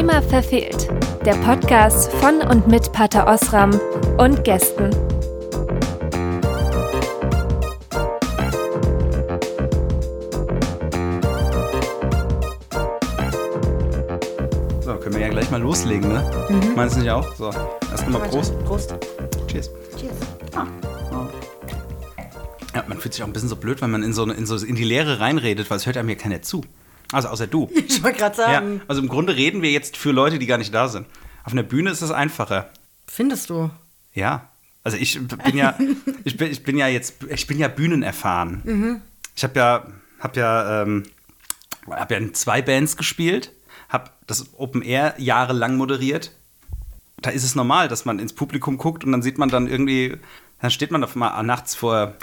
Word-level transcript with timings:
Thema 0.00 0.22
verfehlt. 0.22 0.88
Der 1.26 1.34
Podcast 1.34 2.10
von 2.12 2.40
und 2.40 2.66
mit 2.66 2.90
Pater 2.90 3.26
Osram 3.26 3.78
und 4.16 4.44
Gästen. 4.44 4.90
So, 14.80 14.94
können 14.94 15.16
wir 15.16 15.20
ja 15.20 15.28
gleich 15.28 15.50
mal 15.50 15.60
loslegen, 15.60 16.08
ne? 16.08 16.48
Mhm. 16.48 16.74
Meinst 16.74 16.96
du 16.96 17.00
nicht 17.00 17.10
auch? 17.10 17.34
So, 17.34 17.50
erst 17.90 18.08
nochmal 18.08 18.26
Prost. 18.30 18.58
Prost. 18.64 18.94
Cheers. 19.48 19.70
Cheers. 19.98 20.14
Ja, 22.74 22.84
man 22.86 22.96
fühlt 22.96 23.12
sich 23.12 23.22
auch 23.22 23.26
ein 23.26 23.34
bisschen 23.34 23.50
so 23.50 23.56
blöd, 23.56 23.82
wenn 23.82 23.90
man 23.90 24.02
in 24.02 24.14
so, 24.14 24.24
in 24.24 24.46
so 24.46 24.56
in 24.64 24.76
die 24.76 24.84
Leere 24.84 25.20
reinredet, 25.20 25.68
weil 25.68 25.76
es 25.76 25.84
hört 25.84 25.98
einem 25.98 26.08
hier 26.08 26.16
keiner 26.16 26.40
zu. 26.40 26.62
Also 27.12 27.28
außer 27.28 27.46
du. 27.46 27.68
Ich 27.88 28.02
wollte 28.02 28.18
gerade 28.18 28.36
Ja, 28.40 28.46
sagen, 28.46 28.80
also 28.88 29.00
im 29.00 29.08
Grunde 29.08 29.34
reden 29.36 29.62
wir 29.62 29.70
jetzt 29.70 29.96
für 29.96 30.12
Leute, 30.12 30.38
die 30.38 30.46
gar 30.46 30.58
nicht 30.58 30.72
da 30.74 30.88
sind. 30.88 31.06
Auf 31.44 31.52
einer 31.52 31.62
Bühne 31.62 31.90
ist 31.90 32.02
es 32.02 32.10
einfacher. 32.10 32.70
findest 33.06 33.50
du? 33.50 33.70
Ja. 34.14 34.48
Also 34.82 34.96
ich 34.96 35.18
bin 35.44 35.56
ja, 35.56 35.76
ich 36.24 36.36
bin, 36.36 36.50
ich 36.50 36.62
bin 36.62 36.76
ja 36.78 36.86
jetzt, 36.88 37.22
ich 37.28 37.46
bin 37.46 37.58
ja 37.58 37.68
bühnenerfahren. 37.68 38.62
Mhm. 38.64 39.02
Ich 39.36 39.44
habe 39.44 39.58
ja, 39.58 39.86
habe 40.20 40.40
ja, 40.40 40.82
ähm, 40.82 41.04
habe 41.90 42.14
ja 42.14 42.20
in 42.20 42.34
zwei 42.34 42.62
Bands 42.62 42.96
gespielt, 42.96 43.52
habe 43.88 44.10
das 44.26 44.54
Open 44.58 44.82
Air 44.82 45.14
jahrelang 45.18 45.76
moderiert. 45.76 46.32
Da 47.20 47.30
ist 47.30 47.44
es 47.44 47.54
normal, 47.54 47.88
dass 47.88 48.04
man 48.06 48.18
ins 48.18 48.32
Publikum 48.32 48.78
guckt 48.78 49.04
und 49.04 49.12
dann 49.12 49.20
sieht 49.22 49.36
man 49.36 49.48
dann 49.50 49.66
irgendwie, 49.66 50.16
dann 50.62 50.70
steht 50.70 50.90
man 50.90 51.04
auf 51.04 51.14
mal 51.16 51.42
nachts 51.42 51.74
vor, 51.74 52.14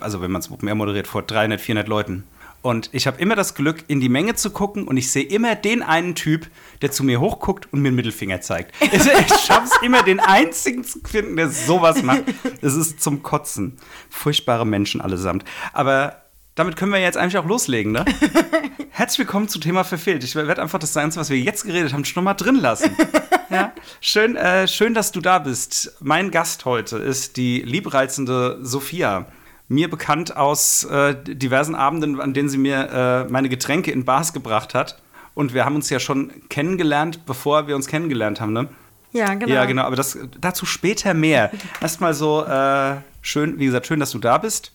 also 0.00 0.20
wenn 0.22 0.30
man 0.32 0.40
es 0.40 0.50
Open 0.50 0.66
Air 0.68 0.74
moderiert, 0.74 1.06
vor 1.06 1.22
300, 1.22 1.60
400 1.60 1.86
Leuten. 1.88 2.24
Und 2.62 2.90
ich 2.92 3.06
habe 3.06 3.20
immer 3.20 3.36
das 3.36 3.54
Glück, 3.54 3.84
in 3.86 4.00
die 4.00 4.08
Menge 4.08 4.34
zu 4.34 4.50
gucken 4.50 4.86
und 4.86 4.96
ich 4.96 5.10
sehe 5.10 5.24
immer 5.24 5.54
den 5.54 5.82
einen 5.82 6.14
Typ, 6.14 6.46
der 6.82 6.90
zu 6.90 7.04
mir 7.04 7.20
hochguckt 7.20 7.72
und 7.72 7.80
mir 7.80 7.88
einen 7.88 7.96
Mittelfinger 7.96 8.40
zeigt. 8.40 8.74
Ich, 8.92 9.02
schaffe 9.46 9.64
es 9.64 9.82
immer, 9.82 10.02
den 10.02 10.20
einzigen 10.20 10.84
zu 10.84 11.00
finden, 11.00 11.36
der 11.36 11.48
sowas 11.48 12.02
macht. 12.02 12.24
Es 12.60 12.74
ist 12.74 13.00
zum 13.00 13.22
Kotzen. 13.22 13.78
Furchtbare 14.10 14.66
Menschen 14.66 15.00
allesamt. 15.00 15.44
Aber 15.72 16.22
damit 16.54 16.76
können 16.76 16.92
wir 16.92 17.00
jetzt 17.00 17.16
eigentlich 17.16 17.38
auch 17.38 17.46
loslegen, 17.46 17.92
ne? 17.92 18.04
Herzlich 18.90 19.20
willkommen 19.20 19.48
zu 19.48 19.58
Thema 19.58 19.84
verfehlt. 19.84 20.24
Ich 20.24 20.34
werde 20.34 20.60
einfach 20.60 20.78
das 20.78 20.92
Ganze, 20.92 21.18
was 21.18 21.30
wir 21.30 21.38
jetzt 21.38 21.64
geredet 21.64 21.92
haben, 21.92 22.04
schon 22.04 22.24
mal 22.24 22.34
drin 22.34 22.56
lassen. 22.56 22.94
Ja? 23.52 23.72
Schön, 24.00 24.36
äh, 24.36 24.68
schön, 24.68 24.94
dass 24.94 25.10
du 25.10 25.20
da 25.20 25.40
bist. 25.40 25.96
Mein 25.98 26.30
Gast 26.30 26.66
heute 26.66 26.98
ist 26.98 27.36
die 27.36 27.62
liebreizende 27.62 28.60
Sophia. 28.62 29.26
Mir 29.70 29.88
bekannt 29.88 30.36
aus 30.36 30.82
äh, 30.82 31.14
diversen 31.14 31.76
Abenden, 31.76 32.20
an 32.20 32.34
denen 32.34 32.48
sie 32.48 32.58
mir 32.58 33.26
äh, 33.28 33.30
meine 33.30 33.48
Getränke 33.48 33.92
in 33.92 34.04
Bars 34.04 34.32
gebracht 34.32 34.74
hat. 34.74 35.00
Und 35.34 35.54
wir 35.54 35.64
haben 35.64 35.76
uns 35.76 35.88
ja 35.90 36.00
schon 36.00 36.32
kennengelernt, 36.48 37.24
bevor 37.24 37.68
wir 37.68 37.76
uns 37.76 37.86
kennengelernt 37.86 38.40
haben, 38.40 38.52
ne? 38.52 38.68
Ja, 39.12 39.32
genau. 39.34 39.54
Ja, 39.54 39.64
genau, 39.66 39.84
aber 39.84 39.94
das, 39.94 40.18
dazu 40.40 40.66
später 40.66 41.14
mehr. 41.14 41.52
Erstmal 41.80 42.14
so, 42.14 42.44
äh, 42.44 42.96
schön, 43.22 43.60
wie 43.60 43.66
gesagt, 43.66 43.86
schön, 43.86 44.00
dass 44.00 44.10
du 44.10 44.18
da 44.18 44.38
bist. 44.38 44.72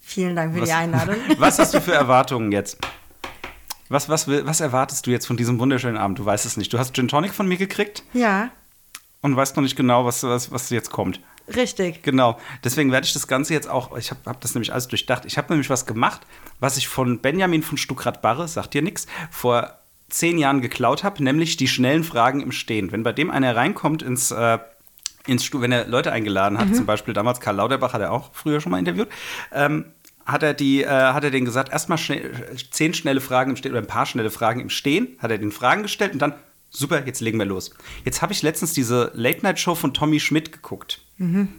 Vielen 0.00 0.34
Dank 0.34 0.54
für 0.54 0.62
Was- 0.62 0.68
die 0.70 0.74
Einladung. 0.74 1.16
Was 1.38 1.58
hast 1.58 1.74
du 1.74 1.80
für 1.82 1.92
Erwartungen 1.92 2.50
jetzt? 2.50 2.78
Was, 3.90 4.08
was, 4.08 4.26
was 4.26 4.60
erwartest 4.60 5.06
du 5.06 5.10
jetzt 5.10 5.26
von 5.26 5.36
diesem 5.36 5.58
wunderschönen 5.58 5.98
Abend? 5.98 6.18
Du 6.18 6.24
weißt 6.24 6.46
es 6.46 6.56
nicht. 6.56 6.72
Du 6.72 6.78
hast 6.78 6.94
Gin 6.94 7.08
Tonic 7.08 7.34
von 7.34 7.46
mir 7.46 7.58
gekriegt 7.58 8.04
ja, 8.14 8.48
und 9.20 9.36
weißt 9.36 9.56
noch 9.56 9.62
nicht 9.64 9.76
genau, 9.76 10.06
was, 10.06 10.22
was, 10.22 10.50
was 10.50 10.70
jetzt 10.70 10.90
kommt. 10.90 11.20
Richtig. 11.56 12.02
Genau. 12.02 12.38
Deswegen 12.64 12.92
werde 12.92 13.06
ich 13.06 13.12
das 13.12 13.26
Ganze 13.26 13.54
jetzt 13.54 13.68
auch, 13.68 13.96
ich 13.96 14.10
habe 14.10 14.20
hab 14.26 14.40
das 14.40 14.54
nämlich 14.54 14.72
alles 14.72 14.88
durchdacht. 14.88 15.24
Ich 15.24 15.38
habe 15.38 15.52
nämlich 15.52 15.70
was 15.70 15.86
gemacht, 15.86 16.22
was 16.58 16.76
ich 16.76 16.88
von 16.88 17.20
Benjamin 17.20 17.62
von 17.62 17.78
Stuckrad-Barre, 17.78 18.48
sagt 18.48 18.74
dir 18.74 18.82
nichts, 18.82 19.06
vor 19.30 19.80
zehn 20.08 20.38
Jahren 20.38 20.60
geklaut 20.60 21.04
habe, 21.04 21.22
nämlich 21.22 21.56
die 21.56 21.68
schnellen 21.68 22.04
Fragen 22.04 22.40
im 22.40 22.52
Stehen. 22.52 22.92
Wenn 22.92 23.02
bei 23.02 23.12
dem 23.12 23.30
einer 23.30 23.56
reinkommt 23.56 24.02
ins, 24.02 24.30
äh, 24.30 24.58
ins 25.26 25.44
Stu 25.44 25.60
wenn 25.60 25.72
er 25.72 25.86
Leute 25.86 26.12
eingeladen 26.12 26.58
hat, 26.58 26.74
zum 26.74 26.86
Beispiel 26.86 27.14
damals 27.14 27.40
Karl 27.40 27.56
Lauterbach 27.56 27.92
hat 27.92 28.00
er 28.00 28.12
auch 28.12 28.30
früher 28.32 28.60
schon 28.60 28.72
mal 28.72 28.78
interviewt, 28.78 29.08
ähm, 29.52 29.86
hat 30.26 30.42
er 30.42 30.54
die, 30.54 30.82
äh, 30.82 30.88
hat 30.88 31.24
er 31.24 31.30
denen 31.30 31.44
gesagt, 31.44 31.72
erstmal 31.72 31.98
schnell, 31.98 32.32
zehn 32.70 32.94
schnelle 32.94 33.20
Fragen 33.20 33.50
im 33.50 33.56
Stehen 33.56 33.72
oder 33.72 33.80
ein 33.80 33.86
paar 33.86 34.06
schnelle 34.06 34.30
Fragen 34.30 34.60
im 34.60 34.70
Stehen, 34.70 35.16
hat 35.18 35.30
er 35.30 35.38
den 35.38 35.52
Fragen 35.52 35.82
gestellt 35.82 36.12
und 36.12 36.20
dann, 36.20 36.34
super, 36.70 37.06
jetzt 37.06 37.20
legen 37.20 37.38
wir 37.38 37.46
los. 37.46 37.70
Jetzt 38.04 38.22
habe 38.22 38.32
ich 38.32 38.42
letztens 38.42 38.72
diese 38.72 39.10
Late-Night-Show 39.14 39.74
von 39.74 39.92
Tommy 39.92 40.20
Schmidt 40.20 40.52
geguckt. 40.52 41.02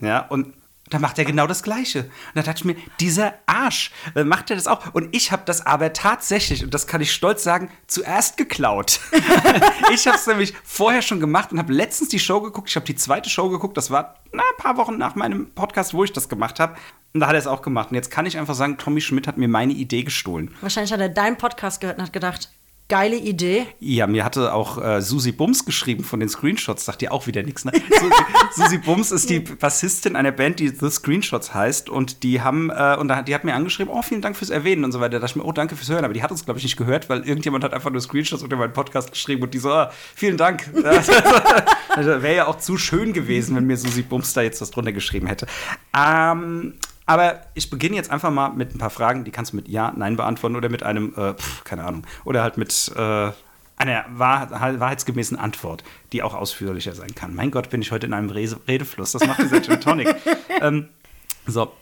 Ja, 0.01 0.27
und 0.27 0.53
da 0.91 0.99
macht 0.99 1.17
er 1.17 1.25
genau 1.25 1.47
das 1.47 1.63
Gleiche. 1.63 2.03
Und 2.03 2.35
da 2.35 2.43
dachte 2.43 2.59
ich 2.59 2.65
mir, 2.65 2.75
dieser 2.99 3.33
Arsch, 3.45 3.91
äh, 4.13 4.23
macht 4.23 4.49
er 4.49 4.57
das 4.57 4.67
auch? 4.67 4.93
Und 4.93 5.15
ich 5.15 5.31
habe 5.31 5.43
das 5.45 5.65
aber 5.65 5.93
tatsächlich, 5.93 6.63
und 6.63 6.73
das 6.73 6.85
kann 6.85 7.01
ich 7.01 7.13
stolz 7.13 7.43
sagen, 7.43 7.69
zuerst 7.87 8.35
geklaut. 8.37 8.99
ich 9.93 10.05
habe 10.05 10.17
es 10.17 10.27
nämlich 10.27 10.53
vorher 10.63 11.01
schon 11.01 11.21
gemacht 11.21 11.51
und 11.51 11.59
habe 11.59 11.71
letztens 11.71 12.09
die 12.09 12.19
Show 12.19 12.41
geguckt. 12.41 12.69
Ich 12.69 12.75
habe 12.75 12.85
die 12.85 12.95
zweite 12.95 13.29
Show 13.29 13.49
geguckt, 13.49 13.77
das 13.77 13.89
war 13.89 14.15
na, 14.33 14.43
ein 14.43 14.57
paar 14.57 14.77
Wochen 14.77 14.97
nach 14.97 15.15
meinem 15.15 15.51
Podcast, 15.51 15.93
wo 15.93 16.03
ich 16.03 16.11
das 16.11 16.27
gemacht 16.27 16.59
habe. 16.59 16.75
Und 17.13 17.21
da 17.21 17.27
hat 17.27 17.33
er 17.33 17.39
es 17.39 17.47
auch 17.47 17.61
gemacht. 17.61 17.91
Und 17.91 17.95
jetzt 17.95 18.11
kann 18.11 18.25
ich 18.25 18.37
einfach 18.37 18.55
sagen, 18.55 18.77
Tommy 18.77 18.99
Schmidt 18.99 19.27
hat 19.27 19.37
mir 19.37 19.47
meine 19.47 19.73
Idee 19.73 20.03
gestohlen. 20.03 20.53
Wahrscheinlich 20.59 20.91
hat 20.91 20.99
er 20.99 21.09
deinen 21.09 21.37
Podcast 21.37 21.79
gehört 21.79 21.99
und 21.99 22.03
hat 22.03 22.13
gedacht, 22.13 22.49
geile 22.91 23.15
Idee. 23.15 23.67
Ja, 23.79 24.05
mir 24.05 24.25
hatte 24.25 24.53
auch 24.53 24.77
äh, 24.77 25.01
Susi 25.01 25.31
Bums 25.31 25.63
geschrieben 25.63 26.03
von 26.03 26.19
den 26.19 26.27
Screenshots. 26.27 26.83
Sagt 26.83 27.01
ihr 27.01 27.13
auch 27.13 27.25
wieder 27.25 27.41
nichts, 27.41 27.63
ne? 27.63 27.71
Susi, 27.89 28.13
Susi 28.53 28.77
Bums 28.79 29.13
ist 29.13 29.29
die 29.29 29.39
Bassistin 29.39 30.17
einer 30.17 30.33
Band, 30.33 30.59
die 30.59 30.67
The 30.67 30.89
Screenshots 30.89 31.53
heißt. 31.53 31.89
Und 31.89 32.23
die 32.23 32.41
haben, 32.41 32.69
äh, 32.69 32.97
und 32.99 33.09
die 33.29 33.33
hat 33.33 33.45
mir 33.45 33.53
angeschrieben, 33.53 33.93
oh, 33.93 34.01
vielen 34.01 34.21
Dank 34.21 34.35
fürs 34.35 34.49
Erwähnen 34.49 34.83
und 34.83 34.91
so 34.91 34.99
weiter. 34.99 35.11
Da 35.11 35.19
dachte 35.19 35.31
ich 35.31 35.35
mir, 35.37 35.45
oh, 35.45 35.53
danke 35.53 35.77
fürs 35.77 35.89
Hören. 35.89 36.03
Aber 36.03 36.13
die 36.13 36.21
hat 36.21 36.31
uns, 36.31 36.43
glaube 36.43 36.57
ich, 36.57 36.65
nicht 36.65 36.75
gehört, 36.75 37.07
weil 37.07 37.25
irgendjemand 37.25 37.63
hat 37.63 37.73
einfach 37.73 37.91
nur 37.91 38.01
Screenshots 38.01 38.43
unter 38.43 38.57
meinen 38.57 38.73
Podcast 38.73 39.09
geschrieben 39.09 39.41
und 39.43 39.53
die 39.53 39.59
so, 39.59 39.71
ah, 39.71 39.89
vielen 40.13 40.35
Dank. 40.35 40.69
also, 41.87 42.21
Wäre 42.21 42.35
ja 42.35 42.47
auch 42.47 42.57
zu 42.57 42.75
schön 42.75 43.13
gewesen, 43.13 43.55
wenn 43.55 43.67
mir 43.67 43.77
Susi 43.77 44.01
Bums 44.01 44.33
da 44.33 44.41
jetzt 44.41 44.59
was 44.59 44.69
drunter 44.69 44.91
geschrieben 44.91 45.27
hätte. 45.27 45.47
Ähm, 45.97 46.73
aber 47.05 47.41
ich 47.53 47.69
beginne 47.69 47.95
jetzt 47.95 48.09
einfach 48.11 48.31
mal 48.31 48.49
mit 48.49 48.73
ein 48.75 48.77
paar 48.77 48.89
Fragen, 48.89 49.23
die 49.23 49.31
kannst 49.31 49.51
du 49.53 49.57
mit 49.57 49.67
Ja, 49.67 49.91
Nein 49.95 50.15
beantworten 50.15 50.55
oder 50.55 50.69
mit 50.69 50.83
einem, 50.83 51.13
äh, 51.15 51.33
pf, 51.33 51.63
keine 51.63 51.83
Ahnung, 51.83 52.05
oder 52.25 52.43
halt 52.43 52.57
mit 52.57 52.91
äh, 52.95 53.31
einer 53.77 54.05
wahr, 54.09 54.49
wahrheitsgemäßen 54.51 55.37
Antwort, 55.37 55.83
die 56.13 56.21
auch 56.23 56.33
ausführlicher 56.35 56.93
sein 56.93 57.15
kann. 57.15 57.33
Mein 57.35 57.49
Gott, 57.51 57.69
bin 57.69 57.81
ich 57.81 57.91
heute 57.91 58.05
in 58.05 58.13
einem 58.13 58.29
Re 58.29 58.47
Redefluss. 58.67 59.13
Das 59.13 59.25
macht 59.25 59.39
dieser 59.41 59.61
Gin 59.61 59.81
Tonic. 59.81 60.15
ähm, 60.61 60.89
so, 61.47 61.73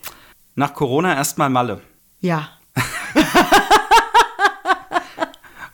nach 0.54 0.72
Corona 0.74 1.14
erstmal 1.14 1.50
Malle. 1.50 1.80
Ja. 2.20 2.48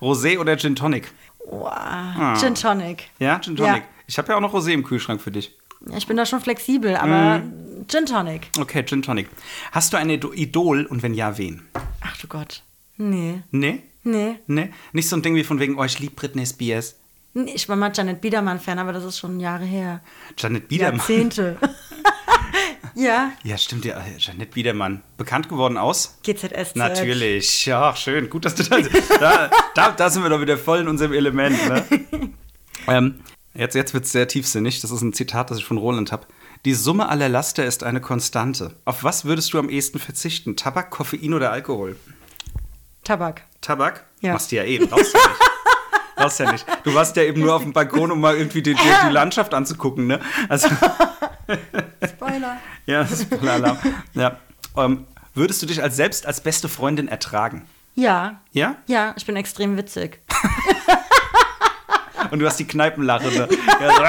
Rosé 0.00 0.38
oder 0.38 0.56
Gin 0.56 0.74
Tonic? 0.76 1.12
Wow. 1.48 2.38
Gin 2.38 2.54
Tonic. 2.54 3.08
Ja, 3.18 3.38
Gin 3.40 3.56
Tonic. 3.56 3.76
Ja. 3.76 3.82
Ich 4.06 4.18
habe 4.18 4.28
ja 4.28 4.36
auch 4.36 4.40
noch 4.40 4.52
Rosé 4.52 4.72
im 4.72 4.84
Kühlschrank 4.84 5.20
für 5.20 5.30
dich. 5.30 5.56
Ich 5.96 6.06
bin 6.06 6.16
da 6.16 6.26
schon 6.26 6.40
flexibel, 6.40 6.96
aber 6.96 7.38
Mhm. 7.38 7.65
Gin 7.88 8.06
Tonic. 8.06 8.48
Okay, 8.58 8.84
Gin 8.84 9.02
Tonic. 9.02 9.28
Hast 9.72 9.92
du 9.92 9.96
ein 9.96 10.08
Ido- 10.10 10.32
Idol 10.34 10.86
und 10.86 11.02
wenn 11.02 11.14
ja, 11.14 11.38
wen? 11.38 11.62
Ach 12.00 12.16
du 12.18 12.26
Gott. 12.26 12.62
Nee. 12.96 13.42
Nee? 13.50 13.82
Nee. 14.02 14.36
Nee? 14.46 14.70
Nicht 14.92 15.08
so 15.08 15.16
ein 15.16 15.22
Ding 15.22 15.34
wie 15.34 15.44
von 15.44 15.60
wegen, 15.60 15.78
oh, 15.78 15.84
ich 15.84 15.98
liebe 15.98 16.14
Britney 16.14 16.46
Spears. 16.46 16.96
Nee, 17.34 17.52
Ich 17.54 17.68
war 17.68 17.76
mal 17.76 17.92
Janet 17.94 18.20
Biedermann-Fan, 18.20 18.78
aber 18.78 18.92
das 18.92 19.04
ist 19.04 19.18
schon 19.18 19.38
Jahre 19.40 19.64
her. 19.64 20.00
Janet 20.38 20.68
Biedermann. 20.68 20.96
Jahrzehnte. 20.96 21.58
ja. 22.94 23.32
Ja, 23.42 23.58
stimmt 23.58 23.84
ja. 23.84 24.02
Janet 24.18 24.52
Biedermann. 24.52 25.02
Bekannt 25.16 25.48
geworden 25.48 25.76
aus? 25.76 26.18
GZSZ. 26.22 26.76
Natürlich. 26.76 27.66
Ja, 27.66 27.94
schön. 27.94 28.30
Gut, 28.30 28.44
dass 28.46 28.54
du 28.54 28.62
da, 28.62 28.78
da, 29.20 29.50
da, 29.74 29.90
da 29.92 30.10
sind 30.10 30.22
wir 30.22 30.30
doch 30.30 30.40
wieder 30.40 30.56
voll 30.56 30.80
in 30.80 30.88
unserem 30.88 31.12
Element. 31.12 31.56
Ne? 31.68 31.84
ähm, 32.88 33.20
jetzt 33.54 33.74
jetzt 33.74 33.92
wird 33.92 34.04
es 34.06 34.12
sehr 34.12 34.26
tiefsinnig. 34.28 34.80
Das 34.80 34.90
ist 34.90 35.02
ein 35.02 35.12
Zitat, 35.12 35.50
das 35.50 35.58
ich 35.58 35.64
von 35.64 35.76
Roland 35.78 36.12
habe. 36.12 36.26
Die 36.64 36.74
Summe 36.74 37.08
aller 37.08 37.28
Laster 37.28 37.64
ist 37.64 37.84
eine 37.84 38.00
Konstante. 38.00 38.76
Auf 38.84 39.04
was 39.04 39.24
würdest 39.24 39.52
du 39.52 39.58
am 39.58 39.68
ehesten 39.68 39.98
verzichten? 39.98 40.56
Tabak, 40.56 40.90
Koffein 40.90 41.34
oder 41.34 41.52
Alkohol? 41.52 41.96
Tabak. 43.04 43.42
Tabak? 43.60 44.04
Ja. 44.20 44.32
Machst 44.32 44.50
du 44.50 44.56
ja 44.56 44.64
eh. 44.64 44.78
Brauchst 44.78 45.14
du 45.14 45.18
nicht. 45.18 45.40
Brauchst 46.16 46.40
ja 46.40 46.50
nicht. 46.52 46.66
Du 46.82 46.94
warst 46.94 47.14
ja 47.16 47.22
eben 47.22 47.40
nur 47.40 47.54
auf 47.54 47.62
dem 47.62 47.72
Balkon, 47.72 48.10
um 48.10 48.20
mal 48.20 48.36
irgendwie 48.36 48.62
die, 48.62 48.74
die, 48.74 48.80
die 49.06 49.12
Landschaft 49.12 49.54
anzugucken, 49.54 50.06
ne? 50.06 50.20
Also, 50.48 50.68
Spoiler. 52.08 52.56
ja, 52.86 53.06
Spoiler-Alarm. 53.06 53.78
Ja. 54.14 54.38
Ähm, 54.76 55.06
würdest 55.34 55.62
du 55.62 55.66
dich 55.66 55.82
als 55.82 55.94
selbst 55.96 56.26
als 56.26 56.40
beste 56.40 56.68
Freundin 56.68 57.06
ertragen? 57.06 57.66
Ja. 57.94 58.40
Ja? 58.52 58.76
Ja, 58.86 59.14
ich 59.16 59.26
bin 59.26 59.36
extrem 59.36 59.76
witzig. 59.76 60.20
Und 62.30 62.38
du 62.38 62.46
hast 62.46 62.58
die 62.58 62.66
Kneipenlache. 62.66 63.28
Ne? 63.28 63.48
Ja, 63.80 63.96
so, 63.96 64.02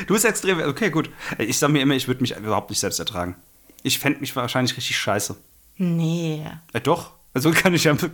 du 0.06 0.14
bist 0.14 0.24
extrem. 0.24 0.60
Okay, 0.60 0.90
gut. 0.90 1.10
Ich 1.38 1.58
sag 1.58 1.70
mir 1.70 1.80
immer, 1.82 1.94
ich 1.94 2.08
würde 2.08 2.20
mich 2.20 2.36
überhaupt 2.36 2.70
nicht 2.70 2.80
selbst 2.80 2.98
ertragen. 2.98 3.36
Ich 3.82 3.98
fände 3.98 4.20
mich 4.20 4.34
wahrscheinlich 4.36 4.76
richtig 4.76 4.96
scheiße. 4.96 5.36
Nee. 5.76 6.44
Äh, 6.72 6.80
doch. 6.80 7.12
Also 7.34 7.50
kann 7.50 7.74
ich 7.74 7.84
ja. 7.84 7.94
Meine 7.94 8.10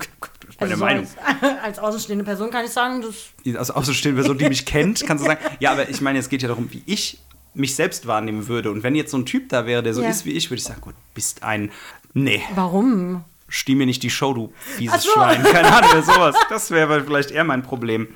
Also 0.59 0.75
so 0.77 0.81
Meinung. 0.85 1.07
Als, 1.25 1.43
als 1.63 1.79
außenstehende 1.79 2.25
Person 2.25 2.51
kann 2.51 2.65
ich 2.65 2.71
sagen, 2.71 3.03
das 3.03 3.57
Als 3.57 3.71
außenstehende 3.71 4.21
Person, 4.23 4.39
die 4.39 4.49
mich 4.49 4.65
kennt, 4.67 5.05
kannst 5.07 5.25
du 5.25 5.29
sagen. 5.29 5.41
Ja, 5.61 5.73
aber 5.73 5.89
ich 5.89 6.01
meine, 6.01 6.19
es 6.19 6.29
geht 6.29 6.43
ja 6.43 6.49
darum, 6.49 6.73
wie 6.73 6.83
ich 6.87 7.19
mich 7.53 7.75
selbst 7.75 8.07
wahrnehmen 8.07 8.49
würde. 8.49 8.71
Und 8.71 8.83
wenn 8.83 8.95
jetzt 8.95 9.11
so 9.11 9.19
ein 9.19 9.27
Typ 9.27 9.49
da 9.51 9.67
wäre, 9.67 9.83
der 9.83 9.93
so 9.95 10.03
Ja. 10.03 10.09
ist 10.09 10.25
wie 10.25 10.31
ich, 10.33 10.51
würde 10.51 10.59
ich 10.59 10.65
sagen, 10.65 10.81
gut, 10.81 10.95
bist 11.15 11.43
ein. 11.43 11.71
Nee. 12.15 12.43
Warum? 12.55 13.25
Stiehl 13.51 13.77
mir 13.77 13.87
nicht 13.87 14.03
die 14.03 14.11
Show, 14.11 14.33
du 14.33 14.53
fieses 14.77 15.03
so. 15.03 15.13
Schwein. 15.13 15.43
Keine 15.43 15.71
Ahnung, 15.77 15.91
oder 15.91 16.03
sowas. 16.15 16.37
Das 16.49 16.71
wäre 16.71 17.05
vielleicht 17.05 17.31
eher 17.31 17.45
mein 17.45 17.63
Problem. 17.63 18.09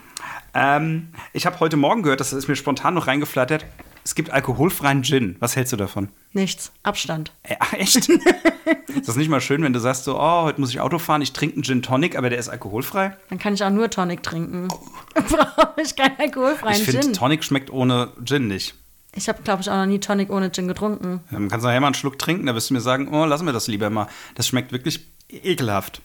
Ähm, 0.55 1.09
ich 1.33 1.47
habe 1.47 1.61
heute 1.61 1.77
Morgen 1.77 2.03
gehört, 2.03 2.21
das 2.21 2.33
ist 2.33 2.49
mir 2.49 2.57
spontan 2.57 2.95
noch 2.95 3.09
reingeflattert. 3.09 3.67
Es 4.05 4.15
gibt 4.15 4.31
alkoholfreien 4.31 5.03
Gin. 5.03 5.37
Was 5.41 5.57
hältst 5.57 5.73
du 5.73 5.77
davon? 5.77 6.09
Nichts. 6.33 6.73
Abstand. 6.83 7.33
Äh, 7.43 7.57
echt? 7.79 7.97
ist 8.89 9.09
das 9.09 9.17
nicht 9.17 9.31
mal 9.31 9.41
schön, 9.41 9.63
wenn 9.63 9.73
du 9.73 9.81
sagst 9.81 10.05
so, 10.05 10.19
oh, 10.19 10.43
heute 10.43 10.61
muss 10.61 10.71
ich 10.71 10.81
Auto 10.81 10.99
fahren, 10.99 11.23
ich 11.23 11.33
trinke 11.33 11.55
einen 11.55 11.65
Gin 11.65 11.83
Tonic, 11.83 12.17
aber 12.17 12.29
der 12.29 12.39
ist 12.39 12.51
alkoholfrei? 12.51 13.17
Dann 13.31 13.39
kann 13.39 13.55
ich 13.55 13.65
auch 13.65 13.71
nur 13.71 13.91
Tonic 13.91 14.23
trinken. 14.23 14.69
Brauche 15.15 15.81
ich 15.83 15.97
keinen 15.97 16.19
alkoholfreien 16.19 16.77
ich 16.77 16.85
finde, 16.85 17.01
Gin. 17.01 17.13
Tonic 17.15 17.45
schmeckt 17.45 17.71
ohne 17.71 18.13
Gin 18.25 18.47
nicht. 18.47 18.75
Ich 19.15 19.29
habe, 19.29 19.43
glaube 19.43 19.63
ich, 19.63 19.71
auch 19.71 19.77
noch 19.77 19.87
nie 19.87 20.01
Tonic 20.01 20.31
ohne 20.31 20.51
Gin 20.51 20.69
getrunken. 20.69 21.21
Dann 21.31 21.49
kannst 21.49 21.65
du 21.65 21.69
nachher 21.69 21.81
mal 21.81 21.89
einen 21.89 21.95
Schluck 21.95 22.19
trinken, 22.19 22.47
da 22.47 22.55
wirst 22.55 22.71
du 22.71 22.75
mir 22.75 22.81
sagen, 22.81 23.09
oh, 23.13 23.25
lassen 23.25 23.47
wir 23.47 23.53
das 23.53 23.69
lieber 23.69 23.91
mal. 23.91 24.09
Das 24.35 24.49
schmeckt 24.49 24.73
wirklich 24.73 25.07
ekelhaft. 25.29 26.03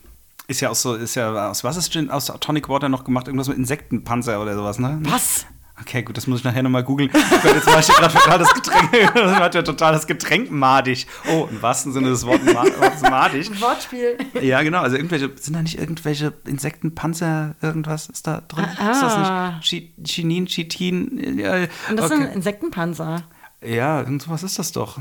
Ist 0.47 0.61
ja 0.61 0.69
auch 0.69 0.75
so, 0.75 0.95
ist 0.95 1.15
ja, 1.15 1.49
aus 1.49 1.63
was 1.63 1.77
ist 1.77 1.91
Gin, 1.91 2.09
aus 2.09 2.25
Tonic 2.39 2.69
Water 2.69 2.89
noch 2.89 3.03
gemacht? 3.03 3.27
Irgendwas 3.27 3.47
mit 3.47 3.57
Insektenpanzer 3.57 4.41
oder 4.41 4.55
sowas, 4.55 4.79
ne? 4.79 4.99
Was? 5.03 5.45
Okay, 5.81 6.03
gut, 6.03 6.17
das 6.17 6.27
muss 6.27 6.39
ich 6.39 6.43
nachher 6.45 6.61
nochmal 6.61 6.83
googeln. 6.83 7.09
Jetzt 7.13 7.65
war 7.67 7.79
ich 7.79 7.87
gerade 7.87 8.13
total 8.13 8.37
das 8.39 8.53
Getränk, 8.53 8.91
das 9.13 9.31
war 9.39 9.53
ja 9.53 9.61
total 9.61 9.93
das 9.93 10.05
Getränk 10.07 10.51
madig. 10.51 11.07
Oh, 11.31 11.47
im 11.49 11.61
wahrsten 11.61 11.93
Sinne 11.93 12.09
des 12.09 12.25
Wortes 12.25 12.53
ma- 12.53 12.63
Wortes 12.63 13.01
madig. 13.01 13.61
Wortspiel. 13.61 14.17
Ja, 14.41 14.61
genau, 14.61 14.81
also 14.81 14.97
irgendwelche, 14.97 15.31
sind 15.39 15.53
da 15.55 15.61
nicht 15.61 15.79
irgendwelche 15.79 16.33
Insektenpanzer, 16.45 17.55
irgendwas 17.61 18.07
ist 18.09 18.27
da 18.27 18.41
drin? 18.47 18.65
Ist 18.65 18.77
das 18.79 19.13
Ah. 19.13 19.51
nicht 19.57 19.63
Chi- 19.69 19.93
Chinin, 20.05 20.45
Chitin? 20.47 21.37
Ja, 21.39 21.55
Und 21.89 21.97
das 21.97 22.11
okay. 22.11 22.21
sind 22.23 22.33
Insektenpanzer. 22.35 23.23
Ja, 23.65 23.99
irgend 23.99 24.21
sowas 24.21 24.43
ist 24.43 24.59
das 24.59 24.71
doch. 24.71 24.99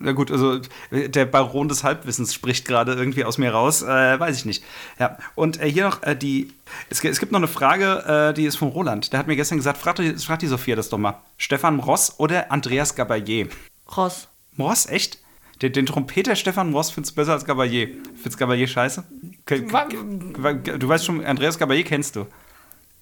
Na 0.00 0.12
gut, 0.12 0.30
also 0.30 0.60
der 0.92 1.24
Baron 1.24 1.68
des 1.68 1.82
Halbwissens 1.82 2.32
spricht 2.32 2.66
gerade 2.66 2.94
irgendwie 2.94 3.24
aus 3.24 3.36
mir 3.36 3.50
raus, 3.52 3.82
äh, 3.82 3.86
weiß 4.20 4.36
ich 4.36 4.44
nicht. 4.44 4.62
Ja, 5.00 5.18
und 5.34 5.60
äh, 5.60 5.68
hier 5.68 5.84
noch 5.84 6.02
äh, 6.04 6.14
die, 6.14 6.52
es, 6.88 7.02
es 7.02 7.18
gibt 7.18 7.32
noch 7.32 7.40
eine 7.40 7.48
Frage, 7.48 8.28
äh, 8.30 8.34
die 8.34 8.44
ist 8.44 8.56
von 8.56 8.68
Roland. 8.68 9.12
Der 9.12 9.18
hat 9.18 9.26
mir 9.26 9.34
gestern 9.34 9.58
gesagt, 9.58 9.76
frag, 9.78 9.96
die- 9.96 10.14
frag 10.14 10.38
die 10.38 10.46
Sophia 10.46 10.76
das 10.76 10.88
doch 10.88 10.98
mal. 10.98 11.20
Stefan 11.36 11.80
Ross 11.80 12.14
oder 12.18 12.52
Andreas 12.52 12.94
Gabalier? 12.94 13.48
Ross. 13.96 14.28
Ross, 14.56 14.86
echt? 14.86 15.18
Den, 15.62 15.72
den 15.72 15.86
Trompeter 15.86 16.36
Stefan 16.36 16.72
Ross 16.72 16.90
findest 16.90 17.16
du 17.16 17.20
besser 17.20 17.32
als 17.32 17.44
Gabalier. 17.44 17.88
Findest 18.14 18.38
Gabalier 18.38 18.68
scheiße? 18.68 19.02
Du 19.46 20.88
weißt 20.88 21.04
schon, 21.04 21.24
Andreas 21.24 21.58
Gabalier 21.58 21.82
kennst 21.84 22.14
du. 22.14 22.26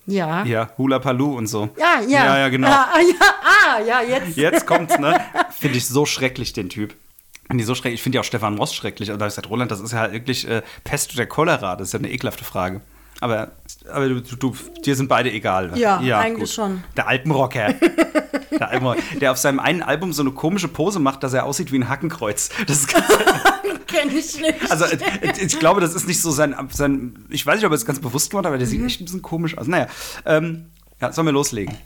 Ja. 0.06 0.44
Ja, 0.44 0.70
Hula 0.78 0.98
Paloo 0.98 1.36
und 1.36 1.46
so. 1.46 1.68
Ja, 1.78 2.00
ja. 2.00 2.24
Ja, 2.24 2.38
ja, 2.38 2.48
genau. 2.48 2.68
Ah, 2.68 2.88
ja, 3.00 3.34
ah, 3.42 3.80
ja, 3.80 4.02
jetzt. 4.02 4.36
Jetzt 4.36 4.66
kommt's, 4.66 4.98
ne? 4.98 5.20
Finde 5.58 5.78
ich 5.78 5.86
so 5.86 6.06
schrecklich, 6.06 6.52
den 6.52 6.68
Typ. 6.68 6.94
Finde 7.46 7.62
ich 7.62 7.66
so 7.66 7.74
schrecklich. 7.74 7.94
Ich 7.94 8.02
finde 8.02 8.16
ja 8.16 8.20
auch 8.20 8.24
Stefan 8.24 8.56
Ross 8.56 8.74
schrecklich. 8.74 9.10
Aber 9.10 9.18
da 9.18 9.24
habe 9.24 9.28
ich 9.28 9.34
gesagt, 9.34 9.50
Roland, 9.50 9.70
das 9.70 9.80
ist 9.80 9.92
ja 9.92 10.00
halt 10.00 10.12
wirklich 10.12 10.48
äh, 10.48 10.62
Pest 10.84 11.14
oder 11.14 11.26
Cholera. 11.26 11.76
Das 11.76 11.88
ist 11.88 11.92
ja 11.92 11.98
eine 11.98 12.10
ekelhafte 12.10 12.44
Frage. 12.44 12.80
Aber, 13.20 13.52
aber 13.90 14.08
du, 14.08 14.20
du, 14.20 14.54
dir 14.84 14.94
sind 14.94 15.08
beide 15.08 15.32
egal. 15.32 15.72
Ja, 15.76 15.98
eigentlich 16.18 16.52
schon. 16.52 16.84
Der 16.96 17.08
Alpenrocker. 17.08 17.72
der, 18.50 18.70
Alpenrocker 18.70 19.00
der 19.20 19.32
auf 19.32 19.38
seinem 19.38 19.58
einen 19.58 19.82
Album 19.82 20.12
so 20.12 20.22
eine 20.22 20.32
komische 20.32 20.68
Pose 20.68 20.98
macht, 20.98 21.22
dass 21.22 21.32
er 21.32 21.44
aussieht 21.44 21.72
wie 21.72 21.78
ein 21.78 21.88
Hackenkreuz. 21.88 22.50
Das 22.66 22.80
ist 22.80 22.92
ganz, 22.92 23.06
Kenn 23.86 24.08
ich 24.08 24.40
nicht. 24.40 24.70
also 24.70 24.84
äh, 24.84 24.98
ich 25.40 25.58
glaube, 25.58 25.80
das 25.80 25.94
ist 25.94 26.06
nicht 26.08 26.20
so 26.20 26.30
sein, 26.30 26.54
sein 26.70 27.24
ich 27.30 27.46
weiß 27.46 27.56
nicht, 27.56 27.64
ob 27.64 27.72
er 27.72 27.76
es 27.76 27.86
ganz 27.86 28.00
bewusst 28.00 28.30
gemacht 28.30 28.44
hat, 28.44 28.50
aber 28.50 28.58
der 28.58 28.66
sieht 28.66 28.84
echt 28.84 29.00
ein 29.00 29.04
bisschen 29.04 29.22
komisch 29.22 29.56
aus. 29.56 29.66
Naja, 29.66 29.86
ähm, 30.24 30.66
ja, 31.00 31.12
sollen 31.12 31.26
wir 31.26 31.32
loslegen? 31.32 31.76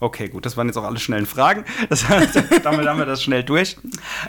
Okay, 0.00 0.28
gut, 0.28 0.46
das 0.46 0.56
waren 0.56 0.66
jetzt 0.66 0.78
auch 0.78 0.84
alle 0.84 0.98
schnellen 0.98 1.26
Fragen. 1.26 1.64
Das 1.88 2.08
heißt, 2.08 2.42
damit 2.64 2.86
haben 2.86 2.98
wir 2.98 3.06
das 3.06 3.22
schnell 3.22 3.42
durch. 3.44 3.76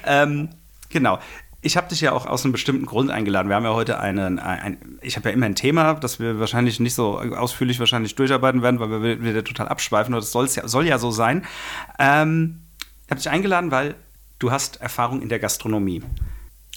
Ähm, 0.06 0.50
genau. 0.90 1.20
Ich 1.68 1.76
habe 1.76 1.90
dich 1.90 2.00
ja 2.00 2.14
auch 2.14 2.26
aus 2.26 2.46
einem 2.46 2.54
bestimmten 2.54 2.86
Grund 2.86 3.12
eingeladen. 3.12 3.50
Wir 3.50 3.58
haben 3.58 3.66
ja 3.66 3.74
heute 3.74 4.00
einen, 4.00 4.40
ein, 4.40 4.78
ich 5.02 5.18
habe 5.18 5.28
ja 5.28 5.36
immer 5.36 5.48
ein 5.48 5.56
Thema, 5.56 5.96
das 5.96 6.18
wir 6.18 6.40
wahrscheinlich 6.40 6.80
nicht 6.80 6.94
so 6.94 7.20
ausführlich 7.20 7.78
wahrscheinlich 7.82 8.16
durcharbeiten 8.16 8.62
werden, 8.62 8.80
weil 8.80 8.90
wir 9.04 9.22
wieder 9.22 9.44
total 9.44 9.68
abschweifen. 9.68 10.14
Das 10.14 10.34
ja, 10.56 10.66
soll 10.66 10.88
ja 10.88 10.98
so 10.98 11.12
sein. 11.12 11.44
Ähm, 12.00 12.62
ich 13.04 13.12
habe 13.12 13.20
dich 13.20 13.30
eingeladen, 13.30 13.70
weil 13.70 13.96
du 14.40 14.50
hast 14.50 14.80
Erfahrung 14.80 15.22
in 15.22 15.28
der 15.28 15.40
Gastronomie. 15.40 16.04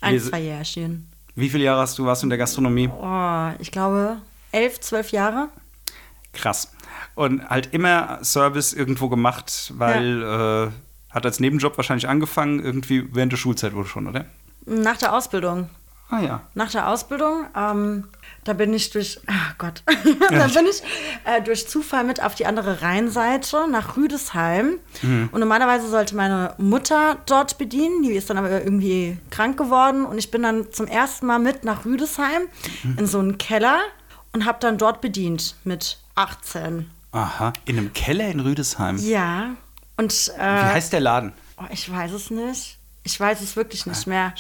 Ein, 0.01 0.15
Wir- 0.15 0.23
zwei 0.25 0.41
Jährchen. 0.41 1.09
Wie 1.37 1.51
viele 1.51 1.63
Jahre 1.63 1.83
hast 1.83 1.97
du 1.97 2.05
warst 2.05 2.23
du 2.23 2.27
in 2.27 2.31
der 2.31 2.39
Gastronomie? 2.39 2.89
Oh, 2.89 3.51
ich 3.61 3.71
glaube, 3.71 4.17
elf, 4.51 4.81
zwölf 4.81 5.13
Jahre. 5.13 5.51
Krass. 6.33 6.73
Und 7.15 7.49
halt 7.49 7.73
immer 7.73 8.19
Service 8.25 8.73
irgendwo 8.73 9.09
gemacht, 9.09 9.73
weil 9.77 10.21
äh, 10.25 11.15
hat 11.15 11.25
als 11.25 11.39
Nebenjob 11.39 11.77
wahrscheinlich 11.77 12.09
angefangen, 12.09 12.59
irgendwie 12.59 13.07
während 13.15 13.31
der 13.31 13.37
Schulzeit 13.37 13.73
wohl 13.77 13.87
schon, 13.87 14.09
oder? 14.09 14.27
Nach 14.67 14.97
der 14.97 15.15
Ausbildung. 15.15 15.69
Ah 16.13 16.21
ja. 16.21 16.41
Nach 16.55 16.69
der 16.73 16.89
Ausbildung, 16.89 17.47
ähm, 17.57 18.09
da 18.43 18.53
bin 18.53 18.75
ich 18.75 18.91
durch, 18.91 19.21
ach 19.29 19.55
Gott, 19.59 19.85
da 19.87 20.49
bin 20.49 20.67
ich 20.67 20.83
äh, 21.25 21.41
durch 21.41 21.69
Zufall 21.69 22.03
mit 22.03 22.21
auf 22.21 22.35
die 22.35 22.47
andere 22.47 22.83
Rheinseite 22.83 23.69
nach 23.71 23.97
Rüdesheim. 23.97 24.81
Und 25.31 25.39
normalerweise 25.39 25.89
sollte 25.89 26.17
meine 26.17 26.55
Mutter 26.59 27.19
dort 27.27 27.59
bedienen, 27.59 28.03
die 28.03 28.11
ist 28.13 28.29
dann 28.29 28.39
aber 28.39 28.51
irgendwie 28.51 29.19
krank 29.31 29.57
geworden. 29.57 30.05
Und 30.05 30.19
ich 30.19 30.33
bin 30.33 30.43
dann 30.43 30.73
zum 30.73 30.89
ersten 30.89 31.27
Mal 31.27 31.39
mit 31.39 31.63
nach 31.63 31.85
Rüdesheim 31.85 32.43
in 32.97 33.07
so 33.07 33.21
einen 33.21 33.39
Keller 33.39 33.79
und 34.33 34.47
habe 34.47 34.59
dann 34.61 34.79
dort 34.79 35.01
bedient 35.01 35.55
mit 35.63 35.99
18. 36.17 36.91
Aha. 37.13 37.53
In 37.67 37.79
einem 37.79 37.93
Keller 37.93 38.29
in 38.29 38.41
Rüdesheim. 38.41 38.97
Ja. 38.99 39.51
Und 39.97 40.13
Wie 40.13 40.41
äh, 40.41 40.43
heißt 40.75 40.93
der 40.93 41.01
Laden? 41.01 41.33
oh, 41.57 41.67
ich 41.71 41.89
weiß 41.91 42.11
es 42.13 42.31
nicht. 42.31 42.79
Ich 43.03 43.19
weiß 43.19 43.41
es 43.41 43.57
wirklich 43.57 43.87
nicht 43.87 44.07
mehr. 44.07 44.35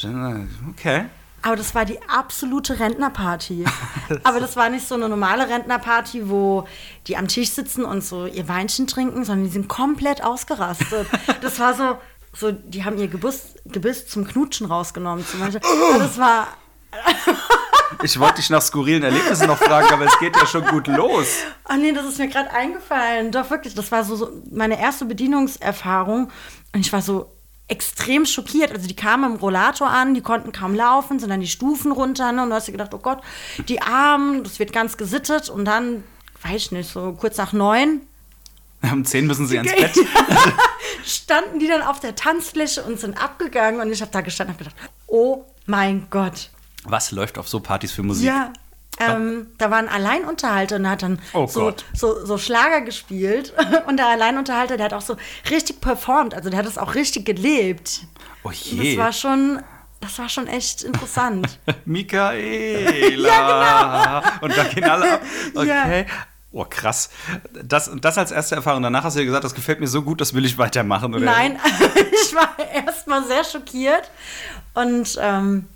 Okay. 0.71 1.07
Aber 1.43 1.57
das 1.57 1.75
war 1.75 1.87
die 1.87 1.99
absolute 2.03 2.79
Rentnerparty. 2.79 3.65
Aber 4.25 4.41
das 4.41 4.57
war 4.57 4.69
nicht 4.69 4.87
so 4.87 4.95
eine 4.95 5.09
normale 5.09 5.49
Rentnerparty, 5.49 6.29
wo 6.29 6.67
die 7.07 7.17
am 7.17 7.29
Tisch 7.29 7.51
sitzen 7.51 7.85
und 7.85 8.05
so 8.05 8.27
ihr 8.27 8.47
Weinchen 8.49 8.87
trinken, 8.87 9.25
sondern 9.25 9.47
die 9.47 9.53
sind 9.53 9.69
komplett 9.69 10.23
ausgerastet. 10.23 11.07
Das 11.41 11.59
war 11.59 11.75
so, 11.75 11.97
so 12.35 12.53
die 12.53 12.85
haben 12.85 12.99
ihr 12.99 13.09
Gebiss, 13.09 13.55
Gebiss 13.65 14.07
zum 14.07 14.27
Knutschen 14.27 14.67
rausgenommen 14.67 15.27
zum 15.27 15.41
Beispiel. 15.41 15.63
Das 15.99 16.19
war, 16.19 16.49
Ich 18.03 18.19
wollte 18.19 18.37
dich 18.37 18.51
nach 18.51 18.63
skurrilen 18.63 19.03
Erlebnissen 19.03 19.47
noch 19.47 19.59
fragen, 19.59 19.93
aber 19.93 20.07
es 20.07 20.19
geht 20.19 20.37
ja 20.37 20.47
schon 20.47 20.65
gut 20.67 20.87
los. 20.87 21.27
ach 21.65 21.77
nee, 21.77 21.93
das 21.93 22.07
ist 22.07 22.19
mir 22.19 22.29
gerade 22.29 22.51
eingefallen. 22.51 23.33
Doch 23.33 23.51
wirklich, 23.51 23.75
das 23.75 23.91
war 23.91 24.05
so, 24.05 24.17
so 24.17 24.31
meine 24.51 24.81
erste 24.81 25.05
Bedienungserfahrung. 25.05 26.31
Und 26.75 26.81
ich 26.81 26.93
war 26.93 27.03
so 27.03 27.33
extrem 27.71 28.27
schockiert. 28.27 28.73
Also 28.73 28.87
die 28.87 28.97
kamen 28.97 29.33
im 29.33 29.37
Rollator 29.39 29.89
an, 29.89 30.15
die 30.15 30.21
konnten 30.21 30.53
kaum 30.53 30.75
laufen, 30.75 31.19
sind 31.19 31.31
dann 31.31 31.41
die 31.41 31.49
Stufen 31.49 31.93
runter. 31.93 32.33
Ne? 32.33 32.43
Und 32.43 32.51
du 32.51 32.55
hast 32.57 32.69
dir 32.69 32.73
gedacht, 32.73 32.93
oh 32.95 32.99
Gott, 32.99 33.21
die 33.69 33.81
Armen, 33.81 34.45
das 34.45 34.59
wird 34.59 34.73
ganz 34.73 34.97
gesittet. 34.97 35.49
Und 35.49 35.65
dann, 35.65 36.05
weiß 36.43 36.57
ich 36.57 36.73
nicht, 36.73 36.91
so 36.91 37.13
kurz 37.13 37.37
nach 37.37 37.53
neun 37.53 38.03
Um 38.83 39.05
10 39.05 39.27
müssen 39.27 39.47
sie 39.47 39.59
ans 39.59 39.73
Bett. 39.73 39.95
standen 41.05 41.59
die 41.59 41.67
dann 41.67 41.83
auf 41.83 42.01
der 42.01 42.15
Tanzfläche 42.15 42.83
und 42.83 42.99
sind 42.99 43.21
abgegangen. 43.23 43.81
Und 43.81 43.91
ich 43.93 44.01
habe 44.01 44.11
da 44.11 44.21
gestanden 44.21 44.55
und 44.55 44.59
gedacht, 44.59 44.77
oh 45.07 45.45
mein 45.67 46.07
Gott. 46.11 46.51
Was 46.85 47.11
läuft 47.11 47.39
auf 47.39 47.49
so 47.49 47.61
Partys 47.61 47.93
für 47.93 48.03
Musik? 48.03 48.27
Ja. 48.29 48.53
Ähm, 49.01 49.47
da 49.59 49.71
war 49.71 49.79
ein 49.79 49.89
Alleinunterhalter 49.89 50.77
und 50.77 50.89
hat 50.89 51.03
dann 51.03 51.19
Oh 51.33 51.47
so, 51.47 51.73
so, 51.95 52.25
so 52.27 52.37
Schlager 52.39 52.83
gespielt. 52.83 53.53
Und 53.87 53.97
der 53.97 54.09
Alleinunterhalter, 54.09 54.77
der 54.77 54.85
hat 54.87 54.93
auch 54.95 55.01
so 55.01 55.17
richtig 55.51 55.81
performt. 55.81 56.35
Also 56.35 56.51
der 56.51 56.59
hat 56.59 56.67
es 56.67 56.77
auch 56.79 56.95
richtig 56.95 57.25
gelebt. 57.25 58.01
Oh 58.45 58.49
Das 58.51 58.65
je. 58.65 58.99
war 58.99 59.13
schon, 59.13 59.63
das 60.01 60.19
war 60.19 60.29
schon 60.29 60.47
echt 60.47 60.83
interessant. 60.83 61.59
Michaela. 62.85 64.23
Und 64.41 64.57
da 64.57 64.65
gehen 64.65 64.85
alle 64.85 65.15
ab. 65.15 65.21
genau. 65.55 65.63
Ja. 65.65 65.85
Okay. 65.85 66.07
Oh, 66.53 66.65
krass. 66.69 67.11
Das, 67.63 67.89
das 68.01 68.19
als 68.19 68.33
erste 68.33 68.57
Erfahrung. 68.57 68.83
Danach 68.83 69.05
hast 69.05 69.15
du 69.15 69.21
ja 69.21 69.25
gesagt, 69.27 69.45
das 69.45 69.55
gefällt 69.55 69.79
mir 69.79 69.87
so 69.87 70.03
gut, 70.03 70.21
das 70.21 70.35
will 70.35 70.45
ich 70.45 70.59
weitermachen. 70.59 71.15
Oder? 71.15 71.25
Nein, 71.25 71.61
ich 72.25 72.35
war 72.35 72.57
erstmal 72.75 73.25
sehr 73.25 73.45
schockiert. 73.45 74.11
Und 74.75 75.17
ähm, 75.21 75.67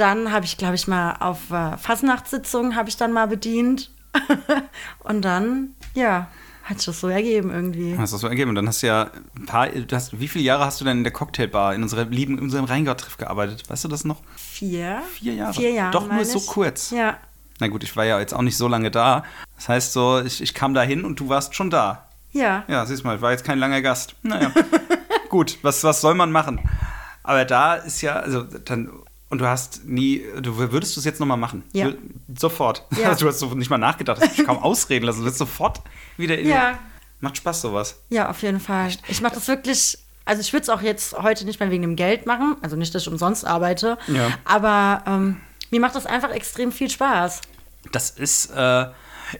dann 0.00 0.32
habe 0.32 0.44
ich, 0.44 0.56
glaube 0.56 0.74
ich, 0.74 0.86
mal 0.88 1.16
auf 1.20 1.50
äh, 1.50 1.76
Fasnachtssitzungen 1.76 2.76
habe 2.76 2.88
ich 2.88 2.96
dann 2.96 3.12
mal 3.12 3.26
bedient. 3.26 3.90
und 5.00 5.22
dann, 5.22 5.74
ja, 5.94 6.28
hat 6.64 6.78
sich 6.78 6.86
das 6.86 7.00
so 7.00 7.08
ergeben 7.08 7.50
irgendwie. 7.50 7.96
Hast 7.96 8.12
du 8.12 8.16
das 8.16 8.20
so 8.20 8.28
ergeben? 8.28 8.50
Und 8.50 8.56
dann 8.56 8.68
hast 8.68 8.82
du 8.82 8.88
ja 8.88 9.10
ein 9.36 9.46
paar. 9.46 9.68
Hast, 9.92 10.20
wie 10.20 10.28
viele 10.28 10.44
Jahre 10.44 10.66
hast 10.66 10.80
du 10.80 10.84
denn 10.84 10.98
in 10.98 11.04
der 11.04 11.12
Cocktailbar 11.12 11.74
in 11.74 11.82
unserer 11.82 12.04
lieben, 12.04 12.36
in 12.36 12.44
unserem 12.44 12.66
Rheingau-Treff 12.66 13.16
gearbeitet? 13.16 13.68
Weißt 13.68 13.84
du 13.84 13.88
das 13.88 14.04
noch? 14.04 14.22
Vier? 14.36 15.02
Vier 15.14 15.34
Jahre? 15.34 15.54
Vier 15.54 15.70
Jahre. 15.70 15.92
Doch 15.92 16.02
nur 16.02 16.14
meine 16.14 16.24
so 16.26 16.38
ich. 16.38 16.46
kurz. 16.46 16.90
Ja. 16.90 17.16
Na 17.58 17.68
gut, 17.68 17.84
ich 17.84 17.96
war 17.96 18.04
ja 18.04 18.20
jetzt 18.20 18.34
auch 18.34 18.42
nicht 18.42 18.56
so 18.56 18.68
lange 18.68 18.90
da. 18.90 19.24
Das 19.56 19.68
heißt 19.68 19.92
so, 19.92 20.20
ich, 20.20 20.42
ich 20.42 20.54
kam 20.54 20.74
da 20.74 20.82
hin 20.82 21.04
und 21.04 21.18
du 21.18 21.28
warst 21.28 21.54
schon 21.54 21.70
da. 21.70 22.08
Ja. 22.32 22.64
Ja, 22.68 22.84
siehst 22.84 23.04
mal, 23.04 23.16
ich 23.16 23.22
war 23.22 23.32
jetzt 23.32 23.44
kein 23.44 23.58
langer 23.58 23.80
Gast. 23.80 24.14
Naja. 24.22 24.52
gut, 25.30 25.58
was, 25.62 25.82
was 25.84 26.00
soll 26.02 26.14
man 26.14 26.30
machen? 26.30 26.60
Aber 27.22 27.44
da 27.44 27.74
ist 27.74 28.02
ja, 28.02 28.16
also 28.16 28.42
dann. 28.42 28.90
Und 29.30 29.38
du 29.40 29.46
hast 29.46 29.84
nie, 29.84 30.22
du 30.40 30.56
würdest 30.56 30.96
du 30.96 31.00
es 31.00 31.04
jetzt 31.04 31.20
nochmal 31.20 31.36
machen? 31.36 31.62
Ja. 31.72 31.92
Sofort. 32.36 32.84
Ja. 33.00 33.14
Du 33.18 33.26
hast 33.28 33.38
so 33.40 33.46
nicht 33.54 33.68
mal 33.70 33.76
nachgedacht, 33.78 34.20
hast 34.22 34.38
dich 34.38 34.46
kaum 34.46 34.58
ausreden 34.58 35.04
lassen. 35.04 35.20
Du 35.20 35.26
wirst 35.26 35.38
sofort 35.38 35.80
wieder 36.16 36.38
in. 36.38 36.48
Ja. 36.48 36.78
Macht 37.20 37.36
Spaß 37.36 37.60
sowas. 37.62 38.00
Ja, 38.10 38.30
auf 38.30 38.40
jeden 38.42 38.60
Fall. 38.60 38.90
Ich 39.08 39.20
mache 39.20 39.34
das 39.34 39.48
wirklich, 39.48 39.98
also 40.24 40.40
ich 40.40 40.52
würde 40.52 40.62
es 40.62 40.68
auch 40.70 40.80
jetzt 40.82 41.14
heute 41.20 41.44
nicht 41.44 41.58
mehr 41.60 41.70
wegen 41.70 41.82
dem 41.82 41.96
Geld 41.96 42.26
machen, 42.26 42.56
also 42.62 42.76
nicht, 42.76 42.94
dass 42.94 43.02
ich 43.02 43.08
umsonst 43.08 43.44
arbeite, 43.44 43.98
Ja. 44.06 44.28
aber 44.44 45.02
ähm, 45.06 45.40
Mir 45.70 45.80
macht 45.80 45.94
das 45.96 46.06
einfach 46.06 46.30
extrem 46.30 46.70
viel 46.72 46.88
Spaß. 46.88 47.40
Das 47.92 48.10
ist 48.10 48.50
äh, 48.52 48.86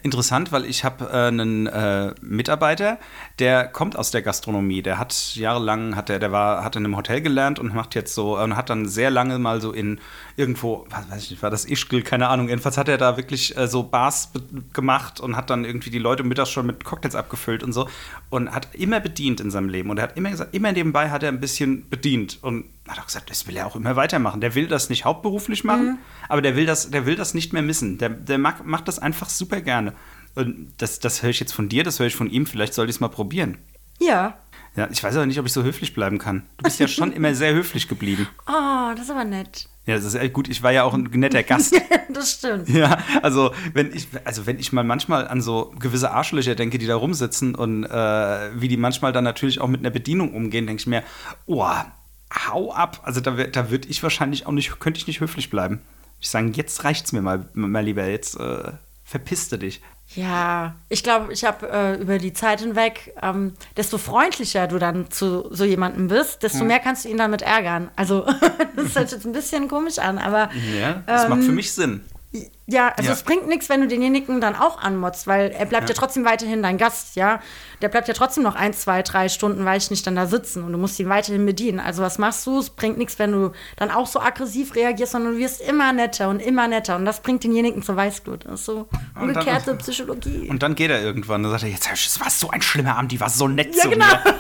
interessant, 0.03 0.53
weil 0.53 0.65
ich 0.65 0.85
habe 0.85 1.05
äh, 1.07 1.29
einen 1.29 1.67
äh, 1.67 2.15
Mitarbeiter, 2.21 2.99
der 3.39 3.67
kommt 3.69 3.97
aus 3.97 4.11
der 4.11 4.23
Gastronomie. 4.23 4.83
Der 4.83 4.99
hat 4.99 5.35
jahrelang, 5.35 5.97
hat 5.97 6.09
der, 6.09 6.19
der 6.19 6.33
war, 6.33 6.65
hat 6.65 6.77
in 6.77 6.85
einem 6.85 6.97
Hotel 6.97 7.21
gelernt 7.21 7.59
und 7.59 7.75
macht 7.75 7.95
jetzt 7.95 8.15
so 8.15 8.39
und 8.39 8.57
hat 8.57 8.71
dann 8.71 8.89
sehr 8.89 9.11
lange 9.11 9.39
mal 9.39 9.61
so 9.61 9.73
in 9.73 10.01
irgendwo, 10.37 10.87
was 10.91 11.11
weiß 11.11 11.25
ich 11.25 11.31
nicht, 11.31 11.43
war 11.43 11.51
das 11.51 11.65
Ischgl, 11.65 12.03
keine 12.03 12.29
Ahnung. 12.29 12.49
Jedenfalls 12.49 12.79
hat 12.79 12.89
er 12.89 12.99
da 12.99 13.17
wirklich 13.17 13.57
äh, 13.57 13.67
so 13.67 13.83
Bars 13.83 14.31
gemacht 14.73 15.21
und 15.21 15.37
hat 15.37 15.51
dann 15.51 15.65
irgendwie 15.65 15.91
die 15.91 15.99
Leute 15.99 16.23
mittags 16.23 16.51
schon 16.51 16.67
mit 16.67 16.85
Cocktails 16.85 17.15
abgefüllt 17.15 17.63
und 17.63 17.73
so 17.73 17.89
und 18.31 18.55
hat 18.55 18.75
immer 18.75 19.01
bedient 19.01 19.41
in 19.41 19.51
seinem 19.51 19.69
Leben 19.69 19.91
und 19.91 19.99
er 19.99 20.05
hat 20.05 20.17
immer 20.17 20.31
gesagt, 20.31 20.55
immer 20.55 20.73
nebenbei 20.73 21.11
hat 21.11 21.23
er 21.23 21.31
ein 21.31 21.41
bisschen 21.41 21.89
bedient 21.89 22.39
und 22.43 22.67
hat 22.89 23.01
auch 23.01 23.07
gesagt, 23.07 23.31
das 23.31 23.47
will 23.47 23.57
er 23.57 23.67
auch 23.67 23.77
immer 23.77 23.97
weitermachen. 23.97 24.41
Der 24.41 24.55
will 24.55 24.67
das 24.67 24.91
nicht 24.91 25.05
hauptberuflich 25.05 25.65
machen, 25.65 25.87
mhm. 25.87 25.99
aber 26.29 26.43
der 26.43 26.57
will 26.57 26.67
das, 26.67 26.91
der 26.91 27.07
will 27.07 27.17
das 27.17 27.35
nicht 27.35 27.53
mehr 27.53 27.63
missen. 27.63 27.99
Der, 27.99 28.09
der 28.09 28.39
mag, 28.39 28.65
macht 28.67 28.89
das 28.89 28.99
einfach 28.99 29.29
super 29.29 29.61
gerne. 29.61 29.93
Und 30.35 30.73
das, 30.79 31.01
das 31.01 31.23
höre 31.23 31.31
ich 31.31 31.41
jetzt 31.41 31.53
von 31.53 31.69
dir, 31.69 31.83
das 31.83 31.99
höre 31.99 32.07
ich 32.07 32.17
von 32.17 32.31
ihm. 32.31 32.47
Vielleicht 32.47 32.75
sollte 32.75 32.91
ich 32.91 32.97
es 32.97 33.01
mal 33.01 33.09
probieren. 33.09 33.59
Ja. 33.99 34.39
Ja, 34.77 34.89
ich 34.93 35.03
weiß 35.03 35.17
aber 35.17 35.27
nicht, 35.27 35.41
ob 35.41 35.47
ich 35.47 35.53
so 35.53 35.65
höflich 35.65 35.93
bleiben 35.93 36.19
kann. 36.19 36.47
Du 36.59 36.63
bist 36.63 36.79
ja 36.79 36.87
schon 36.87 37.13
immer 37.13 37.35
sehr 37.35 37.53
höflich 37.53 37.89
geblieben. 37.89 38.29
Oh, 38.47 38.93
das 38.95 39.07
ist 39.07 39.11
aber 39.11 39.25
nett. 39.25 39.69
Ja, 39.87 39.95
das 39.95 40.05
ist 40.05 40.15
echt 40.15 40.35
gut. 40.35 40.49
Ich 40.49 40.63
war 40.63 40.71
ja 40.71 40.85
auch 40.85 40.93
ein 40.93 41.05
netter 41.15 41.43
Gast. 41.43 41.75
das 42.13 42.33
stimmt. 42.33 42.69
Ja, 42.69 42.99
also 43.23 43.53
wenn 43.73 43.93
ich, 43.93 44.07
also 44.25 44.47
wenn 44.47 44.59
ich 44.59 44.73
mal 44.73 44.85
manchmal 44.85 45.27
an 45.27 45.41
so 45.41 45.75
gewisse 45.79 46.11
Arschlöcher 46.11 46.55
denke, 46.55 46.79
die 46.79 46.87
da 46.87 46.95
rumsitzen 46.95 47.55
und 47.55 47.85
äh, 47.85 48.61
wie 48.61 48.69
die 48.69 48.77
manchmal 48.77 49.13
dann 49.13 49.25
natürlich 49.25 49.61
auch 49.61 49.67
mit 49.67 49.81
einer 49.81 49.91
Bedienung 49.91 50.35
umgehen, 50.35 50.67
denke 50.67 50.81
ich 50.81 50.87
mir, 50.87 51.03
oh, 51.47 51.65
hau 52.33 52.73
ab. 52.73 53.01
Also 53.05 53.21
da, 53.21 53.31
da 53.31 53.71
würde 53.71 53.89
ich 53.89 54.03
wahrscheinlich 54.03 54.47
auch 54.47 54.53
nicht, 54.53 54.79
könnte 54.81 54.99
ich 54.99 55.07
nicht 55.07 55.21
höflich 55.21 55.51
bleiben. 55.51 55.81
Ich 56.21 56.31
sage, 56.31 56.51
jetzt 56.55 56.85
reicht's 56.85 57.13
mir 57.13 57.23
mal, 57.23 57.49
mal 57.53 57.85
lieber, 57.85 58.07
jetzt 58.07 58.39
äh, 58.39 58.73
verpisste 59.05 59.59
dich. 59.59 59.81
Ja, 60.15 60.75
ich 60.89 61.03
glaube, 61.03 61.33
ich 61.33 61.45
habe 61.45 61.69
äh, 61.71 62.01
über 62.01 62.19
die 62.19 62.33
Zeit 62.33 62.61
hinweg, 62.61 63.13
ähm, 63.21 63.53
desto 63.77 63.99
freundlicher 63.99 64.67
du 64.67 64.79
dann 64.79 65.11
zu 65.11 65.49
so 65.51 65.65
jemandem 65.65 66.09
bist, 66.09 66.43
desto 66.43 66.61
hm. 66.61 66.69
mehr 66.69 66.79
kannst 66.79 67.05
du 67.05 67.11
ihn 67.11 67.19
damit 67.19 67.43
ärgern. 67.43 67.91
Also, 67.95 68.27
das 68.77 68.95
hört 68.97 69.13
jetzt 69.13 69.27
ein 69.27 69.33
bisschen 69.33 69.69
komisch 69.69 69.99
an, 69.99 70.19
aber. 70.19 70.49
Ja, 70.79 71.03
das 71.07 71.25
ähm, 71.25 71.31
macht 71.31 71.43
für 71.45 71.53
mich 71.53 71.73
Sinn. 71.73 72.03
Ja, 72.67 72.89
also 72.89 73.09
ja. 73.09 73.15
es 73.15 73.23
bringt 73.23 73.49
nichts, 73.49 73.71
wenn 73.71 73.81
du 73.81 73.89
denjenigen 73.89 74.43
dann 74.43 74.55
auch 74.55 74.79
anmotzt, 74.79 75.27
weil 75.27 75.51
er 75.51 75.65
bleibt 75.65 75.89
ja. 75.89 75.95
ja. 75.95 75.99
trotzdem 75.99 76.27
weiterhin 76.27 76.63
dein 76.63 76.77
Gast, 76.77 77.17
ja. 77.17 77.41
Der 77.81 77.89
bleibt 77.89 78.07
ja 78.07 78.13
trotzdem 78.13 78.43
noch 78.43 78.55
ein, 78.55 78.75
zwei, 78.75 79.03
drei 79.03 79.31
Stunden, 79.31 79.65
weil 79.65 79.79
ich 79.79 79.91
nicht 79.91 80.07
dann 80.07 80.15
da 80.15 80.27
sitzen 80.27 80.63
und 80.63 80.73
du 80.73 80.79
musst 80.79 81.01
ihn 81.01 81.09
weiterhin 81.09 81.47
bedienen. 81.47 81.81
Also 81.81 82.03
was 82.03 82.19
machst 82.19 82.47
du? 82.47 82.59
Es 82.59 82.69
bringt 82.69 82.99
nichts, 82.99 83.19
wenn 83.19 83.33
du 83.33 83.53
dann 83.77 83.91
auch 83.91 84.07
so 84.07 84.21
aggressiv 84.21 84.75
reagierst, 84.75 85.13
sondern 85.13 85.35
du 85.35 85.39
wirst 85.39 85.63
immer 85.63 85.95
netter 85.95 86.29
und 86.29 86.41
immer 86.41 86.69
netter 86.69 86.97
und 86.97 87.07
das 87.07 87.23
bringt 87.23 87.45
denjenigen 87.45 87.83
zur 87.83 87.97
Weißglut. 87.97 88.45
Das 88.45 88.61
ist 88.61 88.67
so 88.67 88.89
umgekehrte 89.19 89.71
dann, 89.71 89.79
Psychologie. 89.79 90.49
Und 90.51 90.63
dann 90.63 90.75
geht 90.75 90.91
er 90.91 91.03
irgendwann 91.03 91.43
und 91.47 91.51
sagt 91.51 91.63
er, 91.63 91.71
jetzt 91.71 91.89
es 91.91 92.21
war 92.21 92.29
so 92.29 92.51
ein 92.51 92.61
schlimmer 92.61 92.99
Abend, 92.99 93.11
die 93.11 93.21
war 93.21 93.31
so 93.31 93.49
nett 93.49 93.75
ja, 93.75 93.83
zu 93.85 93.89
genau. 93.89 94.05
mir. 94.05 94.35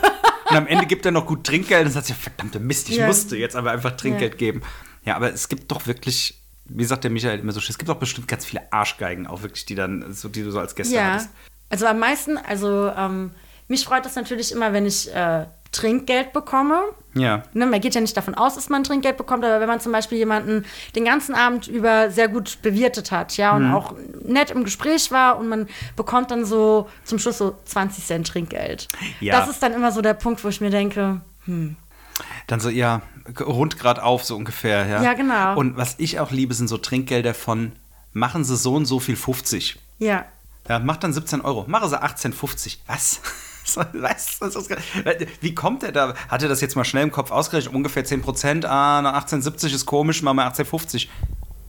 Und 0.50 0.56
am 0.56 0.66
Ende 0.66 0.84
gibt 0.84 1.06
er 1.06 1.12
noch 1.12 1.24
gut 1.24 1.44
Trinkgeld 1.44 1.86
und 1.86 1.92
sagt, 1.92 2.10
ja, 2.10 2.14
verdammte 2.14 2.58
Mist, 2.60 2.90
ich 2.90 2.96
ja. 2.96 3.06
musste 3.06 3.36
jetzt 3.36 3.56
aber 3.56 3.70
einfach 3.70 3.92
Trinkgeld 3.92 4.36
geben. 4.36 4.62
Ja, 5.04 5.16
aber 5.16 5.32
es 5.32 5.48
gibt 5.48 5.70
doch 5.70 5.86
wirklich 5.86 6.42
wie 6.68 6.84
sagt 6.84 7.04
der 7.04 7.10
Michael 7.10 7.40
immer 7.40 7.52
so 7.52 7.60
schön, 7.60 7.70
es 7.70 7.78
gibt 7.78 7.90
auch 7.90 7.96
bestimmt 7.96 8.28
ganz 8.28 8.44
viele 8.44 8.72
Arschgeigen, 8.72 9.26
auch 9.26 9.42
wirklich, 9.42 9.64
die 9.66 9.74
dann, 9.74 10.12
so, 10.12 10.28
die 10.28 10.42
du 10.42 10.50
so 10.50 10.60
als 10.60 10.74
Gäste 10.74 10.94
ja. 10.94 11.12
hattest. 11.12 11.30
Also 11.70 11.86
am 11.86 11.98
meisten, 11.98 12.38
also 12.38 12.90
ähm, 12.96 13.30
mich 13.68 13.84
freut 13.84 14.04
das 14.04 14.14
natürlich 14.16 14.52
immer, 14.52 14.72
wenn 14.72 14.86
ich 14.86 15.14
äh, 15.14 15.46
Trinkgeld 15.72 16.32
bekomme. 16.32 16.80
Ja. 17.14 17.42
Ne, 17.52 17.66
man 17.66 17.80
geht 17.80 17.94
ja 17.94 18.00
nicht 18.00 18.16
davon 18.16 18.34
aus, 18.34 18.54
dass 18.54 18.68
man 18.68 18.84
Trinkgeld 18.84 19.16
bekommt, 19.16 19.44
aber 19.44 19.60
wenn 19.60 19.68
man 19.68 19.80
zum 19.80 19.92
Beispiel 19.92 20.16
jemanden 20.16 20.64
den 20.94 21.04
ganzen 21.04 21.34
Abend 21.34 21.68
über 21.68 22.10
sehr 22.10 22.28
gut 22.28 22.62
bewirtet 22.62 23.10
hat, 23.10 23.36
ja, 23.36 23.54
und 23.54 23.68
mhm. 23.68 23.74
auch 23.74 23.94
nett 24.24 24.50
im 24.50 24.64
Gespräch 24.64 25.10
war 25.10 25.38
und 25.38 25.48
man 25.48 25.68
bekommt 25.96 26.30
dann 26.30 26.44
so 26.44 26.88
zum 27.04 27.18
Schluss 27.18 27.38
so 27.38 27.58
20 27.64 28.04
Cent 28.04 28.28
Trinkgeld. 28.28 28.88
Ja. 29.20 29.38
Das 29.38 29.50
ist 29.50 29.62
dann 29.62 29.74
immer 29.74 29.92
so 29.92 30.00
der 30.00 30.14
Punkt, 30.14 30.42
wo 30.44 30.48
ich 30.48 30.60
mir 30.60 30.70
denke, 30.70 31.20
hm. 31.44 31.76
Dann 32.46 32.60
so, 32.60 32.68
ja, 32.68 33.02
rund 33.40 33.78
gerade 33.78 34.02
auf, 34.02 34.24
so 34.24 34.36
ungefähr, 34.36 34.86
ja. 34.86 35.02
Ja, 35.02 35.14
genau. 35.14 35.56
Und 35.56 35.76
was 35.76 35.96
ich 35.98 36.20
auch 36.20 36.30
liebe, 36.30 36.54
sind 36.54 36.68
so 36.68 36.78
Trinkgelder 36.78 37.34
von, 37.34 37.72
machen 38.12 38.44
Sie 38.44 38.56
so 38.56 38.74
und 38.74 38.86
so 38.86 39.00
viel 39.00 39.16
50. 39.16 39.78
Ja. 39.98 40.24
Ja, 40.68 40.78
macht 40.78 41.02
dann 41.04 41.12
17 41.12 41.40
Euro. 41.40 41.64
Machen 41.66 41.88
Sie 41.88 42.00
18,50. 42.02 42.78
Was? 42.86 43.20
Was? 43.92 44.40
Wie 45.40 45.54
kommt 45.54 45.82
er 45.82 45.92
da? 45.92 46.14
Hat 46.28 46.42
er 46.42 46.48
das 46.48 46.60
jetzt 46.60 46.74
mal 46.74 46.84
schnell 46.84 47.02
im 47.04 47.12
Kopf 47.12 47.30
ausgerechnet? 47.30 47.74
Ungefähr 47.74 48.04
10 48.04 48.22
Prozent. 48.22 48.64
Ah, 48.64 49.02
nach 49.02 49.26
18,70 49.26 49.74
ist 49.74 49.86
komisch, 49.86 50.22
machen 50.22 50.36
wir 50.36 50.50
18,50. 50.50 51.08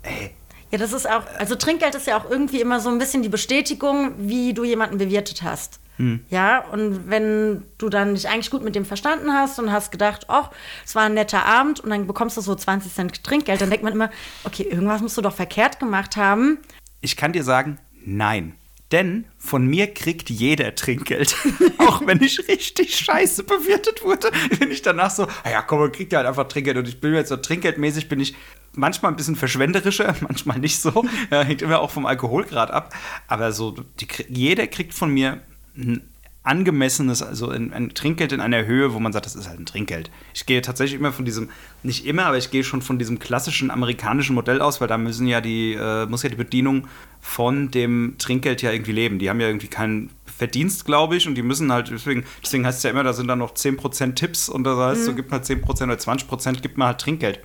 Ey. 0.03 0.31
Ja, 0.71 0.77
das 0.77 0.93
ist 0.93 1.09
auch, 1.09 1.23
also 1.37 1.55
Trinkgeld 1.55 1.95
ist 1.95 2.07
ja 2.07 2.17
auch 2.17 2.29
irgendwie 2.29 2.61
immer 2.61 2.79
so 2.79 2.89
ein 2.89 2.99
bisschen 2.99 3.23
die 3.23 3.29
Bestätigung, 3.29 4.13
wie 4.17 4.53
du 4.53 4.63
jemanden 4.63 4.97
bewirtet 4.97 5.41
hast. 5.41 5.79
Hm. 5.99 6.21
Ja, 6.29 6.63
und 6.71 7.09
wenn 7.09 7.63
du 7.77 7.89
dann 7.89 8.15
dich 8.15 8.29
eigentlich 8.29 8.49
gut 8.49 8.63
mit 8.63 8.73
dem 8.73 8.85
verstanden 8.85 9.33
hast 9.33 9.59
und 9.59 9.69
hast 9.71 9.91
gedacht, 9.91 10.27
oh, 10.29 10.45
es 10.85 10.95
war 10.95 11.03
ein 11.03 11.13
netter 11.13 11.45
Abend 11.45 11.81
und 11.81 11.89
dann 11.89 12.07
bekommst 12.07 12.37
du 12.37 12.41
so 12.41 12.55
20 12.55 12.93
Cent 12.93 13.23
Trinkgeld, 13.23 13.59
dann 13.59 13.69
denkt 13.69 13.83
man 13.83 13.93
immer, 13.93 14.09
okay, 14.45 14.63
irgendwas 14.63 15.01
musst 15.01 15.17
du 15.17 15.21
doch 15.21 15.35
verkehrt 15.35 15.77
gemacht 15.79 16.15
haben. 16.15 16.59
Ich 17.01 17.17
kann 17.17 17.33
dir 17.33 17.43
sagen, 17.43 17.79
nein. 18.05 18.55
Denn 18.93 19.25
von 19.37 19.67
mir 19.67 19.93
kriegt 19.93 20.31
jeder 20.31 20.73
Trinkgeld. 20.73 21.35
auch 21.77 22.07
wenn 22.07 22.23
ich 22.23 22.47
richtig 22.47 22.95
scheiße 22.95 23.43
bewirtet 23.43 24.03
wurde, 24.03 24.31
bin 24.57 24.71
ich 24.71 24.81
danach 24.81 25.11
so, 25.11 25.27
ah 25.43 25.49
ja 25.51 25.61
komm, 25.61 25.79
man 25.79 25.91
kriegt 25.91 26.11
ja 26.11 26.19
halt 26.19 26.27
einfach 26.27 26.47
Trinkgeld. 26.47 26.77
Und 26.77 26.87
ich 26.87 26.99
bin 26.99 27.13
jetzt 27.13 27.29
so 27.29 27.37
trinkgeldmäßig, 27.37 28.09
bin 28.09 28.19
ich 28.19 28.35
manchmal 28.73 29.11
ein 29.11 29.15
bisschen 29.15 29.35
verschwenderischer, 29.35 30.15
manchmal 30.21 30.57
nicht 30.59 30.79
so. 30.79 31.05
Ja, 31.29 31.43
hängt 31.43 31.61
immer 31.61 31.81
auch 31.81 31.91
vom 31.91 32.07
Alkoholgrad 32.07 32.71
ab. 32.71 32.95
Aber 33.27 33.51
so, 33.51 33.75
die, 33.99 34.07
jeder 34.29 34.65
kriegt 34.65 34.93
von 34.93 35.11
mir 35.11 35.41
ein 35.79 36.01
angemessenes, 36.43 37.21
also 37.21 37.49
ein, 37.49 37.73
ein, 37.73 37.93
Trinkgeld 37.93 38.31
in 38.31 38.39
einer 38.39 38.65
Höhe, 38.65 38.93
wo 38.93 38.99
man 38.99 39.11
sagt, 39.11 39.25
das 39.25 39.35
ist 39.35 39.47
halt 39.47 39.59
ein 39.59 39.65
Trinkgeld. 39.65 40.09
Ich 40.33 40.45
gehe 40.45 40.61
tatsächlich 40.61 40.99
immer 40.99 41.11
von 41.11 41.25
diesem, 41.25 41.49
nicht 41.83 42.05
immer, 42.05 42.25
aber 42.25 42.37
ich 42.37 42.49
gehe 42.49 42.63
schon 42.63 42.81
von 42.81 42.97
diesem 42.97 43.19
klassischen 43.19 43.69
amerikanischen 43.69 44.35
Modell 44.35 44.61
aus, 44.61 44.79
weil 44.79 44.87
da 44.87 44.97
müssen 44.97 45.27
ja 45.27 45.41
die, 45.41 45.73
äh, 45.73 46.05
muss 46.05 46.23
ja 46.23 46.29
die 46.29 46.35
Bedienung 46.35 46.87
von 47.19 47.71
dem 47.71 48.15
Trinkgeld 48.17 48.61
ja 48.61 48.71
irgendwie 48.71 48.93
leben. 48.93 49.19
Die 49.19 49.29
haben 49.29 49.39
ja 49.41 49.47
irgendwie 49.47 49.67
keinen 49.67 50.11
Verdienst, 50.25 50.85
glaube 50.85 51.17
ich, 51.17 51.27
und 51.27 51.35
die 51.35 51.43
müssen 51.43 51.71
halt, 51.71 51.91
deswegen, 51.91 52.23
deswegen 52.41 52.65
heißt 52.65 52.77
es 52.77 52.83
ja 52.83 52.89
immer, 52.89 53.03
da 53.03 53.11
sind 53.11 53.27
dann 53.27 53.39
noch 53.39 53.53
10% 53.53 54.15
Tipps 54.15 54.47
und 54.47 54.63
das 54.63 54.77
heißt, 54.77 55.01
mhm. 55.01 55.05
so 55.05 55.15
gibt 55.15 55.31
man 55.31 55.41
10% 55.41 55.83
oder 55.83 55.95
20% 55.95 56.61
gibt 56.61 56.77
man 56.77 56.87
halt 56.87 57.01
Trinkgeld. 57.01 57.41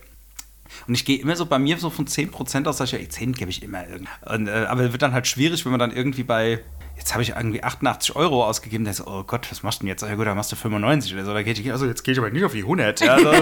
Und 0.87 0.95
ich 0.95 1.05
gehe 1.05 1.19
immer 1.19 1.37
so 1.37 1.47
bei 1.47 1.59
mir 1.59 1.77
so 1.79 1.91
von 1.91 2.07
10% 2.07 2.67
aus, 2.67 2.79
sage 2.79 2.97
ich, 2.97 3.03
ja, 3.03 3.09
10 3.09 3.33
gebe 3.33 3.51
ich 3.51 3.63
immer 3.63 3.87
irgendwie. 3.87 4.09
Und, 4.27 4.49
äh, 4.49 4.67
aber 4.69 4.83
es 4.83 4.93
wird 4.93 5.03
dann 5.03 5.13
halt 5.13 5.27
schwierig, 5.27 5.65
wenn 5.65 5.73
man 5.73 5.81
dann 5.81 5.93
irgendwie 5.93 6.23
bei 6.23 6.61
jetzt 6.97 7.13
habe 7.13 7.23
ich 7.23 7.31
irgendwie 7.31 7.63
88 7.63 8.17
Euro 8.17 8.45
ausgegeben. 8.45 8.85
Der 8.85 8.95
so, 8.95 9.07
oh 9.07 9.25
Gott, 9.25 9.51
was 9.51 9.63
machst 9.63 9.81
du 9.81 9.85
denn 9.85 9.89
jetzt? 9.89 10.03
Ja 10.03 10.15
gut, 10.15 10.27
dann 10.27 10.37
machst 10.37 10.53
du 10.53 10.57
95 10.57 11.15
oder 11.15 11.25
so. 11.25 11.35
Da 11.35 11.43
geht 11.43 11.59
ich, 11.59 11.71
also 11.73 11.87
jetzt 11.87 12.03
gehe 12.03 12.13
ich 12.13 12.19
aber 12.19 12.31
nicht 12.31 12.45
auf 12.45 12.53
die 12.53 12.63
100. 12.63 13.01
Ja, 13.01 13.15
also, 13.15 13.33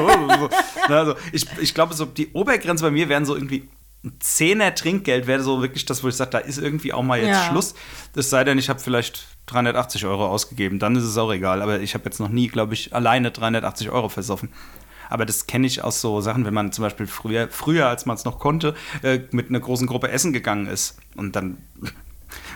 so, 0.88 0.94
also, 0.94 1.14
ich, 1.32 1.46
ich 1.60 1.74
glaube, 1.74 1.94
so 1.94 2.04
die 2.04 2.32
Obergrenze 2.32 2.84
bei 2.84 2.90
mir 2.90 3.08
wären 3.08 3.24
so 3.24 3.34
irgendwie 3.34 3.68
ein 4.04 4.16
Zehner 4.18 4.74
Trinkgeld 4.74 5.28
wäre 5.28 5.42
so 5.42 5.62
wirklich 5.62 5.84
das, 5.84 6.02
wo 6.02 6.08
ich 6.08 6.16
sage, 6.16 6.32
da 6.32 6.38
ist 6.38 6.58
irgendwie 6.58 6.92
auch 6.92 7.02
mal 7.02 7.18
jetzt 7.20 7.28
ja. 7.28 7.50
Schluss. 7.50 7.74
Das 8.14 8.30
sei 8.30 8.42
denn, 8.42 8.58
ich 8.58 8.68
habe 8.68 8.80
vielleicht 8.80 9.28
380 9.46 10.06
Euro 10.06 10.26
ausgegeben, 10.26 10.78
dann 10.80 10.96
ist 10.96 11.04
es 11.04 11.16
auch 11.18 11.32
egal. 11.32 11.62
Aber 11.62 11.80
ich 11.80 11.94
habe 11.94 12.04
jetzt 12.06 12.18
noch 12.18 12.28
nie, 12.28 12.48
glaube 12.48 12.74
ich, 12.74 12.94
alleine 12.94 13.30
380 13.30 13.90
Euro 13.90 14.08
versoffen. 14.08 14.48
Aber 15.08 15.26
das 15.26 15.46
kenne 15.46 15.66
ich 15.66 15.84
aus 15.84 16.00
so 16.00 16.20
Sachen, 16.20 16.46
wenn 16.46 16.54
man 16.54 16.72
zum 16.72 16.82
Beispiel 16.82 17.06
früher, 17.06 17.48
früher 17.50 17.86
als 17.86 18.06
man 18.06 18.16
es 18.16 18.24
noch 18.24 18.38
konnte, 18.38 18.74
äh, 19.02 19.20
mit 19.30 19.50
einer 19.50 19.60
großen 19.60 19.86
Gruppe 19.86 20.08
essen 20.08 20.32
gegangen 20.32 20.66
ist. 20.66 20.98
Und 21.16 21.36
dann 21.36 21.58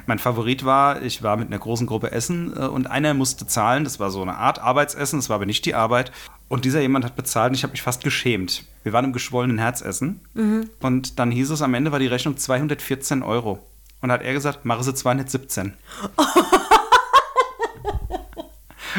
mein 0.07 0.19
Favorit 0.19 0.65
war, 0.65 1.03
ich 1.03 1.23
war 1.23 1.37
mit 1.37 1.49
einer 1.49 1.59
großen 1.59 1.87
Gruppe 1.87 2.13
essen 2.13 2.53
äh, 2.57 2.67
und 2.67 2.87
einer 2.87 3.15
musste 3.15 3.47
zahlen. 3.47 3.85
Das 3.85 4.01
war 4.01 4.11
so 4.11 4.23
eine 4.23 4.37
Art 4.37 4.59
Arbeitsessen, 4.59 5.19
das 5.19 5.29
war 5.29 5.37
aber 5.37 5.47
nicht 5.47 5.65
die 5.65 5.75
Arbeit. 5.75 6.13
Und 6.49 6.65
dieser 6.65 6.81
jemand 6.81 7.05
hat 7.05 7.17
bezahlt 7.17 7.51
und 7.51 7.57
ich 7.57 7.63
habe 7.63 7.73
mich 7.73 7.83
fast 7.83 8.05
geschämt. 8.05 8.65
Wir 8.85 8.93
waren 8.93 9.05
im 9.05 9.13
geschwollenen 9.13 9.59
Herzessen 9.59 10.21
mhm. 10.35 10.71
und 10.81 11.19
dann 11.19 11.31
hieß 11.31 11.51
es, 11.51 11.63
am 11.63 11.75
Ende 11.75 11.93
war 11.93 11.99
die 11.99 12.07
Rechnung 12.07 12.37
214 12.37 13.23
Euro. 13.23 13.59
Und 14.01 14.13
hat 14.13 14.23
er 14.23 14.35
gesagt, 14.35 14.65
mache 14.65 14.85
sie 14.85 14.95
217. 14.95 15.73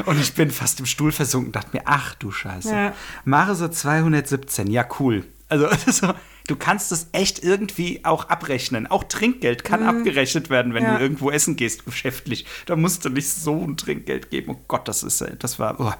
Und 0.05 0.19
ich 0.19 0.35
bin 0.35 0.51
fast 0.51 0.79
im 0.79 0.85
Stuhl 0.85 1.11
versunken, 1.11 1.51
dachte 1.51 1.75
mir, 1.75 1.83
ach 1.85 2.13
du 2.15 2.31
Scheiße. 2.31 2.71
Ja. 2.71 2.93
Mache 3.25 3.55
sie 3.55 3.69
217, 3.69 4.69
ja 4.69 4.85
cool. 4.99 5.25
Also 5.49 5.67
so, 5.87 6.13
du 6.47 6.55
kannst 6.55 6.91
es 6.91 7.07
echt 7.11 7.43
irgendwie 7.43 8.03
auch 8.03 8.29
abrechnen. 8.29 8.87
Auch 8.87 9.03
Trinkgeld 9.03 9.63
kann 9.63 9.81
mhm. 9.81 9.89
abgerechnet 9.89 10.49
werden, 10.49 10.73
wenn 10.73 10.83
ja. 10.83 10.95
du 10.95 11.01
irgendwo 11.01 11.29
essen 11.29 11.55
gehst, 11.55 11.85
geschäftlich. 11.85 12.45
Da 12.65 12.75
musst 12.75 13.05
du 13.05 13.09
nicht 13.09 13.29
so 13.29 13.61
ein 13.61 13.77
Trinkgeld 13.77 14.31
geben. 14.31 14.53
Oh 14.55 14.61
Gott, 14.67 14.87
das 14.87 15.03
ist, 15.03 15.23
das 15.39 15.59
war, 15.59 15.79
oh. 15.79 15.91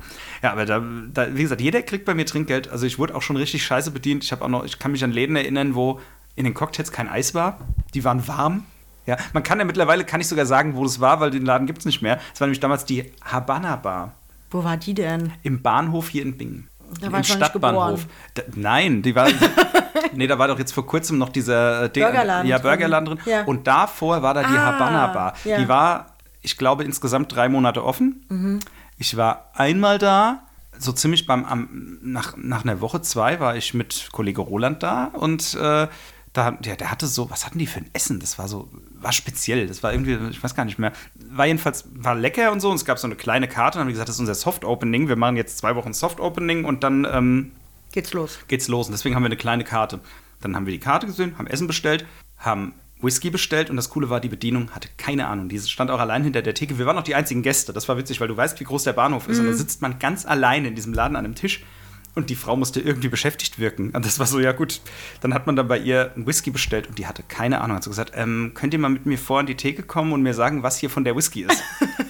ja, 0.42 0.52
aber 0.52 0.66
da, 0.66 0.82
da, 1.14 1.36
wie 1.36 1.44
gesagt, 1.44 1.62
jeder 1.62 1.82
kriegt 1.82 2.06
bei 2.06 2.14
mir 2.14 2.26
Trinkgeld. 2.26 2.70
Also 2.70 2.86
ich 2.86 2.98
wurde 2.98 3.14
auch 3.16 3.22
schon 3.22 3.38
richtig 3.38 3.64
scheiße 3.64 3.92
bedient. 3.92 4.24
Ich 4.24 4.32
habe 4.32 4.44
auch 4.44 4.50
noch, 4.50 4.66
ich 4.66 4.80
kann 4.80 4.92
mich 4.92 5.04
an 5.04 5.12
Läden 5.12 5.36
erinnern, 5.36 5.76
wo 5.76 6.00
in 6.36 6.46
den 6.46 6.54
Cocktails 6.54 6.92
kein 6.92 7.10
Eis 7.10 7.34
war. 7.34 7.60
Die 7.94 8.04
waren 8.04 8.28
warm. 8.28 8.64
Ja, 9.06 9.18
man 9.34 9.42
kann 9.42 9.58
ja 9.60 9.66
mittlerweile, 9.66 10.04
kann 10.04 10.20
ich 10.20 10.28
sogar 10.28 10.46
sagen, 10.46 10.76
wo 10.76 10.84
das 10.84 11.00
war, 11.00 11.20
weil 11.22 11.32
den 11.32 11.46
Laden 11.46 11.66
gibt 11.66 11.80
es 11.80 11.86
nicht 11.86 12.02
mehr. 12.02 12.20
Es 12.34 12.42
war 12.42 12.48
nämlich 12.48 12.60
damals 12.60 12.84
die 12.84 13.12
Habana 13.24 13.78
Bar. 13.78 14.14
Wo 14.50 14.64
war 14.64 14.78
die 14.78 14.94
denn? 14.94 15.32
Im 15.44 15.62
Bahnhof 15.62 16.10
hier 16.10 16.24
in 16.24 16.38
Bingen. 16.38 16.70
Da 17.02 17.12
war 17.12 17.20
Im 17.20 17.24
Stadtbahnhof. 17.24 18.06
Da, 18.34 18.44
nein, 18.56 19.02
die 19.02 19.16
war. 19.16 19.28
nee, 20.14 20.28
da 20.28 20.38
war 20.40 20.48
doch 20.48 20.60
jetzt 20.60 20.74
vor 20.74 20.86
kurzem 20.86 21.18
noch 21.18 21.30
dieser 21.30 21.84
äh, 21.86 21.90
Burgerladen 21.90 22.48
ja, 22.48 22.58
drin. 22.60 22.70
Burgerladen 22.70 23.06
drin. 23.06 23.20
Ja. 23.26 23.44
Und 23.46 23.68
davor 23.68 24.22
war 24.22 24.34
da 24.34 24.42
die 24.42 24.56
Ah, 24.56 24.74
Havanna 24.74 25.08
Bar. 25.08 25.34
ja. 25.44 25.58
Die 25.58 25.68
war, 25.68 26.16
ich 26.42 26.58
glaube, 26.58 26.84
insgesamt 26.84 27.34
drei 27.36 27.50
Monate 27.50 27.84
offen. 27.84 28.26
Mhm. 28.30 28.60
Ich 28.98 29.16
war 29.18 29.52
einmal 29.54 29.98
da, 29.98 30.44
so 30.80 30.92
ziemlich 30.92 31.26
beim, 31.26 31.46
am, 31.46 31.98
nach, 32.02 32.36
nach 32.38 32.64
einer 32.64 32.82
Woche, 32.82 33.02
zwei, 33.02 33.40
war 33.40 33.56
ich 33.56 33.74
mit 33.74 34.10
Kollege 34.12 34.42
Roland 34.42 34.84
da 34.84 35.06
und 35.06 35.54
äh, 35.56 35.88
da, 36.34 36.52
der, 36.52 36.76
der 36.76 36.92
hatte 36.92 37.08
so, 37.08 37.32
was 37.32 37.46
hatten 37.48 37.58
die 37.58 37.66
für 37.66 37.80
ein 37.80 37.90
Essen? 37.94 38.20
Das 38.20 38.38
war 38.38 38.48
so, 38.48 38.70
war 39.00 39.12
speziell. 39.12 39.66
Das 39.66 39.82
war 39.82 39.92
irgendwie, 39.92 40.18
ich 40.30 40.44
weiß 40.44 40.54
gar 40.54 40.66
nicht 40.66 40.78
mehr. 40.78 40.92
War 41.32 41.48
jedenfalls, 41.48 41.86
war 41.96 42.14
lecker 42.14 42.52
und 42.52 42.60
so. 42.60 42.70
Und 42.70 42.76
es 42.76 42.86
gab 42.86 43.00
so 43.00 43.08
eine 43.08 43.16
kleine 43.16 43.48
Karte. 43.48 43.78
Und 43.78 43.80
dann 43.80 43.82
haben 43.82 43.88
wir 43.88 43.94
gesagt, 43.94 44.10
das 44.10 44.18
ist 44.18 44.20
unser 44.20 44.36
Soft-Opening. 44.36 45.08
Wir 45.08 45.16
machen 45.16 45.36
jetzt 45.36 45.58
zwei 45.58 45.76
Wochen 45.76 45.94
Soft-Opening 45.94 46.64
und 46.66 46.84
dann 46.84 47.08
ähm, 47.12 47.54
Geht's 47.98 48.14
los. 48.14 48.38
geht's 48.48 48.68
los. 48.68 48.86
Und 48.86 48.92
deswegen 48.92 49.16
haben 49.16 49.24
wir 49.24 49.28
eine 49.28 49.38
kleine 49.38 49.64
Karte. 49.64 50.00
Dann 50.40 50.56
haben 50.56 50.68
wir 50.68 50.72
die 50.72 50.80
Karte 50.80 51.08
gesehen, 51.08 51.36
haben 51.40 51.48
Essen 51.48 51.66
bestellt, 51.66 52.06
haben 52.38 52.74
Whisky 53.02 53.32
bestellt 53.32 53.72
und 53.72 53.76
das 53.76 53.90
Coole 53.90 54.12
war, 54.12 54.20
die 54.20 54.30
Bedienung 54.30 54.70
hatte 54.70 54.88
keine 54.98 55.26
Ahnung. 55.26 55.50
Die 55.50 55.60
stand 55.60 55.90
auch 55.90 56.00
allein 56.00 56.24
hinter 56.24 56.44
der 56.44 56.54
Theke. 56.54 56.78
Wir 56.78 56.86
waren 56.86 56.96
noch 56.96 57.02
die 57.02 57.16
einzigen 57.16 57.42
Gäste. 57.42 57.74
Das 57.74 57.90
war 57.90 57.98
witzig, 57.98 58.22
weil 58.22 58.28
du 58.28 58.38
weißt, 58.38 58.60
wie 58.60 58.66
groß 58.66 58.84
der 58.84 58.94
Bahnhof 58.94 59.28
ist. 59.28 59.40
Und 59.40 59.48
da 59.48 59.54
sitzt 59.54 59.82
man 59.82 59.98
ganz 59.98 60.28
alleine 60.28 60.68
in 60.68 60.76
diesem 60.76 60.94
Laden 60.94 61.16
an 61.16 61.26
einem 61.26 61.34
Tisch 61.34 61.64
und 62.14 62.30
die 62.30 62.36
Frau 62.36 62.56
musste 62.56 62.82
irgendwie 62.82 63.08
beschäftigt 63.08 63.58
wirken. 63.58 63.90
Und 63.90 64.06
das 64.06 64.20
war 64.20 64.28
so, 64.28 64.40
ja 64.40 64.52
gut. 64.52 64.82
Dann 65.22 65.34
hat 65.34 65.48
man 65.48 65.56
dann 65.56 65.68
bei 65.68 65.80
ihr 65.80 66.12
einen 66.14 66.28
Whisky 66.28 66.52
bestellt 66.52 66.86
und 66.86 67.00
die 67.00 67.08
hatte 67.08 67.24
keine 67.28 67.62
Ahnung. 67.62 67.78
Hat 67.78 67.84
so 67.84 67.90
gesagt, 67.90 68.12
ähm, 68.14 68.52
könnt 68.54 68.74
ihr 68.74 68.80
mal 68.80 68.90
mit 68.90 69.08
mir 69.08 69.18
vor 69.18 69.40
an 69.40 69.48
die 69.48 69.56
Theke 69.56 69.82
kommen 69.82 70.14
und 70.14 70.22
mir 70.22 70.36
sagen, 70.36 70.62
was 70.62 70.78
hier 70.78 70.92
von 70.92 71.04
der 71.04 71.16
Whisky 71.16 71.46
ist? 71.46 71.64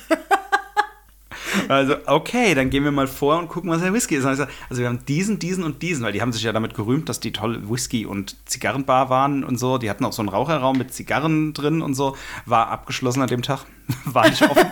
Also, 1.68 1.96
okay, 2.06 2.56
dann 2.56 2.70
gehen 2.70 2.84
wir 2.84 2.92
mal 2.92 3.08
vor 3.08 3.38
und 3.40 3.48
gucken, 3.48 3.70
was 3.70 3.82
der 3.82 3.94
Whisky 3.94 4.16
ist. 4.16 4.26
Also, 4.26 4.46
wir 4.70 4.88
haben 4.88 5.06
diesen, 5.06 5.40
diesen 5.40 5.64
und 5.64 5.82
diesen, 5.82 6.04
weil 6.04 6.14
die 6.14 6.22
haben 6.22 6.32
sich 6.32 6.44
ja 6.44 6.52
damit 6.52 6.74
gerühmt, 6.74 7.10
dass 7.10 7.20
die 7.20 7.32
tolle 7.32 7.70
Whisky- 7.70 8.06
und 8.06 8.36
Zigarrenbar 8.46 9.10
waren 9.10 9.44
und 9.44 9.58
so. 9.58 9.78
Die 9.78 9.90
hatten 9.90 10.06
auch 10.06 10.14
so 10.14 10.22
einen 10.22 10.30
Raucherraum 10.30 10.78
mit 10.78 10.94
Zigarren 10.94 11.54
drin 11.54 11.82
und 11.82 11.94
so. 11.94 12.16
War 12.46 12.70
abgeschlossen 12.70 13.22
an 13.22 13.28
dem 13.28 13.42
Tag. 13.42 13.66
War 14.06 14.30
nicht 14.30 14.44
offen. 14.44 14.66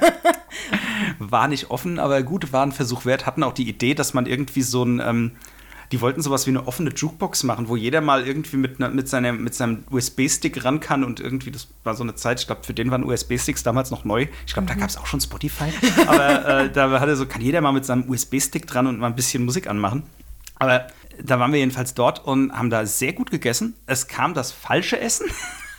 war 1.20 1.48
nicht 1.48 1.70
offen, 1.70 2.00
aber 2.00 2.22
gut, 2.24 2.52
war 2.54 2.66
ein 2.66 2.72
Versuch 2.72 3.06
wert. 3.06 3.26
Hatten 3.26 3.44
auch 3.44 3.54
die 3.54 3.68
Idee, 3.68 3.94
dass 3.94 4.14
man 4.14 4.26
irgendwie 4.26 4.62
so 4.62 4.84
ein. 4.84 5.02
Ähm, 5.06 5.32
die 5.92 6.02
wollten 6.02 6.22
sowas 6.22 6.46
wie 6.46 6.52
eine 6.52 6.68
offene 6.68 6.92
Jukebox 6.92 7.44
machen, 7.44 7.68
wo 7.68 7.76
jeder 7.76 8.02
mal 8.02 8.26
irgendwie 8.26 8.58
mit, 8.58 8.80
ne, 8.80 8.90
mit, 8.90 9.08
seinem, 9.08 9.44
mit 9.44 9.56
seinem 9.56 9.84
USB-Stick 9.90 10.64
ran 10.64 10.80
kann 10.80 11.04
und 11.04 11.20
irgendwie, 11.20 11.52
das 11.52 11.68
war 11.84 11.96
so 11.96 12.04
eine 12.04 12.16
Zeit, 12.16 12.40
ich 12.40 12.48
glaube, 12.48 12.64
für 12.64 12.74
den 12.74 12.92
waren 12.92 13.04
USB-Sticks 13.04 13.64
damals 13.64 13.92
noch 13.92 14.04
neu. 14.06 14.28
Ich 14.46 14.54
glaube, 14.54 14.68
da 14.68 14.76
gab 14.76 14.90
es 14.90 14.98
auch 14.98 15.06
schon 15.06 15.22
Spotify. 15.22 15.72
Aber 16.08 16.64
äh, 16.64 16.72
da 16.72 17.00
hatte 17.00 17.16
so, 17.16 17.26
kann 17.26 17.42
jeder 17.42 17.62
mal 17.62 17.72
mit 17.72 17.86
seinem 17.86 18.10
USB-Stick 18.10 18.68
dran 18.68 18.88
und 18.88 19.00
mal 19.00 19.08
ein 19.08 19.16
bisschen 19.16 19.46
Musik 19.46 19.68
anmachen. 19.68 20.04
Aber 20.58 20.88
da 21.24 21.40
waren 21.40 21.52
wir 21.52 21.60
jedenfalls 21.60 21.94
dort 21.94 22.26
und 22.26 22.52
haben 22.54 22.70
da 22.70 22.86
sehr 22.86 23.14
gut 23.14 23.32
gegessen. 23.32 23.76
Es 23.86 24.08
kam 24.08 24.34
das 24.34 24.52
falsche 24.52 25.00
Essen, 25.00 25.28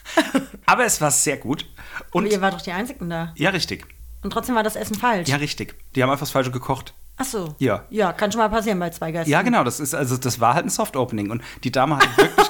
aber 0.67 0.85
es 0.85 1.01
war 1.01 1.11
sehr 1.11 1.37
gut. 1.37 1.67
Und 2.13 2.25
Und 2.25 2.33
ihr 2.33 2.41
wart 2.41 2.55
doch 2.55 2.63
die 2.63 2.73
Einzigen 2.73 3.09
da. 3.11 3.33
ja, 3.37 3.51
richtig. 3.51 3.87
Und 4.23 4.33
trotzdem 4.33 4.55
war 4.55 4.63
das 4.63 4.77
Essen 4.77 4.97
falsch. 4.97 5.29
Ja, 5.29 5.37
richtig. 5.37 5.77
Die 5.95 6.03
haben 6.03 6.11
einfach 6.11 6.23
das 6.23 6.31
Falsche 6.31 6.51
gekocht. 6.51 6.95
Ach 7.17 7.25
so. 7.25 7.55
Ja. 7.59 7.85
Ja, 7.91 8.13
kann 8.13 8.31
schon 8.31 8.41
mal 8.41 8.49
passieren 8.49 8.79
bei 8.79 8.91
zwei 8.91 9.11
Gästen. 9.11 9.31
Ja, 9.31 9.43
genau, 9.43 9.65
das 9.65 9.81
ist 9.81 9.95
also 9.95 10.17
das 10.17 10.41
war 10.41 10.55
halt 10.55 10.67
ein 10.67 10.71
Soft 10.71 10.97
Opening 10.97 11.31
und 11.31 11.43
die 11.65 11.73
Dame 11.73 11.97
hatte 11.97 12.09
wirklich 12.17 12.47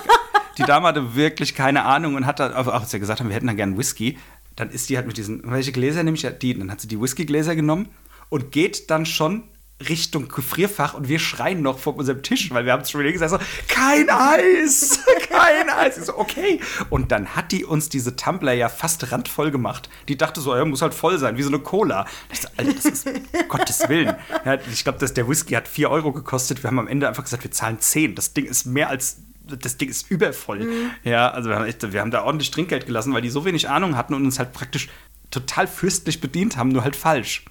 die 0.58 0.62
Dame 0.62 0.88
hatte 0.88 1.14
wirklich 1.14 1.54
keine 1.54 1.84
Ahnung 1.84 2.14
und 2.14 2.26
hat 2.26 2.40
da 2.40 2.56
auch 2.56 2.66
als 2.66 2.92
wir 2.92 3.00
gesagt 3.00 3.20
haben, 3.20 3.28
wir 3.28 3.36
hätten 3.36 3.46
da 3.46 3.52
gern 3.52 3.78
Whisky, 3.78 4.18
dann 4.56 4.70
ist 4.70 4.88
die 4.88 4.96
halt 4.96 5.06
mit 5.06 5.16
diesen 5.16 5.42
welche 5.44 5.72
Gläser 5.72 6.02
nehme 6.02 6.16
ich 6.16 6.26
die, 6.40 6.58
dann 6.58 6.70
hat 6.70 6.80
sie 6.80 6.88
die 6.88 7.00
Whisky 7.00 7.26
Gläser 7.26 7.54
genommen 7.54 7.88
und 8.28 8.52
geht 8.52 8.90
dann 8.90 9.06
schon 9.06 9.44
Richtung 9.80 10.28
Gefrierfach 10.28 10.94
und 10.94 11.08
wir 11.08 11.18
schreien 11.18 11.60
noch 11.60 11.78
vor 11.78 11.96
unserem 11.96 12.22
Tisch, 12.22 12.50
weil 12.50 12.64
wir 12.64 12.72
haben 12.72 12.82
es 12.82 12.90
schon 12.90 13.00
wieder 13.02 13.12
gesagt, 13.12 13.30
so, 13.30 13.38
kein 13.68 14.08
Eis, 14.08 15.00
kein 15.28 15.68
Eis. 15.68 15.98
Ich 15.98 16.04
so, 16.04 16.16
okay. 16.16 16.60
Und 16.88 17.12
dann 17.12 17.36
hat 17.36 17.52
die 17.52 17.64
uns 17.64 17.90
diese 17.90 18.16
Tumbler 18.16 18.54
ja 18.54 18.70
fast 18.70 19.12
randvoll 19.12 19.50
gemacht. 19.50 19.90
Die 20.08 20.16
dachte 20.16 20.40
so, 20.40 20.56
ja, 20.56 20.64
muss 20.64 20.80
halt 20.80 20.94
voll 20.94 21.18
sein, 21.18 21.36
wie 21.36 21.42
so 21.42 21.50
eine 21.50 21.58
Cola. 21.58 22.06
Ich 22.32 22.40
so, 22.40 22.48
Alter, 22.56 22.72
das 22.72 22.84
ist 22.86 23.08
Gottes 23.48 23.86
Willen. 23.88 24.16
Ja, 24.46 24.54
ich 24.54 24.82
glaube, 24.82 25.06
der 25.06 25.28
Whisky 25.28 25.54
hat 25.54 25.68
4 25.68 25.90
Euro 25.90 26.12
gekostet. 26.12 26.62
Wir 26.62 26.68
haben 26.68 26.78
am 26.78 26.88
Ende 26.88 27.06
einfach 27.06 27.24
gesagt, 27.24 27.44
wir 27.44 27.50
zahlen 27.50 27.78
10. 27.78 28.14
Das 28.14 28.32
Ding 28.32 28.46
ist 28.46 28.64
mehr 28.64 28.88
als 28.88 29.18
das 29.46 29.76
Ding 29.76 29.88
ist 29.88 30.10
übervoll. 30.10 30.66
Ja, 31.04 31.30
also 31.30 31.48
wir 31.50 31.56
haben, 31.56 31.66
echt, 31.66 31.92
wir 31.92 32.00
haben 32.00 32.10
da 32.10 32.24
ordentlich 32.24 32.50
Trinkgeld 32.50 32.86
gelassen, 32.86 33.14
weil 33.14 33.22
die 33.22 33.30
so 33.30 33.44
wenig 33.44 33.68
Ahnung 33.68 33.96
hatten 33.96 34.12
und 34.14 34.24
uns 34.24 34.40
halt 34.40 34.52
praktisch 34.52 34.88
total 35.30 35.68
fürstlich 35.68 36.20
bedient 36.20 36.56
haben, 36.56 36.70
nur 36.70 36.82
halt 36.82 36.96
falsch. 36.96 37.44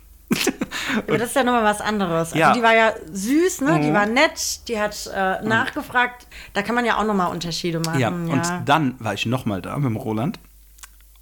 Aber 0.97 1.17
das 1.17 1.29
ist 1.29 1.35
ja 1.35 1.43
nochmal 1.43 1.63
was 1.63 1.81
anderes. 1.81 2.29
Also 2.33 2.37
Ja. 2.37 2.53
die 2.53 2.61
war 2.63 2.75
ja 2.75 2.93
süß, 3.11 3.61
ne? 3.61 3.73
Mhm. 3.73 3.81
Die 3.81 3.93
war 3.93 4.05
nett, 4.05 4.67
die 4.67 4.79
hat 4.79 5.09
äh, 5.13 5.41
nachgefragt. 5.45 6.27
Da 6.53 6.61
kann 6.61 6.75
man 6.75 6.85
ja 6.85 6.97
auch 6.97 7.05
nochmal 7.05 7.31
Unterschiede 7.31 7.79
machen. 7.79 7.99
Ja, 7.99 8.09
Ja, 8.09 8.15
und 8.15 8.67
dann 8.67 8.95
war 8.99 9.13
ich 9.13 9.25
nochmal 9.25 9.61
da 9.61 9.75
mit 9.77 9.85
dem 9.85 9.95
Roland. 9.97 10.39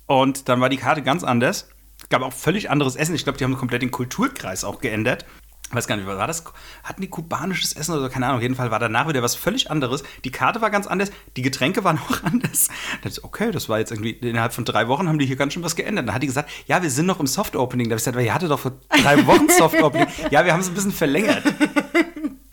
Und 0.05 0.49
dann 0.49 0.59
war 0.62 0.69
die 0.69 0.77
Karte 0.77 1.01
ganz 1.01 1.23
anders. 1.23 1.69
Es 2.01 2.09
gab 2.09 2.21
auch 2.21 2.33
völlig 2.33 2.69
anderes 2.69 2.95
Essen. 2.95 3.15
Ich 3.15 3.23
glaube, 3.23 3.38
die 3.38 3.43
haben 3.43 3.57
komplett 3.57 3.81
den 3.81 3.91
Kulturkreis 3.91 4.63
auch 4.63 4.79
geändert. 4.79 5.25
Ich 5.73 5.77
weiß 5.77 5.88
gar 5.88 5.95
nicht, 5.95 6.05
war 6.05 6.27
das? 6.27 6.43
Hatten 6.83 7.01
die 7.01 7.07
kubanisches 7.07 7.73
Essen 7.73 7.93
oder 7.93 8.03
so? 8.03 8.09
Keine 8.09 8.27
Ahnung. 8.27 8.38
Auf 8.38 8.43
jeden 8.43 8.53
Fall 8.53 8.69
war 8.69 8.77
danach 8.77 9.07
wieder 9.07 9.23
was 9.23 9.33
völlig 9.33 9.71
anderes. 9.71 10.03
Die 10.23 10.29
Karte 10.29 10.62
war 10.62 10.69
ganz 10.69 10.86
anders. 10.86 11.12
Die 11.36 11.41
Getränke 11.41 11.83
waren 11.83 11.97
auch 12.09 12.21
anders. 12.23 12.67
Da 12.67 13.09
dachte 13.09 13.19
ich, 13.19 13.23
okay, 13.23 13.49
das 13.49 13.69
war 13.69 13.79
jetzt 13.79 13.89
irgendwie, 13.89 14.12
innerhalb 14.12 14.53
von 14.53 14.65
drei 14.65 14.88
Wochen 14.88 15.09
haben 15.09 15.17
die 15.17 15.25
hier 15.25 15.36
ganz 15.36 15.53
schön 15.53 15.63
was 15.63 15.75
geändert. 15.75 16.07
Dann 16.07 16.13
hat 16.13 16.21
die 16.21 16.27
gesagt, 16.27 16.51
ja, 16.67 16.83
wir 16.83 16.91
sind 16.91 17.07
noch 17.07 17.19
im 17.19 17.25
Soft-Opening. 17.25 17.89
Da 17.89 17.93
habe 17.93 17.97
ich 17.97 18.03
gesagt, 18.05 18.23
ihr 18.23 18.36
hattet 18.36 18.51
doch 18.51 18.59
vor 18.59 18.73
drei 19.01 19.25
Wochen 19.25 19.49
Soft-Opening. 19.57 20.05
ja, 20.29 20.45
wir 20.45 20.53
haben 20.53 20.59
es 20.59 20.67
ein 20.67 20.75
bisschen 20.75 20.91
verlängert. 20.91 21.41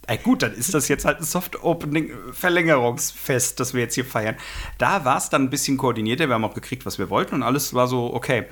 Ey, 0.06 0.16
gut, 0.16 0.40
dann 0.42 0.54
ist 0.54 0.72
das 0.72 0.88
jetzt 0.88 1.04
halt 1.04 1.18
ein 1.18 1.24
Soft-Opening-Verlängerungsfest, 1.24 3.61
das 3.61 3.74
wir 3.74 3.83
jetzt 3.83 3.96
hier 3.96 4.06
feiern. 4.06 4.37
Da 4.78 5.04
war 5.04 5.18
es 5.18 5.28
dann 5.28 5.42
ein 5.42 5.50
bisschen 5.50 5.76
koordinierter. 5.76 6.26
Wir 6.26 6.37
haben 6.37 6.44
auch 6.46 6.54
gekriegt, 6.54 6.87
was 6.87 6.98
wir 6.98 7.11
wollten 7.11 7.35
und 7.35 7.42
alles 7.42 7.74
war 7.74 7.87
so 7.87 8.14
okay. 8.14 8.46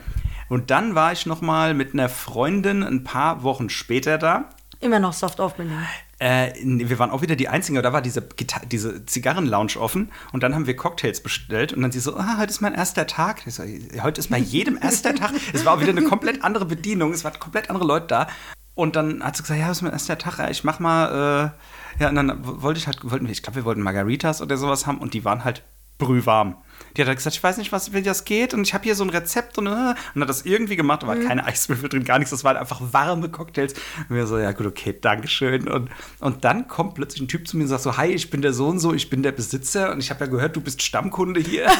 Und 0.48 0.70
dann 0.70 0.94
war 0.94 1.12
ich 1.12 1.26
noch 1.26 1.40
mal 1.40 1.74
mit 1.74 1.92
einer 1.92 2.08
Freundin 2.08 2.82
ein 2.82 3.04
paar 3.04 3.42
Wochen 3.42 3.70
später 3.70 4.18
da. 4.18 4.48
Immer 4.80 5.00
noch 5.00 5.12
soft 5.12 5.40
opening. 5.40 5.72
Äh, 6.20 6.52
wir 6.62 6.98
waren 6.98 7.10
auch 7.10 7.22
wieder 7.22 7.34
die 7.34 7.48
Einzigen, 7.48 7.82
da 7.82 7.92
war 7.92 8.00
diese, 8.00 8.22
diese 8.70 9.04
Zigarren-Lounge 9.04 9.76
offen 9.76 10.10
und 10.32 10.42
dann 10.42 10.54
haben 10.54 10.66
wir 10.66 10.76
Cocktails 10.76 11.20
bestellt 11.20 11.72
und 11.72 11.82
dann 11.82 11.90
sie 11.90 11.98
so, 12.00 12.16
ah, 12.16 12.38
heute 12.38 12.50
ist 12.50 12.60
mein 12.60 12.74
erster 12.74 13.06
Tag. 13.06 13.42
So, 13.46 13.64
heute 14.02 14.20
ist 14.20 14.30
bei 14.30 14.38
jedem 14.38 14.78
erster 14.80 15.14
Tag. 15.14 15.32
Es 15.52 15.64
war 15.64 15.74
auch 15.74 15.80
wieder 15.80 15.90
eine 15.90 16.04
komplett 16.04 16.44
andere 16.44 16.64
Bedienung, 16.64 17.12
es 17.12 17.24
waren 17.24 17.38
komplett 17.38 17.70
andere 17.70 17.86
Leute 17.86 18.06
da. 18.06 18.28
Und 18.74 18.94
dann 18.94 19.24
hat 19.24 19.36
sie 19.36 19.42
gesagt, 19.42 19.58
ja, 19.58 19.66
das 19.66 19.78
ist 19.78 19.82
mein 19.82 19.92
erster 19.92 20.18
Tag, 20.18 20.48
ich 20.50 20.62
mach 20.62 20.78
mal, 20.78 21.52
äh, 21.98 22.02
ja, 22.02 22.08
und 22.10 22.14
dann 22.14 22.38
wollte 22.42 22.78
ich 22.78 22.86
halt, 22.86 22.98
wollten 23.02 23.26
wir, 23.26 23.32
ich 23.32 23.42
glaube, 23.42 23.56
wir 23.56 23.64
wollten 23.64 23.82
Margaritas 23.82 24.40
oder 24.40 24.56
sowas 24.56 24.86
haben 24.86 24.98
und 24.98 25.14
die 25.14 25.24
waren 25.24 25.42
halt 25.42 25.64
brühwarm. 25.98 26.56
Die 26.98 27.02
hat 27.02 27.08
halt 27.08 27.18
gesagt, 27.18 27.36
ich 27.36 27.42
weiß 27.44 27.58
nicht, 27.58 27.70
was, 27.70 27.92
wie 27.92 28.02
das 28.02 28.24
geht 28.24 28.54
und 28.54 28.66
ich 28.66 28.74
habe 28.74 28.82
hier 28.82 28.96
so 28.96 29.04
ein 29.04 29.10
Rezept 29.10 29.56
und, 29.56 29.68
äh, 29.68 29.94
und 30.14 30.20
hat 30.20 30.28
das 30.28 30.42
irgendwie 30.42 30.74
gemacht, 30.74 31.04
da 31.04 31.06
war 31.06 31.14
keine 31.14 31.46
Eiswürfel 31.46 31.88
drin, 31.88 32.02
gar 32.02 32.18
nichts, 32.18 32.32
das 32.32 32.42
waren 32.42 32.56
einfach 32.56 32.80
warme 32.90 33.28
Cocktails. 33.28 33.74
Und 34.08 34.16
wir 34.16 34.26
so, 34.26 34.36
ja 34.36 34.50
gut, 34.50 34.66
okay, 34.66 34.96
Dankeschön. 35.00 35.68
Und, 35.68 35.90
und 36.18 36.44
dann 36.44 36.66
kommt 36.66 36.96
plötzlich 36.96 37.22
ein 37.22 37.28
Typ 37.28 37.46
zu 37.46 37.56
mir 37.56 37.62
und 37.62 37.68
sagt 37.68 37.84
so, 37.84 37.96
hi, 37.96 38.08
ich 38.08 38.30
bin 38.30 38.42
der 38.42 38.52
so 38.52 38.66
und 38.66 38.80
so, 38.80 38.92
ich 38.94 39.08
bin 39.08 39.22
der 39.22 39.30
Besitzer 39.30 39.92
und 39.92 40.00
ich 40.00 40.10
habe 40.10 40.24
ja 40.24 40.30
gehört, 40.30 40.56
du 40.56 40.60
bist 40.60 40.82
Stammkunde 40.82 41.40
hier. 41.40 41.70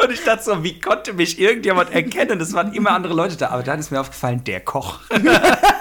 Und 0.00 0.14
ich 0.14 0.22
dachte 0.22 0.44
so, 0.44 0.64
wie 0.64 0.80
konnte 0.80 1.12
mich 1.12 1.38
irgendjemand 1.38 1.90
erkennen? 1.90 2.40
Es 2.40 2.54
waren 2.54 2.72
immer 2.72 2.92
andere 2.92 3.14
Leute 3.14 3.36
da. 3.36 3.48
Aber 3.48 3.62
dann 3.62 3.80
ist 3.80 3.90
mir 3.90 4.00
aufgefallen, 4.00 4.42
der 4.44 4.60
Koch. 4.60 5.00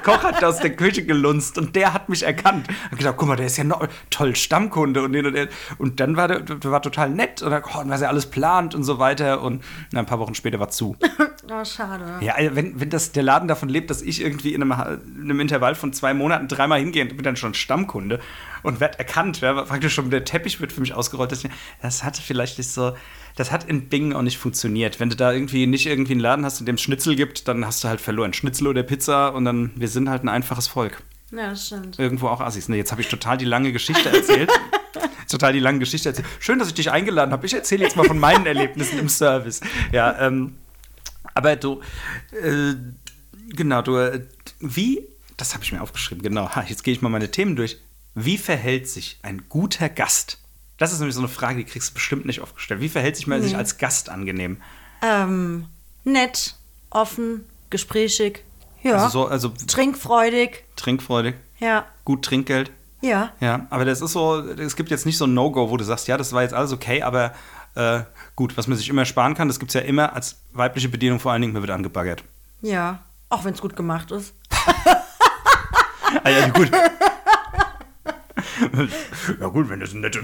Der 0.00 0.14
Koch 0.14 0.24
hat 0.24 0.42
aus 0.42 0.58
der 0.58 0.74
Küche 0.74 1.04
gelunzt 1.04 1.58
und 1.58 1.76
der 1.76 1.92
hat 1.92 2.08
mich 2.08 2.22
erkannt. 2.22 2.66
Ich 2.90 2.98
gedacht, 2.98 3.16
guck 3.18 3.28
mal, 3.28 3.36
der 3.36 3.46
ist 3.46 3.58
ja 3.58 3.64
noch 3.64 3.86
toll 4.08 4.34
Stammkunde 4.34 5.02
und 5.02 5.12
den 5.12 5.26
und 5.26 5.34
den. 5.34 5.48
Und 5.76 6.00
dann 6.00 6.16
war 6.16 6.28
der, 6.28 6.40
der 6.40 6.70
war 6.70 6.80
total 6.80 7.10
nett 7.10 7.42
und, 7.42 7.50
dann, 7.50 7.62
oh, 7.74 7.80
und 7.80 7.90
was 7.90 8.00
er 8.00 8.08
alles 8.08 8.26
plant 8.26 8.74
und 8.74 8.84
so 8.84 8.98
weiter. 8.98 9.42
Und 9.42 9.62
na, 9.92 10.00
ein 10.00 10.06
paar 10.06 10.18
Wochen 10.18 10.34
später 10.34 10.60
war 10.60 10.70
zu. 10.70 10.96
Oh, 11.52 11.64
schade. 11.64 12.04
Ja, 12.20 12.34
also 12.34 12.54
wenn, 12.54 12.78
wenn 12.78 12.90
das, 12.90 13.10
der 13.10 13.24
Laden 13.24 13.48
davon 13.48 13.68
lebt, 13.68 13.90
dass 13.90 14.02
ich 14.02 14.22
irgendwie 14.22 14.54
in 14.54 14.62
einem, 14.62 15.00
in 15.16 15.22
einem 15.24 15.40
Intervall 15.40 15.74
von 15.74 15.92
zwei 15.92 16.14
Monaten 16.14 16.46
dreimal 16.46 16.78
hingehe 16.78 17.02
und 17.02 17.08
bin 17.16 17.24
dann 17.24 17.34
schon 17.34 17.54
Stammkunde 17.54 18.20
und 18.62 18.78
werde 18.78 19.00
erkannt, 19.00 19.40
ja, 19.40 19.54
praktisch 19.62 19.94
schon 19.94 20.10
der 20.10 20.24
Teppich 20.24 20.60
wird 20.60 20.70
für 20.70 20.80
mich 20.80 20.94
ausgerollt. 20.94 21.32
Das, 21.32 21.42
das 21.82 22.04
hatte 22.04 22.22
vielleicht 22.22 22.58
nicht 22.58 22.70
so, 22.70 22.92
das 23.36 23.50
hat 23.50 23.68
in 23.68 23.88
Bingen 23.88 24.12
auch 24.12 24.22
nicht 24.22 24.38
funktioniert. 24.38 25.00
Wenn 25.00 25.10
du 25.10 25.16
da 25.16 25.32
irgendwie 25.32 25.66
nicht 25.66 25.86
irgendwie 25.86 26.12
einen 26.12 26.20
Laden 26.20 26.44
hast, 26.44 26.60
in 26.60 26.66
dem 26.66 26.74
es 26.74 26.82
Schnitzel 26.82 27.16
gibt, 27.16 27.48
dann 27.48 27.64
hast 27.64 27.84
du 27.84 27.88
halt 27.88 28.00
verloren. 28.00 28.32
Schnitzel 28.32 28.66
oder 28.66 28.82
Pizza 28.82 29.34
und 29.34 29.44
dann, 29.44 29.72
wir 29.76 29.88
sind 29.88 30.08
halt 30.08 30.24
ein 30.24 30.28
einfaches 30.28 30.68
Volk. 30.68 31.02
Ja, 31.32 31.50
das 31.50 31.66
stimmt. 31.66 31.98
Irgendwo 31.98 32.28
auch 32.28 32.40
Assis. 32.40 32.68
Ne, 32.68 32.76
jetzt 32.76 32.90
habe 32.90 33.00
ich 33.00 33.08
total 33.08 33.38
die 33.38 33.44
lange 33.44 33.72
Geschichte 33.72 34.08
erzählt. 34.08 34.50
total 35.30 35.52
die 35.52 35.60
lange 35.60 35.78
Geschichte 35.78 36.08
erzählt. 36.08 36.26
Schön, 36.40 36.58
dass 36.58 36.68
ich 36.68 36.74
dich 36.74 36.90
eingeladen 36.90 37.32
habe. 37.32 37.46
Ich 37.46 37.54
erzähle 37.54 37.84
jetzt 37.84 37.96
mal 37.96 38.04
von 38.04 38.18
meinen 38.18 38.46
Erlebnissen 38.46 38.98
im 38.98 39.08
Service. 39.08 39.60
Ja, 39.92 40.18
ähm, 40.20 40.56
aber 41.34 41.56
du, 41.56 41.80
äh, 42.32 42.74
genau, 43.54 43.82
du, 43.82 43.96
äh, 43.96 44.26
wie, 44.58 45.06
das 45.36 45.54
habe 45.54 45.64
ich 45.64 45.72
mir 45.72 45.80
aufgeschrieben, 45.80 46.22
genau, 46.22 46.50
ha, 46.50 46.64
jetzt 46.66 46.82
gehe 46.82 46.92
ich 46.92 47.00
mal 47.00 47.08
meine 47.08 47.30
Themen 47.30 47.54
durch. 47.54 47.78
Wie 48.14 48.38
verhält 48.38 48.88
sich 48.88 49.18
ein 49.22 49.48
guter 49.48 49.88
Gast? 49.88 50.39
Das 50.80 50.92
ist 50.92 50.98
nämlich 50.98 51.14
so 51.14 51.20
eine 51.20 51.28
Frage, 51.28 51.58
die 51.58 51.64
kriegst 51.70 51.90
du 51.90 51.94
bestimmt 51.94 52.24
nicht 52.24 52.40
oft 52.40 52.56
gestellt. 52.56 52.80
Wie 52.80 52.88
verhält 52.88 53.14
sich 53.14 53.26
man 53.26 53.42
sich 53.42 53.54
als 53.56 53.76
Gast 53.78 54.08
angenehm? 54.08 54.56
Ähm, 55.02 55.66
nett, 56.04 56.56
offen, 56.88 57.44
gesprächig. 57.68 58.42
Ja. 58.82 58.94
Also 58.94 59.08
so, 59.08 59.26
also 59.26 59.50
Trinkfreudig. 59.66 60.64
trinkfreudig, 60.76 61.34
Ja. 61.58 61.84
gut 62.06 62.24
Trinkgeld. 62.24 62.70
Ja. 63.02 63.30
Ja, 63.40 63.66
aber 63.68 63.84
das 63.84 64.00
ist 64.00 64.12
so, 64.12 64.38
es 64.40 64.74
gibt 64.74 64.90
jetzt 64.90 65.04
nicht 65.06 65.18
so 65.18 65.26
ein 65.26 65.34
No-Go, 65.34 65.68
wo 65.70 65.76
du 65.76 65.84
sagst, 65.84 66.08
ja, 66.08 66.16
das 66.16 66.32
war 66.32 66.42
jetzt 66.42 66.54
alles 66.54 66.72
okay, 66.72 67.02
aber 67.02 67.34
äh, 67.74 68.00
gut, 68.34 68.56
was 68.56 68.66
man 68.66 68.76
sich 68.78 68.88
immer 68.88 69.04
sparen 69.04 69.34
kann, 69.34 69.48
das 69.48 69.58
gibt 69.58 69.70
es 69.70 69.74
ja 69.74 69.82
immer 69.82 70.14
als 70.14 70.36
weibliche 70.52 70.88
Bedienung 70.88 71.20
vor 71.20 71.32
allen 71.32 71.42
Dingen, 71.42 71.52
mir 71.52 71.60
wird 71.60 71.70
angebaggert. 71.72 72.24
Ja. 72.62 73.00
Auch 73.28 73.44
wenn 73.44 73.52
es 73.54 73.60
gut 73.60 73.76
gemacht 73.76 74.10
ist. 74.10 74.34
Ah, 76.24 76.28
ja, 76.30 76.48
gut. 76.48 76.70
ja 79.40 79.46
gut, 79.48 79.68
wenn 79.68 79.82
es 79.82 79.94
nett, 79.94 80.18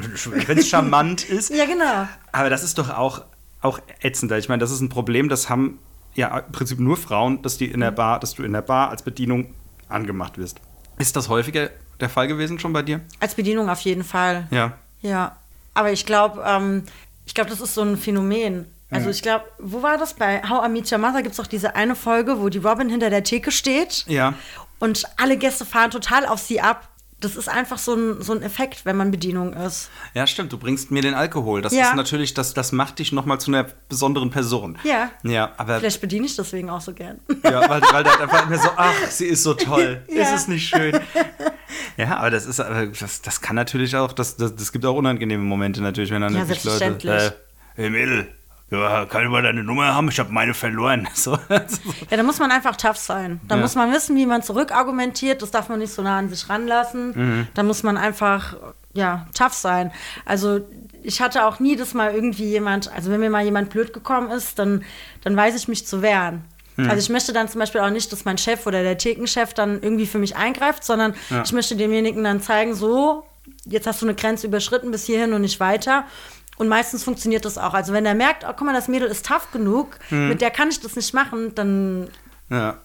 wenn 0.48 0.58
es 0.58 0.68
charmant 0.68 1.24
ist. 1.24 1.50
Ja, 1.50 1.64
genau. 1.64 2.08
Aber 2.32 2.50
das 2.50 2.62
ist 2.62 2.78
doch 2.78 2.90
auch, 2.90 3.24
auch 3.60 3.78
ätzender. 4.00 4.38
Ich 4.38 4.48
meine, 4.48 4.60
das 4.60 4.70
ist 4.70 4.80
ein 4.80 4.88
Problem, 4.88 5.28
das 5.28 5.48
haben 5.48 5.78
ja 6.14 6.38
im 6.38 6.52
Prinzip 6.52 6.78
nur 6.78 6.96
Frauen, 6.96 7.42
dass 7.42 7.58
die 7.58 7.66
in 7.66 7.80
der 7.80 7.90
Bar, 7.90 8.20
dass 8.20 8.34
du 8.34 8.42
in 8.42 8.52
der 8.52 8.62
Bar 8.62 8.90
als 8.90 9.02
Bedienung 9.02 9.54
angemacht 9.88 10.38
wirst. 10.38 10.60
Ist 10.98 11.16
das 11.16 11.28
häufiger 11.28 11.70
der 12.00 12.08
Fall 12.08 12.26
gewesen 12.26 12.58
schon 12.58 12.72
bei 12.72 12.82
dir? 12.82 13.00
Als 13.20 13.34
Bedienung 13.34 13.68
auf 13.68 13.80
jeden 13.80 14.04
Fall. 14.04 14.46
Ja. 14.50 14.72
Ja. 15.02 15.36
Aber 15.74 15.92
ich 15.92 16.06
glaube, 16.06 16.42
ähm, 16.46 16.84
ich 17.26 17.34
glaube, 17.34 17.50
das 17.50 17.60
ist 17.60 17.74
so 17.74 17.82
ein 17.82 17.96
Phänomen. 17.96 18.66
Also 18.90 19.10
ich 19.10 19.20
glaube, 19.20 19.44
wo 19.58 19.82
war 19.82 19.98
das? 19.98 20.14
Bei 20.14 20.42
How 20.48 20.66
I 20.66 20.70
Met 20.70 20.90
Your 20.90 20.98
Mother 20.98 21.22
gibt 21.22 21.32
es 21.32 21.36
doch 21.36 21.48
diese 21.48 21.74
eine 21.74 21.96
Folge, 21.96 22.40
wo 22.40 22.48
die 22.48 22.58
Robin 22.58 22.88
hinter 22.88 23.10
der 23.10 23.24
Theke 23.24 23.50
steht. 23.50 24.04
Ja. 24.06 24.34
Und 24.78 25.04
alle 25.16 25.36
Gäste 25.36 25.64
fahren 25.64 25.90
total 25.90 26.24
auf 26.24 26.38
sie 26.40 26.60
ab. 26.60 26.88
Das 27.18 27.34
ist 27.34 27.48
einfach 27.48 27.78
so 27.78 27.94
ein, 27.94 28.20
so 28.20 28.34
ein 28.34 28.42
Effekt, 28.42 28.84
wenn 28.84 28.94
man 28.96 29.10
Bedienung 29.10 29.54
ist. 29.54 29.88
Ja, 30.12 30.26
stimmt. 30.26 30.52
Du 30.52 30.58
bringst 30.58 30.90
mir 30.90 31.00
den 31.00 31.14
Alkohol. 31.14 31.62
Das 31.62 31.72
Ja. 31.72 31.88
ist 31.88 31.94
natürlich, 31.96 32.34
das, 32.34 32.52
das 32.52 32.72
macht 32.72 32.98
dich 32.98 33.10
nochmal 33.10 33.40
zu 33.40 33.50
einer 33.50 33.64
besonderen 33.88 34.28
Person. 34.30 34.76
Ja. 34.84 35.10
Ja, 35.22 35.52
aber 35.56 35.78
Vielleicht 35.80 36.02
bediene 36.02 36.26
ich 36.26 36.36
deswegen 36.36 36.68
auch 36.68 36.82
so 36.82 36.92
gern. 36.92 37.18
ja, 37.42 37.68
weil, 37.70 37.80
weil 37.90 38.04
da 38.04 38.16
einfach 38.16 38.46
immer 38.46 38.58
so, 38.58 38.68
ach, 38.76 38.92
sie 39.08 39.26
ist 39.26 39.42
so 39.42 39.54
toll. 39.54 40.02
Ja. 40.08 40.22
Ist 40.22 40.32
es 40.42 40.48
nicht 40.48 40.68
schön? 40.68 40.98
Ja, 41.96 42.18
aber 42.18 42.30
das 42.30 42.44
ist, 42.46 42.60
aber 42.60 42.86
das, 42.86 43.22
das 43.22 43.40
kann 43.40 43.56
natürlich 43.56 43.96
auch, 43.96 44.12
das, 44.12 44.36
das, 44.36 44.54
das 44.54 44.70
gibt 44.72 44.84
auch 44.84 44.94
unangenehme 44.96 45.42
Momente 45.42 45.80
natürlich, 45.82 46.10
wenn 46.10 46.20
dann 46.22 46.34
Ja, 46.34 46.46
wirklich 46.48 46.64
Leute, 46.64 47.08
äh, 47.08 47.30
hey 47.76 47.90
Mädel, 47.90 48.28
ja, 48.70 49.04
kann 49.06 49.24
ich 49.24 49.28
mal 49.30 49.42
deine 49.42 49.62
Nummer 49.62 49.94
haben? 49.94 50.08
Ich 50.08 50.18
habe 50.18 50.32
meine 50.32 50.54
verloren. 50.54 51.06
So. 51.14 51.38
Ja, 51.50 52.16
da 52.16 52.22
muss 52.22 52.38
man 52.38 52.50
einfach 52.50 52.76
tough 52.76 52.96
sein. 52.96 53.40
Da 53.48 53.54
Ja. 53.56 53.60
muss 53.60 53.74
man 53.74 53.92
wissen, 53.92 54.16
wie 54.16 54.26
man 54.26 54.42
zurückargumentiert. 54.42 55.40
Das 55.42 55.50
darf 55.50 55.68
man 55.68 55.78
nicht 55.78 55.92
so 55.92 56.02
nah 56.02 56.18
an 56.18 56.28
sich 56.28 56.48
ranlassen. 56.48 57.12
Mhm. 57.14 57.48
Da 57.54 57.62
muss 57.62 57.82
man 57.82 57.96
einfach, 57.96 58.56
ja, 58.92 59.26
tough 59.34 59.52
sein. 59.54 59.92
Also 60.24 60.60
ich 61.02 61.20
hatte 61.20 61.46
auch 61.46 61.60
nie, 61.60 61.76
dass 61.76 61.94
mal 61.94 62.12
irgendwie 62.12 62.46
jemand, 62.46 62.92
also 62.92 63.10
wenn 63.10 63.20
mir 63.20 63.30
mal 63.30 63.44
jemand 63.44 63.70
blöd 63.70 63.92
gekommen 63.92 64.30
ist, 64.30 64.58
dann, 64.58 64.84
dann 65.22 65.36
weiß 65.36 65.54
ich 65.54 65.68
mich 65.68 65.86
zu 65.86 66.02
wehren. 66.02 66.42
Mhm. 66.76 66.90
Also 66.90 66.98
ich 66.98 67.08
möchte 67.08 67.32
dann 67.32 67.48
zum 67.48 67.60
Beispiel 67.60 67.80
auch 67.80 67.90
nicht, 67.90 68.10
dass 68.12 68.24
mein 68.24 68.36
Chef 68.38 68.66
oder 68.66 68.82
der 68.82 68.98
Thekenchef 68.98 69.54
dann 69.54 69.80
irgendwie 69.82 70.06
für 70.06 70.18
mich 70.18 70.36
eingreift, 70.36 70.82
sondern 70.84 71.14
Ja. 71.30 71.42
ich 71.44 71.52
möchte 71.52 71.76
demjenigen 71.76 72.24
dann 72.24 72.40
zeigen, 72.40 72.74
so, 72.74 73.24
jetzt 73.64 73.86
hast 73.86 74.02
du 74.02 74.06
eine 74.06 74.14
Grenze 74.16 74.48
überschritten 74.48 74.90
bis 74.90 75.04
hierhin 75.06 75.32
und 75.32 75.42
nicht 75.42 75.60
weiter. 75.60 76.04
Und 76.56 76.68
meistens 76.68 77.04
funktioniert 77.04 77.44
das 77.44 77.58
auch. 77.58 77.74
Also 77.74 77.92
wenn 77.92 78.06
er 78.06 78.14
merkt, 78.14 78.44
oh, 78.44 78.52
guck 78.56 78.62
mal, 78.66 78.72
das 78.72 78.88
Mädel 78.88 79.08
ist 79.08 79.26
tough 79.26 79.50
genug, 79.52 79.98
Mhm. 80.10 80.28
mit 80.28 80.40
der 80.40 80.50
kann 80.50 80.68
ich 80.70 80.80
das 80.80 80.96
nicht 80.96 81.12
machen, 81.14 81.54
dann 81.54 82.08
Ja. 82.50 82.78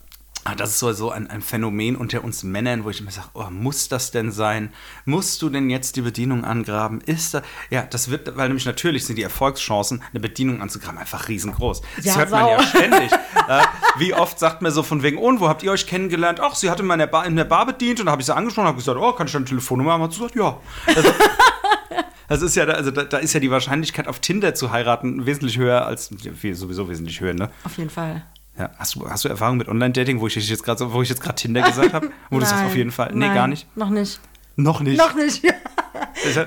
Ah, 0.44 0.56
Das 0.56 0.72
ist 0.72 0.80
sowieso 0.80 1.12
ein, 1.12 1.30
ein 1.30 1.44
Phänomen 1.44 1.96
unter 1.96 2.24
uns 2.24 2.42
Männern, 2.42 2.84
wo 2.84 2.90
ich 2.90 3.00
immer 3.00 3.12
sage, 3.12 3.28
oh, 3.36 3.46
muss 3.52 3.90
das 3.90 4.10
denn 4.10 4.32
sein? 4.32 4.74
Musst 5.06 5.40
du 5.44 5.50
denn 5.50 5.70
jetzt 5.70 5.96
die 5.98 6.02
Bedienung 6.02 6.44
angraben? 6.44 7.00
Ist 7.02 7.36
da. 7.36 7.44
Ja, 7.70 7.84
das 7.84 8.10
wird, 8.10 8.36
weil 8.38 8.48
nämlich 8.48 8.66
natürlich 8.66 9.06
sind 9.06 9.18
die 9.18 9.22
Erfolgschancen, 9.24 10.02
eine 10.12 10.20
Bedienung 10.20 10.60
anzugraben, 10.60 10.98
einfach 10.98 11.28
riesengroß. 11.28 11.84
Das 11.98 12.06
Ja, 12.06 12.16
hört 12.16 12.32
man 12.32 12.40
sau. 12.40 12.50
ja 12.54 12.64
ständig. 12.64 13.12
äh, 13.12 13.62
wie 14.00 14.16
oft 14.16 14.40
sagt 14.40 14.64
man 14.64 14.72
so 14.72 14.82
von 14.82 15.04
wegen, 15.04 15.20
oh, 15.20 15.28
und 15.28 15.42
wo 15.42 15.48
habt 15.48 15.62
ihr 15.62 15.72
euch 15.72 15.86
kennengelernt? 15.86 16.40
Ach, 16.42 16.56
sie 16.56 16.72
hatte 16.72 16.82
in 16.82 16.88
meiner 16.88 17.06
Bar, 17.06 17.28
in 17.28 17.36
der 17.36 17.46
Bar 17.46 17.68
bedient 17.68 18.00
und 18.02 18.10
habe 18.10 18.24
ich 18.24 18.26
sie 18.26 18.36
angesprochen 18.36 18.64
und 18.66 18.70
habe 18.70 18.78
gesagt, 18.80 18.98
oh, 19.00 19.14
kann 19.14 19.28
ich 19.28 19.34
deine 19.34 19.46
Telefonnummer 19.46 19.92
haben? 19.94 20.02
Hat 20.04 20.12
sie 20.14 20.22
gesagt, 20.22 20.36
ja. 20.36 20.58
Also, 20.88 21.14
das 22.32 22.42
ist 22.42 22.56
ja, 22.56 22.66
da- 22.66 22.74
also 22.74 22.92
da, 22.92 23.04
da 23.04 23.18
ist 23.18 23.34
ja 23.34 23.40
die 23.40 23.52
Wahrscheinlichkeit, 23.52 24.08
auf 24.08 24.20
Tinder 24.20 24.56
zu 24.56 24.72
heiraten, 24.72 25.26
wesentlich 25.26 25.58
höher 25.58 25.86
als, 25.86 26.08
sowieso 26.08 26.90
wesentlich 26.90 27.22
höher, 27.22 27.34
ne? 27.34 27.50
auf 27.64 27.78
jeden 27.78 27.90
Fall. 27.90 28.24
Ja, 28.58 28.70
hast 28.78 28.96
du, 28.96 29.10
hast 29.10 29.24
du 29.24 29.30
Erfahrung 29.30 29.58
mit 29.58 29.68
Online-Dating, 29.70 30.20
wo 30.20 30.28
ich 30.28 30.36
jetzt 30.36 30.64
gerade 30.64 30.92
wo 30.92 31.02
ich 31.02 31.10
jetzt 31.10 31.22
gerade 31.22 31.36
Tinder 31.36 31.62
gesagt 31.62 31.94
habe? 31.94 32.10
Wo 32.30 32.40
du 32.40 32.46
sagst 32.46 32.66
auf 32.66 32.76
jeden 32.82 32.92
Fall. 32.92 33.12
Nee, 33.14 33.28
nein, 33.28 33.36
gar 33.36 33.48
nicht. 33.48 33.66
Noch 33.78 33.90
nicht. 33.90 34.20
Noch 34.58 34.82
nicht. 34.82 34.98
Noch 34.98 35.16
nicht. 35.16 35.42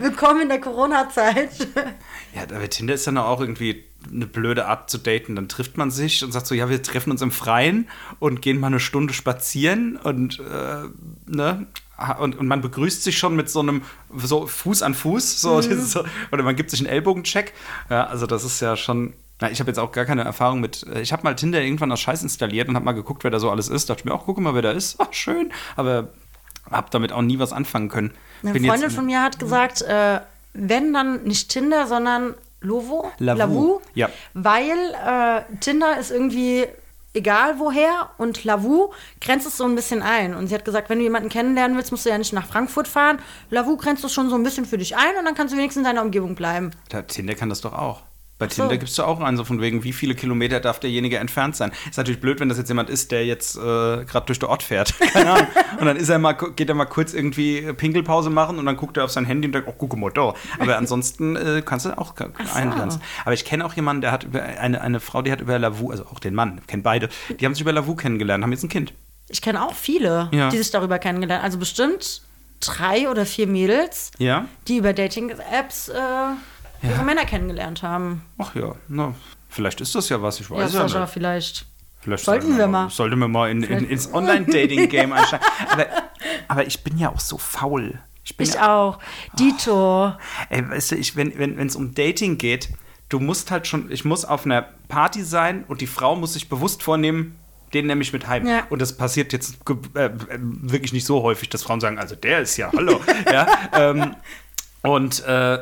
Willkommen 0.00 0.42
in 0.42 0.48
der 0.48 0.60
Corona-Zeit. 0.60 1.66
Ja, 2.34 2.42
aber 2.42 2.68
Tinder 2.68 2.94
ist 2.94 3.06
dann 3.06 3.16
auch 3.18 3.40
irgendwie 3.40 3.84
eine 4.12 4.26
blöde 4.26 4.66
Art 4.66 4.90
zu 4.90 4.98
daten. 4.98 5.34
Dann 5.34 5.48
trifft 5.48 5.78
man 5.78 5.90
sich 5.90 6.22
und 6.22 6.30
sagt 6.32 6.46
so, 6.46 6.54
ja, 6.54 6.68
wir 6.68 6.82
treffen 6.82 7.10
uns 7.10 7.22
im 7.22 7.30
Freien 7.30 7.88
und 8.18 8.42
gehen 8.42 8.60
mal 8.60 8.66
eine 8.68 8.80
Stunde 8.80 9.14
spazieren 9.14 9.96
und, 9.96 10.38
äh, 10.40 10.84
ne? 11.26 11.66
Und, 12.18 12.36
und 12.38 12.46
man 12.48 12.60
begrüßt 12.60 13.02
sich 13.04 13.16
schon 13.18 13.36
mit 13.36 13.48
so 13.48 13.60
einem 13.60 13.82
so 14.16 14.46
Fuß 14.46 14.82
an 14.82 14.94
Fuß, 14.94 15.40
so, 15.40 15.60
dieses 15.60 15.92
so 15.92 16.04
oder 16.32 16.42
man 16.42 16.56
gibt 16.56 16.70
sich 16.70 16.80
einen 16.80 16.88
Ellbogencheck. 16.88 17.52
Ja, 17.90 18.04
also 18.06 18.26
das 18.26 18.42
ist 18.44 18.60
ja 18.60 18.76
schon. 18.76 19.14
Na, 19.40 19.50
ich 19.50 19.58
habe 19.60 19.70
jetzt 19.70 19.78
auch 19.78 19.90
gar 19.92 20.04
keine 20.04 20.22
Erfahrung 20.24 20.60
mit. 20.60 20.84
äh, 20.92 21.00
Ich 21.00 21.12
habe 21.12 21.22
mal 21.24 21.34
Tinder 21.36 21.60
irgendwann 21.62 21.90
aus 21.92 22.00
Scheiß 22.00 22.22
installiert 22.22 22.68
und 22.68 22.74
habe 22.76 22.84
mal 22.84 22.92
geguckt, 22.92 23.24
wer 23.24 23.30
da 23.30 23.38
so 23.40 23.50
alles 23.50 23.68
ist. 23.68 23.90
Dachte 23.90 24.00
ich 24.00 24.04
mir 24.04 24.12
auch, 24.14 24.24
gucke 24.26 24.40
mal, 24.40 24.54
wer 24.54 24.62
da 24.62 24.70
ist. 24.72 24.96
Ach, 25.00 25.12
schön. 25.12 25.52
Aber 25.76 26.08
habe 26.70 26.88
damit 26.90 27.12
auch 27.12 27.22
nie 27.22 27.38
was 27.38 27.52
anfangen 27.52 27.88
können. 27.88 28.12
Eine 28.42 28.52
Bin 28.52 28.64
Freundin 28.64 28.82
jetzt- 28.88 28.94
von 28.96 29.06
mir 29.06 29.22
hat 29.22 29.38
gesagt, 29.38 29.82
äh, 29.82 30.20
wenn 30.52 30.92
dann 30.92 31.24
nicht 31.24 31.48
Tinder, 31.50 31.86
sondern 31.86 32.34
Lovo, 32.60 33.10
Lavu, 33.18 33.80
ja. 33.94 34.08
weil 34.32 34.76
äh, 35.06 35.42
Tinder 35.60 35.98
ist 35.98 36.10
irgendwie 36.10 36.64
egal 37.14 37.58
woher 37.58 38.10
und 38.18 38.44
Lavu 38.44 38.92
grenzt 39.20 39.46
es 39.46 39.56
so 39.56 39.64
ein 39.64 39.74
bisschen 39.74 40.02
ein. 40.02 40.34
Und 40.34 40.48
sie 40.48 40.54
hat 40.54 40.64
gesagt, 40.64 40.90
wenn 40.90 40.98
du 40.98 41.04
jemanden 41.04 41.28
kennenlernen 41.28 41.76
willst, 41.76 41.90
musst 41.90 42.04
du 42.04 42.10
ja 42.10 42.18
nicht 42.18 42.32
nach 42.32 42.46
Frankfurt 42.46 42.88
fahren. 42.88 43.18
Lavu 43.50 43.76
grenzt 43.76 44.04
es 44.04 44.12
schon 44.12 44.28
so 44.28 44.36
ein 44.36 44.42
bisschen 44.42 44.66
für 44.66 44.78
dich 44.78 44.96
ein 44.96 45.16
und 45.18 45.24
dann 45.24 45.34
kannst 45.34 45.54
du 45.54 45.58
wenigstens 45.58 45.80
in 45.80 45.84
deiner 45.84 46.02
Umgebung 46.02 46.34
bleiben. 46.34 46.72
Da, 46.88 47.02
Tinder 47.02 47.34
kann 47.34 47.48
das 47.48 47.60
doch 47.60 47.72
auch. 47.72 48.02
Bei 48.48 48.54
so. 48.54 48.62
Tinder 48.62 48.76
gibst 48.78 48.96
du 48.98 49.02
auch 49.04 49.20
einen, 49.20 49.36
so 49.36 49.44
von 49.44 49.60
wegen, 49.60 49.84
wie 49.84 49.92
viele 49.92 50.14
Kilometer 50.14 50.60
darf 50.60 50.80
derjenige 50.80 51.18
entfernt 51.18 51.56
sein. 51.56 51.72
Ist 51.88 51.96
natürlich 51.96 52.20
blöd, 52.20 52.40
wenn 52.40 52.48
das 52.48 52.58
jetzt 52.58 52.68
jemand 52.68 52.90
ist, 52.90 53.10
der 53.12 53.24
jetzt 53.26 53.56
äh, 53.56 53.60
gerade 53.60 54.26
durch 54.26 54.38
den 54.38 54.48
Ort 54.48 54.62
fährt. 54.62 54.94
Keine 55.12 55.32
Ahnung. 55.32 55.46
Und 55.78 55.86
dann 55.86 55.96
ist 55.96 56.08
er 56.08 56.18
mal, 56.18 56.32
geht 56.32 56.68
er 56.68 56.74
mal 56.74 56.84
kurz 56.86 57.14
irgendwie 57.14 57.72
Pinkelpause 57.72 58.30
machen 58.30 58.58
und 58.58 58.66
dann 58.66 58.76
guckt 58.76 58.96
er 58.96 59.04
auf 59.04 59.10
sein 59.10 59.24
Handy 59.24 59.46
und 59.48 59.52
denkt, 59.52 59.68
oh, 59.68 59.74
guck 59.76 59.96
mal 59.96 60.10
da. 60.10 60.34
Aber 60.58 60.76
ansonsten 60.76 61.36
äh, 61.36 61.62
kannst 61.64 61.86
du 61.86 61.96
auch 61.98 62.14
so. 62.16 62.24
eingrenzen. 62.54 63.00
Aber 63.24 63.32
ich 63.34 63.44
kenne 63.44 63.64
auch 63.64 63.74
jemanden, 63.74 64.00
der 64.02 64.12
hat 64.12 64.24
über 64.24 64.42
eine, 64.42 64.80
eine 64.80 65.00
Frau, 65.00 65.22
die 65.22 65.32
hat 65.32 65.40
über 65.40 65.58
Lavu, 65.58 65.90
also 65.90 66.04
auch 66.06 66.18
den 66.20 66.34
Mann, 66.34 66.60
kennen 66.66 66.82
beide, 66.82 67.08
die 67.40 67.44
haben 67.44 67.54
sich 67.54 67.62
über 67.62 67.72
Lavu 67.72 67.94
kennengelernt, 67.94 68.42
haben 68.44 68.52
jetzt 68.52 68.62
ein 68.64 68.68
Kind. 68.68 68.92
Ich 69.28 69.40
kenne 69.40 69.62
auch 69.64 69.74
viele, 69.74 70.28
Ja. 70.32 70.50
die 70.50 70.58
sich 70.58 70.70
darüber 70.70 70.98
kennengelernt 70.98 71.42
Also 71.42 71.58
bestimmt 71.58 72.22
drei 72.60 73.08
oder 73.08 73.26
vier 73.26 73.46
Mädels, 73.46 74.10
Ja? 74.18 74.46
die 74.68 74.76
über 74.78 74.92
Dating-Apps 74.92 75.88
äh, 75.88 75.94
ihre 76.84 77.04
Männer 77.04 77.24
kennengelernt 77.24 77.82
haben. 77.82 78.22
Ach 78.38 78.54
ja, 78.54 78.74
na, 78.88 79.14
vielleicht 79.48 79.80
ist 79.80 79.94
das 79.94 80.08
ja 80.08 80.20
was, 80.22 80.40
ich 80.40 80.48
Ja, 80.48 80.56
weiß 80.56 80.72
ja, 80.74 80.80
Sascha, 80.82 81.00
nicht. 81.00 81.12
vielleicht. 81.12 81.66
Vielleicht 82.00 82.24
Sollten 82.24 82.58
wir 82.58 82.66
mal. 82.66 82.90
Sollten 82.90 83.18
wir 83.18 83.28
mal 83.28 83.50
in, 83.50 83.62
in, 83.62 83.88
ins 83.88 84.12
Online-Dating-Game 84.12 85.12
einsteigen. 85.14 85.46
Aber, 85.70 85.86
aber 86.48 86.66
ich 86.66 86.84
bin 86.84 86.98
ja 86.98 87.10
auch 87.10 87.20
so 87.20 87.38
faul. 87.38 87.98
Ich 88.24 88.36
bin 88.36 88.46
Ich 88.46 88.54
ja, 88.54 88.74
auch. 88.76 88.98
Dito. 89.38 90.12
ey, 90.50 90.68
weißt 90.68 90.92
du, 90.92 90.96
ich, 90.96 91.16
wenn 91.16 91.32
es 91.32 91.38
wenn, 91.38 91.70
um 91.82 91.94
Dating 91.94 92.36
geht, 92.36 92.68
du 93.08 93.20
musst 93.20 93.50
halt 93.50 93.66
schon, 93.66 93.90
ich 93.90 94.04
muss 94.04 94.26
auf 94.26 94.44
einer 94.44 94.62
Party 94.88 95.22
sein 95.22 95.64
und 95.66 95.80
die 95.80 95.86
Frau 95.86 96.14
muss 96.14 96.34
sich 96.34 96.50
bewusst 96.50 96.82
vornehmen, 96.82 97.38
den 97.72 97.86
nehme 97.86 98.02
ich 98.02 98.12
mit 98.12 98.26
heim. 98.28 98.46
Ja. 98.46 98.66
Und 98.70 98.82
das 98.82 98.96
passiert 98.96 99.32
jetzt 99.32 99.56
äh, 99.94 100.10
wirklich 100.12 100.92
nicht 100.92 101.06
so 101.06 101.22
häufig, 101.22 101.48
dass 101.48 101.62
Frauen 101.62 101.80
sagen, 101.80 101.98
also 101.98 102.14
der 102.14 102.40
ist 102.40 102.56
ja, 102.56 102.70
hallo. 102.74 103.00
ja, 103.32 103.46
ähm, 103.72 104.14
und 104.82 105.24
äh, 105.24 105.58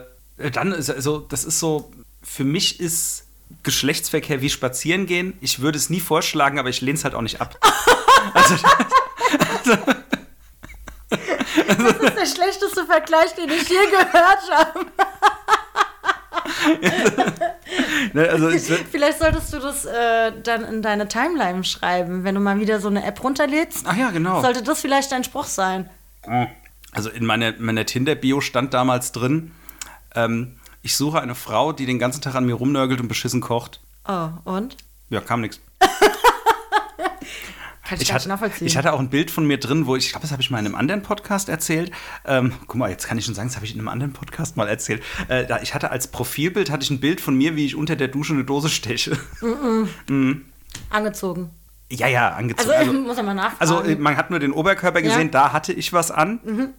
dann 0.50 0.72
ist 0.72 0.90
also, 0.90 1.18
das 1.20 1.44
ist 1.44 1.58
so, 1.58 1.90
für 2.22 2.44
mich 2.44 2.80
ist 2.80 3.24
Geschlechtsverkehr 3.62 4.40
wie 4.40 4.50
spazieren 4.50 5.06
gehen. 5.06 5.36
Ich 5.40 5.60
würde 5.60 5.78
es 5.78 5.90
nie 5.90 6.00
vorschlagen, 6.00 6.58
aber 6.58 6.68
ich 6.68 6.80
lehne 6.80 6.96
es 6.96 7.04
halt 7.04 7.14
auch 7.14 7.22
nicht 7.22 7.40
ab. 7.40 7.58
Also, 8.34 8.56
Das 11.66 11.78
ist 11.78 12.16
der 12.16 12.26
schlechteste 12.26 12.86
Vergleich, 12.86 13.34
den 13.34 13.50
ich 13.50 13.68
je 13.68 13.76
gehört 13.90 14.50
habe. 14.50 14.86
ne, 18.12 18.28
also 18.28 18.48
ich, 18.48 18.62
Vielleicht 18.90 19.18
solltest 19.18 19.52
du 19.52 19.58
das 19.58 19.84
äh, 19.84 20.32
dann 20.42 20.64
in 20.64 20.82
deine 20.82 21.08
Timeline 21.08 21.64
schreiben, 21.64 22.24
wenn 22.24 22.34
du 22.34 22.40
mal 22.40 22.58
wieder 22.60 22.80
so 22.80 22.88
eine 22.88 23.04
App 23.04 23.22
runterlädst. 23.22 23.84
ach 23.86 23.96
ja, 23.96 24.10
genau. 24.10 24.40
Sollte 24.40 24.62
das 24.62 24.80
vielleicht 24.80 25.12
dein 25.12 25.24
Spruch 25.24 25.46
sein? 25.46 25.90
Also 26.92 27.10
in 27.10 27.24
meiner, 27.24 27.52
meiner 27.58 27.84
Tinder-Bio 27.86 28.40
stand 28.40 28.74
damals 28.74 29.12
drin, 29.12 29.52
ähm, 30.14 30.56
ich 30.82 30.96
suche 30.96 31.20
eine 31.20 31.34
Frau, 31.34 31.72
die 31.72 31.86
den 31.86 31.98
ganzen 31.98 32.20
Tag 32.22 32.34
an 32.34 32.44
mir 32.46 32.54
rumnörgelt 32.54 33.00
und 33.00 33.08
beschissen 33.08 33.40
kocht. 33.40 33.80
Oh, 34.08 34.28
und? 34.44 34.76
Ja, 35.10 35.20
kam 35.20 35.40
nichts. 35.42 35.60
Kann 37.84 37.96
ich, 38.00 38.02
Ich 38.08 38.12
hatte, 38.14 38.28
nachvollziehen. 38.28 38.66
ich 38.66 38.76
hatte 38.76 38.92
auch 38.92 39.00
ein 39.00 39.10
Bild 39.10 39.30
von 39.30 39.44
mir 39.46 39.58
drin, 39.58 39.86
wo 39.86 39.96
ich, 39.96 40.06
ich 40.06 40.10
glaube, 40.12 40.22
das 40.22 40.30
habe 40.32 40.40
ich 40.40 40.50
mal 40.50 40.58
in 40.60 40.66
einem 40.66 40.76
anderen 40.76 41.02
Podcast 41.02 41.48
erzählt. 41.48 41.90
Ähm, 42.24 42.52
guck 42.66 42.76
mal, 42.76 42.88
jetzt 42.90 43.06
kann 43.06 43.18
ich 43.18 43.24
schon 43.26 43.34
sagen, 43.34 43.48
das 43.48 43.56
habe 43.56 43.66
ich 43.66 43.74
in 43.74 43.80
einem 43.80 43.88
anderen 43.88 44.12
Podcast 44.12 44.56
mal 44.56 44.68
erzählt. 44.68 45.02
Äh, 45.28 45.46
da, 45.46 45.60
ich 45.60 45.74
hatte 45.74 45.90
als 45.90 46.06
Profilbild 46.08 46.70
hatte 46.70 46.84
ich 46.84 46.90
ein 46.90 47.00
Bild 47.00 47.20
von 47.20 47.36
mir, 47.36 47.54
wie 47.56 47.66
ich 47.66 47.74
unter 47.76 47.96
der 47.96 48.08
Dusche 48.08 48.32
eine 48.34 48.44
Dose 48.44 48.68
steche. 48.70 49.18
Angezogen. 50.90 51.50
ja, 51.90 52.06
ja, 52.06 52.30
angezogen. 52.30 52.70
Also, 52.70 52.90
Also, 52.90 53.00
muss 53.00 53.16
mal 53.22 53.34
nachfragen. 53.34 53.56
also 53.60 53.80
äh, 53.82 53.96
man 53.96 54.16
hat 54.16 54.30
nur 54.30 54.38
den 54.38 54.52
Oberkörper 54.52 55.02
gesehen, 55.02 55.26
Ja. 55.26 55.28
da 55.48 55.52
hatte 55.52 55.72
ich 55.72 55.92
was 55.92 56.10
an. 56.10 56.72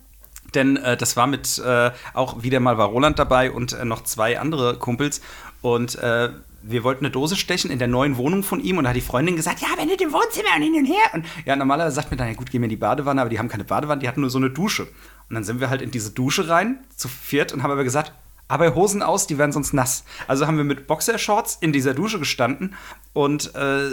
Denn 0.56 0.78
äh, 0.78 0.98
das 0.98 1.16
war 1.18 1.28
mit, 1.28 1.60
äh, 1.60 1.92
auch 2.14 2.44
wieder 2.44 2.60
mal 2.60 2.78
war 2.78 2.88
Roland 2.88 3.20
dabei 3.20 3.52
und 3.52 3.74
äh, 3.74 3.86
noch 3.86 4.04
zwei 4.04 4.40
andere 4.40 4.78
Kumpels. 4.78 5.22
Und 5.62 5.96
äh, 5.96 6.30
wir 6.64 6.84
wollten 6.84 7.06
eine 7.06 7.12
Dose 7.12 7.36
stechen 7.36 7.70
in 7.70 7.80
der 7.80 7.88
neuen 7.88 8.18
Wohnung 8.18 8.44
von 8.44 8.60
ihm 8.60 8.78
und 8.78 8.86
da 8.86 8.92
hat 8.92 8.96
die 8.96 9.02
Freundin 9.02 9.36
gesagt, 9.36 9.60
ja, 9.62 9.68
wenn 9.78 9.88
du 9.88 9.96
im 9.96 10.14
Wohnzimmer 10.14 10.56
und 10.56 10.62
hin 10.64 10.76
und 10.76 10.86
her. 10.86 11.14
Und 11.14 11.26
ja, 11.46 11.56
normalerweise 11.56 11.96
sagt 11.96 12.10
mir 12.12 12.18
dann, 12.18 12.28
ja 12.28 12.34
gut, 12.34 12.50
gehen 12.50 12.62
wir 12.62 12.66
in 12.66 12.70
die 12.70 12.78
Badewanne, 12.78 13.22
aber 13.22 13.30
die 13.30 13.40
haben 13.40 13.50
keine 13.50 13.66
Badewanne, 13.66 14.02
die 14.02 14.08
hatten 14.08 14.22
nur 14.22 14.30
so 14.30 14.38
eine 14.38 14.50
Dusche. 14.50 14.84
Und 15.30 15.36
dann 15.36 15.44
sind 15.44 15.60
wir 15.60 15.70
halt 15.70 15.82
in 15.82 15.92
diese 15.92 16.12
Dusche 16.12 16.48
rein, 16.48 16.80
zu 16.96 17.08
viert, 17.08 17.54
und 17.54 17.64
haben 17.64 17.72
aber 17.72 17.84
gesagt, 17.84 18.14
aber 18.48 18.76
Hosen 18.76 19.02
aus, 19.02 19.28
die 19.28 19.38
werden 19.38 19.52
sonst 19.52 19.74
nass. 19.74 20.04
Also 20.28 20.48
haben 20.48 20.58
wir 20.58 20.64
mit 20.64 20.88
Boxershorts 20.88 21.58
in 21.62 21.74
dieser 21.74 21.94
Dusche 21.94 22.20
gestanden 22.20 22.76
und 23.14 23.56
äh, 23.56 23.90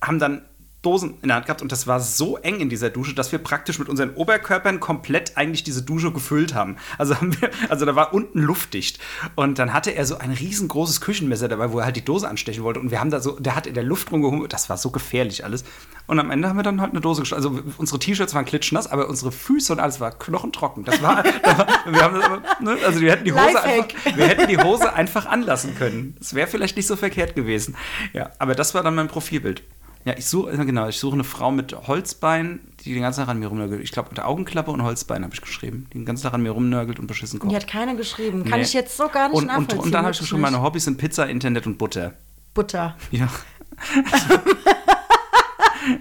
haben 0.00 0.18
dann 0.18 0.42
Dosen 0.82 1.14
in 1.22 1.28
der 1.28 1.36
Hand 1.36 1.46
gehabt 1.46 1.62
und 1.62 1.70
das 1.70 1.86
war 1.86 2.00
so 2.00 2.36
eng 2.38 2.58
in 2.58 2.68
dieser 2.68 2.90
Dusche, 2.90 3.14
dass 3.14 3.30
wir 3.30 3.38
praktisch 3.38 3.78
mit 3.78 3.88
unseren 3.88 4.14
Oberkörpern 4.14 4.80
komplett 4.80 5.36
eigentlich 5.36 5.62
diese 5.62 5.82
Dusche 5.82 6.10
gefüllt 6.10 6.54
haben. 6.54 6.76
Also 6.98 7.14
haben 7.16 7.40
wir, 7.40 7.50
also 7.68 7.86
da 7.86 7.94
war 7.94 8.12
unten 8.12 8.40
luftdicht. 8.40 8.98
Und 9.36 9.60
dann 9.60 9.72
hatte 9.72 9.92
er 9.92 10.04
so 10.06 10.18
ein 10.18 10.32
riesengroßes 10.32 11.00
Küchenmesser 11.00 11.46
dabei, 11.46 11.72
wo 11.72 11.78
er 11.78 11.84
halt 11.84 11.96
die 11.96 12.04
Dose 12.04 12.28
anstechen 12.28 12.64
wollte. 12.64 12.80
Und 12.80 12.90
wir 12.90 12.98
haben 12.98 13.10
da 13.10 13.20
so, 13.20 13.38
der 13.38 13.54
hat 13.54 13.68
in 13.68 13.74
der 13.74 13.84
Luft 13.84 14.10
rumgehummelt. 14.10 14.52
Das 14.52 14.68
war 14.68 14.76
so 14.76 14.90
gefährlich 14.90 15.44
alles. 15.44 15.64
Und 16.08 16.18
am 16.18 16.32
Ende 16.32 16.48
haben 16.48 16.56
wir 16.56 16.64
dann 16.64 16.80
halt 16.80 16.90
eine 16.90 17.00
Dose 17.00 17.22
gestochen. 17.22 17.44
Also 17.44 17.62
unsere 17.78 18.00
T-Shirts 18.00 18.34
waren 18.34 18.44
klitschnass, 18.44 18.90
aber 18.90 19.08
unsere 19.08 19.30
Füße 19.30 19.72
und 19.72 19.78
alles 19.78 20.00
war 20.00 20.10
knochentrocken. 20.10 20.84
Das 20.84 21.00
war, 21.00 21.22
das 21.42 21.58
war 21.58 21.66
wir 21.86 22.02
haben, 22.02 22.42
ne, 22.60 22.76
also 22.84 23.00
wir 23.00 23.12
hätten 23.12 23.24
die 23.24 23.32
Hose 23.32 23.62
einfach, 23.62 23.88
wir 24.16 24.26
hätten 24.26 24.48
die 24.48 24.58
Hose 24.58 24.92
einfach 24.92 25.26
anlassen 25.26 25.76
können. 25.76 26.16
Das 26.18 26.34
wäre 26.34 26.48
vielleicht 26.48 26.76
nicht 26.76 26.88
so 26.88 26.96
verkehrt 26.96 27.36
gewesen. 27.36 27.76
Ja, 28.12 28.30
aber 28.40 28.56
das 28.56 28.74
war 28.74 28.82
dann 28.82 28.96
mein 28.96 29.08
Profilbild. 29.08 29.62
Ja, 30.04 30.14
ich 30.16 30.26
suche, 30.26 30.56
genau, 30.64 30.88
ich 30.88 30.98
suche 30.98 31.14
eine 31.14 31.24
Frau 31.24 31.50
mit 31.52 31.86
Holzbein, 31.86 32.60
die 32.84 32.92
den 32.92 33.02
ganzen 33.02 33.20
Tag 33.20 33.28
an 33.28 33.38
mir 33.38 33.46
rumnörgelt. 33.46 33.82
Ich 33.82 33.92
glaube, 33.92 34.08
mit 34.08 34.18
der 34.18 34.26
Augenklappe 34.26 34.70
und 34.70 34.82
Holzbein 34.82 35.22
habe 35.22 35.32
ich 35.34 35.40
geschrieben. 35.40 35.86
Die 35.92 35.98
den 35.98 36.06
ganzen 36.06 36.24
Tag 36.24 36.34
an 36.34 36.42
mir 36.42 36.50
rumnörgelt 36.50 36.98
und 36.98 37.06
beschissen 37.06 37.38
kocht. 37.38 37.52
Die 37.52 37.56
hat 37.56 37.68
keine 37.68 37.96
geschrieben. 37.96 38.44
Kann 38.44 38.58
nee. 38.58 38.66
ich 38.66 38.72
jetzt 38.72 38.96
so 38.96 39.08
gar 39.08 39.28
nicht 39.28 39.36
und, 39.36 39.46
nachvollziehen. 39.46 39.78
Und, 39.78 39.84
und 39.86 39.92
dann 39.92 40.02
habe 40.02 40.12
ich 40.12 40.18
geschrieben, 40.18 40.42
meine 40.42 40.60
Hobbys 40.60 40.84
sind 40.84 40.98
Pizza, 40.98 41.28
Internet 41.28 41.66
und 41.66 41.78
Butter. 41.78 42.14
Butter. 42.54 42.96
Ja. 43.12 43.28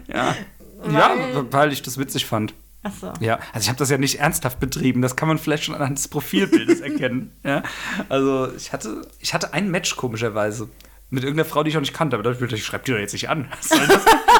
ja. 0.08 0.36
Weil 0.84 0.94
ja, 0.94 1.52
weil 1.52 1.74
ich 1.74 1.82
das 1.82 1.98
witzig 1.98 2.26
fand. 2.26 2.54
Ach 2.84 2.92
so. 3.00 3.14
Ja, 3.20 3.40
also 3.54 3.64
ich 3.64 3.70
habe 3.70 3.78
das 3.78 3.90
ja 3.90 3.98
nicht 3.98 4.20
ernsthaft 4.20 4.60
betrieben. 4.60 5.02
Das 5.02 5.16
kann 5.16 5.28
man 5.28 5.38
vielleicht 5.38 5.64
schon 5.64 5.76
anhand 5.76 5.98
des 5.98 6.08
Profilbildes 6.08 6.82
erkennen. 6.82 7.32
Ja, 7.44 7.64
also 8.10 8.52
ich 8.56 8.74
hatte, 8.74 9.08
ich 9.20 9.34
hatte 9.34 9.54
ein 9.54 9.70
Match 9.70 9.96
komischerweise 9.96 10.70
mit 11.12 11.24
irgendeiner 11.24 11.48
Frau, 11.48 11.62
die 11.62 11.70
ich 11.70 11.78
auch 11.78 11.82
nicht 11.82 11.94
kannte. 11.94 12.16
Aber 12.18 12.24
da 12.24 12.32
ich, 12.32 12.54
ich 12.54 12.66
schreibe 12.66 12.86
die 12.86 12.92
doch 12.92 12.98
jetzt 12.98 13.14
nicht 13.14 13.30
an. 13.30 13.52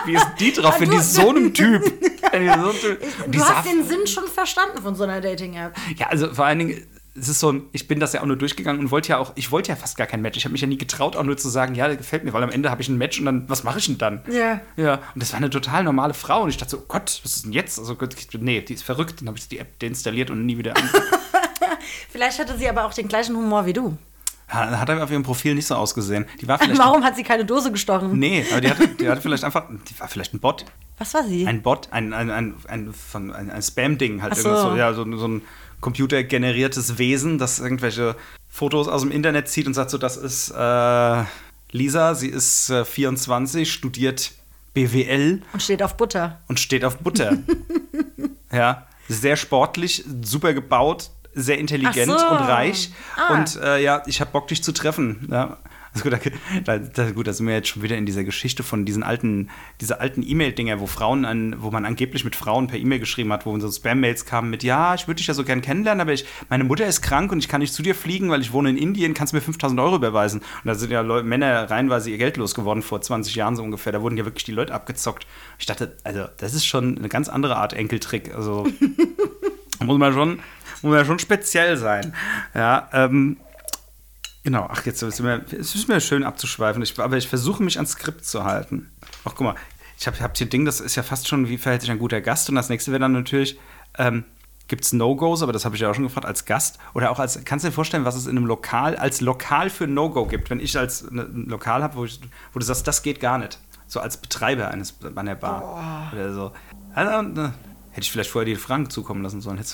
Wie 0.06 0.16
ist 0.16 0.28
die 0.40 0.54
drauf, 0.54 0.80
wenn 0.80 0.90
die 0.90 1.00
so 1.00 1.30
einem 1.30 1.54
Typ. 1.54 1.84
Wenn 2.32 2.44
die 2.44 2.48
so 2.48 2.54
einem 2.54 2.72
typ 2.72 3.32
du 3.32 3.44
hast 3.44 3.68
den 3.68 3.86
Sinn 3.86 4.08
schon 4.08 4.26
verstanden 4.26 4.82
von 4.82 4.96
so 4.96 5.04
einer 5.04 5.20
Dating-App. 5.20 5.76
Ja, 5.98 6.08
also 6.08 6.34
vor 6.34 6.46
allen 6.46 6.60
Dingen, 6.60 6.88
es 7.14 7.28
ist 7.28 7.42
so 7.42 7.62
ich 7.74 7.90
bin 7.90 8.00
das 8.00 8.14
ja 8.14 8.22
auch 8.22 8.26
nur 8.26 8.38
durchgegangen 8.38 8.80
und 8.80 8.90
wollte 8.90 9.10
ja 9.10 9.18
auch, 9.18 9.34
ich 9.36 9.52
wollte 9.52 9.70
ja 9.70 9.76
fast 9.76 9.98
gar 9.98 10.08
kein 10.08 10.22
Match. 10.22 10.38
Ich 10.38 10.46
habe 10.46 10.54
mich 10.54 10.62
ja 10.62 10.68
nie 10.68 10.78
getraut, 10.78 11.18
auch 11.18 11.24
nur 11.24 11.36
zu 11.36 11.50
sagen, 11.50 11.76
ja, 11.76 11.88
der 11.88 11.98
gefällt 11.98 12.24
mir, 12.24 12.32
weil 12.32 12.42
am 12.42 12.50
Ende 12.50 12.72
habe 12.72 12.82
ich 12.82 12.88
ein 12.88 12.98
Match 12.98 13.20
und 13.20 13.26
dann, 13.26 13.50
was 13.50 13.66
mache 13.66 13.80
ich 13.80 13.88
denn 13.88 13.98
dann? 13.98 14.22
Ja. 14.32 14.62
Ja. 14.78 14.96
Und 15.14 15.22
das 15.22 15.34
war 15.34 15.38
eine 15.38 15.50
total 15.50 15.84
normale 15.84 16.14
Frau 16.14 16.44
und 16.44 16.50
ich 16.50 16.58
dachte 16.58 16.72
so, 16.72 16.78
oh 16.78 16.86
Gott, 16.88 17.20
was 17.24 17.36
ist 17.36 17.46
denn 17.46 17.52
jetzt? 17.52 17.78
Also, 17.78 17.98
nee, 18.40 18.62
die 18.62 18.74
ist 18.74 18.84
verrückt. 18.84 19.20
Dann 19.20 19.28
habe 19.28 19.38
ich 19.38 19.50
die 19.50 19.60
App 19.60 19.78
deinstalliert 19.80 20.30
und 20.30 20.46
nie 20.46 20.58
wieder 20.58 20.78
an. 20.78 20.90
Vielleicht 22.10 22.40
hatte 22.40 22.58
sie 22.58 22.70
aber 22.70 22.86
auch 22.86 22.94
den 22.94 23.10
gleichen 23.10 23.36
Humor 23.36 23.66
wie 23.66 23.74
du. 23.74 23.98
Hat 24.52 24.90
er 24.90 25.02
auf 25.02 25.12
ihrem 25.12 25.24
Profil 25.24 25.56
nicht 25.56 25.66
so 25.66 25.76
ausgesehen. 25.76 26.26
Die 26.42 26.48
war 26.48 26.60
vielleicht 26.60 26.80
Warum 26.80 27.04
hat 27.04 27.16
sie 27.16 27.24
keine 27.24 27.46
Dose 27.46 27.72
gestochen? 27.72 28.20
Nee, 28.20 28.46
aber 28.52 28.60
die 28.60 28.70
hatte, 28.70 28.88
die 28.88 29.10
hatte 29.10 29.22
vielleicht 29.22 29.46
einfach, 29.46 29.68
die 29.70 30.00
war 30.00 30.08
vielleicht 30.10 30.34
ein 30.34 30.40
Bot. 30.40 30.66
Was 30.98 31.14
war 31.14 31.24
sie? 31.24 31.48
Ein 31.48 31.62
Bot, 31.62 31.88
ein, 31.92 32.14
ein, 32.14 32.30
ein, 32.30 32.56
ein, 32.68 32.94
ein, 33.14 33.50
ein 33.50 33.62
Spam-Ding 33.62 34.22
halt. 34.22 34.36
So. 34.36 34.56
so. 34.56 34.76
ja, 34.76 34.94
so, 34.94 35.06
so 35.18 35.28
ein 35.28 35.42
computergeneriertes 35.80 36.98
Wesen, 36.98 37.38
das 37.38 37.60
irgendwelche 37.60 38.16
Fotos 38.50 38.88
aus 38.88 39.02
dem 39.02 39.12
Internet 39.12 39.48
zieht 39.48 39.68
und 39.68 39.74
sagt 39.74 39.90
so, 39.90 39.98
das 39.98 40.18
ist 40.18 40.52
äh, 40.52 41.24
Lisa, 41.72 42.16
sie 42.16 42.28
ist 42.28 42.70
äh, 42.70 42.86
24, 42.86 43.72
studiert 43.72 44.34
BWL. 44.74 45.42
Und 45.54 45.64
steht 45.64 45.82
auf 45.82 45.98
Butter. 45.98 46.42
Und 46.48 46.60
steht 46.60 46.86
auf 46.86 46.98
Butter. 46.98 47.38
ja, 48.52 48.88
sehr 49.08 49.38
sportlich, 49.38 50.04
super 50.22 50.54
gebaut, 50.54 51.12
sehr 51.34 51.58
intelligent 51.58 52.20
so. 52.20 52.28
und 52.28 52.38
reich. 52.38 52.92
Ah. 53.16 53.36
Und 53.36 53.60
äh, 53.62 53.82
ja, 53.82 54.04
ich 54.06 54.22
habe 54.22 54.32
Bock, 54.32 54.48
dich 54.48 54.64
zu 54.64 54.72
treffen. 54.72 55.28
Ja. 55.32 55.58
Also 55.94 56.10
gut, 56.10 56.18
da, 56.64 56.78
da, 56.78 57.12
gut, 57.12 57.28
da 57.28 57.34
sind 57.34 57.48
wir 57.48 57.54
jetzt 57.54 57.68
schon 57.68 57.84
wieder 57.84 57.98
in 57.98 58.06
dieser 58.06 58.24
Geschichte 58.24 58.64
von 58.64 58.86
diesen 58.86 59.04
alten, 59.04 59.50
diese 59.82 60.00
alten 60.00 60.24
E-Mail-Dinger, 60.26 60.80
wo 60.80 60.88
Frauen 60.88 61.26
an, 61.26 61.56
wo 61.60 61.70
man 61.70 61.86
angeblich 61.86 62.24
mit 62.24 62.36
Frauen 62.36 62.68
per 62.68 62.80
E-Mail 62.80 63.00
geschrieben 63.00 63.34
hat, 63.34 63.46
wo 63.46 63.60
so 63.60 63.70
Spam-Mails 63.70 64.26
kamen 64.26 64.50
mit, 64.50 64.64
ja, 64.64 64.96
ich 64.96 65.08
würde 65.08 65.18
dich 65.18 65.28
ja 65.28 65.34
so 65.34 65.44
gern 65.44 65.62
kennenlernen, 65.62 66.00
aber 66.00 66.14
ich, 66.14 66.26
meine 66.50 66.64
Mutter 66.64 66.88
ist 66.88 67.02
krank 67.02 67.34
und 67.34 67.40
ich 67.40 67.50
kann 67.50 67.60
nicht 67.60 67.74
zu 67.74 67.84
dir 67.84 67.94
fliegen, 67.94 68.30
weil 68.30 68.40
ich 68.40 68.54
wohne 68.54 68.70
in 68.70 68.78
Indien, 68.78 69.14
kannst 69.14 69.34
du 69.34 69.38
mir 69.38 69.42
5000 69.42 69.80
Euro 69.82 69.98
überweisen. 69.98 70.40
Und 70.40 70.68
da 70.68 70.76
sind 70.76 70.92
ja 70.92 71.02
Leute, 71.02 71.28
Männer 71.28 71.70
reinweise 71.70 72.10
ihr 72.10 72.18
Geld 72.18 72.38
losgeworden 72.38 72.84
vor 72.84 73.02
20 73.02 73.36
Jahren 73.36 73.58
so 73.58 73.64
ungefähr. 73.64 73.92
Da 73.92 74.02
wurden 74.02 74.16
ja 74.16 74.24
wirklich 74.24 74.46
die 74.46 74.54
Leute 74.54 74.74
abgezockt. 74.74 75.28
Ich 75.60 75.66
dachte, 75.66 75.98
also, 76.06 76.26
das 76.38 76.54
ist 76.54 76.66
schon 76.66 76.98
eine 76.98 77.10
ganz 77.10 77.28
andere 77.28 77.58
Art 77.58 77.74
Enkeltrick. 77.74 78.34
Also, 78.34 78.66
muss 79.82 79.98
man 79.98 80.14
schon 80.14 80.40
muss 80.84 80.96
ja 80.96 81.06
schon 81.06 81.20
speziell 81.20 81.78
sein. 81.78 82.14
Ja, 82.54 82.90
ähm, 82.94 83.38
genau. 84.44 84.68
Ach, 84.72 84.86
jetzt 84.86 85.02
ist 85.02 85.20
mir, 85.20 85.44
es 85.52 85.76
ist 85.76 85.88
mir 85.88 86.02
schön 86.02 86.24
abzuschweifen, 86.24 86.82
ich, 86.82 86.98
aber 87.00 87.18
ich 87.18 87.28
versuche 87.28 87.64
mich 87.64 87.78
ans 87.78 87.92
Skript 87.92 88.26
zu 88.26 88.44
halten. 88.44 88.92
Ach, 89.26 89.34
guck 89.36 89.42
mal, 89.42 89.56
ich 90.00 90.08
habe 90.08 90.20
hab 90.20 90.36
hier 90.36 90.50
Ding, 90.50 90.66
das 90.66 90.80
ist 90.80 90.96
ja 90.96 91.04
fast 91.04 91.28
schon, 91.28 91.48
wie 91.48 91.58
verhält 91.58 91.82
sich 91.82 91.92
ein 91.92 92.00
guter 92.00 92.22
Gast? 92.22 92.50
Und 92.50 92.56
das 92.56 92.70
nächste 92.70 92.92
wäre 92.92 93.00
dann 93.00 93.12
natürlich, 93.12 93.60
ähm, 93.98 94.24
gibt 94.68 94.84
es 94.84 94.94
No-Gos, 94.94 95.44
aber 95.44 95.52
das 95.52 95.66
habe 95.66 95.76
ich 95.76 95.82
ja 95.82 95.92
auch 95.92 95.94
schon 95.94 96.06
gefragt, 96.06 96.26
als 96.26 96.46
Gast 96.46 96.80
oder 96.94 97.12
auch 97.12 97.20
als, 97.20 97.44
kannst 97.46 97.66
du 97.66 97.70
dir 97.70 97.74
vorstellen, 97.74 98.06
was 98.06 98.16
es 98.16 98.26
in 98.26 98.38
einem 98.38 98.48
Lokal, 98.48 98.96
als 98.96 99.22
Lokal 99.22 99.70
für 99.70 99.86
No-Go 99.86 100.26
gibt, 100.26 100.50
wenn 100.50 100.60
ich 100.60 100.78
als 100.78 101.12
ne, 101.12 101.24
ein 101.24 101.46
Lokal 101.48 101.84
habe, 101.84 101.98
wo, 101.98 102.06
wo 102.06 102.60
du 102.60 102.66
sagst, 102.66 102.88
das 102.88 103.04
geht 103.04 103.20
gar 103.20 103.38
nicht. 103.38 103.60
So 103.86 104.00
als 104.00 104.18
Betreiber 104.18 104.70
eines, 104.70 104.96
einer 105.16 105.36
Bar 105.36 106.10
oh. 106.12 106.16
oder 106.16 106.34
so. 106.34 106.52
Also, 106.96 107.22
ne, 107.22 107.54
Hätte 107.92 108.02
ich 108.02 108.12
vielleicht 108.12 108.30
vorher 108.30 108.46
die 108.46 108.56
Fragen 108.56 108.90
zukommen 108.90 109.24
lassen 109.24 109.42
sollen. 109.42 109.60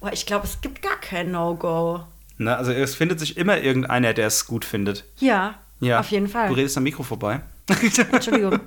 Oh, 0.00 0.08
ich 0.12 0.26
glaube, 0.26 0.46
es 0.46 0.60
gibt 0.60 0.80
gar 0.80 0.94
kein 1.00 1.32
No-Go. 1.32 2.04
Na, 2.36 2.54
also 2.54 2.70
es 2.70 2.94
findet 2.94 3.18
sich 3.18 3.36
immer 3.36 3.60
irgendeiner, 3.60 4.14
der 4.14 4.28
es 4.28 4.46
gut 4.46 4.64
findet. 4.64 5.04
Ja, 5.16 5.56
ja, 5.80 5.98
auf 5.98 6.10
jeden 6.12 6.28
Fall. 6.28 6.48
Du 6.48 6.54
redest 6.54 6.76
am 6.76 6.84
Mikro 6.84 7.02
vorbei. 7.02 7.40
Entschuldigung. 8.12 8.60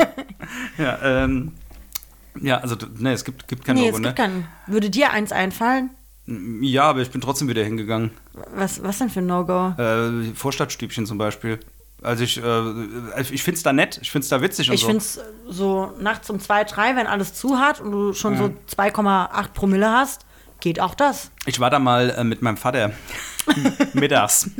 ja, 0.78 0.98
ähm, 1.02 1.52
ja, 2.40 2.58
also 2.58 2.76
ne, 2.98 3.12
es 3.12 3.24
gibt, 3.24 3.48
gibt 3.48 3.64
kein 3.64 3.76
nee, 3.76 3.86
No-Go. 3.86 3.96
Es 3.96 4.02
gibt 4.02 4.18
ne? 4.18 4.22
keinen. 4.22 4.48
Würde 4.66 4.90
dir 4.90 5.12
eins 5.12 5.32
einfallen? 5.32 5.90
Ja, 6.60 6.84
aber 6.84 7.00
ich 7.00 7.10
bin 7.10 7.20
trotzdem 7.20 7.48
wieder 7.48 7.64
hingegangen. 7.64 8.10
Was, 8.54 8.82
was 8.82 8.98
denn 8.98 9.08
für 9.08 9.20
ein 9.20 9.26
No-Go? 9.26 9.74
Äh, 9.80 10.34
Vorstadtstübchen 10.34 11.06
zum 11.06 11.18
Beispiel. 11.18 11.58
Also 12.02 12.24
ich, 12.24 12.42
äh, 12.42 13.20
ich 13.30 13.42
finde 13.42 13.56
es 13.56 13.62
da 13.62 13.72
nett, 13.72 13.98
ich 14.02 14.10
finde 14.10 14.24
es 14.24 14.28
da 14.28 14.42
witzig 14.42 14.68
und 14.68 14.74
ich 14.74 14.82
so. 14.82 14.86
finde 14.86 15.02
es 15.02 15.20
so 15.48 15.92
nachts 15.98 16.28
um 16.28 16.38
zwei, 16.40 16.64
drei, 16.64 16.94
wenn 16.94 17.06
alles 17.06 17.34
zu 17.34 17.58
hat 17.58 17.80
und 17.80 17.90
du 17.90 18.12
schon 18.12 18.34
mhm. 18.34 18.56
so 18.68 18.76
2,8 18.76 19.48
Promille 19.54 19.90
hast, 19.90 20.26
geht 20.60 20.80
auch 20.80 20.94
das. 20.94 21.30
Ich 21.46 21.58
war 21.58 21.70
da 21.70 21.78
mal 21.78 22.10
äh, 22.10 22.24
mit 22.24 22.42
meinem 22.42 22.58
Vater 22.58 22.92
mittags. 23.94 24.50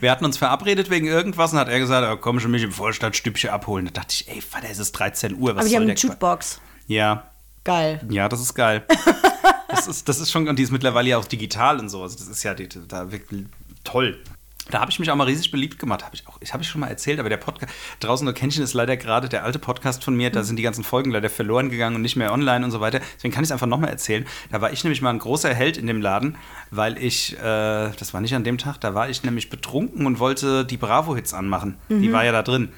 Wir 0.00 0.10
hatten 0.10 0.24
uns 0.24 0.38
verabredet 0.38 0.90
wegen 0.90 1.06
irgendwas 1.06 1.52
und 1.52 1.58
hat 1.58 1.68
er 1.68 1.78
gesagt, 1.78 2.06
oh, 2.10 2.16
komm 2.20 2.40
schon 2.40 2.50
mich 2.50 2.62
im 2.62 2.72
Vorstadtstübchen 2.72 3.50
abholen. 3.50 3.86
Da 3.86 3.92
dachte 3.92 4.14
ich, 4.14 4.28
ey, 4.28 4.40
Vater, 4.40 4.68
es 4.70 4.78
ist 4.78 4.92
13 4.92 5.36
Uhr. 5.36 5.54
Was 5.54 5.60
Aber 5.60 5.68
die 5.68 5.76
haben 5.76 5.82
eine 5.82 5.94
Jukebox. 5.94 6.60
Ja. 6.86 7.30
Geil. 7.64 8.00
Ja, 8.10 8.28
das 8.28 8.40
ist 8.40 8.54
geil. 8.54 8.84
das, 9.68 9.86
ist, 9.86 10.08
das 10.08 10.18
ist 10.18 10.30
schon, 10.30 10.48
und 10.48 10.58
die 10.58 10.62
ist 10.62 10.72
mittlerweile 10.72 11.10
ja 11.10 11.18
auch 11.18 11.24
digital 11.24 11.78
und 11.78 11.88
so. 11.88 12.02
Also 12.02 12.16
das 12.18 12.28
ist 12.28 12.42
ja 12.42 12.54
die, 12.54 12.68
da 12.68 13.10
wirklich 13.12 13.46
toll. 13.84 14.22
Da 14.70 14.80
habe 14.80 14.90
ich 14.90 14.98
mich 14.98 15.10
auch 15.10 15.16
mal 15.16 15.24
riesig 15.24 15.50
beliebt 15.50 15.78
gemacht. 15.78 16.04
Habe 16.04 16.14
ich 16.14 16.26
auch, 16.26 16.38
ich 16.40 16.52
habe 16.52 16.62
ich 16.62 16.68
schon 16.68 16.80
mal 16.80 16.88
erzählt, 16.88 17.18
aber 17.18 17.28
der 17.28 17.36
Podcast 17.36 17.72
draußen 18.00 18.24
nur 18.24 18.34
Kännchen 18.34 18.62
ist 18.62 18.74
leider 18.74 18.96
gerade 18.96 19.28
der 19.28 19.44
alte 19.44 19.58
Podcast 19.58 20.04
von 20.04 20.16
mir. 20.16 20.30
Da 20.30 20.42
sind 20.42 20.56
die 20.56 20.62
ganzen 20.62 20.84
Folgen 20.84 21.10
leider 21.10 21.30
verloren 21.30 21.70
gegangen 21.70 21.96
und 21.96 22.02
nicht 22.02 22.16
mehr 22.16 22.32
online 22.32 22.64
und 22.64 22.70
so 22.70 22.80
weiter. 22.80 23.00
Deswegen 23.16 23.34
kann 23.34 23.42
ich 23.42 23.48
es 23.48 23.52
einfach 23.52 23.66
nochmal 23.66 23.90
erzählen. 23.90 24.24
Da 24.50 24.60
war 24.60 24.72
ich 24.72 24.84
nämlich 24.84 25.02
mal 25.02 25.10
ein 25.10 25.18
großer 25.18 25.52
Held 25.52 25.76
in 25.76 25.86
dem 25.86 26.00
Laden, 26.00 26.36
weil 26.70 26.96
ich, 26.98 27.36
äh, 27.38 27.40
das 27.40 28.14
war 28.14 28.20
nicht 28.20 28.34
an 28.34 28.44
dem 28.44 28.58
Tag, 28.58 28.78
da 28.80 28.94
war 28.94 29.08
ich 29.08 29.22
nämlich 29.24 29.50
betrunken 29.50 30.06
und 30.06 30.18
wollte 30.18 30.64
die 30.64 30.76
Bravo-Hits 30.76 31.34
anmachen. 31.34 31.76
Mhm. 31.88 32.02
Die 32.02 32.12
war 32.12 32.24
ja 32.24 32.32
da 32.32 32.42
drin 32.42 32.70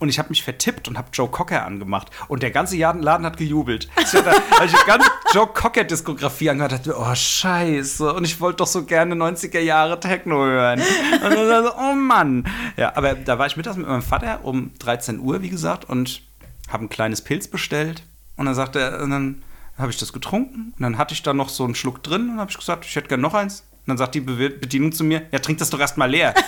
und 0.00 0.08
ich 0.08 0.18
habe 0.18 0.30
mich 0.30 0.42
vertippt 0.42 0.88
und 0.88 0.98
habe 0.98 1.08
Joe 1.12 1.28
Cocker 1.28 1.64
angemacht. 1.64 2.08
Und 2.26 2.42
der 2.42 2.50
ganze 2.50 2.76
Laden 2.76 3.26
hat 3.26 3.36
gejubelt. 3.36 3.88
Ich 4.00 4.14
habe 4.14 4.42
die 4.62 4.86
ganze 4.86 5.10
Joe 5.32 5.46
Cocker-Diskografie 5.46 6.50
angehört 6.50 6.72
dachte, 6.72 6.96
oh 6.98 7.14
scheiße. 7.14 8.12
Und 8.14 8.24
ich 8.24 8.40
wollte 8.40 8.56
doch 8.56 8.66
so 8.66 8.84
gerne 8.84 9.14
90er 9.14 9.60
Jahre 9.60 10.00
Techno 10.00 10.36
hören. 10.36 10.80
Und 10.80 11.22
dann 11.22 11.64
so, 11.64 11.72
oh 11.76 11.94
Mann. 11.94 12.48
Ja, 12.76 12.96
aber 12.96 13.14
da 13.14 13.38
war 13.38 13.46
ich 13.46 13.56
mittags 13.56 13.76
mit 13.76 13.86
meinem 13.86 14.02
Vater 14.02 14.40
um 14.42 14.72
13 14.78 15.20
Uhr, 15.20 15.42
wie 15.42 15.50
gesagt, 15.50 15.84
und 15.84 16.22
habe 16.68 16.86
ein 16.86 16.88
kleines 16.88 17.22
Pilz 17.22 17.48
bestellt. 17.48 18.02
Und 18.36 18.46
dann 18.46 18.54
sagte 18.54 18.80
er, 18.80 19.02
und 19.02 19.10
dann 19.10 19.42
habe 19.76 19.90
ich 19.90 19.98
das 19.98 20.12
getrunken. 20.14 20.72
Und 20.76 20.82
dann 20.82 20.98
hatte 20.98 21.12
ich 21.12 21.22
da 21.22 21.34
noch 21.34 21.50
so 21.50 21.64
einen 21.64 21.74
Schluck 21.74 22.02
drin. 22.02 22.30
Und 22.30 22.40
habe 22.40 22.50
ich 22.50 22.58
gesagt, 22.58 22.86
ich 22.86 22.96
hätte 22.96 23.08
gerne 23.08 23.22
noch 23.22 23.34
eins. 23.34 23.64
Und 23.80 23.88
dann 23.88 23.98
sagt 23.98 24.14
die 24.14 24.20
Bedienung 24.20 24.92
zu 24.92 25.04
mir, 25.04 25.22
ja, 25.32 25.38
trink 25.38 25.58
das 25.58 25.70
doch 25.70 25.80
erst 25.80 25.96
mal 25.96 26.10
leer. 26.10 26.34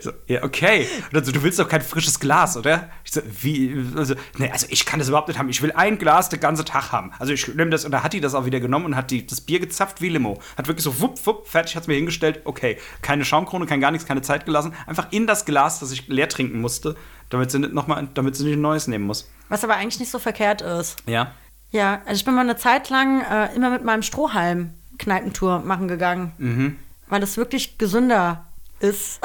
So, 0.00 0.10
ja, 0.26 0.42
okay. 0.42 0.86
Und 1.04 1.14
dann 1.14 1.24
so, 1.24 1.32
du 1.32 1.42
willst 1.42 1.58
doch 1.58 1.68
kein 1.68 1.80
frisches 1.80 2.18
Glas, 2.18 2.56
oder? 2.56 2.90
Ich 3.04 3.12
so, 3.12 3.20
wie? 3.42 3.84
Also, 3.96 4.14
nee, 4.38 4.50
also 4.50 4.66
ich 4.70 4.84
kann 4.86 4.98
das 4.98 5.08
überhaupt 5.08 5.28
nicht 5.28 5.38
haben. 5.38 5.48
Ich 5.48 5.62
will 5.62 5.72
ein 5.72 5.98
Glas 5.98 6.28
den 6.28 6.40
ganzen 6.40 6.64
Tag 6.64 6.92
haben. 6.92 7.12
Also 7.18 7.32
ich 7.32 7.46
nehme 7.54 7.70
das, 7.70 7.84
und 7.84 7.92
da 7.92 8.02
hat 8.02 8.12
die 8.12 8.20
das 8.20 8.34
auch 8.34 8.44
wieder 8.44 8.60
genommen 8.60 8.86
und 8.86 8.96
hat 8.96 9.10
die, 9.10 9.26
das 9.26 9.40
Bier 9.40 9.60
gezapft 9.60 10.00
wie 10.00 10.08
Limo. 10.08 10.38
Hat 10.56 10.66
wirklich 10.66 10.84
so 10.84 11.00
wupp, 11.00 11.24
wupp, 11.26 11.46
fertig, 11.46 11.76
hat 11.76 11.82
es 11.82 11.88
mir 11.88 11.94
hingestellt. 11.94 12.40
Okay, 12.44 12.78
keine 13.02 13.24
Schaumkrone, 13.24 13.66
kein 13.66 13.80
gar 13.80 13.90
nichts, 13.90 14.06
keine 14.06 14.22
Zeit 14.22 14.46
gelassen. 14.46 14.74
Einfach 14.86 15.08
in 15.12 15.26
das 15.26 15.44
Glas, 15.44 15.80
das 15.80 15.92
ich 15.92 16.08
leer 16.08 16.28
trinken 16.28 16.60
musste, 16.60 16.96
damit 17.30 17.50
sie 17.50 17.58
nicht 17.58 17.72
noch 17.72 17.86
mal, 17.86 18.08
damit 18.14 18.36
sie 18.36 18.44
nicht 18.44 18.54
ein 18.54 18.60
neues 18.60 18.88
nehmen 18.88 19.06
muss. 19.06 19.30
Was 19.48 19.62
aber 19.62 19.76
eigentlich 19.76 20.00
nicht 20.00 20.10
so 20.10 20.18
verkehrt 20.18 20.62
ist. 20.62 20.96
Ja. 21.06 21.32
Ja, 21.70 22.00
also 22.06 22.18
ich 22.18 22.24
bin 22.24 22.34
mal 22.34 22.42
eine 22.42 22.56
Zeit 22.56 22.90
lang 22.90 23.22
äh, 23.22 23.54
immer 23.54 23.70
mit 23.70 23.84
meinem 23.84 24.02
Strohhalm 24.02 24.72
Kneipentour 24.98 25.60
machen 25.60 25.88
gegangen. 25.88 26.32
Mhm. 26.38 26.76
Weil 27.08 27.20
das 27.20 27.36
wirklich 27.36 27.78
gesünder 27.78 28.46
ist. 28.80 29.20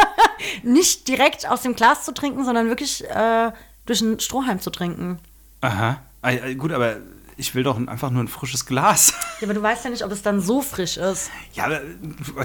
Nicht 0.62 1.08
direkt 1.08 1.48
aus 1.48 1.62
dem 1.62 1.74
Glas 1.74 2.04
zu 2.04 2.12
trinken, 2.12 2.44
sondern 2.44 2.68
wirklich 2.68 3.04
äh, 3.08 3.52
durch 3.84 4.02
einen 4.02 4.20
Strohhalm 4.20 4.60
zu 4.60 4.70
trinken. 4.70 5.18
Aha. 5.60 6.00
Ah, 6.22 6.32
Gut, 6.56 6.72
aber 6.72 6.96
ich 7.36 7.54
will 7.54 7.62
doch 7.62 7.76
einfach 7.76 8.10
nur 8.10 8.22
ein 8.22 8.28
frisches 8.28 8.66
Glas. 8.66 9.12
Ja, 9.40 9.46
aber 9.46 9.54
du 9.54 9.62
weißt 9.62 9.84
ja 9.84 9.90
nicht, 9.90 10.04
ob 10.04 10.10
es 10.12 10.22
dann 10.22 10.40
so 10.40 10.62
frisch 10.62 10.96
ist. 10.96 11.30
Ja, 11.52 11.68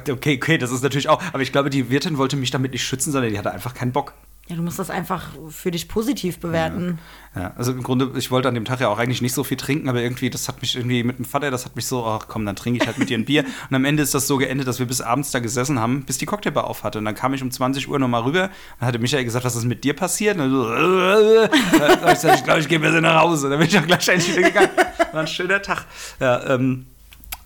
okay, 0.09 0.35
okay, 0.35 0.57
das 0.57 0.71
ist 0.71 0.83
natürlich 0.83 1.07
auch. 1.07 1.21
Aber 1.31 1.41
ich 1.41 1.51
glaube, 1.51 1.69
die 1.69 1.89
Wirtin 1.89 2.17
wollte 2.17 2.35
mich 2.35 2.51
damit 2.51 2.73
nicht 2.73 2.83
schützen, 2.83 3.11
sondern 3.11 3.31
die 3.31 3.37
hatte 3.37 3.51
einfach 3.51 3.73
keinen 3.73 3.93
Bock. 3.93 4.13
Ja, 4.47 4.57
du 4.57 4.63
musst 4.63 4.79
das 4.79 4.89
einfach 4.89 5.29
für 5.49 5.71
dich 5.71 5.87
positiv 5.87 6.39
bewerten. 6.39 6.99
Ja, 7.35 7.53
also 7.55 7.71
im 7.71 7.83
Grunde, 7.83 8.11
ich 8.17 8.31
wollte 8.31 8.49
an 8.49 8.53
dem 8.53 8.65
Tag 8.65 8.81
ja 8.81 8.89
auch 8.89 8.97
eigentlich 8.97 9.21
nicht 9.21 9.33
so 9.33 9.45
viel 9.45 9.55
trinken, 9.55 9.87
aber 9.87 10.01
irgendwie, 10.01 10.29
das 10.29 10.49
hat 10.49 10.61
mich 10.61 10.75
irgendwie 10.75 11.03
mit 11.03 11.19
dem 11.19 11.25
Vater, 11.25 11.51
das 11.51 11.63
hat 11.63 11.77
mich 11.77 11.85
so, 11.85 12.05
ach 12.05 12.27
komm, 12.27 12.45
dann 12.45 12.57
trinke 12.57 12.81
ich 12.81 12.87
halt 12.87 12.97
mit 12.97 13.09
dir 13.09 13.17
ein 13.17 13.23
Bier. 13.23 13.45
Und 13.69 13.75
am 13.75 13.85
Ende 13.85 14.03
ist 14.03 14.13
das 14.13 14.27
so 14.27 14.37
geendet, 14.37 14.67
dass 14.67 14.79
wir 14.79 14.87
bis 14.87 14.99
abends 14.99 15.31
da 15.31 15.39
gesessen 15.39 15.79
haben, 15.79 16.03
bis 16.03 16.17
die 16.17 16.25
Cocktailbar 16.25 16.65
auf 16.65 16.83
hatte. 16.83 16.99
Und 16.99 17.05
dann 17.05 17.15
kam 17.15 17.33
ich 17.33 17.41
um 17.41 17.49
20 17.49 17.87
Uhr 17.87 17.97
nochmal 17.97 18.23
rüber 18.23 18.49
und 18.79 18.87
hatte 18.87 18.99
Michael 18.99 19.23
gesagt, 19.23 19.45
was 19.45 19.55
ist 19.55 19.65
mit 19.65 19.85
dir 19.85 19.95
passiert? 19.95 20.37
Und 20.37 20.51
so, 20.51 20.69
äh, 20.69 21.47
da 21.77 21.87
hab 21.87 22.07
ich 22.07 22.13
gesagt, 22.15 22.39
ich 22.39 22.43
glaube, 22.43 22.59
ich 22.59 22.67
gehe 22.67 22.79
besser 22.79 22.99
nach 22.99 23.21
Hause. 23.21 23.49
Dann 23.49 23.59
bin 23.59 23.69
ich 23.69 23.79
auch 23.79 23.87
gleich 23.87 24.07
endlich 24.09 24.35
wieder 24.35 24.49
gegangen. 24.49 24.71
War 25.13 25.21
ein 25.21 25.27
schöner 25.27 25.61
Tag. 25.61 25.85
Ja, 26.19 26.55
ähm, 26.55 26.87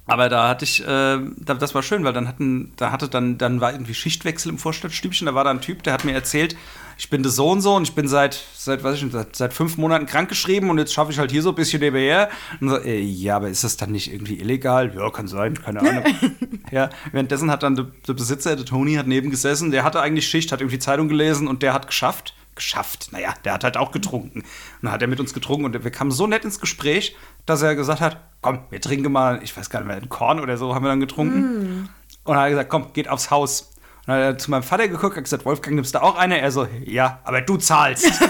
aber 0.07 0.29
da 0.29 0.47
hatte 0.49 0.65
ich, 0.65 0.81
äh, 0.81 0.85
da, 0.85 1.53
das 1.55 1.73
war 1.73 1.81
schön, 1.81 2.03
weil 2.03 2.13
dann 2.13 2.27
hatten, 2.27 2.73
da 2.77 2.91
hatte 2.91 3.07
dann, 3.09 3.37
dann 3.37 3.59
war 3.59 3.71
irgendwie 3.71 3.95
Schichtwechsel 3.95 4.51
im 4.51 4.57
Vorstadtstübchen. 4.57 5.25
Da 5.25 5.33
war 5.33 5.43
da 5.43 5.49
ein 5.49 5.61
Typ, 5.61 5.83
der 5.83 5.93
hat 5.93 6.05
mir 6.05 6.13
erzählt, 6.13 6.55
ich 6.97 7.09
bin 7.09 7.23
das 7.23 7.35
so 7.35 7.49
und 7.49 7.61
so 7.61 7.75
und 7.75 7.83
ich 7.83 7.93
bin 7.93 8.07
seit, 8.07 8.41
seit, 8.55 8.83
weiß 8.83 8.95
ich 8.97 9.03
nicht, 9.03 9.13
seit, 9.13 9.35
seit 9.35 9.53
fünf 9.53 9.77
Monaten 9.77 10.05
krankgeschrieben 10.05 10.69
und 10.69 10.77
jetzt 10.77 10.93
schaffe 10.93 11.11
ich 11.11 11.19
halt 11.19 11.31
hier 11.31 11.41
so 11.41 11.49
ein 11.49 11.55
bisschen 11.55 11.81
nebenher. 11.81 12.29
Und 12.61 12.69
so, 12.69 12.77
äh, 12.77 12.99
ja, 12.99 13.35
aber 13.35 13.49
ist 13.49 13.63
das 13.63 13.77
dann 13.77 13.91
nicht 13.91 14.11
irgendwie 14.11 14.39
illegal? 14.39 14.93
Ja, 14.95 15.09
kann 15.09 15.27
sein, 15.27 15.61
keine 15.61 15.81
Ahnung. 15.81 16.03
ja, 16.71 16.89
währenddessen 17.11 17.51
hat 17.51 17.63
dann 17.63 17.75
der, 17.75 17.87
der 18.07 18.13
Besitzer, 18.13 18.55
der 18.55 18.65
Tony, 18.65 18.95
hat 18.95 19.07
neben 19.07 19.29
gesessen, 19.29 19.71
der 19.71 19.83
hatte 19.83 20.01
eigentlich 20.01 20.27
Schicht, 20.27 20.51
hat 20.51 20.61
irgendwie 20.61 20.79
Zeitung 20.79 21.09
gelesen 21.09 21.47
und 21.47 21.63
der 21.63 21.73
hat 21.73 21.87
geschafft. 21.87 22.33
Geschafft, 22.55 23.09
naja, 23.11 23.33
der 23.43 23.51
hat 23.55 23.65
halt 23.65 23.75
auch 23.75 23.91
getrunken. 23.91 24.39
Und 24.39 24.45
dann 24.83 24.93
hat 24.93 25.01
er 25.01 25.09
mit 25.09 25.19
uns 25.19 25.33
getrunken 25.33 25.65
und 25.65 25.83
wir 25.83 25.91
kamen 25.91 26.11
so 26.11 26.25
nett 26.25 26.45
ins 26.45 26.61
Gespräch, 26.61 27.13
dass 27.45 27.61
er 27.61 27.75
gesagt 27.75 27.99
hat, 27.99 28.21
komm, 28.41 28.59
wir 28.69 28.79
trinken 28.79 29.11
mal, 29.11 29.41
ich 29.43 29.57
weiß 29.57 29.69
gar 29.69 29.79
nicht 29.79 29.89
mehr, 29.89 29.97
ein 29.97 30.07
Korn 30.07 30.39
oder 30.39 30.55
so 30.55 30.73
haben 30.73 30.85
wir 30.85 30.87
dann 30.87 31.01
getrunken. 31.01 31.89
Und 32.23 32.33
dann 32.33 32.37
hat 32.37 32.45
er 32.45 32.49
gesagt, 32.51 32.69
komm, 32.69 32.93
geht 32.93 33.09
aufs 33.09 33.29
Haus. 33.29 33.74
Und 34.07 34.13
dann 34.13 34.17
hat 34.17 34.23
er 34.35 34.37
zu 34.37 34.51
meinem 34.51 34.63
Vater 34.63 34.87
geguckt, 34.87 35.15
hat 35.17 35.23
gesagt, 35.23 35.45
Wolfgang, 35.45 35.75
nimmst 35.75 35.95
du 35.95 36.01
auch 36.03 36.15
eine? 36.15 36.39
Er 36.39 36.51
so, 36.51 36.67
ja, 36.83 37.19
aber 37.23 37.41
du 37.41 37.57
zahlst. 37.57 38.05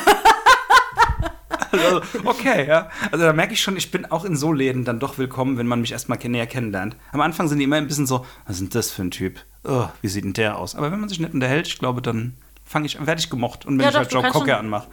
also, 1.71 2.01
okay, 2.23 2.65
ja. 2.67 2.89
Also 3.11 3.25
da 3.25 3.33
merke 3.33 3.53
ich 3.53 3.61
schon, 3.61 3.75
ich 3.75 3.91
bin 3.91 4.05
auch 4.05 4.23
in 4.25 4.35
so 4.38 4.53
Läden 4.53 4.85
dann 4.85 4.99
doch 4.99 5.17
willkommen, 5.17 5.57
wenn 5.57 5.67
man 5.67 5.81
mich 5.81 5.91
erstmal 5.91 6.17
näher 6.17 6.47
kennenlernt. 6.47 6.95
Am 7.11 7.21
Anfang 7.21 7.47
sind 7.49 7.57
die 7.59 7.65
immer 7.65 7.75
ein 7.75 7.88
bisschen 7.88 8.07
so, 8.07 8.25
was 8.45 8.55
ist 8.55 8.61
denn 8.61 8.69
das 8.69 8.91
für 8.91 9.01
ein 9.01 9.11
Typ? 9.11 9.39
Oh, 9.65 9.88
wie 10.01 10.07
sieht 10.07 10.23
denn 10.23 10.33
der 10.33 10.57
aus? 10.57 10.75
Aber 10.75 10.91
wenn 10.91 10.99
man 10.99 11.09
sich 11.09 11.19
nett 11.19 11.33
unterhält, 11.33 11.67
ich 11.67 11.77
glaube, 11.79 12.01
dann 12.01 12.35
fange 12.63 12.85
ich, 12.85 13.05
werde 13.05 13.19
ich 13.19 13.29
gemocht. 13.29 13.65
Und 13.65 13.77
wenn 13.77 13.83
Ja, 13.83 13.89
ich 13.89 13.93
doch, 13.93 13.99
halt 14.01 14.11
Joe 14.13 14.21
kannst 14.21 14.38
Cocker 14.39 14.57
schon- 14.57 14.73
anmache. 14.73 14.88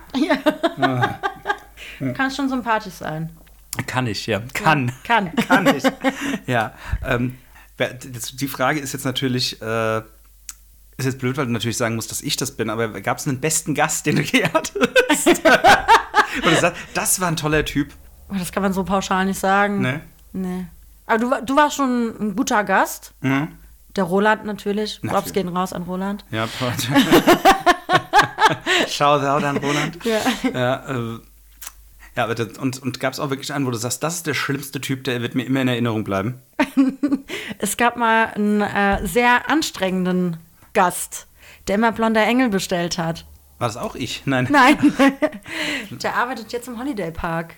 Kann 2.14 2.30
schon 2.30 2.48
sympathisch 2.48 2.94
sein. 2.94 3.30
Kann 3.86 4.06
ich, 4.06 4.26
ja. 4.26 4.40
Kann. 4.54 4.92
Kann. 5.04 5.34
Kann 5.48 5.66
ich. 5.76 5.84
ja. 6.46 6.74
Ähm, 7.06 7.38
die 8.34 8.48
Frage 8.48 8.80
ist 8.80 8.92
jetzt 8.92 9.04
natürlich, 9.04 9.60
äh, 9.62 10.02
ist 10.96 11.06
jetzt 11.06 11.18
blöd, 11.18 11.36
weil 11.36 11.46
du 11.46 11.52
natürlich 11.52 11.76
sagen 11.76 11.96
musst, 11.96 12.10
dass 12.10 12.20
ich 12.20 12.36
das 12.36 12.52
bin, 12.52 12.70
aber 12.70 12.88
gab 13.00 13.18
es 13.18 13.26
einen 13.26 13.40
besten 13.40 13.74
Gast, 13.74 14.06
den 14.06 14.16
du 14.16 14.22
je 14.22 14.44
hattest? 14.44 15.28
Und 16.44 16.46
du 16.46 16.60
sagst, 16.60 16.80
das 16.94 17.20
war 17.20 17.28
ein 17.28 17.36
toller 17.36 17.64
Typ. 17.64 17.92
Oh, 18.30 18.34
Das 18.38 18.52
kann 18.52 18.62
man 18.62 18.72
so 18.72 18.84
pauschal 18.84 19.26
nicht 19.26 19.38
sagen. 19.38 19.80
Ne? 19.80 20.00
Nee. 20.32 20.66
Aber 21.06 21.18
du, 21.18 21.30
du 21.44 21.56
warst 21.56 21.76
schon 21.76 22.14
ein 22.20 22.36
guter 22.36 22.64
Gast. 22.64 23.12
Mhm. 23.20 23.48
Der 23.96 24.04
Roland 24.04 24.46
natürlich. 24.46 25.00
Props 25.02 25.32
gehen 25.32 25.48
raus 25.48 25.72
an 25.74 25.82
Roland. 25.82 26.24
Ja, 26.30 26.48
Shoutout 28.88 29.44
an 29.44 29.56
Roland. 29.58 29.98
Ja. 30.04 30.20
Ja, 30.52 30.74
äh, 30.88 31.18
ja 32.16 32.24
aber 32.24 32.34
das, 32.34 32.56
und, 32.56 32.80
und 32.82 33.00
gab 33.00 33.12
es 33.12 33.20
auch 33.20 33.28
wirklich 33.28 33.52
einen, 33.52 33.66
wo 33.66 33.70
du 33.70 33.76
sagst, 33.76 34.02
das 34.02 34.16
ist 34.16 34.26
der 34.26 34.34
schlimmste 34.34 34.80
Typ, 34.80 35.04
der 35.04 35.20
wird 35.20 35.34
mir 35.34 35.44
immer 35.44 35.60
in 35.60 35.68
Erinnerung 35.68 36.04
bleiben. 36.04 36.40
Es 37.58 37.76
gab 37.76 37.96
mal 37.96 38.26
einen 38.34 38.60
äh, 38.60 39.06
sehr 39.06 39.48
anstrengenden 39.48 40.36
Gast, 40.74 41.26
der 41.68 41.76
immer 41.76 41.92
blonder 41.92 42.24
Engel 42.24 42.48
bestellt 42.48 42.98
hat. 42.98 43.26
War 43.58 43.68
das 43.68 43.76
auch 43.76 43.94
ich? 43.94 44.22
Nein. 44.24 44.48
Nein. 44.50 44.76
der 45.90 46.16
arbeitet 46.16 46.52
jetzt 46.52 46.68
im 46.68 46.78
Holiday 46.78 47.10
Park. 47.12 47.54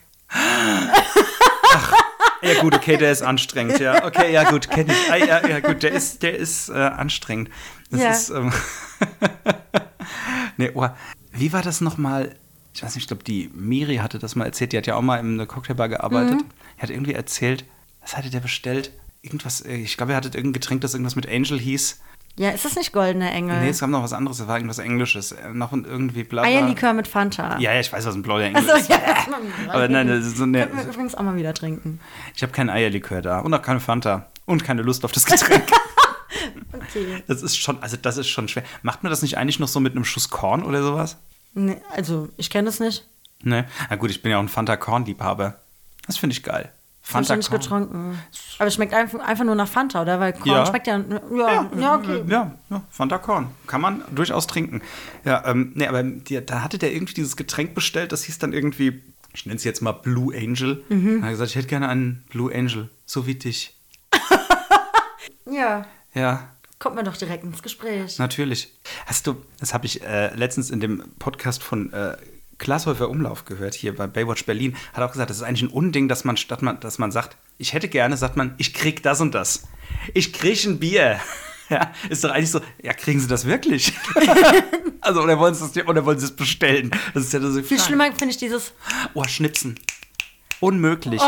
Ja, 2.43 2.61
gut, 2.61 2.75
okay, 2.75 2.99
der 2.99 3.11
ist 3.11 3.23
anstrengend, 3.23 3.79
ja. 3.81 4.05
Okay, 4.05 4.31
ja, 4.33 4.51
gut, 4.51 4.69
kenne 4.69 4.93
ich. 4.93 5.11
Ah, 5.11 5.17
ja, 5.17 5.47
ja, 5.49 5.61
gut, 5.61 5.83
der 5.83 5.93
ist, 5.93 6.23
der 6.23 6.37
ist 6.37 6.69
äh, 6.69 6.75
anstrengend. 6.75 7.49
Das 7.91 8.01
Ja. 8.01 8.11
ist. 8.11 8.29
Ähm, 8.31 8.53
nee, 10.59 10.71
oh, 10.75 10.87
wie 11.33 11.53
war 11.55 11.63
das 11.63 11.81
nochmal? 11.81 12.37
Ich 12.75 12.83
weiß 12.83 12.95
nicht, 12.97 13.05
ich 13.05 13.09
glaube, 13.09 13.25
die 13.25 13.51
Miri 13.55 13.97
hatte 13.97 14.19
das 14.19 14.35
mal 14.37 14.45
erzählt. 14.45 14.73
Die 14.73 14.77
hat 14.77 14.87
ja 14.87 14.97
auch 14.97 15.03
mal 15.03 15.19
in 15.21 15.35
einer 15.35 15.47
Cocktailbar 15.47 15.89
gearbeitet. 15.89 16.35
Mhm. 16.41 16.49
Die 16.77 16.83
hat 16.83 16.91
irgendwie 16.91 17.15
erzählt, 17.15 17.65
was 18.03 18.17
hatte 18.17 18.31
der 18.31 18.41
bestellt? 18.41 18.91
Irgendwas, 19.23 19.63
äh, 19.63 19.77
ich 19.77 19.97
glaube, 19.97 20.13
er 20.13 20.17
hatte 20.17 20.29
irgendein 20.29 20.53
Getränk, 20.61 20.81
das 20.83 20.93
irgendwas 20.93 21.17
mit 21.17 21.27
Angel 21.29 21.59
hieß. 21.59 22.01
Ja, 22.37 22.51
ist 22.51 22.65
das 22.65 22.75
nicht 22.75 22.93
goldener 22.93 23.31
Engel? 23.31 23.61
Nee, 23.61 23.69
es 23.69 23.79
gab 23.79 23.91
noch 23.91 24.03
was 24.03 24.13
anderes, 24.13 24.41
es 24.41 24.49
war 24.49 24.57
irgendwas 24.57 24.79
Englisches. 24.81 25.33
Äh, 25.33 25.51
Noch 25.53 25.73
irgendwie 25.73 26.25
bla. 26.25 26.43
Eierlikör 26.43 26.93
mit 26.93 27.07
Fanta. 27.07 27.59
Ja, 27.59 27.73
ja, 27.73 27.81
ich 27.81 27.93
weiß, 27.93 28.05
was 28.07 28.15
ein 28.15 28.23
blauer 28.23 28.41
Engel 28.41 28.63
Achso, 28.69 28.77
ist. 28.77 28.89
ja. 28.89 28.99
Aber 29.69 29.89
nein, 29.89 30.09
das 30.09 30.27
ist 30.27 30.37
so 30.39 30.43
eine, 30.43 30.67
Könnten 30.67 30.79
wir 30.79 30.85
übrigens 30.93 31.15
auch 31.15 31.23
mal 31.23 31.37
wieder 31.37 31.55
trinken. 31.55 32.01
ich 32.35 32.43
habe 32.43 32.53
keinen 32.53 32.71
Eierlikör 32.71 33.23
da 33.23 33.39
und 33.39 33.55
auch 33.55 33.63
keine 33.63 33.79
Fanta 33.79 34.27
und 34.47 34.65
keine 34.65 34.83
Lust 34.83 35.05
auf 35.05 35.13
das 35.13 35.25
Getränk. 35.25 35.65
Okay. 36.73 37.23
Das 37.29 37.43
ist 37.43 37.57
schon, 37.57 37.81
also 37.83 37.97
das 37.97 38.17
ist 38.17 38.29
schon 38.29 38.49
schwer. 38.49 38.65
Macht 38.83 39.03
man 39.03 39.11
das 39.11 39.23
nicht 39.23 39.39
eigentlich 39.39 39.61
noch 39.61 39.69
so 39.69 39.81
mit 39.81 39.95
einem 39.95 40.05
Schuss 40.05 40.29
Korn 40.31 40.65
oder 40.65 40.83
sowas? 40.83 41.17
Nee, 41.55 41.81
also, 41.91 42.29
ich 42.37 42.51
kenne 42.51 42.67
das 42.67 42.81
nicht. 42.81 43.07
Ne? 43.43 43.67
Na 43.89 43.97
gut, 43.97 44.11
ich 44.11 44.21
bin 44.21 44.33
ja 44.33 44.39
auch 44.39 44.43
ein 44.43 44.49
Fanta-Korn-Liebhaber. 44.49 45.55
Das 46.07 46.19
finde 46.19 46.35
ich 46.35 46.43
geil. 46.43 46.73
Hab 47.13 47.39
ich 47.39 47.51
getrunken. 47.51 48.19
Aber 48.59 48.69
es 48.69 48.75
schmeckt 48.75 48.95
einfach, 48.95 49.21
einfach 49.21 49.45
nur 49.45 49.55
nach 49.55 49.69
Fanta, 49.69 50.03
oder? 50.03 50.21
Weil 50.21 50.33
Korn 50.33 50.47
Ja. 50.47 50.67
schmeckt 50.67 50.87
ja. 50.87 50.99
Ja, 51.37 51.71
ja, 51.79 51.95
okay. 51.97 52.25
Ja, 52.27 52.53
ja 52.71 52.83
Fanta 52.91 53.19
Korn. 53.19 53.49
Kann 53.67 53.81
man 53.81 54.03
durchaus 54.15 54.47
trinken. 54.47 54.81
Ja, 55.25 55.45
ähm, 55.47 55.73
nee, 55.75 55.87
aber 55.87 56.03
die, 56.03 56.45
da 56.45 56.63
hatte 56.63 56.79
der 56.79 56.93
irgendwie 56.93 57.15
dieses 57.15 57.37
Getränk 57.37 57.75
bestellt, 57.75 58.13
das 58.13 58.25
hieß 58.25 58.39
dann 58.39 58.53
irgendwie, 58.53 59.03
ich 59.35 59.45
nenne 59.45 59.57
es 59.57 59.65
jetzt 59.65 59.83
mal 59.83 59.93
Blue 59.93 60.35
Angel. 60.35 60.83
Mhm. 60.89 61.19
Er 61.19 61.25
hat 61.25 61.31
gesagt, 61.31 61.51
ich 61.51 61.57
hätte 61.57 61.69
gerne 61.69 61.89
einen 61.89 62.25
Blue 62.31 62.55
Angel, 62.55 62.89
so 63.05 63.27
wie 63.27 63.35
dich. 63.35 63.77
Ja. 65.47 65.87
Ja, 66.15 66.49
Kommt 66.85 66.97
man 66.97 67.05
doch 67.07 67.17
direkt 67.17 67.45
ins 67.45 67.63
Gespräch. 67.63 68.19
Natürlich. 68.19 68.73
Hast 69.07 69.27
du, 69.27 69.37
das 69.59 69.73
habe 69.73 69.87
ich 69.87 70.03
äh, 70.03 70.35
letztens 70.35 70.71
in 70.71 70.81
dem 70.81 71.03
Podcast 71.19 71.63
von 71.63 71.93
äh, 71.93 72.17
Glashäufer 72.59 73.09
Umlauf 73.09 73.45
gehört, 73.45 73.75
hier 73.75 73.95
bei 73.95 74.07
Baywatch 74.07 74.45
Berlin, 74.47 74.77
hat 74.93 75.03
auch 75.03 75.13
gesagt, 75.13 75.31
das 75.31 75.39
ist 75.39 75.43
eigentlich 75.43 75.63
ein 75.63 75.69
Unding, 75.69 76.09
dass 76.09 76.25
man, 76.25 76.37
statt 76.37 76.63
man, 76.63 76.81
dass 76.81 76.99
man 76.99 77.11
sagt, 77.13 77.37
ich 77.59 77.73
hätte 77.73 77.89
gerne, 77.89 78.17
sagt 78.17 78.37
man, 78.37 78.55
ich 78.59 78.75
krieg 78.75 79.03
das 79.03 79.21
und 79.21 79.35
das. 79.35 79.69
Ich 80.13 80.33
krieg 80.33 80.65
ein 80.65 80.79
Bier. 80.79 81.21
Ja, 81.71 81.93
ist 82.11 82.23
doch 82.23 82.31
eigentlich 82.31 82.51
so, 82.51 82.61
ja, 82.83 82.93
kriegen 82.93 83.21
Sie 83.21 83.27
das 83.27 83.47
wirklich? 83.47 83.95
also, 85.01 85.23
oder 85.23 85.39
wollen 85.39 85.55
Sie 85.55 85.65
es 85.65 85.87
oder 85.89 86.05
wollen 86.05 86.19
Sie 86.19 86.27
es 86.27 86.37
bestellen? 86.37 86.91
Das 87.15 87.25
ist 87.25 87.33
ja 87.33 87.41
so 87.41 87.63
Viel 87.63 87.81
schlimmer 87.81 88.05
finde 88.13 88.33
ich 88.33 88.37
dieses. 88.37 88.75
Oh, 89.15 89.25
Schnipsen. 89.25 89.81
Unmöglich. 90.61 91.23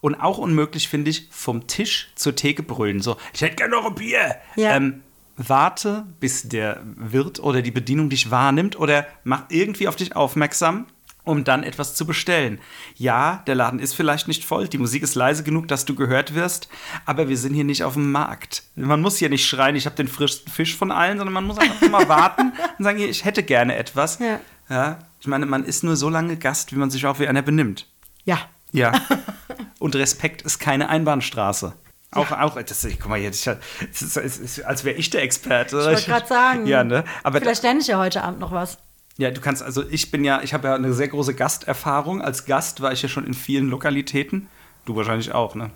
Und 0.00 0.16
auch 0.16 0.38
unmöglich 0.38 0.88
finde 0.88 1.10
ich, 1.10 1.28
vom 1.30 1.68
Tisch 1.68 2.10
zur 2.16 2.34
Theke 2.34 2.64
brüllen. 2.64 3.00
So, 3.00 3.16
ich 3.32 3.42
hätte 3.42 3.54
gerne 3.54 3.76
noch 3.76 3.86
ein 3.86 3.94
Bier. 3.94 4.34
Ja. 4.56 4.74
Ähm, 4.74 5.04
warte, 5.36 6.06
bis 6.20 6.48
der 6.48 6.80
Wirt 6.96 7.40
oder 7.40 7.62
die 7.62 7.70
Bedienung 7.70 8.08
dich 8.10 8.30
wahrnimmt 8.30 8.78
oder 8.78 9.06
mach 9.24 9.44
irgendwie 9.48 9.88
auf 9.88 9.96
dich 9.96 10.14
aufmerksam, 10.14 10.86
um 11.24 11.44
dann 11.44 11.62
etwas 11.62 11.94
zu 11.94 12.06
bestellen. 12.06 12.60
Ja, 12.96 13.42
der 13.46 13.54
Laden 13.54 13.78
ist 13.78 13.94
vielleicht 13.94 14.28
nicht 14.28 14.44
voll, 14.44 14.68
die 14.68 14.78
Musik 14.78 15.02
ist 15.02 15.14
leise 15.14 15.42
genug, 15.42 15.68
dass 15.68 15.84
du 15.84 15.94
gehört 15.94 16.34
wirst, 16.34 16.68
aber 17.06 17.28
wir 17.28 17.38
sind 17.38 17.54
hier 17.54 17.64
nicht 17.64 17.82
auf 17.82 17.94
dem 17.94 18.12
Markt. 18.12 18.64
Man 18.76 19.00
muss 19.00 19.16
hier 19.16 19.30
nicht 19.30 19.46
schreien, 19.46 19.76
ich 19.76 19.86
habe 19.86 19.96
den 19.96 20.08
frischsten 20.08 20.52
Fisch 20.52 20.76
von 20.76 20.90
allen, 20.90 21.18
sondern 21.18 21.34
man 21.34 21.46
muss 21.46 21.58
einfach 21.58 21.88
mal 21.90 22.08
warten 22.08 22.52
und 22.78 22.84
sagen, 22.84 22.98
ich 22.98 23.24
hätte 23.24 23.42
gerne 23.42 23.76
etwas. 23.76 24.18
Ja. 24.18 24.40
Ja, 24.68 24.98
ich 25.20 25.26
meine, 25.26 25.46
man 25.46 25.64
ist 25.64 25.84
nur 25.84 25.96
so 25.96 26.08
lange 26.08 26.36
Gast, 26.36 26.72
wie 26.72 26.76
man 26.76 26.90
sich 26.90 27.06
auch 27.06 27.18
wie 27.18 27.28
einer 27.28 27.42
benimmt. 27.42 27.86
Ja. 28.24 28.38
Ja. 28.72 28.92
Und 29.78 29.94
Respekt 29.94 30.42
ist 30.42 30.58
keine 30.58 30.88
Einbahnstraße. 30.88 31.74
Auch, 32.14 32.30
auch, 32.32 32.62
das, 32.62 32.86
guck 33.00 33.08
mal, 33.08 33.18
jetzt, 33.18 33.48
als 33.48 34.84
wäre 34.84 34.96
ich 34.96 35.10
der 35.10 35.22
Experte. 35.22 35.78
Ich 35.78 35.84
wollte 35.84 36.04
gerade 36.04 36.26
sagen. 36.26 36.66
Ja, 36.66 36.84
ne? 36.84 37.04
Aber 37.22 37.40
Vielleicht 37.40 37.62
lerne 37.62 37.80
ich 37.80 37.86
ja 37.86 37.98
heute 37.98 38.22
Abend 38.22 38.40
noch 38.40 38.52
was. 38.52 38.78
Ja, 39.16 39.30
du 39.30 39.40
kannst, 39.40 39.62
also 39.62 39.84
ich 39.88 40.10
bin 40.10 40.24
ja, 40.24 40.42
ich 40.42 40.54
habe 40.54 40.68
ja 40.68 40.74
eine 40.74 40.92
sehr 40.92 41.08
große 41.08 41.34
Gasterfahrung. 41.34 42.20
Als 42.20 42.46
Gast 42.46 42.80
war 42.80 42.92
ich 42.92 43.02
ja 43.02 43.08
schon 43.08 43.26
in 43.26 43.34
vielen 43.34 43.68
Lokalitäten. 43.68 44.48
Du 44.86 44.96
wahrscheinlich 44.96 45.32
auch, 45.32 45.54
ne? 45.54 45.70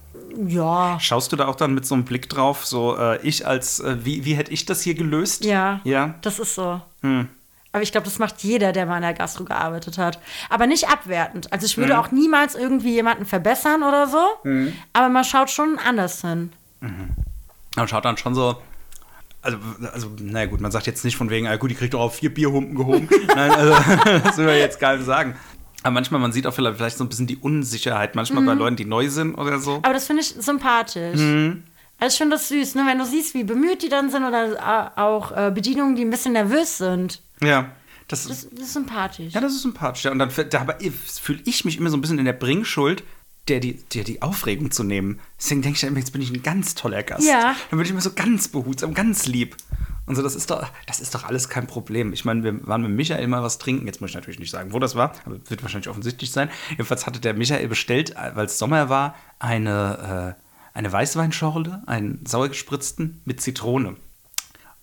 Ja. 0.46 0.98
Schaust 1.00 1.32
du 1.32 1.36
da 1.36 1.46
auch 1.46 1.56
dann 1.56 1.72
mit 1.72 1.86
so 1.86 1.94
einem 1.94 2.04
Blick 2.04 2.28
drauf, 2.28 2.66
so 2.66 2.96
äh, 2.96 3.18
ich 3.22 3.46
als, 3.46 3.80
äh, 3.80 4.04
wie, 4.04 4.24
wie 4.24 4.34
hätte 4.34 4.52
ich 4.52 4.66
das 4.66 4.82
hier 4.82 4.94
gelöst? 4.94 5.44
Ja. 5.44 5.80
Ja. 5.84 6.14
Das 6.20 6.38
ist 6.38 6.54
so. 6.54 6.80
Hm. 7.02 7.28
Aber 7.78 7.84
ich 7.84 7.92
glaube, 7.92 8.06
das 8.06 8.18
macht 8.18 8.42
jeder, 8.42 8.72
der 8.72 8.86
mal 8.86 8.96
in 8.96 9.02
der 9.02 9.14
Gastro 9.14 9.44
gearbeitet 9.44 9.98
hat. 9.98 10.18
Aber 10.50 10.66
nicht 10.66 10.88
abwertend. 10.88 11.52
Also 11.52 11.64
ich 11.64 11.76
würde 11.78 11.92
Mhm. 11.92 11.98
auch 12.00 12.10
niemals 12.10 12.56
irgendwie 12.56 12.92
jemanden 12.94 13.24
verbessern 13.24 13.84
oder 13.84 14.08
so. 14.08 14.18
Aber 14.92 15.08
man 15.08 15.22
schaut 15.22 15.48
schon 15.48 15.78
anders 15.78 16.20
hin. 16.22 16.52
Man 17.76 17.86
schaut 17.86 18.04
dann 18.04 18.16
schon 18.16 18.34
so. 18.34 18.56
Also, 19.42 19.58
also, 19.92 20.10
naja, 20.18 20.46
gut, 20.46 20.60
man 20.60 20.72
sagt 20.72 20.88
jetzt 20.88 21.04
nicht 21.04 21.16
von 21.16 21.30
wegen, 21.30 21.46
ah, 21.46 21.54
gut, 21.54 21.70
die 21.70 21.76
kriegt 21.76 21.94
doch 21.94 22.00
auf 22.00 22.16
vier 22.16 22.34
Bierhumpen 22.34 22.74
gehoben. 22.74 23.08
Nein, 23.28 23.52
also, 23.52 23.72
das 24.24 24.36
will 24.36 24.46
wir 24.46 24.58
jetzt 24.58 24.80
gar 24.80 24.96
nicht 24.96 25.06
sagen. 25.06 25.36
Aber 25.84 25.92
manchmal, 25.92 26.20
man 26.20 26.32
sieht 26.32 26.48
auch 26.48 26.52
vielleicht, 26.52 26.76
vielleicht 26.78 26.98
so 26.98 27.04
ein 27.04 27.08
bisschen 27.08 27.28
die 27.28 27.36
Unsicherheit, 27.36 28.16
manchmal 28.16 28.42
bei 28.44 28.54
Leuten, 28.54 28.74
die 28.74 28.84
neu 28.86 29.08
sind 29.08 29.36
oder 29.36 29.60
so. 29.60 29.76
Aber 29.76 29.92
das 29.94 30.06
finde 30.08 30.22
ich 30.22 30.34
sympathisch. 30.40 31.20
Mhm. 31.20 31.62
Also 31.98 32.14
ich 32.14 32.18
finde 32.18 32.36
das 32.36 32.48
süß, 32.48 32.76
ne? 32.76 32.84
wenn 32.86 32.98
du 32.98 33.04
siehst, 33.04 33.34
wie 33.34 33.44
bemüht 33.44 33.82
die 33.82 33.88
dann 33.88 34.10
sind 34.10 34.24
oder 34.24 34.52
äh, 34.96 35.00
auch 35.00 35.32
äh, 35.32 35.50
Bedienungen, 35.50 35.96
die 35.96 36.02
ein 36.02 36.10
bisschen 36.10 36.32
nervös 36.32 36.78
sind. 36.78 37.22
Ja. 37.42 37.70
Das, 38.06 38.26
Das, 38.26 38.48
das 38.50 38.60
ist 38.60 38.72
sympathisch. 38.72 39.34
ja, 39.34 39.40
das 39.40 39.52
ist 39.52 39.62
sympathisch. 39.62 40.04
Ja. 40.04 40.12
Und 40.12 40.18
dann 40.18 40.30
fühle 40.30 41.40
ich 41.44 41.64
mich 41.64 41.76
immer 41.76 41.90
so 41.90 41.96
ein 41.96 42.00
bisschen 42.00 42.18
in 42.18 42.24
der 42.24 42.32
Bringschuld, 42.32 43.02
der 43.48 43.60
die, 43.60 43.74
der 43.94 44.04
die 44.04 44.22
Aufregung 44.22 44.70
zu 44.70 44.82
nehmen. 44.84 45.20
Deswegen 45.38 45.62
denke 45.62 45.76
ich 45.76 45.84
immer, 45.84 45.98
jetzt 45.98 46.12
bin 46.12 46.22
ich 46.22 46.30
ein 46.30 46.42
ganz 46.42 46.74
toller 46.74 47.02
Gast. 47.02 47.26
Ja. 47.26 47.54
Dann 47.70 47.78
bin 47.78 47.80
ich 47.80 47.90
immer 47.90 48.00
so 48.00 48.12
ganz 48.14 48.48
behutsam, 48.48 48.94
ganz 48.94 49.26
lieb. 49.26 49.56
Und 50.06 50.14
so, 50.16 50.22
das 50.22 50.34
ist 50.34 50.50
doch, 50.50 50.66
das 50.86 51.00
ist 51.00 51.14
doch 51.14 51.24
alles 51.24 51.50
kein 51.50 51.66
Problem. 51.66 52.14
Ich 52.14 52.24
meine, 52.24 52.42
wir 52.42 52.66
waren 52.66 52.80
mit 52.80 52.92
Michael 52.92 53.26
mal 53.28 53.42
was 53.42 53.58
trinken. 53.58 53.86
Jetzt 53.86 54.00
muss 54.00 54.10
ich 54.10 54.16
natürlich 54.16 54.38
nicht 54.38 54.50
sagen, 54.50 54.72
wo 54.72 54.78
das 54.78 54.94
war, 54.94 55.12
aber 55.26 55.36
wird 55.50 55.62
wahrscheinlich 55.62 55.88
offensichtlich 55.88 56.30
sein. 56.30 56.48
Jedenfalls 56.70 57.06
hatte 57.06 57.20
der 57.20 57.34
Michael 57.34 57.68
bestellt, 57.68 58.14
weil 58.34 58.46
es 58.46 58.58
Sommer 58.58 58.88
war, 58.88 59.14
eine, 59.38 60.36
äh, 60.38 60.47
eine 60.74 60.92
Weißweinschorle, 60.92 61.82
einen 61.86 62.24
sauer 62.26 62.48
gespritzten 62.48 63.20
mit 63.24 63.40
Zitrone. 63.40 63.96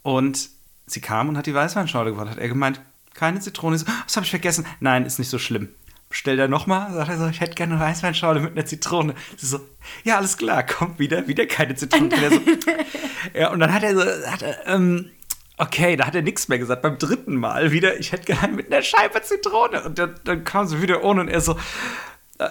Und 0.02 0.50
sie 0.88 1.02
kam 1.02 1.30
und 1.30 1.38
hat 1.38 1.46
die 1.46 1.54
Weißweinschorle 1.54 2.12
gebracht. 2.12 2.30
Hat 2.30 2.38
er 2.38 2.48
gemeint, 2.48 2.82
keine 3.14 3.40
Zitrone. 3.40 3.78
So, 3.78 3.86
das 4.06 4.16
habe 4.16 4.26
ich 4.26 4.30
vergessen. 4.30 4.66
Nein, 4.80 5.06
ist 5.06 5.20
nicht 5.20 5.30
so 5.30 5.40
schlimm. 5.40 5.70
Bestellt 6.10 6.40
er 6.40 6.48
nochmal, 6.48 6.94
sagt 6.94 7.10
er 7.10 7.18
so, 7.18 7.28
ich 7.28 7.42
hätte 7.42 7.56
gerne 7.56 7.76
eine 7.76 7.84
Weißweinschorle 7.84 8.40
mit 8.40 8.52
einer 8.52 8.66
Zitrone. 8.66 9.16
Sie 9.38 9.48
so, 9.48 9.60
ja, 10.04 10.18
alles 10.18 10.38
klar, 10.38 10.64
kommt 10.64 11.00
wieder, 11.00 11.28
wieder 11.28 11.46
keine 11.48 11.76
Zitrone. 11.76 12.06
Und 12.06 12.22
er 12.22 12.30
so, 12.30 12.42
ja, 13.34 13.50
und 13.52 13.60
dann 13.60 13.74
hat 13.74 13.84
er 13.84 13.96
so, 13.96 14.32
hat 14.32 14.42
er, 14.44 14.68
ähm, 14.68 15.10
okay, 15.58 15.96
da 15.96 16.06
hat 16.06 16.16
er 16.16 16.22
nichts 16.22 16.48
mehr 16.48 16.60
gesagt. 16.60 16.84
Beim 16.84 16.98
dritten 17.00 17.36
Mal 17.36 17.72
wieder, 17.72 18.00
ich 18.00 18.12
hätte 18.12 18.26
gerne 18.34 18.54
mit 18.54 18.72
einer 18.72 18.84
Scheibe 18.84 19.22
Zitrone. 19.24 19.84
Und 19.84 19.98
dann, 19.98 20.16
dann 20.24 20.44
kam 20.44 20.68
sie 20.68 20.82
wieder 20.82 21.04
ohne 21.04 21.22
und 21.22 21.30
er 21.30 21.42
so, 21.42 21.58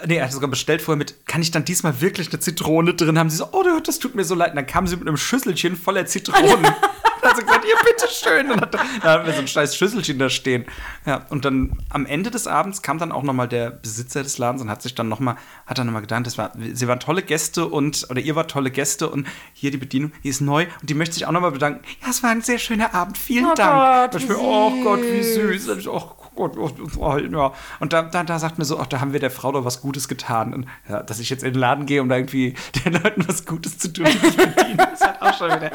Nee, 0.06 0.16
er 0.16 0.24
hat 0.24 0.32
sogar 0.32 0.48
bestellt 0.48 0.80
vorher 0.80 0.96
mit, 0.98 1.26
kann 1.26 1.42
ich 1.42 1.50
dann 1.50 1.66
diesmal 1.66 2.00
wirklich 2.00 2.30
eine 2.30 2.40
Zitrone 2.40 2.94
drin 2.94 3.18
haben? 3.18 3.28
Sie 3.28 3.36
so, 3.36 3.48
oh, 3.52 3.62
das 3.84 3.98
tut 3.98 4.14
mir 4.14 4.24
so 4.24 4.34
leid. 4.34 4.50
Und 4.50 4.56
dann 4.56 4.66
kam 4.66 4.86
sie 4.86 4.96
mit 4.96 5.06
einem 5.06 5.18
Schüsselchen 5.18 5.76
voller 5.76 6.06
Zitronen. 6.06 6.62
dann 7.20 7.30
hat 7.30 7.36
sie 7.36 7.42
gesagt, 7.42 7.66
ja, 7.66 7.76
bitteschön. 7.84 8.50
Und 8.50 8.60
dann 8.74 9.02
hatten 9.02 9.26
wir 9.26 9.34
so 9.34 9.40
ein 9.40 9.48
scheiß 9.48 9.76
Schüsselchen 9.76 10.18
da 10.18 10.30
stehen. 10.30 10.64
Ja, 11.04 11.26
und 11.28 11.44
dann 11.44 11.76
am 11.90 12.06
Ende 12.06 12.30
des 12.30 12.46
Abends 12.46 12.80
kam 12.80 12.96
dann 12.98 13.12
auch 13.12 13.22
nochmal 13.22 13.46
der 13.46 13.70
Besitzer 13.70 14.22
des 14.22 14.38
Ladens 14.38 14.62
und 14.62 14.70
hat 14.70 14.80
sich 14.80 14.94
dann 14.94 15.10
nochmal, 15.10 15.36
hat 15.66 15.76
dann 15.76 15.86
nochmal 15.86 16.00
gedacht, 16.02 16.26
das 16.26 16.38
war, 16.38 16.52
sie 16.72 16.88
waren 16.88 17.00
tolle 17.00 17.22
Gäste 17.22 17.66
und, 17.66 18.06
oder 18.08 18.22
ihr 18.22 18.36
wart 18.36 18.50
tolle 18.50 18.70
Gäste 18.70 19.10
und 19.10 19.26
hier 19.52 19.70
die 19.70 19.76
Bedienung, 19.76 20.12
die 20.22 20.30
ist 20.30 20.40
neu 20.40 20.66
und 20.80 20.88
die 20.88 20.94
möchte 20.94 21.14
sich 21.14 21.26
auch 21.26 21.32
nochmal 21.32 21.52
bedanken. 21.52 21.84
Ja, 22.02 22.08
es 22.08 22.22
war 22.22 22.30
ein 22.30 22.40
sehr 22.40 22.58
schöner 22.58 22.94
Abend, 22.94 23.18
vielen 23.18 23.46
Oh 23.46 23.54
Dank. 23.54 24.12
Gott, 24.12 24.22
ich 24.22 24.28
bin, 24.28 24.36
oh 24.38 24.82
Gott, 24.82 25.02
wie 25.02 25.22
süß. 25.22 25.64
süß. 25.66 25.88
Oh 25.88 26.10
Gott, 26.34 26.56
oh, 26.58 26.70
oh, 26.98 27.16
ja. 27.18 27.52
Und 27.80 27.92
da, 27.92 28.02
da, 28.02 28.24
da 28.24 28.38
sagt 28.38 28.58
mir 28.58 28.64
so, 28.64 28.78
ach, 28.78 28.86
da 28.86 29.00
haben 29.00 29.12
wir 29.12 29.20
der 29.20 29.30
Frau 29.30 29.52
doch 29.52 29.64
was 29.64 29.80
Gutes 29.80 30.08
getan. 30.08 30.52
Und, 30.52 30.66
ja, 30.88 31.02
dass 31.02 31.20
ich 31.20 31.30
jetzt 31.30 31.44
in 31.44 31.52
den 31.52 31.60
Laden 31.60 31.86
gehe, 31.86 32.02
um 32.02 32.08
da 32.08 32.16
irgendwie 32.16 32.54
den 32.84 32.94
Leuten 32.94 33.26
was 33.28 33.46
Gutes 33.46 33.78
zu 33.78 33.92
tun, 33.92 34.04
bedienen, 34.04 34.78
ist 34.92 35.04
halt 35.06 35.22
auch 35.22 35.36
schon 35.38 35.48
wieder. 35.50 35.70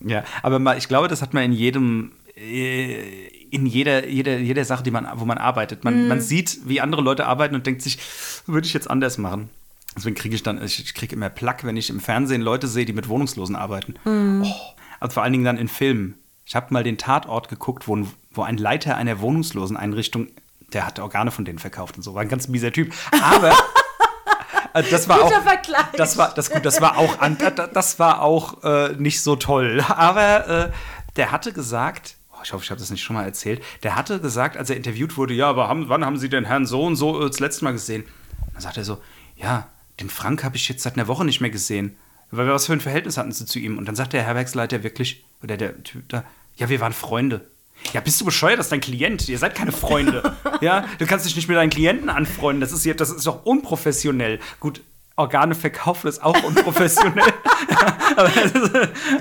Ja, 0.00 0.24
aber 0.42 0.58
mal, 0.58 0.78
ich 0.78 0.88
glaube, 0.88 1.08
das 1.08 1.22
hat 1.22 1.34
man 1.34 1.42
in 1.44 1.52
jedem, 1.52 2.12
äh, 2.36 3.26
in 3.50 3.66
jeder, 3.66 4.06
jeder, 4.08 4.38
jeder 4.38 4.64
Sache, 4.64 4.82
die 4.82 4.90
man, 4.90 5.08
wo 5.16 5.24
man 5.24 5.38
arbeitet. 5.38 5.84
Man, 5.84 6.08
man 6.08 6.20
sieht, 6.20 6.60
wie 6.68 6.80
andere 6.80 7.02
Leute 7.02 7.26
arbeiten 7.26 7.54
und 7.54 7.66
denkt 7.66 7.82
sich, 7.82 7.98
würde 8.46 8.66
ich 8.66 8.74
jetzt 8.74 8.90
anders 8.90 9.18
machen. 9.18 9.48
Deswegen 9.96 10.14
kriege 10.14 10.34
ich 10.34 10.42
dann, 10.42 10.62
ich, 10.62 10.94
kriege 10.94 11.16
immer 11.16 11.30
Plack, 11.30 11.64
wenn 11.64 11.76
ich 11.76 11.88
im 11.90 12.00
Fernsehen 12.00 12.42
Leute 12.42 12.68
sehe, 12.68 12.84
die 12.84 12.92
mit 12.92 13.08
Wohnungslosen 13.08 13.56
arbeiten. 13.56 13.94
Oh, 14.04 14.46
also 15.00 15.14
vor 15.14 15.22
allen 15.22 15.32
Dingen 15.32 15.44
dann 15.44 15.56
in 15.56 15.68
Filmen. 15.68 16.14
Ich 16.44 16.54
habe 16.54 16.72
mal 16.72 16.84
den 16.84 16.98
Tatort 16.98 17.48
geguckt, 17.48 17.88
wo, 17.88 17.96
ein- 17.96 18.08
wo 18.36 18.42
ein 18.42 18.56
Leiter 18.56 18.96
einer 18.96 19.20
Wohnungsloseneinrichtung, 19.20 20.28
der 20.72 20.86
hatte 20.86 21.02
Organe 21.02 21.30
von 21.30 21.44
denen 21.44 21.58
verkauft 21.58 21.96
und 21.96 22.02
so, 22.02 22.14
war 22.14 22.22
ein 22.22 22.28
ganz 22.28 22.48
mieser 22.48 22.72
Typ. 22.72 22.92
Aber 23.22 23.50
äh, 24.74 24.82
das 24.90 25.08
war 25.08 25.20
auch, 25.22 25.28
Guter 25.28 25.42
Vergleich. 25.42 25.84
das 25.96 26.16
war, 26.16 26.34
das, 26.34 26.50
gut, 26.50 26.64
das 26.64 26.80
war 26.80 26.98
auch, 26.98 27.16
das- 27.72 27.98
war 27.98 28.22
auch 28.22 28.62
äh, 28.64 28.94
nicht 28.98 29.20
so 29.22 29.36
toll. 29.36 29.84
Aber 29.88 30.48
äh, 30.48 30.72
der 31.16 31.32
hatte 31.32 31.52
gesagt, 31.52 32.16
oh, 32.32 32.38
ich 32.42 32.52
hoffe, 32.52 32.64
ich 32.64 32.70
habe 32.70 32.80
das 32.80 32.90
nicht 32.90 33.02
schon 33.02 33.14
mal 33.16 33.24
erzählt, 33.24 33.62
der 33.82 33.96
hatte 33.96 34.20
gesagt, 34.20 34.56
als 34.56 34.70
er 34.70 34.76
interviewt 34.76 35.16
wurde, 35.16 35.34
ja, 35.34 35.48
aber 35.48 35.68
haben, 35.68 35.88
wann 35.88 36.04
haben 36.04 36.18
Sie 36.18 36.28
den 36.28 36.44
Herrn 36.44 36.66
so 36.66 36.82
und 36.82 36.96
so 36.96 37.22
äh, 37.22 37.28
das 37.28 37.40
letzte 37.40 37.64
Mal 37.64 37.72
gesehen? 37.72 38.04
Dann 38.52 38.62
sagt 38.62 38.76
er 38.76 38.84
so, 38.84 38.98
ja, 39.36 39.68
den 40.00 40.10
Frank 40.10 40.44
habe 40.44 40.56
ich 40.56 40.68
jetzt 40.68 40.82
seit 40.82 40.94
einer 40.96 41.08
Woche 41.08 41.24
nicht 41.24 41.40
mehr 41.40 41.50
gesehen. 41.50 41.96
Weil 42.32 42.48
was 42.48 42.66
für 42.66 42.72
ein 42.72 42.80
Verhältnis 42.80 43.18
hatten 43.18 43.30
Sie 43.32 43.46
zu 43.46 43.58
ihm? 43.60 43.78
Und 43.78 43.86
dann 43.86 43.94
sagt 43.94 44.12
der 44.12 44.22
Herbergsleiter 44.24 44.82
wirklich, 44.82 45.24
oder 45.44 45.56
der 45.56 45.80
Typ 45.84 46.08
da, 46.08 46.24
ja, 46.56 46.68
wir 46.68 46.80
waren 46.80 46.92
Freunde. 46.92 47.46
Ja, 47.92 48.00
bist 48.00 48.20
du 48.20 48.24
bescheuert, 48.24 48.58
das 48.58 48.66
ist 48.66 48.72
dein 48.72 48.80
Klient. 48.80 49.28
Ihr 49.28 49.38
seid 49.38 49.54
keine 49.54 49.72
Freunde. 49.72 50.36
ja, 50.60 50.84
du 50.98 51.06
kannst 51.06 51.26
dich 51.26 51.36
nicht 51.36 51.48
mit 51.48 51.56
deinen 51.56 51.70
Klienten 51.70 52.08
anfreunden. 52.08 52.60
Das 52.60 52.72
ist, 52.72 53.00
das 53.00 53.10
ist 53.10 53.26
doch 53.26 53.44
unprofessionell. 53.44 54.38
Gut, 54.60 54.82
Organe 55.16 55.54
verkaufen 55.54 56.08
ist 56.08 56.22
auch 56.22 56.40
unprofessionell. 56.42 57.32
aber 58.16 58.28
das 58.28 58.74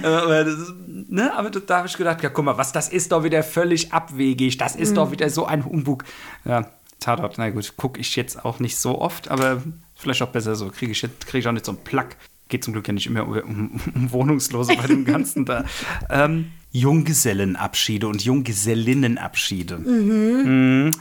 aber, 0.03 0.43
das 0.43 0.73
ne? 1.07 1.33
aber 1.33 1.49
da, 1.49 1.77
habe 1.77 1.87
ich 1.87 1.95
gedacht, 1.95 2.21
ja, 2.21 2.29
guck 2.29 2.43
mal, 2.43 2.57
was, 2.57 2.73
das 2.73 2.89
ist 2.89 3.11
doch 3.13 3.23
wieder 3.23 3.43
völlig 3.43 3.93
abwegig. 3.93 4.57
Das 4.57 4.75
ist 4.75 4.97
doch 4.97 5.11
wieder 5.11 5.29
so 5.29 5.45
ein 5.45 5.63
Humbug. 5.63 6.03
Ja, 6.43 6.69
Tatort, 6.99 7.37
na 7.37 7.49
gut, 7.49 7.77
gucke 7.77 7.99
ich 7.99 8.15
jetzt 8.15 8.43
auch 8.43 8.59
nicht 8.59 8.77
so 8.77 8.99
oft, 8.99 9.29
aber 9.29 9.61
vielleicht 9.95 10.21
auch 10.21 10.29
besser 10.29 10.55
so. 10.55 10.69
Kriege 10.69 10.91
ich, 10.91 11.01
jetzt- 11.01 11.27
krieg 11.27 11.39
ich 11.39 11.47
auch 11.47 11.53
nicht 11.53 11.65
so 11.65 11.71
einen 11.71 11.83
Plack. 11.83 12.17
Geht 12.49 12.63
zum 12.63 12.73
Glück 12.73 12.87
ja 12.87 12.93
nicht 12.93 13.07
immer 13.07 13.25
um, 13.25 13.37
um, 13.37 13.81
um 13.95 14.11
Wohnungslose 14.11 14.75
bei 14.75 14.87
dem 14.87 15.05
Ganzen 15.05 15.45
da. 15.45 15.63
Ähm, 16.09 16.51
Junggesellenabschiede 16.79 18.07
und 18.07 18.23
Junggesellinnenabschiede. 18.23 19.77
Mhm. 19.77 20.91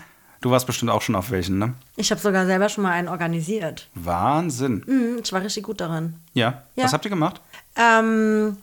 Du 0.41 0.51
warst 0.51 0.67
bestimmt 0.67 0.91
auch 0.91 1.03
schon 1.03 1.15
auf 1.15 1.31
welchen, 1.31 1.59
ne? 1.59 1.75
Ich 1.97 2.11
habe 2.11 2.21
sogar 2.21 2.45
selber 2.47 2.69
schon 2.69 2.83
mal 2.85 2.93
einen 2.93 3.09
organisiert. 3.09 3.89
Wahnsinn. 3.95 4.85
Mhm, 4.87 5.21
ich 5.25 5.33
war 5.33 5.43
richtig 5.43 5.65
gut 5.65 5.81
darin. 5.81 6.15
Ja. 6.35 6.63
Ja. 6.77 6.85
Was 6.85 6.93
habt 6.93 7.05
ihr 7.07 7.11
gemacht? 7.11 7.41
Ähm, 7.77 8.59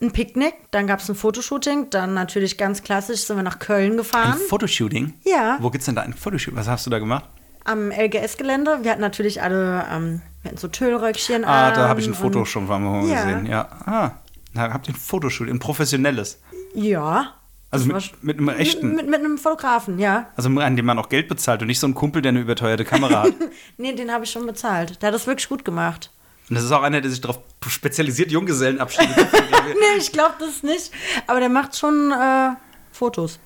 ein 0.00 0.10
Picknick, 0.12 0.54
dann 0.72 0.86
gab 0.86 1.00
es 1.00 1.08
ein 1.08 1.14
Fotoshooting, 1.14 1.88
dann 1.90 2.12
natürlich 2.14 2.58
ganz 2.58 2.82
klassisch 2.82 3.22
sind 3.22 3.36
wir 3.36 3.42
nach 3.42 3.58
Köln 3.58 3.92
Ein 3.92 3.96
gefahren. 3.96 4.38
Fotoshooting? 4.48 5.14
Ja. 5.24 5.56
Wo 5.60 5.70
gibt's 5.70 5.86
denn 5.86 5.94
da 5.96 6.02
ein 6.02 6.12
Fotoshooting? 6.14 6.58
Was 6.58 6.68
hast 6.68 6.84
du 6.86 6.90
da 6.90 6.98
gemacht? 6.98 7.24
Am 7.64 7.90
LGS-Gelände. 7.90 8.80
Wir 8.82 8.90
hatten 8.90 9.00
natürlich 9.00 9.40
alle, 9.42 9.86
ähm, 9.90 10.20
wir 10.42 10.50
hatten 10.50 10.58
so 10.58 10.68
Tüllröckchen 10.68 11.44
Ah, 11.44 11.68
an 11.68 11.74
da 11.74 11.88
habe 11.88 12.00
ich 12.00 12.06
ein 12.08 12.14
Foto 12.14 12.44
schon 12.44 12.66
mal 12.66 13.06
Ja. 13.08 13.24
gesehen. 13.24 13.46
Ja. 13.46 13.68
Ah, 13.86 14.10
da 14.54 14.70
habt 14.72 14.86
ihr 14.88 14.94
ein 14.94 14.98
Fotoshooting, 14.98 15.54
ein 15.54 15.60
professionelles. 15.60 16.38
Ja. 16.74 17.34
Also 17.70 17.86
mit, 17.86 18.22
mit 18.22 18.38
einem 18.38 18.48
echten. 18.50 18.94
Mit, 18.94 19.08
mit 19.08 19.20
einem 19.20 19.38
Fotografen, 19.38 19.98
ja. 19.98 20.28
Also 20.36 20.50
an 20.50 20.76
dem 20.76 20.84
man 20.84 20.98
auch 20.98 21.08
Geld 21.08 21.28
bezahlt 21.28 21.62
und 21.62 21.68
nicht 21.68 21.80
so 21.80 21.86
ein 21.86 21.94
Kumpel, 21.94 22.20
der 22.20 22.30
eine 22.30 22.40
überteuerte 22.40 22.84
Kamera 22.84 23.22
hat. 23.22 23.32
Nee, 23.78 23.94
den 23.94 24.12
habe 24.12 24.24
ich 24.24 24.30
schon 24.30 24.44
bezahlt. 24.46 25.00
Der 25.00 25.06
hat 25.08 25.14
das 25.14 25.26
wirklich 25.26 25.48
gut 25.48 25.64
gemacht. 25.64 26.10
Und 26.50 26.56
das 26.56 26.64
ist 26.64 26.72
auch 26.72 26.82
einer, 26.82 27.00
der 27.00 27.10
sich 27.10 27.20
darauf 27.22 27.38
spezialisiert, 27.66 28.30
Junggesellenabschiede 28.30 29.14
zu 29.14 29.22
Nee, 29.68 29.98
ich 29.98 30.12
glaube 30.12 30.34
das 30.38 30.62
nicht. 30.62 30.90
Aber 31.26 31.40
der 31.40 31.48
macht 31.48 31.76
schon 31.76 32.12
äh, 32.12 32.50
Fotos. 32.92 33.38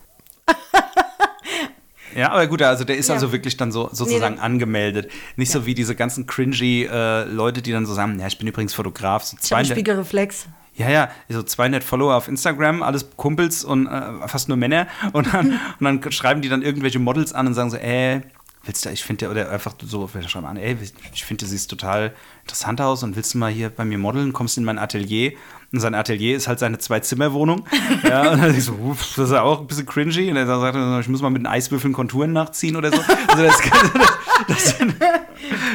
Ja, 2.14 2.31
aber 2.33 2.47
gut, 2.47 2.62
also 2.62 2.85
der 2.85 2.97
ist 2.97 3.09
Ja. 3.09 3.14
also 3.14 3.31
wirklich 3.31 3.59
dann 3.59 3.70
so 3.72 3.91
sozusagen 3.93 4.37
Nee, 4.37 4.41
angemeldet. 4.41 5.11
Nicht 5.37 5.53
so 5.53 5.66
wie 5.66 5.74
diese 5.74 5.95
ganzen 5.95 6.27
cringy 6.27 6.85
äh, 6.91 7.24
Leute, 7.24 7.61
die 7.61 7.72
dann 7.72 7.85
so 7.85 7.93
sagen, 7.93 8.18
ja, 8.18 8.27
ich 8.27 8.39
bin 8.39 8.49
übrigens 8.49 8.72
Fotograf. 8.72 9.24
So 9.24 9.37
Ich 9.37 9.51
habe 9.51 9.57
einen 9.57 9.66
200 9.66 9.77
Spiegelreflex. 9.77 10.47
Ja, 10.77 10.91
ja, 10.91 11.11
so 11.29 11.43
200 11.43 11.83
Follower 11.83 12.14
auf 12.14 12.29
Instagram, 12.29 12.83
alles 12.83 13.16
Kumpels 13.16 13.64
und 13.64 13.87
äh, 13.87 14.29
fast 14.29 14.49
nur 14.49 14.57
Männer. 14.57 14.87
Und 15.12 15.33
dann, 15.33 15.59
und 15.81 16.03
dann 16.03 16.12
schreiben 16.12 16.43
die 16.43 16.49
dann 16.49 16.62
irgendwelche 16.62 16.99
Models 16.99 17.33
an 17.33 17.47
und 17.47 17.55
sagen 17.55 17.70
so, 17.70 17.77
ey, 17.77 18.20
willst 18.64 18.85
du, 18.85 18.91
ich 18.91 19.03
finde, 19.03 19.31
oder 19.31 19.51
einfach 19.51 19.74
so, 19.83 20.07
vielleicht 20.07 20.31
schreiben 20.31 20.47
an, 20.47 20.57
ey, 20.57 20.77
ich 21.14 21.24
finde, 21.24 21.45
du 21.45 21.51
siehst 21.51 21.70
total 21.70 22.14
interessant 22.43 22.81
aus 22.81 23.03
und 23.03 23.16
willst 23.16 23.35
du 23.35 23.39
mal 23.39 23.51
hier 23.51 23.70
bei 23.70 23.85
mir 23.85 23.99
modeln, 23.99 24.33
kommst 24.33 24.59
in 24.59 24.64
mein 24.64 24.79
Atelier. 24.79 25.33
Und 25.77 25.81
sein 25.81 25.95
Atelier 25.95 26.35
ist 26.37 26.49
halt 26.49 26.59
seine 26.59 26.79
Zwei-Zimmer-Wohnung. 26.79 27.66
ja, 28.03 28.33
und 28.33 28.43
dann 28.43 28.57
ich 28.57 28.64
so, 28.64 28.72
uff, 28.72 29.14
das 29.16 29.27
ist 29.27 29.33
ja 29.35 29.43
auch 29.43 29.61
ein 29.61 29.66
bisschen 29.66 29.85
cringy. 29.85 30.31
Und 30.31 30.37
er 30.37 30.47
sagt, 30.47 30.74
ich 31.03 31.09
muss 31.09 31.20
mal 31.20 31.29
mit 31.29 31.43
den 31.43 31.47
Eiswürfeln 31.47 31.93
Konturen 31.93 32.33
nachziehen 32.33 32.77
oder 32.77 32.91
so. 32.91 33.01
Also 33.29 33.43
das, 33.43 33.61
Das, 34.49 34.74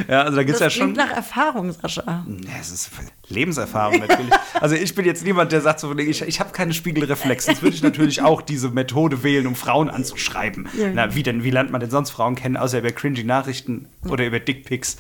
ja, 0.07 0.21
also 0.23 0.37
da 0.37 0.43
gibt 0.43 0.55
es 0.55 0.59
ja 0.59 0.67
Das 0.67 0.73
schon. 0.73 0.93
nach 0.93 1.11
Erfahrung, 1.11 1.71
Sascha. 1.71 2.23
Nee, 2.27 2.47
es 2.59 2.71
ist 2.71 2.89
Lebenserfahrung 3.27 3.99
natürlich. 3.99 4.31
Also 4.59 4.75
ich 4.75 4.93
bin 4.95 5.05
jetzt 5.05 5.23
niemand, 5.23 5.51
der 5.51 5.61
sagt 5.61 5.79
so, 5.79 5.95
ich, 5.97 6.21
ich 6.21 6.39
habe 6.39 6.51
keine 6.51 6.73
Spiegelreflex. 6.73 7.45
Sonst 7.45 7.61
würde 7.61 7.75
ich 7.75 7.83
natürlich 7.83 8.21
auch 8.21 8.41
diese 8.41 8.69
Methode 8.69 9.23
wählen, 9.23 9.47
um 9.47 9.55
Frauen 9.55 9.89
anzuschreiben. 9.89 10.67
Ja. 10.77 10.89
Na, 10.93 11.15
wie 11.15 11.23
denn? 11.23 11.43
Wie 11.43 11.51
lernt 11.51 11.71
man 11.71 11.81
denn 11.81 11.89
sonst 11.91 12.11
Frauen 12.11 12.35
kennen, 12.35 12.57
außer 12.57 12.79
über 12.79 12.91
cringy 12.91 13.23
Nachrichten 13.23 13.87
oder 14.07 14.25
über 14.25 14.39
Dickpics? 14.39 14.97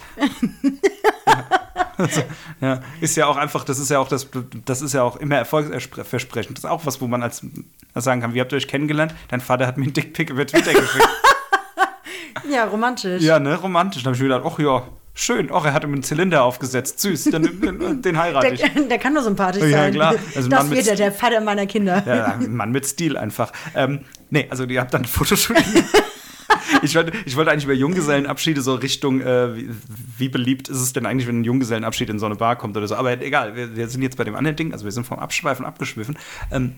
ja. 1.27 1.45
Also, 1.97 2.21
ja, 2.61 2.79
ist 2.99 3.15
ja 3.15 3.27
auch 3.27 3.37
einfach, 3.37 3.63
das 3.63 3.77
ist 3.79 3.89
ja 3.89 3.99
auch 3.99 4.07
das, 4.07 4.27
das 4.65 4.81
ist 4.81 4.93
ja 4.93 5.03
auch 5.03 5.17
immer 5.17 5.35
erfolgsversprechend. 5.35 6.57
Das 6.57 6.63
ist 6.63 6.69
auch 6.69 6.85
was, 6.85 6.99
wo 7.01 7.07
man 7.07 7.21
als 7.23 7.45
sagen 7.95 8.21
kann, 8.21 8.33
wie 8.33 8.41
habt 8.41 8.51
ihr 8.53 8.57
euch 8.57 8.67
kennengelernt? 8.67 9.13
Dein 9.29 9.41
Vater 9.41 9.67
hat 9.67 9.77
mir 9.77 9.83
einen 9.83 9.93
Dickpick 9.93 10.29
über 10.29 10.45
Twitter 10.45 10.73
geschickt. 10.73 11.07
Ja, 12.49 12.65
romantisch. 12.65 13.21
ja, 13.21 13.39
ne, 13.39 13.55
romantisch. 13.55 14.03
Da 14.03 14.07
habe 14.07 14.15
ich 14.15 14.21
mir 14.21 14.29
gedacht, 14.29 14.51
ach 14.51 14.59
ja, 14.59 14.83
schön. 15.13 15.49
Ach, 15.53 15.63
er 15.63 15.73
hat 15.73 15.83
ihm 15.83 15.93
einen 15.93 16.03
Zylinder 16.03 16.43
aufgesetzt. 16.43 16.99
Süß, 16.99 17.25
den, 17.25 18.01
den 18.01 18.17
heirate 18.17 18.47
ich. 18.47 18.61
Der, 18.61 18.69
der 18.89 18.97
kann 18.97 19.13
nur 19.13 19.23
sympathisch 19.23 19.63
Ja, 19.63 19.69
sein. 19.83 19.93
klar. 19.93 20.15
Also 20.35 20.49
das 20.49 20.69
wird 20.69 20.87
er, 20.87 20.95
der 20.95 21.11
Vater 21.11 21.39
meiner 21.41 21.65
Kinder. 21.67 22.03
Ja, 22.05 22.25
ein 22.33 22.55
Mann 22.55 22.71
mit 22.71 22.85
Stil 22.87 23.15
einfach. 23.15 23.51
Ähm, 23.75 23.99
nee, 24.31 24.47
also 24.49 24.63
ihr 24.65 24.81
habt 24.81 24.93
dann 24.93 25.03
ein 25.03 25.07
Fotoshooting. 25.07 25.63
ich, 26.81 26.95
wollte, 26.95 27.11
ich 27.25 27.35
wollte 27.35 27.51
eigentlich 27.51 27.65
über 27.65 27.73
Junggesellenabschiede 27.73 28.61
so 28.61 28.75
Richtung, 28.75 29.21
äh, 29.21 29.55
wie, 29.55 29.69
wie 30.17 30.29
beliebt 30.29 30.69
ist 30.69 30.81
es 30.81 30.93
denn 30.93 31.05
eigentlich, 31.05 31.27
wenn 31.27 31.41
ein 31.41 31.43
Junggesellenabschied 31.43 32.09
in 32.09 32.19
so 32.19 32.25
eine 32.25 32.35
Bar 32.35 32.55
kommt 32.55 32.77
oder 32.77 32.87
so. 32.87 32.95
Aber 32.95 33.19
egal, 33.21 33.55
wir, 33.55 33.75
wir 33.75 33.87
sind 33.87 34.01
jetzt 34.01 34.17
bei 34.17 34.23
dem 34.23 34.35
anderen 34.35 34.55
Ding, 34.55 34.73
also 34.73 34.85
wir 34.85 34.91
sind 34.91 35.05
vom 35.05 35.19
Abschweifen 35.19 35.65
abgeschwiffen. 35.65 36.17
Ähm, 36.51 36.75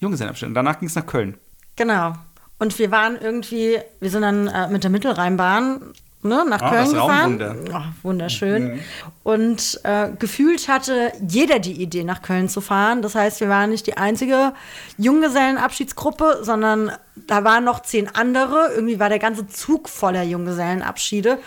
Junggesellenabschied. 0.00 0.48
Und 0.48 0.54
danach 0.54 0.78
ging 0.78 0.88
es 0.88 0.94
nach 0.94 1.06
Köln. 1.06 1.36
Genau. 1.76 2.14
Und 2.58 2.78
wir 2.78 2.90
waren 2.90 3.16
irgendwie, 3.20 3.78
wir 4.00 4.10
sind 4.10 4.22
dann 4.22 4.48
äh, 4.48 4.68
mit 4.68 4.82
der 4.82 4.90
Mittelrheinbahn 4.90 5.92
ne, 6.26 6.44
nach 6.48 6.60
Ah, 6.62 6.70
Köln 6.70 6.92
gefahren. 6.92 7.54
Oh, 7.72 7.80
wunderschön. 8.08 8.80
Und 9.22 9.80
äh, 9.84 10.08
gefühlt 10.18 10.68
hatte 10.68 11.12
jeder 11.26 11.58
die 11.58 11.80
Idee, 11.82 12.04
nach 12.04 12.22
Köln 12.22 12.48
zu 12.48 12.60
fahren. 12.60 13.02
Das 13.02 13.14
heißt, 13.14 13.40
wir 13.40 13.48
waren 13.48 13.70
nicht 13.70 13.86
die 13.86 13.96
einzige 13.96 14.52
Junggesellenabschiedsgruppe, 14.98 16.40
sondern 16.42 16.92
da 17.26 17.44
waren 17.44 17.64
noch 17.64 17.80
zehn 17.82 18.08
andere. 18.14 18.72
Irgendwie 18.74 18.98
war 19.00 19.08
der 19.08 19.18
ganze 19.18 19.46
Zug 19.48 19.88
voller 19.88 20.22
Junggesellenabschiede. 20.22 21.38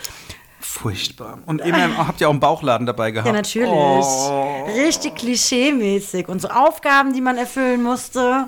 Furchtbar. 0.62 1.38
Und 1.46 1.62
immer 1.62 2.06
habt 2.06 2.20
ihr 2.20 2.28
auch 2.28 2.32
einen 2.32 2.40
Bauchladen 2.40 2.86
dabei 2.86 3.10
gehabt. 3.12 3.26
Ja, 3.26 3.32
natürlich. 3.32 3.70
Oh. 3.70 4.66
Richtig 4.76 5.14
klischee-mäßig. 5.16 6.28
Und 6.28 6.42
so 6.42 6.48
Aufgaben, 6.48 7.12
die 7.14 7.20
man 7.22 7.38
erfüllen 7.38 7.82
musste. 7.82 8.44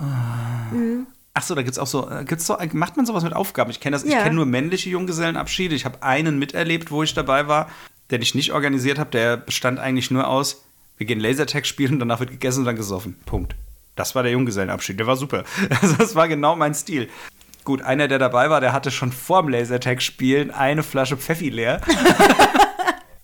Ach 1.35 1.43
so, 1.43 1.55
da 1.55 1.63
gibt's 1.63 1.79
auch 1.79 1.87
so, 1.87 2.11
äh, 2.11 2.25
gibt's 2.25 2.47
so, 2.47 2.57
macht 2.73 2.97
man 2.97 3.07
sowas 3.07 3.25
mit 3.25 3.33
Aufgaben? 3.35 3.71
Ich 3.71 3.81
kenne 3.81 3.95
das, 3.97 4.05
ich 4.05 4.13
Ja. 4.13 4.23
kenne 4.23 4.35
nur 4.35 4.47
männliche 4.47 4.91
Junggesellenabschiede. 4.91 5.75
Ich 5.75 5.85
habe 5.87 6.03
einen 6.03 6.39
miterlebt, 6.39 6.91
wo 6.91 7.03
ich 7.03 7.15
dabei 7.15 7.49
war, 7.49 7.71
den 8.11 8.21
ich 8.21 8.35
nicht 8.35 8.53
organisiert 8.53 8.99
habe. 8.99 9.11
Der 9.11 9.39
bestand 9.39 9.79
eigentlich 9.79 10.11
nur 10.11 10.29
aus, 10.29 10.63
wir 10.99 11.07
gehen 11.07 11.21
Lasertag 11.21 11.67
spielen, 11.67 11.99
danach 11.99 12.21
wird 12.21 12.31
gegessen 12.31 12.61
und 12.61 12.65
dann 12.67 12.77
gesoffen. 12.77 13.17
Punkt. 13.25 13.55
Das 13.97 14.15
war 14.15 14.23
der 14.23 14.33
Junggesellenabschied. 14.33 14.99
Der 14.99 15.07
war 15.07 15.17
super. 15.17 15.45
Also 15.81 15.95
das 15.97 16.15
war 16.15 16.29
genau 16.29 16.55
mein 16.55 16.75
Stil. 16.75 17.09
Gut, 17.65 17.81
einer, 17.81 18.09
der 18.09 18.19
dabei 18.19 18.51
war, 18.51 18.61
der 18.61 18.73
hatte 18.73 18.91
schon 18.91 19.13
vorm 19.13 19.49
Lasertag-Spielen 19.49 20.51
eine 20.51 20.83
Flasche 20.83 21.17
Pfeffi 21.17 21.49
leer. 21.49 21.81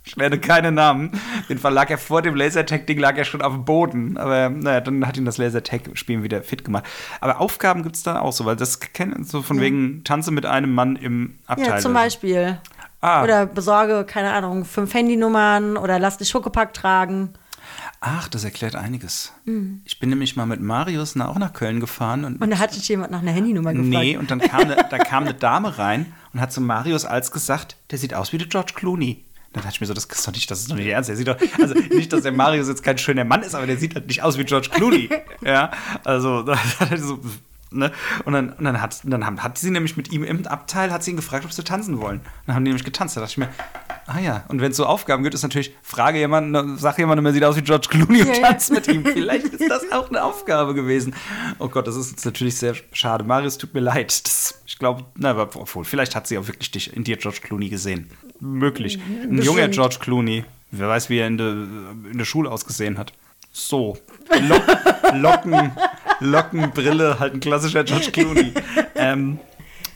Ich 0.09 0.17
werde 0.17 0.39
keine 0.39 0.73
Namen. 0.73 1.11
Auf 1.13 1.49
jeden 1.49 1.61
Fall 1.61 1.73
lag 1.73 1.91
er 1.91 1.99
vor 1.99 2.23
dem 2.23 2.35
Lasertag-Ding, 2.35 2.99
lag 2.99 3.17
er 3.17 3.25
schon 3.25 3.43
auf 3.43 3.53
dem 3.53 3.65
Boden. 3.65 4.17
Aber 4.17 4.49
naja, 4.49 4.81
dann 4.81 5.07
hat 5.07 5.19
ihn 5.19 5.27
das 5.27 5.37
Lasertag-Spielen 5.37 6.23
wieder 6.23 6.43
fit 6.43 6.65
gemacht. 6.65 6.85
Aber 7.21 7.41
Aufgaben 7.41 7.83
gibt 7.83 7.97
es 7.97 8.03
da 8.03 8.21
auch 8.21 8.33
so, 8.33 8.47
weil 8.47 8.57
das 8.57 8.81
kennen 8.81 9.25
so 9.25 9.43
von 9.43 9.61
wegen 9.61 10.03
Tanze 10.05 10.31
mit 10.31 10.47
einem 10.47 10.75
Mann 10.75 10.97
im 10.97 11.37
Abteil. 11.47 11.67
Ja, 11.67 11.77
zum 11.79 11.93
Beispiel. 11.93 12.59
Ah. 13.01 13.23
Oder 13.23 13.45
besorge, 13.47 14.05
keine 14.05 14.33
Ahnung, 14.33 14.65
fünf 14.65 14.95
Handynummern 14.95 15.77
oder 15.77 15.99
lass 15.99 16.17
dich 16.17 16.31
Schokopack 16.31 16.73
tragen. 16.73 17.35
Ach, 18.01 18.29
das 18.29 18.45
erklärt 18.45 18.77
einiges. 18.77 19.33
Ich 19.85 19.99
bin 19.99 20.09
nämlich 20.09 20.37
mal 20.37 20.47
mit 20.47 20.61
Marius 20.61 21.17
na, 21.17 21.29
auch 21.29 21.39
nach 21.39 21.53
Köln 21.53 21.81
gefahren 21.81 22.25
und 22.25 22.41
Und 22.41 22.51
da 22.51 22.59
hat 22.59 22.75
dich 22.75 22.89
jemand 22.89 23.11
nach 23.11 23.23
einer 23.23 23.33
Handynummer 23.33 23.73
gefragt. 23.73 23.89
Nee, 23.89 24.17
und 24.17 24.31
dann 24.31 24.41
kam, 24.41 24.69
ne, 24.69 24.77
da 24.89 24.99
kam 24.99 25.25
eine 25.25 25.35
Dame 25.35 25.79
rein 25.79 26.13
und 26.33 26.41
hat 26.41 26.53
zu 26.53 26.61
Marius 26.61 27.05
als 27.05 27.33
gesagt, 27.33 27.77
der 27.91 27.99
sieht 27.99 28.15
aus 28.15 28.33
wie 28.33 28.39
der 28.39 28.47
George 28.47 28.73
Clooney. 28.75 29.25
Dann 29.53 29.63
dachte 29.63 29.75
ich 29.75 29.81
mir 29.81 29.87
so, 29.87 29.95
das 29.95 30.05
ist 30.05 30.27
doch 30.27 30.33
nicht, 30.33 30.51
das 30.51 30.61
ist 30.61 30.71
doch 30.71 30.77
nicht 30.77 30.87
ernst. 30.89 31.09
Der 31.09 31.17
sieht 31.17 31.29
doch, 31.29 31.37
also 31.61 31.75
nicht, 31.75 32.13
dass 32.13 32.23
der 32.23 32.33
Marius 32.33 32.69
jetzt 32.69 32.83
kein 32.83 32.99
schöner 32.99 33.25
Mann 33.25 33.43
ist, 33.43 33.55
aber 33.55 33.67
der 33.67 33.79
sieht 33.79 33.95
halt 33.95 34.07
nicht 34.07 34.23
aus 34.23 34.37
wie 34.39 34.45
George 34.45 34.69
Clooney. 34.71 35.09
ja, 35.43 35.71
also, 36.05 36.43
da 36.43 36.57
hat 36.57 36.91
er 36.91 36.99
so, 36.99 37.19
ne? 37.71 37.91
Und 38.25 38.35
dann, 38.35 38.53
und 38.53 38.65
dann, 38.65 38.81
hat, 38.81 39.01
dann 39.05 39.25
haben, 39.25 39.43
hat 39.43 39.57
sie 39.59 39.71
nämlich 39.71 39.97
mit 39.97 40.13
ihm 40.13 40.23
im 40.23 40.47
Abteil, 40.47 40.93
hat 40.93 41.03
sie 41.03 41.13
ihn 41.13 41.17
gefragt, 41.17 41.45
ob 41.47 41.53
sie 41.53 41.65
tanzen 41.65 41.99
wollen. 41.99 42.21
Dann 42.47 42.57
haben 42.57 42.65
die 42.65 42.71
nämlich 42.71 42.85
getanzt. 42.85 43.17
Da 43.17 43.21
dachte 43.23 43.33
ich 43.33 43.39
mir, 43.39 43.49
ah 44.07 44.19
ja, 44.21 44.45
und 44.49 44.61
wenn 44.61 44.71
es 44.71 44.77
so 44.77 44.87
Aufgaben 44.87 45.23
gibt, 45.23 45.35
ist 45.35 45.43
natürlich, 45.43 45.75
frage 45.83 46.19
jemanden, 46.19 46.77
sag 46.79 46.99
jemandem, 46.99 47.27
er 47.27 47.33
sieht 47.33 47.45
aus 47.45 47.57
wie 47.57 47.63
George 47.63 47.89
Clooney 47.91 48.23
und 48.23 48.29
Ja, 48.29 48.35
ja. 48.35 48.49
tanzt 48.49 48.71
mit 48.71 48.87
ihm. 48.89 49.05
Vielleicht 49.05 49.47
ist 49.55 49.71
das 49.71 49.91
auch 49.93 50.09
eine 50.09 50.23
Aufgabe 50.25 50.75
gewesen. 50.75 51.15
Oh 51.59 51.69
Gott, 51.69 51.87
das 51.87 51.97
ist 51.97 52.11
jetzt 52.11 52.25
natürlich 52.25 52.57
sehr 52.57 52.75
schade. 52.93 53.25
Marius, 53.25 53.59
tut 53.59 53.73
mir 53.75 53.81
leid. 53.81 54.27
Das, 54.27 54.61
ich 54.67 54.79
glaube, 54.79 55.05
na, 55.17 55.31
aber 55.31 55.49
obwohl, 55.55 55.85
vielleicht 55.85 56.15
hat 56.15 56.27
sie 56.27 56.39
auch 56.39 56.47
wirklich 56.47 56.71
dich 56.71 56.95
in 56.97 57.05
dir 57.05 57.17
George 57.17 57.41
Clooney 57.43 57.69
gesehen. 57.69 58.11
Möglich. 58.41 58.99
Ein 58.99 59.37
Bestimmt. 59.37 59.45
junger 59.45 59.69
George 59.69 59.97
Clooney. 60.01 60.45
Wer 60.71 60.89
weiß, 60.89 61.09
wie 61.11 61.19
er 61.19 61.27
in 61.27 61.39
der 61.39 61.51
in 61.51 62.19
der 62.19 62.25
Schule 62.25 62.51
ausgesehen 62.51 62.99
hat. 62.99 63.13
So. 63.53 63.99
Lock, 64.49 64.63
Locken, 65.15 65.73
Locken, 66.21 66.71
Brille, 66.73 67.19
halt 67.19 67.35
ein 67.35 67.41
klassischer 67.41 67.85
George 67.85 68.11
Clooney. 68.13 68.53
ähm, 68.95 69.39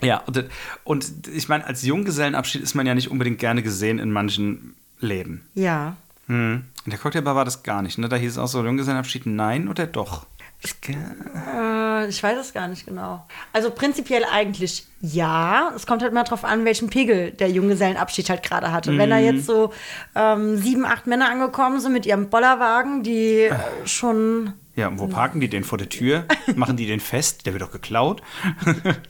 ja, 0.02 0.18
und, 0.26 0.44
und 0.84 1.28
ich 1.32 1.48
meine, 1.48 1.66
als 1.66 1.82
Junggesellenabschied 1.82 2.62
ist 2.62 2.74
man 2.74 2.86
ja 2.86 2.94
nicht 2.94 3.10
unbedingt 3.10 3.38
gerne 3.38 3.62
gesehen 3.62 3.98
in 3.98 4.10
manchen 4.10 4.74
Läden. 5.00 5.42
Ja. 5.54 5.96
Hm. 6.26 6.64
In 6.84 6.90
der 6.90 6.98
Cocktailbar 6.98 7.36
war 7.36 7.44
das 7.44 7.62
gar 7.62 7.82
nicht, 7.82 7.98
ne? 7.98 8.08
Da 8.08 8.16
hieß 8.16 8.32
es 8.32 8.38
auch 8.38 8.48
so, 8.48 8.64
Junggesellenabschied, 8.64 9.26
nein 9.26 9.68
oder 9.68 9.86
doch? 9.86 10.26
Ich, 10.64 10.76
Äh, 10.88 12.08
ich 12.08 12.22
weiß 12.22 12.38
es 12.38 12.52
gar 12.52 12.68
nicht 12.68 12.86
genau. 12.86 13.26
Also 13.52 13.70
prinzipiell 13.70 14.24
eigentlich 14.30 14.86
ja. 15.00 15.72
Es 15.74 15.86
kommt 15.86 16.02
halt 16.02 16.12
immer 16.12 16.22
drauf 16.24 16.44
an, 16.44 16.64
welchen 16.64 16.88
Pegel 16.88 17.32
der 17.32 17.50
Junggesellenabschied 17.50 18.30
halt 18.30 18.42
gerade 18.44 18.70
hatte. 18.70 18.96
Wenn 18.96 19.10
da 19.10 19.16
Mhm. 19.18 19.24
jetzt 19.24 19.46
so 19.46 19.72
ähm, 20.14 20.56
sieben, 20.58 20.84
acht 20.84 21.06
Männer 21.08 21.28
angekommen 21.28 21.80
sind 21.80 21.92
mit 21.92 22.06
ihrem 22.06 22.30
Bollerwagen, 22.30 23.02
die 23.02 23.42
äh, 23.42 23.54
schon 23.84 24.52
ja, 24.74 24.88
und 24.88 24.98
wo 25.00 25.06
parken 25.06 25.40
die 25.40 25.48
den 25.48 25.64
vor 25.64 25.76
der 25.78 25.88
Tür? 25.90 26.24
Machen 26.54 26.76
die 26.78 26.86
den 26.86 27.00
fest? 27.00 27.44
Der 27.44 27.52
wird 27.52 27.62
doch 27.62 27.72
geklaut. 27.72 28.22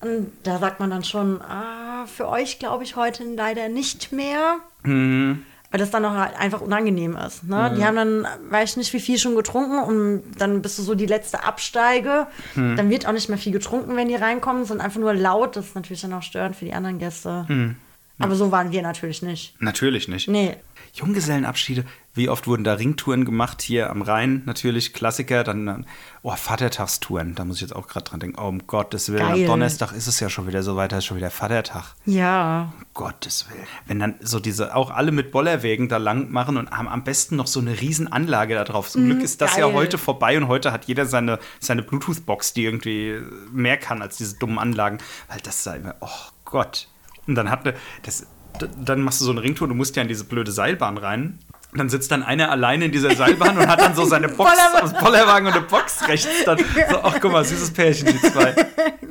Und 0.00 0.30
da 0.42 0.58
sagt 0.58 0.78
man 0.78 0.90
dann 0.90 1.04
schon, 1.04 1.40
ah, 1.40 2.04
für 2.06 2.28
euch 2.28 2.58
glaube 2.58 2.84
ich 2.84 2.96
heute 2.96 3.24
leider 3.24 3.68
nicht 3.68 4.12
mehr. 4.12 4.56
Mhm. 4.82 5.44
Weil 5.76 5.80
das 5.80 5.90
dann 5.90 6.06
auch 6.06 6.14
halt 6.14 6.34
einfach 6.38 6.62
unangenehm 6.62 7.18
ist. 7.18 7.44
Ne? 7.44 7.74
Die 7.76 7.84
haben 7.84 7.96
dann, 7.96 8.26
weiß 8.48 8.70
ich 8.70 8.76
nicht, 8.78 8.94
wie 8.94 9.00
viel 9.00 9.18
schon 9.18 9.36
getrunken 9.36 9.78
und 9.78 10.22
dann 10.38 10.62
bist 10.62 10.78
du 10.78 10.82
so 10.82 10.94
die 10.94 11.04
letzte 11.04 11.44
Absteige. 11.44 12.28
Mhm. 12.54 12.76
Dann 12.76 12.88
wird 12.88 13.06
auch 13.06 13.12
nicht 13.12 13.28
mehr 13.28 13.36
viel 13.36 13.52
getrunken, 13.52 13.94
wenn 13.94 14.08
die 14.08 14.14
reinkommen, 14.14 14.64
sind 14.64 14.80
einfach 14.80 14.98
nur 14.98 15.12
laut. 15.12 15.54
Das 15.54 15.66
ist 15.66 15.74
natürlich 15.74 16.00
dann 16.00 16.14
auch 16.14 16.22
störend 16.22 16.56
für 16.56 16.64
die 16.64 16.72
anderen 16.72 16.98
Gäste. 16.98 17.44
Mhm. 17.48 17.76
Aber 18.18 18.36
so 18.36 18.50
waren 18.50 18.72
wir 18.72 18.80
natürlich 18.80 19.20
nicht. 19.20 19.54
Natürlich 19.60 20.08
nicht. 20.08 20.28
Nee. 20.28 20.56
Junggesellenabschiede, 20.94 21.84
wie 22.16 22.28
oft 22.28 22.46
wurden 22.46 22.64
da 22.64 22.74
Ringtouren 22.74 23.24
gemacht? 23.24 23.60
Hier 23.62 23.90
am 23.90 24.02
Rhein 24.02 24.42
natürlich, 24.46 24.92
Klassiker. 24.94 25.44
Dann, 25.44 25.86
oh, 26.22 26.34
Vatertagstouren, 26.34 27.34
da 27.34 27.44
muss 27.44 27.56
ich 27.56 27.62
jetzt 27.62 27.76
auch 27.76 27.88
gerade 27.88 28.04
dran 28.04 28.20
denken. 28.20 28.38
Oh, 28.40 28.48
um 28.48 28.66
Gottes 28.66 29.10
Willen, 29.10 29.20
Geil. 29.20 29.42
am 29.42 29.46
Donnerstag 29.46 29.92
ist 29.92 30.06
es 30.06 30.18
ja 30.20 30.30
schon 30.30 30.46
wieder 30.46 30.62
so 30.62 30.76
weiter, 30.76 30.98
ist 30.98 31.04
schon 31.04 31.18
wieder 31.18 31.30
Vatertag. 31.30 31.94
Ja. 32.06 32.72
Um 32.78 32.86
Gottes 32.94 33.46
Willen. 33.50 33.66
Wenn 33.86 33.98
dann 33.98 34.14
so 34.20 34.40
diese, 34.40 34.74
auch 34.74 34.90
alle 34.90 35.12
mit 35.12 35.30
Bollerwägen 35.30 35.88
da 35.88 35.98
lang 35.98 36.30
machen 36.32 36.56
und 36.56 36.70
haben 36.70 36.88
am 36.88 37.04
besten 37.04 37.36
noch 37.36 37.46
so 37.46 37.60
eine 37.60 37.80
riesen 37.80 38.10
Anlage 38.10 38.54
da 38.54 38.64
drauf. 38.64 38.90
Zum 38.90 39.04
Glück 39.04 39.22
ist 39.22 39.40
das 39.40 39.56
ja 39.56 39.66
geil. 39.66 39.74
heute 39.74 39.98
vorbei 39.98 40.38
und 40.38 40.48
heute 40.48 40.72
hat 40.72 40.86
jeder 40.86 41.04
seine, 41.06 41.38
seine 41.60 41.82
Bluetooth-Box, 41.82 42.54
die 42.54 42.64
irgendwie 42.64 43.20
mehr 43.52 43.76
kann 43.76 44.00
als 44.00 44.16
diese 44.16 44.38
dummen 44.38 44.58
Anlagen. 44.58 44.98
Weil 45.28 45.40
das 45.40 45.62
sei 45.62 45.76
immer, 45.76 45.94
oh 46.00 46.08
Gott. 46.44 46.88
Und 47.26 47.34
dann 47.34 47.50
hat 47.50 47.66
eine, 47.66 47.76
das, 48.04 48.26
dann 48.58 49.02
machst 49.02 49.20
du 49.20 49.24
so 49.24 49.32
eine 49.32 49.42
Ringtour, 49.42 49.68
du 49.68 49.74
musst 49.74 49.96
ja 49.96 50.02
in 50.02 50.08
diese 50.08 50.24
blöde 50.24 50.52
Seilbahn 50.52 50.98
rein. 50.98 51.38
Und 51.72 51.78
dann 51.78 51.88
sitzt 51.88 52.10
dann 52.10 52.22
einer 52.22 52.50
alleine 52.50 52.86
in 52.86 52.92
dieser 52.92 53.14
Seilbahn 53.14 53.58
und 53.58 53.66
hat 53.66 53.80
dann 53.80 53.94
so 53.94 54.04
seine 54.04 54.28
Box 54.30 54.50
aus 54.80 54.92
Bollerwagen 54.94 55.48
und 55.48 55.54
eine 55.54 55.62
Box 55.62 56.08
rechts. 56.08 56.28
Dann 56.44 56.58
so, 56.58 57.00
ach 57.02 57.16
guck 57.20 57.32
mal, 57.32 57.44
süßes 57.44 57.72
Pärchen, 57.72 58.08
die 58.08 58.20
zwei. 58.20 58.54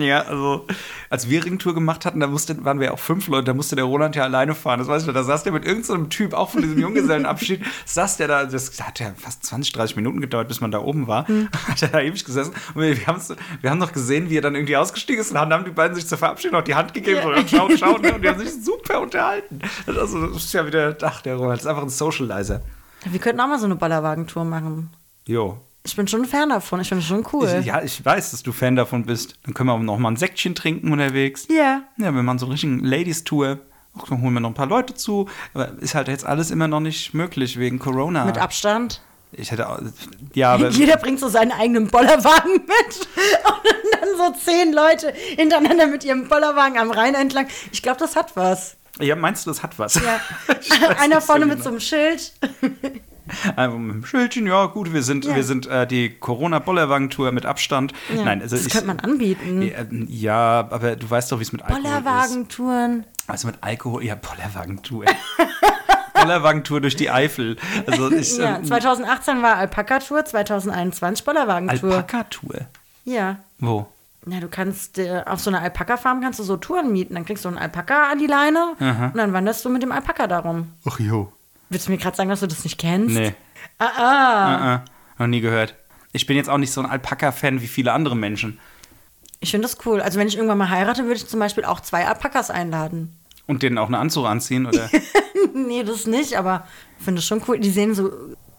Ja, 0.08 0.22
also 0.22 0.66
als 1.10 1.28
wir 1.28 1.44
Ringtour 1.44 1.74
gemacht 1.74 2.04
hatten, 2.04 2.20
da 2.20 2.26
musste, 2.26 2.64
waren 2.64 2.80
wir 2.80 2.94
auch 2.94 2.98
fünf 2.98 3.28
Leute, 3.28 3.44
da 3.44 3.54
musste 3.54 3.76
der 3.76 3.84
Roland 3.84 4.16
ja 4.16 4.22
alleine 4.24 4.54
fahren. 4.54 4.78
Das 4.78 4.88
weiß 4.88 5.02
ich 5.02 5.06
noch, 5.06 5.14
da 5.14 5.24
saß 5.24 5.42
der 5.42 5.52
mit 5.52 5.64
irgendeinem 5.64 6.04
so 6.04 6.08
Typ, 6.08 6.34
auch 6.34 6.50
von 6.50 6.62
diesem 6.62 6.78
Junggesellenabschied, 6.78 7.62
saß 7.84 8.16
der 8.16 8.28
da, 8.28 8.44
das 8.44 8.80
hat 8.80 9.00
ja 9.00 9.12
fast 9.16 9.44
20, 9.44 9.72
30 9.72 9.96
Minuten 9.96 10.20
gedauert, 10.20 10.48
bis 10.48 10.60
man 10.60 10.70
da 10.70 10.80
oben 10.80 11.06
war. 11.06 11.26
Hat 11.68 11.82
er 11.82 11.88
da 11.88 12.00
ewig 12.00 12.24
gesessen. 12.24 12.54
Und 12.74 12.82
wir, 12.82 12.96
wir, 12.96 13.36
wir 13.60 13.70
haben 13.70 13.78
noch 13.78 13.92
gesehen, 13.92 14.30
wie 14.30 14.38
er 14.38 14.42
dann 14.42 14.54
irgendwie 14.54 14.76
ausgestiegen 14.76 15.20
ist 15.20 15.30
und 15.30 15.34
dann 15.34 15.52
haben 15.52 15.64
die 15.64 15.70
beiden 15.70 15.94
sich 15.94 16.06
zur 16.06 16.18
Verabschiedung 16.18 16.58
noch 16.58 16.64
die 16.64 16.74
Hand 16.74 16.94
gegeben. 16.94 17.20
So, 17.22 17.28
und 17.28 17.50
schaut, 17.50 17.78
schaut, 17.78 18.12
und 18.12 18.22
die 18.22 18.28
haben 18.28 18.38
sich 18.38 18.64
super 18.64 19.00
unterhalten. 19.00 19.60
Also, 19.86 20.26
das 20.26 20.44
ist 20.44 20.52
ja 20.52 20.66
wieder, 20.66 20.96
ach, 21.02 21.22
der 21.22 21.36
Roland, 21.36 21.58
das 21.58 21.64
ist 21.64 21.66
einfach 21.66 21.82
ein 21.82 21.88
Socializer. 21.88 22.62
Wir 23.04 23.20
könnten 23.20 23.40
auch 23.40 23.48
mal 23.48 23.58
so 23.58 23.66
eine 23.66 23.76
Bollerwagentour 23.76 24.44
machen. 24.44 24.90
Jo. 25.26 25.60
Ich 25.88 25.96
bin 25.96 26.06
schon 26.06 26.22
ein 26.22 26.28
Fan 26.28 26.50
davon. 26.50 26.80
Ich 26.80 26.88
finde 26.88 27.00
es 27.00 27.08
schon 27.08 27.26
cool. 27.32 27.48
Ich, 27.60 27.64
ja, 27.64 27.82
ich 27.82 28.04
weiß, 28.04 28.32
dass 28.32 28.42
du 28.42 28.52
Fan 28.52 28.76
davon 28.76 29.06
bist. 29.06 29.38
Dann 29.44 29.54
können 29.54 29.70
wir 29.70 29.72
auch 29.72 29.78
noch 29.80 29.96
mal 29.96 30.10
ein 30.10 30.16
Säckchen 30.16 30.54
trinken 30.54 30.92
unterwegs. 30.92 31.46
Ja. 31.48 31.82
Ja, 31.96 32.14
wir 32.14 32.22
machen 32.22 32.38
so 32.38 32.44
einen 32.44 32.52
richtigen 32.52 32.84
Ladies-Tour. 32.84 33.58
Auch 33.96 34.06
Dann 34.06 34.20
holen 34.20 34.34
wir 34.34 34.40
noch 34.40 34.50
ein 34.50 34.54
paar 34.54 34.66
Leute 34.66 34.92
zu. 34.92 35.30
Aber 35.54 35.72
ist 35.80 35.94
halt 35.94 36.08
jetzt 36.08 36.26
alles 36.26 36.50
immer 36.50 36.68
noch 36.68 36.80
nicht 36.80 37.14
möglich 37.14 37.58
wegen 37.58 37.78
Corona. 37.78 38.26
Mit 38.26 38.36
Abstand. 38.36 39.00
Ich 39.32 39.50
hätte 39.50 39.66
auch, 39.66 39.78
ja, 40.34 40.52
aber 40.52 40.68
Jeder 40.68 40.98
bringt 40.98 41.20
so 41.20 41.28
seinen 41.28 41.52
eigenen 41.52 41.88
Bollerwagen 41.88 42.52
mit. 42.52 43.08
Und 43.46 43.92
dann 43.92 44.08
so 44.18 44.38
zehn 44.44 44.74
Leute 44.74 45.12
hintereinander 45.36 45.86
mit 45.86 46.04
ihrem 46.04 46.28
Bollerwagen 46.28 46.78
am 46.78 46.90
Rhein 46.90 47.14
entlang. 47.14 47.46
Ich 47.72 47.82
glaube, 47.82 47.98
das 47.98 48.14
hat 48.14 48.36
was. 48.36 48.76
ja, 49.00 49.16
meinst 49.16 49.46
du, 49.46 49.50
das 49.50 49.62
hat 49.62 49.78
was? 49.78 49.94
Ja. 49.94 50.20
Einer 50.98 51.16
nicht 51.16 51.20
so 51.22 51.26
vorne 51.26 51.46
mit 51.46 51.62
genau. 51.62 51.64
so 51.64 51.70
einem 51.70 51.80
Schild. 51.80 52.34
Einfach 53.56 53.78
mit 53.78 53.94
dem 53.94 54.04
Schildchen, 54.06 54.46
ja 54.46 54.66
gut, 54.66 54.92
wir 54.92 55.02
sind, 55.02 55.24
Ja. 55.24 55.34
wir 55.36 55.44
sind 55.44 55.66
äh, 55.66 55.86
die 55.86 56.10
Corona-Bollerwagen-Tour 56.18 57.32
mit 57.32 57.46
Abstand. 57.46 57.92
Ja, 58.14 58.24
Nein, 58.24 58.42
also 58.42 58.56
das 58.56 58.66
ich, 58.66 58.72
könnte 58.72 58.86
man 58.88 59.00
anbieten. 59.00 59.62
Ja, 59.62 59.84
Ja, 60.08 60.68
aber 60.70 60.96
du 60.96 61.08
weißt 61.10 61.30
doch, 61.32 61.38
wie 61.38 61.42
es 61.42 61.52
mit 61.52 61.62
Alkohol 61.62 61.80
ist. 61.84 61.90
Bollerwagentouren. 61.90 63.04
Also 63.26 63.46
mit 63.48 63.56
Alkohol, 63.60 64.04
ja, 64.04 64.14
Bollerwagentour. 64.14 65.04
Bollerwagentour 66.14 66.80
durch 66.80 66.96
die 66.96 67.10
Eifel. 67.10 67.56
Also 67.86 68.10
ich, 68.12 68.36
Ja, 68.38 68.56
ähm, 68.56 68.64
2018 68.64 69.42
war 69.42 69.56
Alpaka-Tour, 69.56 70.24
2021 70.24 71.24
Bollerwagentour. 71.24 71.90
Alpaka-Tour. 71.94 72.54
Ja. 73.04 73.36
Wo? 73.58 73.86
Na, 74.26 74.40
du 74.40 74.48
kannst 74.48 74.98
äh, 74.98 75.22
auf 75.26 75.40
so 75.40 75.48
einer 75.50 75.62
Alpaka-Farm 75.62 76.20
kannst 76.20 76.38
du 76.38 76.42
so 76.42 76.56
Touren 76.56 76.92
mieten. 76.92 77.14
Dann 77.14 77.24
kriegst 77.24 77.44
du 77.44 77.48
einen 77.48 77.56
Alpaka 77.58 78.10
an 78.10 78.18
die 78.18 78.26
Leine 78.26 78.74
und 78.78 79.16
dann 79.16 79.32
wanderst 79.32 79.64
du 79.64 79.70
mit 79.70 79.82
dem 79.82 79.92
Alpaka 79.92 80.26
darum. 80.26 80.72
Ach 80.86 80.98
jo. 80.98 81.32
Willst 81.70 81.86
du 81.86 81.92
mir 81.92 81.98
gerade 81.98 82.16
sagen, 82.16 82.30
dass 82.30 82.40
du 82.40 82.46
das 82.46 82.64
nicht 82.64 82.78
kennst? 82.78 83.14
Nee, 83.14 83.34
Ah, 83.78 83.86
ah. 83.96 84.72
äh, 84.72 84.74
äh, 84.76 84.78
noch 85.18 85.26
nie 85.26 85.40
gehört. 85.40 85.74
Ich 86.12 86.26
bin 86.26 86.36
jetzt 86.36 86.48
auch 86.48 86.58
nicht 86.58 86.72
so 86.72 86.80
ein 86.80 86.86
Alpaka-Fan 86.86 87.60
wie 87.60 87.66
viele 87.66 87.92
andere 87.92 88.16
Menschen. 88.16 88.58
Ich 89.40 89.50
finde 89.50 89.68
das 89.68 89.76
cool. 89.86 90.00
Also 90.00 90.18
wenn 90.18 90.26
ich 90.28 90.36
irgendwann 90.36 90.58
mal 90.58 90.70
heirate, 90.70 91.02
würde 91.04 91.16
ich 91.16 91.26
zum 91.28 91.38
Beispiel 91.40 91.64
auch 91.64 91.80
zwei 91.80 92.06
Alpakas 92.06 92.50
einladen. 92.50 93.14
Und 93.46 93.62
denen 93.62 93.78
auch 93.78 93.86
einen 93.86 93.94
Anzug 93.94 94.26
anziehen, 94.26 94.66
oder? 94.66 94.90
nee, 95.54 95.82
das 95.82 96.06
nicht, 96.06 96.34
aber 96.36 96.66
ich 96.98 97.04
finde 97.04 97.20
es 97.20 97.26
schon 97.26 97.42
cool. 97.48 97.58
Die 97.58 97.70
sehen 97.70 97.94
so, 97.94 98.10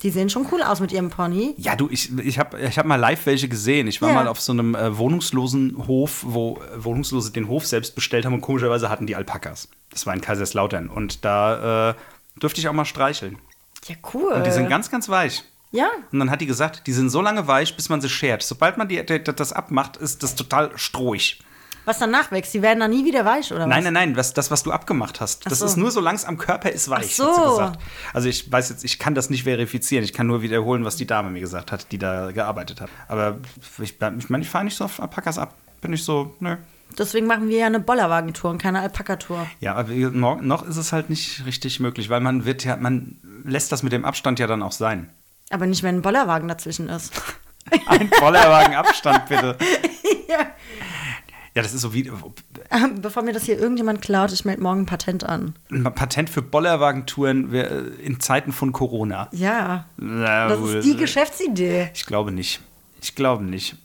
die 0.02 0.10
sehen 0.10 0.30
schon 0.30 0.48
cool 0.52 0.64
aus 0.64 0.80
mit 0.80 0.92
ihrem 0.92 1.10
Pony. 1.10 1.54
Ja, 1.58 1.76
du, 1.76 1.90
ich, 1.92 2.18
ich 2.20 2.40
habe 2.40 2.60
ich 2.60 2.78
hab 2.80 2.86
mal 2.86 2.96
live 2.96 3.26
welche 3.26 3.48
gesehen. 3.50 3.88
Ich 3.88 4.02
war 4.02 4.10
Ja. 4.10 4.16
mal 4.16 4.28
auf 4.28 4.40
so 4.40 4.52
einem 4.54 4.74
äh, 4.76 4.98
wohnungslosen 4.98 5.88
Hof, 5.88 6.24
wo 6.26 6.58
äh, 6.74 6.84
Wohnungslose 6.84 7.32
den 7.32 7.48
Hof 7.50 7.66
selbst 7.68 7.94
bestellt 7.96 8.26
haben 8.26 8.34
und 8.34 8.42
komischerweise 8.42 8.90
hatten 8.90 9.06
die 9.06 9.16
Alpakas. 9.16 9.68
Das 9.92 10.06
war 10.06 10.14
in 10.14 10.22
Kaiserslautern. 10.22 10.90
Und 10.90 11.26
da 11.26 11.90
äh, 11.90 11.94
durfte 12.40 12.60
ich 12.62 12.68
auch 12.68 12.74
mal 12.74 12.86
streicheln. 12.86 13.38
Ja, 13.88 13.96
cool. 14.14 14.34
Und 14.34 14.46
die 14.46 14.52
sind 14.52 14.70
ganz, 14.70 14.90
ganz 14.92 15.08
weich. 15.10 15.44
ja, 15.72 15.90
Und 16.12 16.20
dann 16.20 16.30
hat 16.32 16.42
die 16.42 16.46
gesagt, 16.46 16.86
die 16.88 16.94
sind 16.94 17.10
so 17.10 17.22
lange 17.22 17.48
weich, 17.48 17.76
bis 17.76 17.90
man 17.90 18.02
sie 18.02 18.10
schert. 18.10 18.44
Sobald 18.44 18.78
man 18.78 18.88
die, 18.88 19.04
das 19.06 19.54
abmacht, 19.54 19.98
ist 19.98 20.22
das 20.24 20.36
total 20.36 20.72
strohig. 20.78 21.40
was 21.86 21.98
dann 22.00 22.12
nachwächst. 22.12 22.54
Die 22.54 22.62
werden 22.62 22.80
dann 22.82 22.92
nie 22.92 23.04
wieder 23.06 23.26
weich, 23.26 23.52
oder 23.52 23.66
Nein, 23.66 23.78
was? 23.80 23.84
nein, 23.86 23.94
nein, 23.94 24.16
was, 24.16 24.34
das, 24.34 24.52
was 24.52 24.62
du 24.64 24.72
abgemacht 24.72 25.22
hast. 25.22 25.46
Das 25.50 25.60
so. 25.60 25.66
ist 25.66 25.76
nur, 25.78 25.90
solange 25.92 26.18
es 26.18 26.26
am 26.26 26.38
Körper 26.38 26.70
ist, 26.72 26.90
weich, 26.90 27.16
Ach 27.20 27.26
hat 27.28 27.34
sie 27.36 27.42
so. 27.44 27.50
gesagt. 27.52 27.80
Also 28.14 28.30
ich 28.30 28.52
weiß 28.52 28.70
jetzt, 28.70 28.84
ich 28.84 29.00
kann 29.00 29.16
das 29.16 29.30
nicht 29.30 29.44
verifizieren. 29.46 30.04
Ich 30.04 30.14
kann 30.14 30.28
nur 30.28 30.42
wiederholen, 30.42 30.86
was 30.86 30.98
die 30.98 31.08
Dame 31.08 31.30
mir 31.32 31.40
gesagt 31.40 31.72
hat, 31.72 31.92
die 31.92 31.98
da 31.98 32.32
gearbeitet 32.32 32.82
hat. 32.82 32.90
Aber 33.08 33.38
ich, 33.82 33.96
ich 34.00 34.30
meine, 34.30 34.44
ich 34.44 34.50
fahre 34.50 34.66
nicht 34.66 34.76
so 34.78 34.86
auf 34.86 35.00
Alpakas 35.00 35.38
ab. 35.40 35.56
Bin 35.82 35.94
ich 35.94 36.04
so, 36.04 36.36
nö. 36.42 36.58
Deswegen 36.98 37.28
machen 37.28 37.50
wir 37.50 37.60
ja 37.60 37.66
eine 37.68 37.80
Bollerwagentour 37.80 38.50
und 38.52 38.62
keine 38.62 38.80
Alpaka-Tour. 38.82 39.46
Ja, 39.60 39.76
aber 39.76 39.94
noch, 39.94 40.64
ist 40.68 40.78
es 40.78 40.92
halt 40.92 41.10
nicht 41.10 41.46
richtig 41.46 41.80
möglich, 41.80 42.10
weil 42.10 42.20
man 42.20 42.46
wird 42.46 42.64
ja, 42.64 42.76
man 42.76 43.18
lässt 43.44 43.72
das 43.72 43.84
mit 43.84 43.94
dem 43.94 44.06
Abstand 44.06 44.40
ja 44.40 44.48
dann 44.48 44.64
auch 44.64 44.72
sein. 44.72 45.10
Aber 45.50 45.66
nicht, 45.66 45.84
wenn 45.84 45.98
ein 45.98 46.02
Bollerwagen 46.02 46.48
dazwischen 46.48 46.90
ist. 46.90 47.14
Ein 47.86 48.10
Bollerwagen 48.10 48.74
Abstand, 48.74 49.28
bitte. 49.28 49.56
ja. 50.28 50.40
Ja, 51.56 51.62
das 51.62 51.74
ist 51.74 51.82
so 51.82 51.94
wie 51.94 52.10
Ähm, 52.72 53.02
Bevor 53.02 53.22
mir 53.22 53.34
das 53.34 53.44
hier 53.44 53.60
irgendjemand 53.60 54.02
klaut, 54.02 54.32
ich 54.32 54.46
melde 54.46 54.64
morgen 54.64 54.82
ein 54.82 54.86
Patent 54.86 55.24
an. 55.24 55.56
ein 55.70 55.84
Patent 55.84 56.30
für 56.30 56.42
Bollerwagentouren 56.42 57.54
äh, 57.54 57.80
in 58.04 58.20
Zeiten 58.20 58.52
von 58.54 58.72
Corona. 58.72 59.28
Ja, 59.34 59.86
Na, 59.98 60.48
das 60.48 60.60
ist 60.62 60.86
die 60.86 60.96
Geschäftsidee. 60.96 61.90
Ich 61.94 62.06
glaube 62.06 62.32
nicht. 62.32 62.62
Ich 63.02 63.14
glaube 63.14 63.44
nicht. 63.44 63.76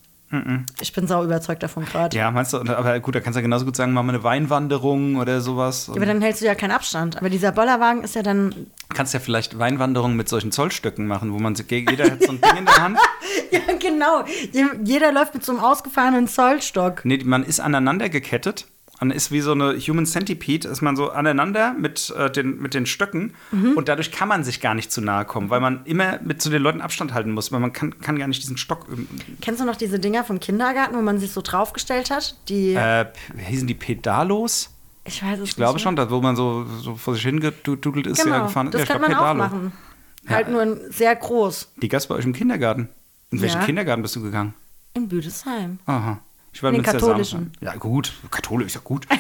Ich 0.81 0.93
bin 0.93 1.07
sau 1.07 1.25
überzeugt 1.25 1.63
davon 1.63 1.85
gerade. 1.85 2.17
Ja, 2.17 2.31
meinst 2.31 2.53
du, 2.53 2.59
aber 2.59 3.01
gut, 3.01 3.15
da 3.15 3.21
kannst 3.21 3.37
du 3.37 3.41
ja 3.41 3.43
genauso 3.43 3.65
gut 3.65 3.77
sagen, 3.77 3.93
machen 3.93 4.07
wir 4.07 4.15
eine 4.15 4.23
Weinwanderung 4.25 5.17
oder 5.17 5.41
sowas. 5.41 5.89
Und 5.89 5.97
Aber 5.97 6.07
dann 6.07 6.21
hältst 6.23 6.41
du 6.43 6.47
ja 6.47 6.55
keinen 6.55 6.71
Abstand. 6.73 7.17
Aber 7.17 7.31
dieser 7.31 7.53
Bollerwagen 7.53 8.03
ist 8.03 8.15
ja 8.15 8.23
dann. 8.23 8.67
kannst 8.95 9.15
ja 9.15 9.21
vielleicht 9.21 9.59
Weinwanderungen 9.59 10.17
mit 10.17 10.29
solchen 10.29 10.53
Zollstöcken 10.53 11.07
machen, 11.07 11.33
wo 11.33 11.39
man, 11.39 11.55
jeder 11.55 12.05
hat 12.11 12.23
so 12.23 12.33
ein 12.33 12.41
Ding 12.41 12.57
in 12.59 12.65
der 12.67 12.77
Hand. 12.83 12.99
Ja, 13.51 13.61
genau. 13.79 14.25
Je- 14.53 14.65
Jeder 14.85 15.13
läuft 15.13 15.35
mit 15.35 15.45
so 15.45 15.53
einem 15.53 15.61
ausgefahrenen 15.61 16.27
Zollstock. 16.29 17.05
Nee, 17.05 17.21
man 17.25 17.45
ist 17.45 17.61
aneinander 17.61 18.09
gekettet. 18.09 18.67
Man 19.05 19.11
ist 19.15 19.31
wie 19.31 19.41
so 19.43 19.53
eine 19.53 19.77
Human 19.79 20.07
Centipede, 20.07 20.67
ist 20.67 20.81
man 20.81 20.97
so 20.97 21.11
aneinander 21.11 21.75
mit, 21.75 22.09
äh, 22.17 22.31
den, 22.31 22.59
mit 22.63 22.73
den 22.73 22.87
Stöcken 22.87 23.35
und 23.77 23.89
dadurch 23.89 24.11
kann 24.13 24.29
man 24.29 24.45
sich 24.45 24.63
gar 24.63 24.73
nicht 24.75 24.91
zu 24.91 25.03
nahe 25.03 25.27
kommen, 25.27 25.51
weil 25.51 25.61
man 25.61 25.85
immer 25.85 26.19
mit 26.23 26.41
zu 26.41 26.49
den 26.49 26.63
Leuten 26.63 26.81
Abstand 26.81 27.13
halten 27.13 27.33
muss, 27.33 27.53
weil 27.53 27.61
man 27.61 27.73
kann, 27.75 27.99
kann 28.01 28.19
gar 28.19 28.27
nicht 28.29 28.43
diesen 28.43 28.57
Stock. 28.57 28.87
ähm, 28.91 29.07
Kennst 29.43 29.61
du 29.61 29.67
noch 29.67 29.77
diese 29.77 29.99
Dinger 29.99 30.25
vom 30.25 30.41
Kindergarten, 30.41 30.97
wo 30.97 31.03
man 31.03 31.19
sich 31.19 31.33
so 31.33 31.43
draufgestellt 31.43 32.11
hat? 32.11 32.35
Die. 32.49 32.73
Äh, 32.75 33.07
hießen 33.37 33.67
die 33.67 33.75
Pedalos? 33.75 34.71
ich 35.05 35.23
weiß 35.23 35.39
es 35.41 35.51
Ich 35.51 35.57
glaube 35.57 35.75
nicht. 35.75 35.83
schon, 35.83 35.97
da 35.97 36.11
wo 36.11 36.23
man 36.23 36.35
so, 36.35 36.65
so 36.65 36.97
vor 36.97 37.13
sich 37.15 37.25
hingedudelt 37.25 38.07
ist, 38.07 38.23
Genau, 38.25 38.37
ja, 38.37 38.43
gefahren 38.45 38.69
ist. 38.69 38.73
das 38.75 38.81
ja, 38.81 38.85
ich 38.85 38.91
kann 38.91 39.01
man 39.03 39.13
auch 39.15 39.19
Pedalo. 39.33 39.39
machen. 39.39 39.73
Halt 40.27 40.49
nur 40.49 40.79
sehr 40.91 41.15
groß. 41.15 41.73
Die 41.83 41.89
gab's 41.89 42.07
bei 42.07 42.15
euch 42.15 42.25
im 42.25 42.33
Kindergarten. 42.33 42.89
In 43.31 43.43
welchen 43.43 43.61
Ja. 43.61 43.67
Kindergarten 43.67 44.01
bist 44.01 44.17
du 44.17 44.23
gegangen? 44.23 44.55
In 44.95 45.09
Büdesheim. 45.09 45.79
Aha. 45.85 46.21
Ich 46.55 46.63
war 46.63 46.71
In 46.71 46.77
den 46.77 46.83
Münster 46.83 46.99
katholischen. 46.99 47.53
Ja, 47.61 47.75
gut. 47.75 48.13
Katholisch 48.31 48.69
ist 48.69 48.75
ja 48.77 48.81
gut. 48.83 49.07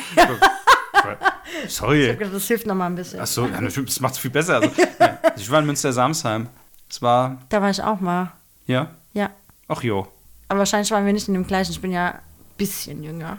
Ich 1.67 1.75
Sorry. 1.75 2.09
hab 2.09 2.19
gedacht, 2.19 2.35
Das 2.35 2.47
hilft 2.47 2.67
noch 2.67 2.75
mal 2.75 2.87
ein 2.87 2.95
bisschen. 2.95 3.21
Achso, 3.21 3.45
ja, 3.47 3.61
natürlich, 3.61 3.91
das 3.91 4.01
macht's 4.01 4.19
viel 4.19 4.31
besser. 4.31 4.57
Also, 4.57 4.71
ja, 4.99 5.19
also 5.23 5.37
ich 5.37 5.51
war 5.51 5.61
in 5.61 5.67
Münster-Samsheim. 5.67 6.49
Es 6.89 7.03
war, 7.03 7.39
Da 7.51 7.61
war 7.61 7.69
ich 7.71 7.83
auch 7.83 8.01
mal. 8.01 8.33
ja, 8.67 8.91
Ja. 9.13 9.31
ach 9.69 9.83
jo, 9.83 10.09
Aber 10.49 10.61
wahrscheinlich 10.61 10.91
waren 10.93 11.05
wir 11.05 11.13
nicht 11.13 11.29
in 11.29 11.35
dem 11.35 11.47
gleichen. 11.47 11.73
Ich 11.73 11.81
bin 11.81 11.93
ja 11.93 12.13
ein 12.13 12.21
bisschen 12.57 13.03
jünger. 13.03 13.39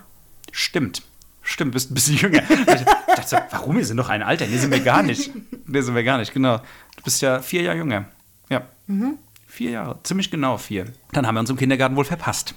stimmt. 0.51 1.01
Stimmt, 1.41 1.71
bist 1.73 1.91
ein 1.91 1.93
bisschen 1.95 2.17
jünger. 2.17 2.41
Ich 2.49 2.85
dachte 3.15 3.27
so, 3.27 3.37
warum? 3.51 3.77
Wir 3.77 3.85
sind 3.85 3.97
doch 3.97 4.09
ein 4.09 4.21
Alter. 4.23 4.45
Nee, 4.47 4.57
sind 4.57 4.71
wir 4.71 4.79
gar 4.79 5.01
nicht. 5.03 5.31
Nee, 5.67 5.81
sind 5.81 5.93
wir 5.95 6.03
gar 6.03 6.17
nicht, 6.17 6.33
genau. 6.33 6.57
Du 6.97 7.03
bist 7.03 7.21
ja 7.21 7.39
vier 7.39 7.61
Jahre 7.63 7.77
jünger. 7.77 8.05
Ja. 8.49 8.61
Mhm. 8.87 9.17
Vier 9.47 9.71
Jahre, 9.71 9.99
ziemlich 10.03 10.29
genau 10.31 10.57
vier. 10.57 10.85
Dann 11.11 11.25
haben 11.27 11.35
wir 11.35 11.39
uns 11.41 11.49
im 11.49 11.57
Kindergarten 11.57 11.95
wohl 11.95 12.05
verpasst. 12.05 12.55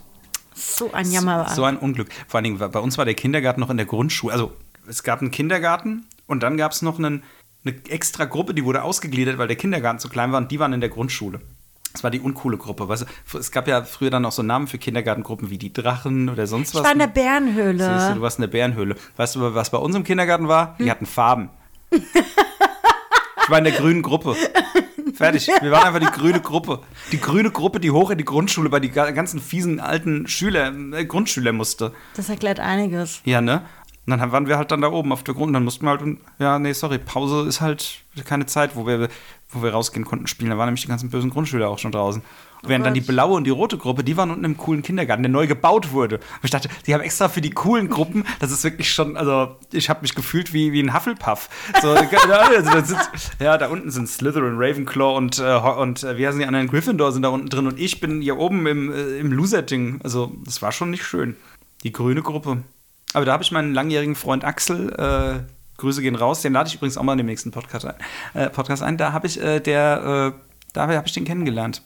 So 0.59 0.93
ein 0.93 1.11
Jammer. 1.11 1.49
So 1.49 1.65
ein 1.65 1.77
Unglück. 1.77 2.09
Vor 2.27 2.39
allen 2.39 2.45
Dingen, 2.45 2.59
bei 2.59 2.81
uns 2.81 2.99
war 2.99 3.05
der 3.05 3.15
Kindergarten 3.15 3.61
noch 3.61 3.71
in 3.71 3.77
der 3.77 3.87
Grundschule. 3.87 4.33
Also 4.33 4.53
es 4.89 5.03
gab 5.03 5.21
einen 5.21 5.31
Kindergarten 5.31 6.07
und 6.27 6.43
dann 6.43 6.57
gab 6.57 6.73
es 6.73 6.83
noch 6.83 6.99
einen, 6.99 7.23
eine 7.65 7.75
extra 7.89 8.25
Gruppe, 8.25 8.55
die 8.55 8.65
wurde 8.65 8.83
ausgegliedert, 8.83 9.39
weil 9.39 9.47
der 9.49 9.57
Kindergarten 9.57 9.99
zu 9.99 10.09
klein 10.09 10.33
war 10.33 10.39
und 10.39 10.51
die 10.51 10.59
waren 10.59 10.73
in 10.73 10.81
der 10.81 10.91
Grundschule. 10.91 11.41
Das 11.93 12.05
war 12.05 12.11
die 12.11 12.21
uncoole 12.21 12.59
Gruppe. 12.59 12.89
Weißt 12.89 13.07
du, 13.33 13.39
es 13.39 13.51
gab 13.51 13.67
ja 13.67 13.83
früher 13.83 14.11
dann 14.11 14.25
auch 14.25 14.33
so 14.33 14.43
Namen 14.43 14.67
für 14.67 14.79
Kindergartengruppen 14.79 15.49
wie 15.51 15.59
die 15.59 15.73
Drachen 15.73 16.29
oder 16.29 16.47
sonst 16.47 16.71
ich 16.71 16.75
was. 16.75 16.85
war 16.85 16.93
in 16.93 16.99
der 16.99 17.09
Siehst 17.09 17.17
du, 17.17 17.23
Bärenhöhle. 17.23 18.15
du 18.15 18.21
warst 18.21 18.39
in 18.39 18.43
der 18.43 18.49
Bärenhöhle. 18.49 18.97
Weißt 19.17 19.37
du, 19.37 19.55
was 19.55 19.71
bei 19.71 19.79
uns 19.79 19.97
im 19.97 20.05
Kindergarten 20.05 20.49
war? 20.49 20.77
Die 20.79 20.91
hatten 20.91 21.07
Farben. 21.07 21.51
Ich 23.49 23.51
war 23.51 23.57
in 23.57 23.64
der 23.64 23.72
grünen 23.72 24.03
Gruppe. 24.03 24.36
Fertig. 25.14 25.49
Wir 25.62 25.70
waren 25.70 25.84
einfach 25.94 26.01
die 26.01 26.20
grüne 26.20 26.38
Gruppe. 26.38 26.80
Die 27.12 27.18
grüne 27.18 27.51
Gruppe, 27.51 27.80
die 27.80 27.90
hoch 27.90 28.11
in 28.11 28.18
die 28.18 28.24
Grundschule 28.26 28.68
bei 28.68 28.78
die 28.78 28.90
ga- 28.90 29.11
ganzen 29.12 29.40
fiesen 29.40 29.80
alten 29.80 30.28
Schüler, 30.28 30.70
äh, 30.92 31.07
Grundschüler 31.07 31.53
musste. 31.53 31.94
Das 32.14 32.28
erklärt 32.28 32.61
einiges. 32.61 33.22
Ja, 33.24 33.40
ne? 33.40 33.62
Und 34.09 34.19
dann 34.19 34.33
waren 34.33 34.47
wir 34.47 34.57
halt 34.57 34.71
dann 34.71 34.81
da 34.81 34.91
oben 34.91 35.13
auf 35.13 35.23
der 35.23 35.35
Grund. 35.35 35.55
Dann 35.55 35.65
mussten 35.65 35.85
wir 35.85 35.91
halt, 35.91 36.03
ja, 36.39 36.59
nee, 36.59 36.73
sorry, 36.73 36.97
Pause 36.97 37.47
ist 37.47 37.61
halt 37.61 38.01
keine 38.25 38.47
Zeit, 38.47 38.75
wo 38.75 38.87
wir, 38.87 39.11
wo 39.51 39.63
wir 39.63 39.71
rausgehen 39.73 40.07
konnten 40.07 40.27
spielen. 40.27 40.51
Da 40.51 40.57
waren 40.57 40.69
nämlich 40.69 40.81
die 40.81 40.89
ganzen 40.89 41.11
bösen 41.11 41.29
Grundschüler 41.29 41.69
auch 41.69 41.79
schon 41.79 41.93
draußen. 41.93 42.23
Während 42.63 42.87
dann 42.87 42.95
die 42.95 43.03
blaue 43.03 43.37
und 43.37 43.45
die 43.45 43.51
rote 43.51 43.77
Gruppe, 43.77 44.03
die 44.03 44.17
waren 44.17 44.31
unten 44.31 44.45
im 44.45 44.57
coolen 44.57 44.81
Kindergarten, 44.81 45.23
der 45.23 45.31
neu 45.31 45.47
gebaut 45.47 45.93
wurde. 45.93 46.17
Und 46.17 46.45
ich 46.45 46.51
dachte, 46.51 46.71
die 46.87 46.95
haben 46.95 47.03
extra 47.03 47.29
für 47.29 47.43
die 47.43 47.51
coolen 47.51 47.91
Gruppen, 47.91 48.25
das 48.41 48.51
ist 48.51 48.65
wirklich 48.65 48.91
schon, 48.91 49.17
also 49.19 49.57
ich 49.73 49.91
habe 49.91 50.01
mich 50.01 50.15
gefühlt 50.15 50.55
wie, 50.55 50.73
wie 50.73 50.83
ein 50.83 50.95
Hufflepuff. 50.95 51.51
So, 51.83 51.91
also, 51.93 52.71
da 52.71 52.85
sitzt, 52.85 53.11
ja, 53.39 53.59
da 53.59 53.69
unten 53.69 53.91
sind 53.91 54.09
Slytherin, 54.09 54.57
Ravenclaw 54.57 55.17
und, 55.19 55.39
äh, 55.39 55.55
und 55.55 56.03
äh, 56.03 56.17
wie 56.17 56.27
heißen 56.27 56.41
die 56.41 56.47
anderen, 56.47 56.67
Gryffindor 56.67 57.13
sind 57.13 57.23
da 57.23 57.29
unten 57.29 57.49
drin 57.51 57.67
und 57.67 57.79
ich 57.79 58.01
bin 58.01 58.23
hier 58.23 58.39
oben 58.39 58.67
im, 58.67 58.91
äh, 58.91 59.19
im 59.19 59.31
Loser-Ding. 59.31 60.01
Also 60.03 60.33
das 60.45 60.63
war 60.63 60.73
schon 60.73 60.91
nicht 60.91 61.05
schön. 61.05 61.37
Die 61.85 61.93
grüne 61.93 62.23
Gruppe. 62.23 62.65
Aber 63.15 63.25
da 63.25 63.33
habe 63.33 63.43
ich 63.43 63.51
meinen 63.53 63.75
langjährigen 63.75 64.15
Freund 64.15 64.45
Axel, 64.45 64.93
äh, 64.93 65.53
Grüße 65.79 66.03
gehen 66.03 66.17
raus, 66.17 66.43
den 66.43 66.53
lade 66.53 66.69
ich 66.69 66.75
übrigens 66.75 66.99
auch 66.99 67.03
mal 67.05 67.13
in 67.13 67.19
dem 67.19 67.27
nächsten 67.27 67.53
Podcast 67.53 67.87
ein. 67.87 67.95
Äh, 68.35 68.51
Podcast 68.51 68.83
ein. 68.83 68.97
Da 68.99 69.13
habe 69.13 69.27
ich, 69.27 69.41
äh, 69.41 69.61
der, 69.61 70.35
äh, 70.35 70.41
da 70.73 70.89
habe 70.89 71.03
ich 71.07 71.13
den 71.13 71.25
kennengelernt. 71.25 71.83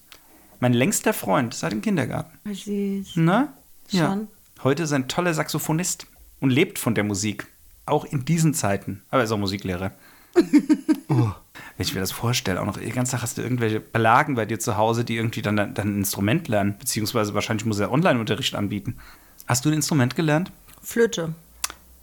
Mein 0.61 0.73
längster 0.73 1.13
Freund 1.13 1.55
seit 1.55 1.73
dem 1.73 1.83
Kindergarten. 1.83 2.39
Wie 2.45 2.55
süß. 3.03 3.17
Ne? 3.17 3.49
Ja. 3.91 4.07
Schon. 4.07 4.29
Heute 4.65 4.85
ist 4.85 4.93
ein 4.93 5.09
toller 5.09 5.35
Saxophonist 5.35 6.07
und 6.41 6.51
lebt 6.51 6.79
von 6.79 6.95
der 6.95 7.05
Musik. 7.05 7.47
Auch 7.85 8.05
in 8.05 8.25
diesen 8.25 8.55
Zeiten. 8.55 9.03
Aber 9.11 9.23
er 9.23 9.25
ist 9.25 9.33
auch 9.33 9.39
Musiklehrer. 9.39 9.93
oh. 11.09 11.33
Wenn 11.77 11.87
ich 11.87 11.95
mir 11.95 12.01
das 12.01 12.13
vorstelle, 12.13 12.61
auch 12.61 12.67
noch 12.67 12.77
die 12.77 12.91
ganze 12.91 13.13
Tag 13.13 13.23
hast 13.23 13.39
du 13.39 13.43
irgendwelche 13.43 13.81
Belagen 13.81 14.35
bei 14.35 14.47
dir 14.47 14.61
zu 14.61 14.77
Hause, 14.77 15.05
die 15.05 15.17
irgendwie 15.17 15.43
dann, 15.43 15.57
dann 15.57 15.75
ein 15.77 15.99
Instrument 15.99 16.47
lernen, 16.49 16.77
beziehungsweise 16.79 17.35
wahrscheinlich 17.35 17.67
muss 17.67 17.79
er 17.79 17.91
Online-Unterricht 17.91 18.55
anbieten. 18.55 18.97
Hast 19.47 19.65
du 19.65 19.71
ein 19.71 19.75
Instrument 19.75 20.15
gelernt? 20.15 20.53
Flöte. 20.83 21.35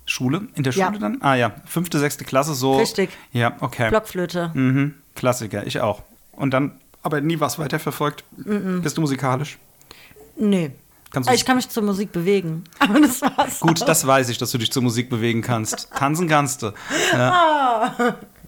Schule? 0.06 0.48
In 0.56 0.64
der 0.64 0.74
Ja. 0.74 0.88
Schule 0.88 1.00
dann? 1.00 1.22
Ah 1.22 1.36
ja, 1.36 1.52
fünfte, 1.66 2.00
sechste 2.00 2.26
Klasse 2.26 2.54
so. 2.56 2.78
Richtig. 2.78 3.10
Ja, 3.32 3.56
okay. 3.60 3.90
Blockflöte. 3.90 4.52
Mhm. 4.54 4.96
Klassiker, 5.16 5.66
ich 5.68 5.80
auch. 5.82 6.04
Und 6.32 6.52
dann 6.52 6.72
aber 7.04 7.22
nie 7.22 7.40
was 7.40 7.60
weiterverfolgt. 7.60 8.24
Bist 8.38 8.98
du 8.98 9.02
musikalisch? 9.02 9.58
Nee. 10.38 10.72
Kannst 11.12 11.28
Aber 11.28 11.36
Ich 11.36 11.46
kann 11.46 11.56
mich 11.56 11.70
zur 11.70 11.84
Musik 11.84 12.12
bewegen. 12.12 12.64
Aber 12.80 13.00
das 13.00 13.22
war's. 13.22 13.60
Gut, 13.62 13.82
das 13.88 14.06
weiß 14.06 14.30
ich, 14.30 14.38
dass 14.38 14.52
du 14.52 14.58
dich 14.58 14.72
zur 14.72 14.84
Musik 14.84 15.10
bewegen 15.10 15.42
kannst. 15.42 15.90
Tanzen 15.96 16.28
kannst 16.28 16.62
du. 16.62 16.72
Ja, 17.14 17.96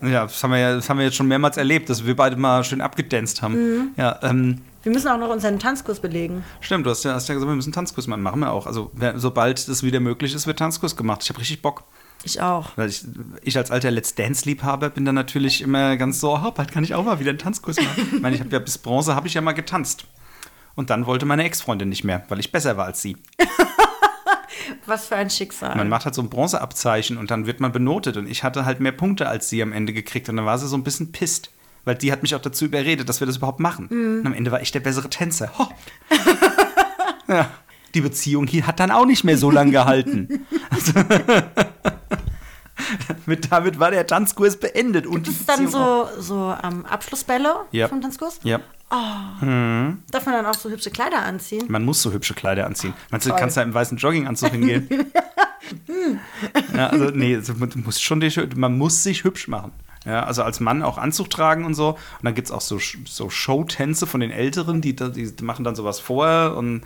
ja 0.02 0.24
das, 0.24 0.44
haben 0.44 0.52
wir 0.52 0.60
ja 0.60 0.76
das 0.76 0.88
haben 0.90 0.98
wir 1.00 1.06
jetzt 1.06 1.16
schon 1.16 1.28
mehrmals 1.28 1.58
erlebt, 1.58 1.90
dass 1.90 2.06
wir 2.06 2.16
beide 2.16 2.36
mal 2.36 2.64
schön 2.64 2.82
abgedanzt 2.82 3.42
haben. 3.42 3.94
Ja, 3.98 4.20
ähm, 4.22 4.62
Wir 4.84 4.92
müssen 4.92 5.08
auch 5.10 5.18
noch 5.18 5.30
unseren 5.30 5.60
Tanzkurs 5.60 6.00
belegen. 6.00 6.44
stimmt, 6.60 6.86
du 6.86 6.90
hast 6.90 7.04
ja, 7.04 7.14
hast 7.14 7.28
ja 7.30 7.36
gesagt, 7.36 7.50
wir 7.50 7.56
müssen 7.56 7.72
Tanzkurs 7.72 8.08
machen. 8.08 8.22
Machen 8.22 8.40
wir 8.40 8.52
auch. 8.52 8.66
Also, 8.66 8.92
sobald 9.16 9.68
das 9.68 9.84
wieder 9.84 10.00
möglich 10.00 10.34
ist, 10.34 10.48
wird 10.48 10.60
Tanzkurs 10.60 10.96
gemacht. 10.96 11.22
Ich 11.24 11.30
habe 11.30 11.40
richtig 11.40 11.62
Bock. 11.62 11.84
Ich 12.24 12.42
auch. 12.42 12.72
Weil 12.76 12.90
ich, 12.90 13.04
ich 13.42 13.58
als 13.58 13.72
alter 13.72 13.92
Let's 13.92 14.16
Dance-Liebhaber 14.16 14.90
bin 14.90 15.06
dann 15.06 15.16
natürlich 15.16 15.62
immer 15.62 15.98
ganz 15.98 16.20
so, 16.20 16.36
oh, 16.36 16.52
bald 16.52 16.72
kann 16.72 16.84
ich 16.84 16.94
auch 16.94 17.04
mal 17.04 17.20
wieder 17.20 17.30
einen 17.30 17.40
Tanzkurs 17.40 17.78
machen. 17.78 18.10
ich 18.16 18.22
meine, 18.22 18.36
ich 18.36 18.42
habe 18.42 18.52
ja 18.52 18.60
bis 18.60 18.78
Bronze 18.78 19.16
habe 19.16 19.28
ich 19.28 19.34
ja 19.34 19.42
mal 19.42 19.54
getanzt. 19.54 20.06
Und 20.76 20.90
dann 20.90 21.06
wollte 21.06 21.26
meine 21.26 21.44
Ex-Freundin 21.44 21.90
nicht 21.90 22.04
mehr, 22.04 22.24
weil 22.30 22.40
ich 22.40 22.52
besser 22.52 22.78
war 22.78 22.86
als 22.86 23.02
sie. 23.02 23.18
Was 24.86 25.08
für 25.08 25.16
ein 25.16 25.30
Schicksal. 25.30 25.76
Man 25.76 25.90
macht 25.90 26.06
halt 26.06 26.16
so 26.16 26.22
ein 26.22 26.30
Bronzeabzeichen 26.30 27.18
und 27.18 27.32
dann 27.32 27.46
wird 27.46 27.60
man 27.60 27.72
benotet. 27.72 28.18
Und 28.18 28.28
ich 28.28 28.44
hatte 28.44 28.66
halt 28.66 28.80
mehr 28.80 28.92
Punkte 28.92 29.28
als 29.28 29.50
sie 29.50 29.62
am 29.62 29.74
Ende 29.74 29.94
gekriegt. 29.94 30.30
Und 30.30 30.38
dann 30.38 30.46
war 30.46 30.58
sie 30.58 30.68
so 30.68 30.78
ein 30.78 30.84
bisschen 30.84 31.12
pisst. 31.12 31.52
Weil 31.84 31.96
die 31.96 32.12
hat 32.12 32.22
mich 32.22 32.36
auch 32.36 32.42
dazu 32.42 32.66
überredet, 32.66 33.10
dass 33.10 33.22
wir 33.22 33.28
das 33.28 33.38
überhaupt 33.38 33.60
machen. 33.60 33.88
Und 33.88 34.28
am 34.28 34.34
Ende 34.34 34.52
war 34.52 34.62
ich 34.62 34.72
der 34.72 34.82
bessere 34.82 35.10
Tänzer. 35.10 35.52
Ho. 35.58 35.68
ja. 37.28 37.50
Die 37.94 38.02
Beziehung 38.02 38.48
hier 38.48 38.68
hat 38.68 38.80
dann 38.80 38.92
auch 38.92 39.06
nicht 39.06 39.24
mehr 39.24 39.38
so 39.38 39.52
lange 39.52 39.72
gehalten. 39.72 40.46
Also, 40.70 40.94
mit, 43.26 43.52
damit 43.52 43.80
war 43.80 43.92
der 43.92 44.08
Tanzkurs 44.08 44.58
beendet. 44.58 45.06
Und 45.06 45.24
Gibt 45.24 45.28
die 45.28 45.32
es 45.32 45.46
dann 45.46 45.68
so, 45.68 46.08
so 46.18 46.56
ähm, 46.64 46.86
Abschlussbälle 46.86 47.56
Ja. 47.72 47.88
vom 47.90 48.02
Tanzkurs? 48.02 48.40
Ja, 48.44 48.60
Darf 48.90 50.26
man 50.26 50.34
dann 50.34 50.46
auch 50.46 50.54
so 50.54 50.70
hübsche 50.70 50.92
Kleider 50.92 51.24
anziehen? 51.24 51.66
man 51.70 51.84
muss 51.86 52.02
so 52.02 52.12
hübsche 52.12 52.34
Kleider 52.34 52.66
anziehen. 52.66 52.94
Meinst 53.10 53.26
du, 53.28 53.34
kannst 53.34 53.56
da 53.58 53.62
im 53.62 53.74
weißen 53.74 53.98
Jogginganzug 53.98 54.52
hingehen? 54.52 54.90
ja, 56.76 56.88
also, 56.88 57.06
nee, 57.06 57.36
also, 57.36 57.54
man 57.54 57.72
muss 57.86 58.02
schon 58.02 58.20
die, 58.20 58.32
man 58.56 58.78
muss 58.78 59.04
sich 59.04 59.24
hübsch 59.24 59.48
machen. 59.48 59.72
Ja, 60.06 60.24
also 60.24 60.44
als 60.44 60.60
Mann 60.60 60.82
auch 60.82 60.98
Anzug 60.98 61.30
tragen 61.30 61.66
und 61.66 61.76
so. 61.76 61.90
Und 61.90 62.24
dann 62.24 62.34
gibt 62.34 62.48
es 62.48 62.52
auch 62.52 62.62
so, 62.62 62.80
so 63.06 63.30
Showtänze 63.30 64.08
von 64.08 64.20
den 64.20 64.32
Älteren, 64.32 64.82
die, 64.82 64.96
die 64.96 65.44
machen 65.44 65.64
dann 65.64 65.76
sowas 65.76 66.00
vor 66.00 66.56
und 66.58 66.82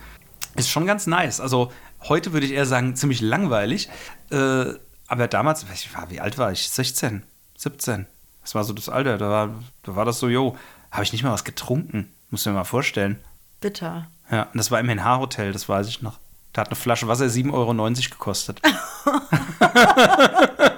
ist 0.54 0.68
schon 0.68 0.86
ganz 0.86 1.06
nice. 1.06 1.40
Also 1.40 1.72
heute 2.02 2.32
würde 2.32 2.46
ich 2.46 2.52
eher 2.52 2.66
sagen, 2.66 2.94
ziemlich 2.94 3.20
langweilig. 3.20 3.88
Äh, 4.30 4.74
aber 5.08 5.28
damals, 5.28 5.64
ich 5.72 5.94
war, 5.94 6.10
wie 6.10 6.20
alt 6.20 6.36
war 6.36 6.52
ich? 6.52 6.68
16, 6.68 7.22
17. 7.56 8.06
Das 8.42 8.54
war 8.54 8.64
so 8.64 8.72
das 8.72 8.88
Alter. 8.88 9.18
Da 9.18 9.30
war, 9.30 9.54
da 9.82 9.96
war 9.96 10.04
das 10.04 10.18
so, 10.18 10.28
jo, 10.28 10.56
habe 10.90 11.04
ich 11.04 11.12
nicht 11.12 11.22
mal 11.22 11.32
was 11.32 11.44
getrunken. 11.44 12.12
Muss 12.30 12.44
mir 12.44 12.52
mal 12.52 12.64
vorstellen. 12.64 13.18
Bitter. 13.60 14.08
Ja, 14.30 14.44
und 14.44 14.56
das 14.56 14.70
war 14.70 14.80
im 14.80 14.88
NH-Hotel, 14.88 15.52
das 15.52 15.68
weiß 15.68 15.88
ich 15.88 16.02
noch. 16.02 16.18
Da 16.52 16.62
hat 16.62 16.68
eine 16.68 16.76
Flasche 16.76 17.08
Wasser 17.08 17.26
7,90 17.26 17.52
Euro 17.52 17.92
gekostet. 18.10 18.60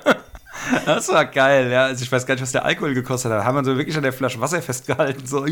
das 0.95 1.09
war 1.09 1.25
geil, 1.27 1.71
ja. 1.71 1.85
Also 1.85 2.03
ich 2.03 2.11
weiß 2.11 2.27
gar 2.27 2.35
nicht, 2.35 2.43
was 2.43 2.53
der 2.53 2.65
Alkohol 2.65 2.95
gekostet 2.95 3.31
hat. 3.31 3.41
Da 3.41 3.45
haben 3.45 3.57
wir 3.57 3.65
so 3.65 3.77
wirklich 3.77 3.97
an 3.97 4.03
der 4.03 4.13
Flasche 4.13 4.41
Wasser 4.41 4.63
festgehalten. 4.63 5.27
So. 5.27 5.47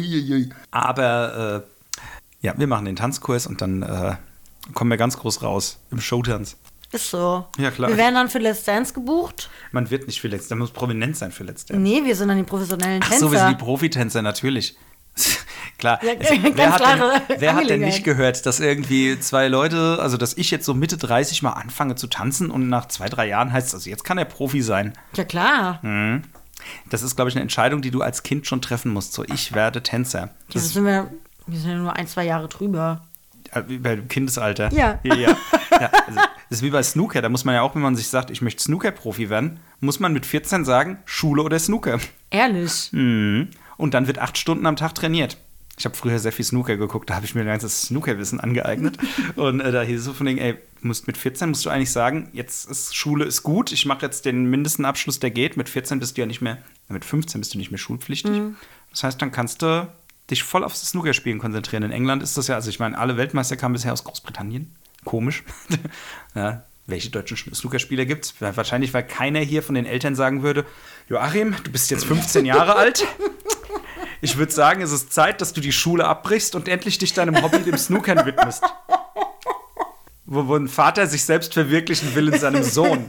Aber 0.70 1.64
äh, 1.64 2.46
ja, 2.46 2.54
wir 2.56 2.66
machen 2.66 2.84
den 2.84 2.96
Tanzkurs 2.96 3.46
und 3.46 3.60
dann 3.60 3.82
äh, 3.82 4.16
kommen 4.74 4.90
wir 4.90 4.96
ganz 4.96 5.18
groß 5.18 5.42
raus 5.42 5.78
im 5.90 6.00
Showtanz. 6.00 6.56
Ist 6.92 7.10
so. 7.10 7.46
Ja, 7.58 7.70
klar. 7.70 7.90
Wir 7.90 7.96
werden 7.96 8.14
dann 8.14 8.28
für 8.28 8.38
Let's 8.38 8.64
Dance 8.64 8.94
gebucht. 8.94 9.50
Man 9.72 9.90
wird 9.90 10.06
nicht 10.06 10.20
für 10.20 10.28
Let's 10.28 10.44
Dance, 10.48 10.54
man 10.54 10.60
muss 10.60 10.70
prominent 10.70 11.16
sein 11.16 11.32
für 11.32 11.44
Let's 11.44 11.64
Dance. 11.66 11.82
Nee, 11.82 12.04
wir 12.04 12.14
sind 12.14 12.28
dann 12.28 12.38
die 12.38 12.44
professionellen 12.44 13.00
Ach 13.02 13.08
Tänzer. 13.08 13.26
so, 13.26 13.32
wir 13.32 13.38
sind 13.40 13.50
die 13.50 13.64
Profitänzer, 13.64 14.22
natürlich. 14.22 14.76
Klar. 15.78 15.98
Ja, 16.02 16.12
Es- 16.18 16.30
wer, 16.54 16.72
hat 16.72 16.80
denn, 16.80 17.40
wer 17.40 17.54
hat 17.54 17.68
denn 17.68 17.80
nicht 17.80 18.02
gehört, 18.04 18.46
dass 18.46 18.60
irgendwie 18.60 19.18
zwei 19.20 19.48
Leute, 19.48 19.98
also 20.00 20.16
dass 20.16 20.34
ich 20.36 20.50
jetzt 20.50 20.64
so 20.64 20.72
Mitte 20.74 20.96
30 20.96 21.42
mal 21.42 21.52
anfange 21.52 21.94
zu 21.96 22.06
tanzen 22.06 22.50
und 22.50 22.68
nach 22.68 22.86
zwei, 22.88 23.08
drei 23.08 23.28
Jahren 23.28 23.52
heißt 23.52 23.68
es, 23.68 23.74
also 23.74 23.90
jetzt 23.90 24.04
kann 24.04 24.16
er 24.18 24.24
Profi 24.24 24.62
sein. 24.62 24.94
ja, 25.14 25.24
klar. 25.24 25.82
Hm. 25.82 26.22
Das 26.90 27.02
ist, 27.02 27.14
glaube 27.16 27.28
ich, 27.28 27.36
eine 27.36 27.42
Entscheidung, 27.42 27.82
die 27.82 27.90
du 27.90 28.00
als 28.02 28.22
Kind 28.22 28.46
schon 28.46 28.60
treffen 28.62 28.92
musst. 28.92 29.12
So, 29.12 29.24
ich 29.24 29.54
werde 29.54 29.82
Tänzer. 29.82 30.20
Ja, 30.20 30.28
Das 30.52 30.64
ist 30.64 30.72
sind 30.72 30.84
wir, 30.86 31.10
wir 31.46 31.58
sind 31.60 31.70
ja 31.70 31.76
nur 31.76 31.94
ein, 31.94 32.06
zwei 32.08 32.24
Jahre 32.24 32.48
drüber. 32.48 33.02
beim 33.52 34.08
Kindesalter. 34.08 34.72
Ja. 34.72 34.98
ja, 35.04 35.14
ja. 35.14 35.36
ja 35.70 35.90
also, 36.06 36.20
das 36.48 36.58
ist 36.58 36.62
wie 36.62 36.70
bei 36.70 36.82
Snooker. 36.82 37.22
Da 37.22 37.28
muss 37.28 37.44
man 37.44 37.54
ja 37.54 37.62
auch, 37.62 37.74
wenn 37.74 37.82
man 37.82 37.94
sich 37.94 38.08
sagt, 38.08 38.30
ich 38.30 38.40
möchte 38.42 38.62
Snooker-Profi 38.62 39.30
werden, 39.30 39.60
muss 39.80 40.00
man 40.00 40.12
mit 40.12 40.26
14 40.26 40.64
sagen, 40.64 40.98
Schule 41.04 41.42
oder 41.42 41.58
Snooker. 41.58 41.98
Ehrlich. 42.30 42.88
Mhm. 42.92 43.50
Und 43.76 43.94
dann 43.94 44.06
wird 44.06 44.18
acht 44.18 44.38
Stunden 44.38 44.66
am 44.66 44.76
Tag 44.76 44.94
trainiert. 44.94 45.36
Ich 45.78 45.84
habe 45.84 45.94
früher 45.94 46.18
sehr 46.18 46.32
viel 46.32 46.44
Snooker 46.44 46.76
geguckt, 46.76 47.10
da 47.10 47.16
habe 47.16 47.26
ich 47.26 47.34
mir 47.34 47.42
ein 47.42 47.46
ganzes 47.46 47.82
Snookerwissen 47.82 48.40
angeeignet. 48.40 48.96
Und 49.36 49.60
äh, 49.60 49.70
da 49.72 49.82
hieß 49.82 50.00
es 50.00 50.04
so 50.06 50.14
von 50.14 50.26
denen, 50.26 50.38
ey, 50.38 50.56
musst 50.80 51.06
mit 51.06 51.18
14 51.18 51.50
musst 51.50 51.66
du 51.66 51.70
eigentlich 51.70 51.92
sagen, 51.92 52.30
jetzt 52.32 52.70
ist 52.70 52.94
Schule 52.94 53.24
ist 53.24 53.42
gut, 53.42 53.72
ich 53.72 53.84
mache 53.84 54.06
jetzt 54.06 54.24
den 54.24 54.46
mindesten 54.46 54.84
Abschluss, 54.84 55.20
der 55.20 55.30
geht. 55.30 55.56
Mit 55.56 55.68
14 55.68 55.98
bist 55.98 56.16
du 56.16 56.22
ja 56.22 56.26
nicht 56.26 56.40
mehr, 56.40 56.58
mit 56.88 57.04
15 57.04 57.40
bist 57.40 57.52
du 57.52 57.58
nicht 57.58 57.70
mehr 57.70 57.78
schulpflichtig. 57.78 58.32
Das 58.90 59.04
heißt, 59.04 59.20
dann 59.20 59.32
kannst 59.32 59.62
du 59.62 59.86
dich 60.30 60.42
voll 60.42 60.64
aufs 60.64 60.82
Snookerspielen 60.88 61.38
konzentrieren. 61.38 61.82
In 61.82 61.92
England 61.92 62.22
ist 62.22 62.36
das 62.36 62.48
ja, 62.48 62.54
also 62.54 62.70
ich 62.70 62.78
meine, 62.78 62.98
alle 62.98 63.16
Weltmeister 63.16 63.56
kamen 63.56 63.74
bisher 63.74 63.92
aus 63.92 64.04
Großbritannien. 64.04 64.74
Komisch. 65.04 65.44
ja, 66.34 66.64
welche 66.86 67.10
deutschen 67.10 67.36
Snookerspieler 67.54 68.06
gibt 68.06 68.24
es? 68.24 68.34
Wahrscheinlich, 68.40 68.94
weil 68.94 69.06
keiner 69.06 69.40
hier 69.40 69.62
von 69.62 69.74
den 69.74 69.86
Eltern 69.86 70.14
sagen 70.14 70.42
würde, 70.42 70.64
Joachim, 71.08 71.54
du 71.62 71.70
bist 71.70 71.90
jetzt 71.90 72.04
15 72.04 72.46
Jahre 72.46 72.76
alt. 72.76 73.06
Ich 74.20 74.36
würde 74.36 74.52
sagen, 74.52 74.82
es 74.82 74.92
ist 74.92 75.12
Zeit, 75.12 75.40
dass 75.40 75.52
du 75.52 75.60
die 75.60 75.72
Schule 75.72 76.06
abbrichst 76.06 76.54
und 76.54 76.68
endlich 76.68 76.98
dich 76.98 77.12
deinem 77.12 77.42
Hobby, 77.42 77.58
dem 77.58 77.76
Snookern, 77.76 78.24
widmest. 78.24 78.62
Wo, 80.24 80.48
wo 80.48 80.56
ein 80.56 80.68
Vater 80.68 81.06
sich 81.06 81.24
selbst 81.24 81.54
verwirklichen 81.54 82.14
will 82.14 82.32
in 82.32 82.38
seinem 82.38 82.62
Sohn. 82.62 83.06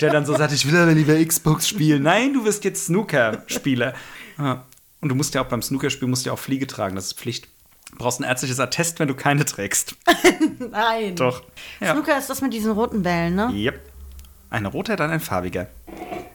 Der 0.00 0.10
dann 0.10 0.26
so 0.26 0.36
sagt, 0.36 0.52
ich 0.52 0.70
will 0.70 0.76
aber 0.76 0.92
lieber 0.92 1.24
Xbox 1.24 1.68
spielen. 1.68 2.02
Nein, 2.02 2.34
du 2.34 2.44
wirst 2.44 2.64
jetzt 2.64 2.86
Snooker-Spieler. 2.86 3.94
Und 4.36 5.08
du 5.08 5.14
musst 5.14 5.34
ja 5.34 5.42
auch 5.42 5.48
beim 5.48 5.62
Snookerspiel 5.62 6.08
musst 6.08 6.26
ja 6.26 6.32
auch 6.32 6.38
Fliege 6.38 6.66
tragen, 6.66 6.96
das 6.96 7.06
ist 7.06 7.18
Pflicht. 7.18 7.48
Du 7.92 7.98
brauchst 7.98 8.20
ein 8.20 8.24
ärztliches 8.24 8.58
Attest, 8.58 8.98
wenn 8.98 9.06
du 9.06 9.14
keine 9.14 9.44
trägst. 9.44 9.94
Nein. 10.70 11.14
Doch. 11.14 11.44
Ja. 11.80 11.92
Snooker 11.92 12.18
ist 12.18 12.28
das 12.28 12.40
mit 12.40 12.52
diesen 12.52 12.72
roten 12.72 13.02
Bällen, 13.02 13.36
ne? 13.36 13.50
Yep. 13.52 13.80
Ein 14.50 14.66
roter, 14.66 14.96
dann 14.96 15.10
ein 15.10 15.20
farbiger. 15.20 15.68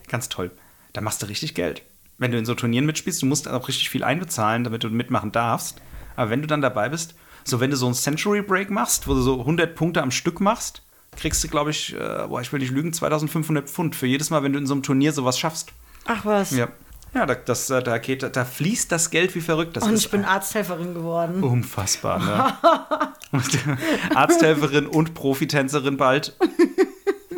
Ganz 0.07 0.29
toll. 0.29 0.51
Da 0.93 1.01
machst 1.01 1.21
du 1.21 1.25
richtig 1.25 1.55
Geld. 1.55 1.81
Wenn 2.19 2.31
du 2.31 2.37
in 2.37 2.45
so 2.45 2.53
Turnieren 2.53 2.85
mitspielst, 2.85 3.21
du 3.21 3.25
musst 3.25 3.47
auch 3.47 3.67
richtig 3.67 3.89
viel 3.89 4.03
einbezahlen, 4.03 4.63
damit 4.63 4.83
du 4.83 4.89
mitmachen 4.89 5.31
darfst. 5.31 5.81
Aber 6.15 6.29
wenn 6.29 6.41
du 6.41 6.47
dann 6.47 6.61
dabei 6.61 6.89
bist, 6.89 7.15
so 7.45 7.59
wenn 7.59 7.71
du 7.71 7.77
so 7.77 7.85
einen 7.85 7.95
Century 7.95 8.41
Break 8.41 8.69
machst, 8.69 9.07
wo 9.07 9.13
du 9.13 9.21
so 9.21 9.39
100 9.39 9.73
Punkte 9.73 10.03
am 10.03 10.11
Stück 10.11 10.41
machst, 10.41 10.83
kriegst 11.15 11.43
du, 11.43 11.47
glaube 11.47 11.71
ich, 11.71 11.95
äh, 11.95 12.27
boah, 12.27 12.41
ich 12.41 12.51
will 12.51 12.59
nicht 12.59 12.71
lügen, 12.71 12.93
2500 12.93 13.69
Pfund 13.69 13.95
für 13.95 14.05
jedes 14.05 14.29
Mal, 14.29 14.43
wenn 14.43 14.53
du 14.53 14.59
in 14.59 14.67
so 14.67 14.73
einem 14.73 14.83
Turnier 14.83 15.13
sowas 15.13 15.39
schaffst. 15.39 15.71
Ach 16.05 16.25
was. 16.25 16.51
Ja. 16.51 16.67
Ja, 17.13 17.25
da, 17.25 17.33
das, 17.33 17.69
äh, 17.71 17.81
da, 17.81 17.97
geht, 17.97 18.23
da 18.35 18.45
fließt 18.45 18.91
das 18.91 19.09
Geld 19.09 19.33
wie 19.33 19.41
verrückt. 19.41 19.75
Das 19.75 19.83
Und 19.83 19.95
ich 19.95 20.11
bin 20.11 20.25
Arzthelferin 20.25 20.93
geworden. 20.93 21.43
Unfassbar, 21.43 22.19
ne? 22.19 22.53
Äh, 23.31 24.15
Arzthelferin 24.15 24.87
und 24.87 25.13
Profitänzerin 25.13 25.97
bald. 25.97 26.35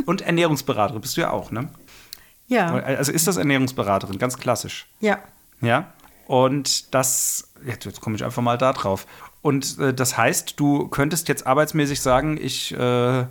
Und 0.06 0.22
Ernährungsberaterin 0.22 1.02
bist 1.02 1.18
du 1.18 1.22
ja 1.22 1.32
auch, 1.32 1.52
ne? 1.52 1.68
Ja. 2.52 2.74
Also 2.76 3.12
ist 3.12 3.28
das 3.28 3.38
Ernährungsberaterin, 3.38 4.18
ganz 4.20 4.38
klassisch. 4.38 4.88
Ja. 5.00 5.20
Ja. 5.62 5.86
Und 6.28 6.94
das, 6.94 7.50
jetzt, 7.66 7.86
jetzt 7.86 8.02
komme 8.02 8.16
ich 8.16 8.24
einfach 8.24 8.42
mal 8.42 8.58
da 8.58 8.74
drauf. 8.74 9.06
Und 9.42 9.80
äh, 9.80 9.94
das 9.94 10.18
heißt, 10.18 10.60
du 10.60 10.88
könntest 10.90 11.28
jetzt 11.30 11.48
arbeitsmäßig 11.48 12.02
sagen, 12.02 12.38
ich 12.42 12.74
äh, 12.74 12.78
er- 12.78 13.28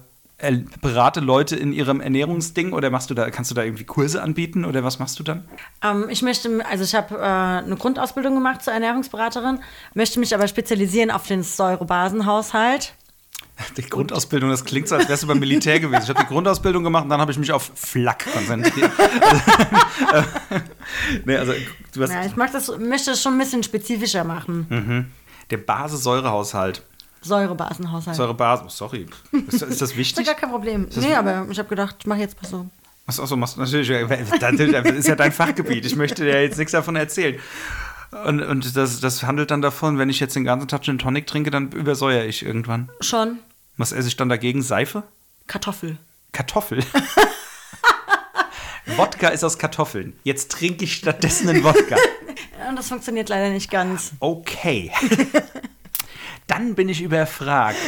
berate 0.80 1.20
Leute 1.20 1.54
in 1.56 1.72
ihrem 1.72 2.00
Ernährungsding 2.00 2.72
oder 2.72 2.88
machst 2.90 3.10
du 3.10 3.14
da, 3.14 3.28
kannst 3.30 3.50
du 3.50 3.54
da 3.54 3.62
irgendwie 3.62 3.84
Kurse 3.84 4.22
anbieten 4.22 4.64
oder 4.64 4.82
was 4.84 4.98
machst 4.98 5.18
du 5.18 5.22
dann? 5.22 5.44
Ähm, 5.84 6.06
ich 6.08 6.22
möchte, 6.22 6.64
also 6.68 6.82
ich 6.84 6.94
habe 6.94 7.14
äh, 7.16 7.20
eine 7.20 7.76
Grundausbildung 7.76 8.34
gemacht 8.34 8.62
zur 8.62 8.72
Ernährungsberaterin, 8.72 9.60
möchte 9.94 10.18
mich 10.18 10.34
aber 10.34 10.48
spezialisieren 10.48 11.10
auf 11.10 11.26
den 11.26 11.42
Säurebasenhaushalt. 11.42 12.94
Die 13.76 13.82
Grundausbildung, 13.82 14.50
das 14.50 14.64
klingt 14.64 14.88
so, 14.88 14.96
als 14.96 15.08
wärst 15.08 15.22
du 15.22 15.26
beim 15.26 15.38
Militär 15.38 15.80
gewesen. 15.80 16.02
Ich 16.04 16.08
habe 16.08 16.20
die 16.20 16.26
Grundausbildung 16.26 16.84
gemacht 16.84 17.04
und 17.04 17.10
dann 17.10 17.20
habe 17.20 17.32
ich 17.32 17.38
mich 17.38 17.52
auf 17.52 17.70
Flak 17.74 18.26
konzentriert. 18.32 18.90
nee, 21.24 21.36
also 21.36 21.52
du 21.94 22.02
hast 22.02 22.10
Ja, 22.10 22.24
ich 22.24 22.36
mag 22.36 22.52
das, 22.52 22.68
möchte 22.78 23.10
das 23.10 23.22
schon 23.22 23.34
ein 23.34 23.38
bisschen 23.38 23.62
spezifischer 23.62 24.24
machen. 24.24 25.10
der 25.50 25.56
Basesäurehaushalt. 25.58 26.82
Säurebasenhaushalt. 27.22 28.16
Säurebase, 28.16 28.62
oh, 28.66 28.70
sorry. 28.70 29.06
Ist, 29.32 29.54
ist 29.54 29.62
das 29.62 29.70
ist 29.82 29.90
ja 29.92 29.96
wichtig? 29.96 30.26
gar 30.26 30.34
kein 30.34 30.50
Problem. 30.50 30.88
Nee, 30.96 31.14
aber 31.14 31.46
ich 31.50 31.58
habe 31.58 31.68
gedacht, 31.68 31.96
ich 32.00 32.06
mache 32.06 32.20
jetzt 32.20 32.40
mal 32.42 32.48
so. 32.48 32.66
Achso, 33.06 33.26
so 33.26 33.36
machst 33.36 33.56
du 33.56 33.60
natürlich. 33.60 33.88
Das 34.40 34.84
ist 34.86 35.08
ja 35.08 35.16
dein 35.16 35.32
Fachgebiet. 35.32 35.84
Ich 35.84 35.96
möchte 35.96 36.24
dir 36.24 36.42
jetzt 36.42 36.58
nichts 36.58 36.72
davon 36.72 36.96
erzählen. 36.96 37.38
Und, 38.24 38.42
und 38.42 38.76
das, 38.76 39.00
das 39.00 39.22
handelt 39.22 39.50
dann 39.50 39.62
davon, 39.62 39.98
wenn 39.98 40.08
ich 40.08 40.18
jetzt 40.18 40.34
den 40.34 40.44
ganzen 40.44 40.68
Tag 40.68 40.82
Gin 40.82 40.98
Tonic 40.98 41.26
trinke, 41.26 41.50
dann 41.50 41.70
übersäuere 41.72 42.26
ich 42.26 42.44
irgendwann. 42.44 42.88
Schon. 43.00 43.38
Was 43.80 43.92
esse 43.92 44.08
ich 44.08 44.16
dann 44.16 44.28
dagegen? 44.28 44.62
Seife? 44.62 45.04
Kartoffel. 45.46 45.96
Kartoffel. 46.32 46.84
Wodka 48.96 49.28
ist 49.28 49.44
aus 49.44 49.58
Kartoffeln. 49.58 50.18
Jetzt 50.24 50.50
trinke 50.52 50.84
ich 50.84 50.94
stattdessen 50.94 51.48
einen 51.48 51.64
Wodka. 51.64 51.96
Ja, 52.58 52.70
das 52.76 52.88
funktioniert 52.88 53.30
leider 53.30 53.48
nicht 53.48 53.70
ganz. 53.70 54.12
Okay. 54.20 54.92
Dann 56.46 56.74
bin 56.74 56.90
ich 56.90 57.00
überfragt. 57.00 57.78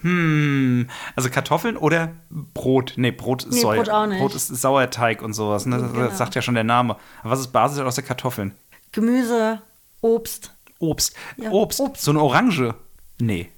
Hm, 0.00 0.88
also 1.14 1.30
Kartoffeln 1.30 1.76
oder 1.76 2.10
Brot? 2.28 2.94
Nee, 2.96 3.12
Brot 3.12 3.44
ist 3.44 3.52
Nee, 3.54 3.60
Säure. 3.60 3.76
Brot 3.84 3.88
auch 3.90 4.06
nicht. 4.06 4.18
Brot 4.18 4.34
ist 4.34 4.48
Sauerteig 4.48 5.22
und 5.22 5.34
sowas. 5.34 5.66
Ne? 5.66 5.78
Das, 5.78 5.92
Genau. 5.92 6.08
das 6.08 6.18
sagt 6.18 6.34
ja 6.34 6.42
schon 6.42 6.54
der 6.56 6.64
Name. 6.64 6.96
Was 7.22 7.38
ist 7.38 7.52
Basis 7.52 7.78
außer 7.78 8.02
Kartoffeln? 8.02 8.54
Gemüse, 8.90 9.62
Obst. 10.00 10.52
Obst. 10.80 11.14
Ja, 11.36 11.50
Obst. 11.52 11.78
Obst. 11.78 12.02
So 12.02 12.10
eine 12.10 12.20
Orange. 12.20 12.74
Nee. 13.20 13.50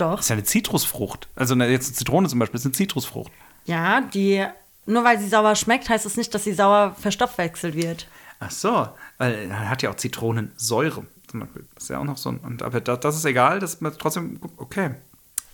Doch. 0.00 0.16
Das 0.16 0.26
ist 0.26 0.30
ja 0.30 0.34
eine 0.34 0.44
Zitrusfrucht. 0.44 1.28
Also 1.34 1.54
eine, 1.54 1.68
jetzt 1.68 1.88
eine 1.88 1.96
Zitrone 1.96 2.28
zum 2.28 2.38
Beispiel 2.38 2.58
ist 2.58 2.66
eine 2.66 2.72
Zitrusfrucht. 2.72 3.32
Ja, 3.64 4.00
die. 4.00 4.46
Nur 4.86 5.04
weil 5.04 5.18
sie 5.20 5.28
sauer 5.28 5.54
schmeckt, 5.54 5.90
heißt 5.90 6.06
es 6.06 6.16
nicht, 6.16 6.34
dass 6.34 6.44
sie 6.44 6.54
sauer 6.54 6.96
verstoffwechselt 6.98 7.74
wird. 7.74 8.06
Ach 8.40 8.50
so, 8.50 8.88
weil 9.18 9.50
er 9.50 9.68
hat 9.68 9.82
ja 9.82 9.90
auch 9.90 9.96
Zitronensäure 9.96 11.04
zum 11.26 11.40
Beispiel. 11.40 11.66
Das 11.74 11.84
ist 11.84 11.90
ja 11.90 11.98
auch 11.98 12.04
noch 12.04 12.16
so 12.16 12.30
ein. 12.30 12.38
Und, 12.38 12.62
aber 12.62 12.80
das, 12.80 13.00
das 13.00 13.16
ist 13.16 13.24
egal, 13.24 13.58
das 13.58 13.74
ist 13.74 13.98
trotzdem 13.98 14.40
okay. 14.56 14.94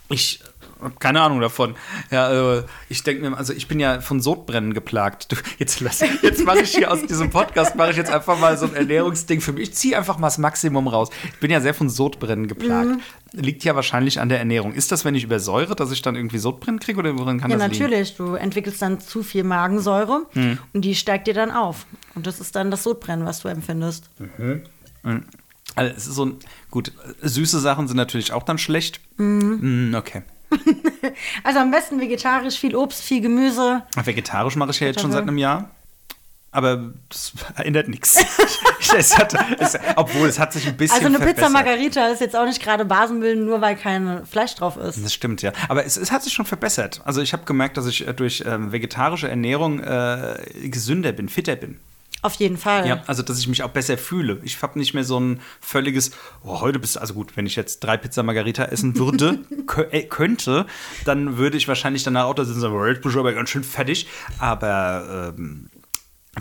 Ich 0.09 0.41
habe 0.81 0.97
keine 0.99 1.23
Ahnung 1.23 1.41
davon. 1.41 1.75
Ja, 2.11 2.27
also 2.27 2.67
ich 2.89 3.03
denke 3.03 3.29
mir, 3.29 3.37
also 3.37 3.53
ich 3.53 3.69
bin 3.69 3.81
ja 3.81 4.01
von 4.01 4.21
Sodbrennen 4.21 4.75
geplagt. 4.75 5.33
Du, 5.33 5.37
jetzt 5.59 5.81
lass, 5.81 6.05
jetzt 6.23 6.45
mache 6.45 6.61
ich 6.61 6.75
hier 6.75 6.93
aus 6.93 7.07
diesem 7.07 7.31
Podcast 7.31 7.75
mache 7.77 7.91
ich 7.91 7.97
jetzt 7.97 8.13
einfach 8.13 8.39
mal 8.39 8.59
so 8.59 8.67
ein 8.67 8.75
Ernährungsding 8.75 9.41
für 9.41 9.53
mich. 9.53 9.71
Ich 9.71 9.75
ziehe 9.75 9.97
einfach 9.97 10.19
mal 10.19 10.27
das 10.27 10.39
Maximum 10.39 10.87
raus. 10.87 11.09
Ich 11.25 11.41
bin 11.41 11.51
ja 11.51 11.61
sehr 11.61 11.75
von 11.75 11.89
Sodbrennen 11.89 12.49
geplagt. 12.49 12.91
Mhm. 12.91 13.01
Liegt 13.33 13.65
ja 13.65 13.75
wahrscheinlich 13.75 14.21
an 14.21 14.29
der 14.29 14.39
Ernährung. 14.39 14.75
Ist 14.75 14.93
das, 14.93 15.05
wenn 15.05 15.15
ich 15.15 15.25
übersäure, 15.25 15.75
dass 15.75 15.91
ich 15.91 16.03
dann 16.03 16.17
irgendwie 16.17 16.39
Sodbrennen 16.39 16.81
kriege 16.81 16.99
oder 16.99 17.19
worin 17.19 17.41
kann 17.41 17.51
Ja, 17.51 17.57
das 17.57 17.71
liegen? 17.71 17.85
Hm. 17.85 17.91
natürlich. 17.91 18.17
Du 18.17 18.35
entwickelst 18.35 18.83
dann 18.83 19.01
zu 19.01 19.23
viel 19.23 19.45
Magensäure 19.45 20.27
und 20.73 20.83
die 20.83 20.95
steigt 20.95 21.27
dir 21.27 21.35
dann 21.35 21.51
auf. 21.51 21.87
Und 22.15 22.27
das 22.27 22.41
ist 22.41 22.55
dann 22.55 22.71
das 22.71 22.83
Sodbrennen, 22.83 23.27
was 23.27 23.41
du 23.41 23.49
empfindest. 23.49 24.11
Also 25.75 25.95
es 25.97 26.07
ist 26.07 26.15
so 26.15 26.27
ein, 26.27 26.39
gut, 26.71 26.93
süße 27.23 27.61
Sachen 27.61 27.89
sind 27.89 27.97
natürlich 27.97 28.33
auch 28.33 28.43
dann 28.43 28.59
schlecht. 28.59 29.01
Mm, 29.17 29.95
okay. 29.95 30.23
Also 31.43 31.59
am 31.59 31.71
besten 31.71 32.01
vegetarisch, 32.01 32.59
viel 32.59 32.75
Obst, 32.75 33.03
viel 33.03 33.21
Gemüse. 33.21 33.83
Vegetarisch 33.95 34.57
mache 34.57 34.71
ich 34.71 34.81
ja 34.81 34.87
jetzt 34.87 35.01
schon 35.01 35.13
seit 35.13 35.23
einem 35.23 35.39
Jahr. 35.39 35.71
Aber 36.51 36.93
das 37.09 37.33
ändert 37.57 37.89
nichts. 37.89 38.17
es 38.97 39.19
hat, 39.19 39.35
es, 39.59 39.77
obwohl 39.97 40.29
es 40.29 40.39
hat 40.39 40.53
sich 40.53 40.69
ein 40.69 40.77
bisschen 40.77 40.95
Also 40.95 41.07
eine 41.09 41.19
Pizza 41.19 41.49
verbessert. 41.49 41.53
Margarita 41.53 42.07
ist 42.09 42.21
jetzt 42.21 42.37
auch 42.37 42.45
nicht 42.45 42.63
gerade 42.63 42.85
Basenbilden, 42.85 43.45
nur 43.45 43.61
weil 43.61 43.75
kein 43.75 44.25
Fleisch 44.25 44.55
drauf 44.55 44.77
ist. 44.77 45.05
Das 45.05 45.13
stimmt, 45.13 45.43
ja. 45.43 45.53
Aber 45.69 45.85
es, 45.85 45.97
es 45.97 46.13
hat 46.13 46.23
sich 46.23 46.33
schon 46.33 46.47
verbessert. 46.47 47.01
Also 47.05 47.21
ich 47.23 47.33
habe 47.33 47.45
gemerkt, 47.45 47.77
dass 47.77 47.87
ich 47.87 48.07
äh, 48.07 48.15
durch 48.15 48.45
ähm, 48.47 48.71
vegetarische 48.71 49.29
Ernährung 49.29 49.81
äh, 49.81 50.37
gesünder 50.63 51.11
bin, 51.11 51.29
fitter 51.29 51.57
bin. 51.57 51.81
Auf 52.25 52.37
jeden 52.37 52.57
Fall. 52.57 52.89
Ja, 52.89 53.03
also 53.07 53.23
dass 53.23 53.39
ich 53.39 53.49
mich 53.49 53.63
auch 53.63 53.69
besser 53.69 53.99
fühle. 53.99 54.41
Ich 54.45 54.63
habe 54.63 54.79
nicht 54.79 54.95
mehr 54.95 55.05
so 55.05 55.21
ein 55.21 55.43
völliges, 55.61 56.11
oh, 56.43 56.63
heute 56.63 56.79
bist 56.79 56.97
du, 56.97 57.01
also 57.01 57.13
gut, 57.13 57.37
wenn 57.37 57.45
ich 57.45 57.55
jetzt 57.55 57.81
drei 57.81 57.99
Pizza 57.99 58.23
Margarita 58.23 58.65
essen 58.65 58.97
würde, 58.97 59.41
äh, 59.91 60.05
könnte, 60.05 60.65
dann 61.05 61.37
würde 61.37 61.59
ich 61.59 61.69
wahrscheinlich 61.69 62.03
danach 62.03 62.25
auch 62.25 62.35
da 62.35 62.47
sitzen 62.47 62.57
und 62.57 62.63
sagen, 62.63 62.75
oh, 62.75 62.87
jetzt 62.87 63.03
bin 63.03 63.11
ich 63.11 63.19
aber 63.19 63.35
ganz 63.35 63.51
schön 63.51 63.63
fertig. 63.63 64.07
Aber 64.39 65.35
ähm, 65.37 65.69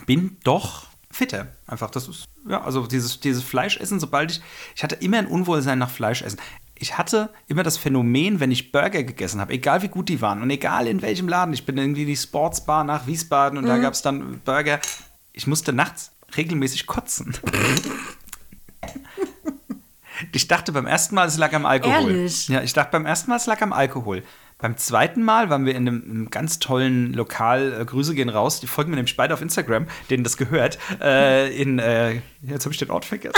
bin 0.05 0.37
doch 0.45 0.85
fitter. 1.11 1.47
Einfach, 1.67 1.91
das 1.91 2.07
ist, 2.07 2.29
ja, 2.47 2.63
also 2.63 2.87
dieses, 2.87 3.19
dieses 3.19 3.43
Fleischessen, 3.43 3.99
sobald 3.99 4.31
ich, 4.31 4.41
ich 4.77 4.83
hatte 4.83 4.95
immer 4.95 5.17
ein 5.17 5.27
Unwohlsein 5.27 5.79
nach 5.79 5.89
Fleischessen. 5.89 6.39
Ich 6.75 6.97
hatte 6.97 7.29
immer 7.47 7.63
das 7.63 7.75
Phänomen, 7.75 8.39
wenn 8.39 8.51
ich 8.51 8.71
Burger 8.71 9.03
gegessen 9.03 9.41
habe, 9.41 9.51
egal 9.51 9.81
wie 9.81 9.89
gut 9.89 10.07
die 10.07 10.21
waren 10.21 10.41
und 10.41 10.49
egal 10.49 10.87
in 10.87 11.01
welchem 11.01 11.27
Laden, 11.27 11.53
ich 11.53 11.65
bin 11.65 11.77
irgendwie 11.77 12.03
in 12.03 12.07
die 12.07 12.15
Sportsbar 12.15 12.85
nach 12.85 13.05
Wiesbaden 13.05 13.57
und 13.57 13.65
da 13.65 13.79
gab 13.79 13.93
es 13.93 14.01
dann 14.01 14.39
Burger, 14.45 14.79
ich 15.33 15.47
musste 15.47 15.73
nachts 15.73 16.11
regelmäßig 16.37 16.85
kotzen. 16.85 17.35
Ich 20.31 20.47
dachte 20.47 20.71
beim 20.71 20.85
ersten 20.85 21.15
Mal, 21.15 21.27
es 21.27 21.37
lag 21.37 21.53
am 21.53 21.65
Alkohol. 21.65 22.11
Ehrlich? 22.11 22.47
Ja, 22.47 22.61
ich 22.61 22.73
dachte 22.73 22.91
beim 22.91 23.05
ersten 23.05 23.29
Mal, 23.29 23.37
es 23.37 23.45
lag 23.45 23.61
am 23.61 23.73
Alkohol. 23.73 24.23
Beim 24.59 24.77
zweiten 24.77 25.23
Mal 25.23 25.49
waren 25.49 25.65
wir 25.65 25.75
in 25.75 25.87
einem, 25.87 26.03
einem 26.03 26.29
ganz 26.29 26.59
tollen 26.59 27.13
Lokal, 27.13 27.81
äh, 27.81 27.83
Grüße 27.83 28.15
gehen 28.15 28.29
raus, 28.29 28.59
die 28.61 28.67
folgen 28.67 28.91
mir 28.91 28.95
nämlich 28.95 29.17
beide 29.17 29.33
auf 29.33 29.41
Instagram, 29.41 29.87
denen 30.09 30.23
das 30.23 30.37
gehört, 30.37 30.77
äh, 31.01 31.53
in, 31.53 31.79
äh, 31.79 32.21
jetzt 32.43 32.63
habe 32.63 32.71
ich 32.71 32.77
den 32.77 32.91
Ort 32.91 33.03
vergessen. 33.03 33.33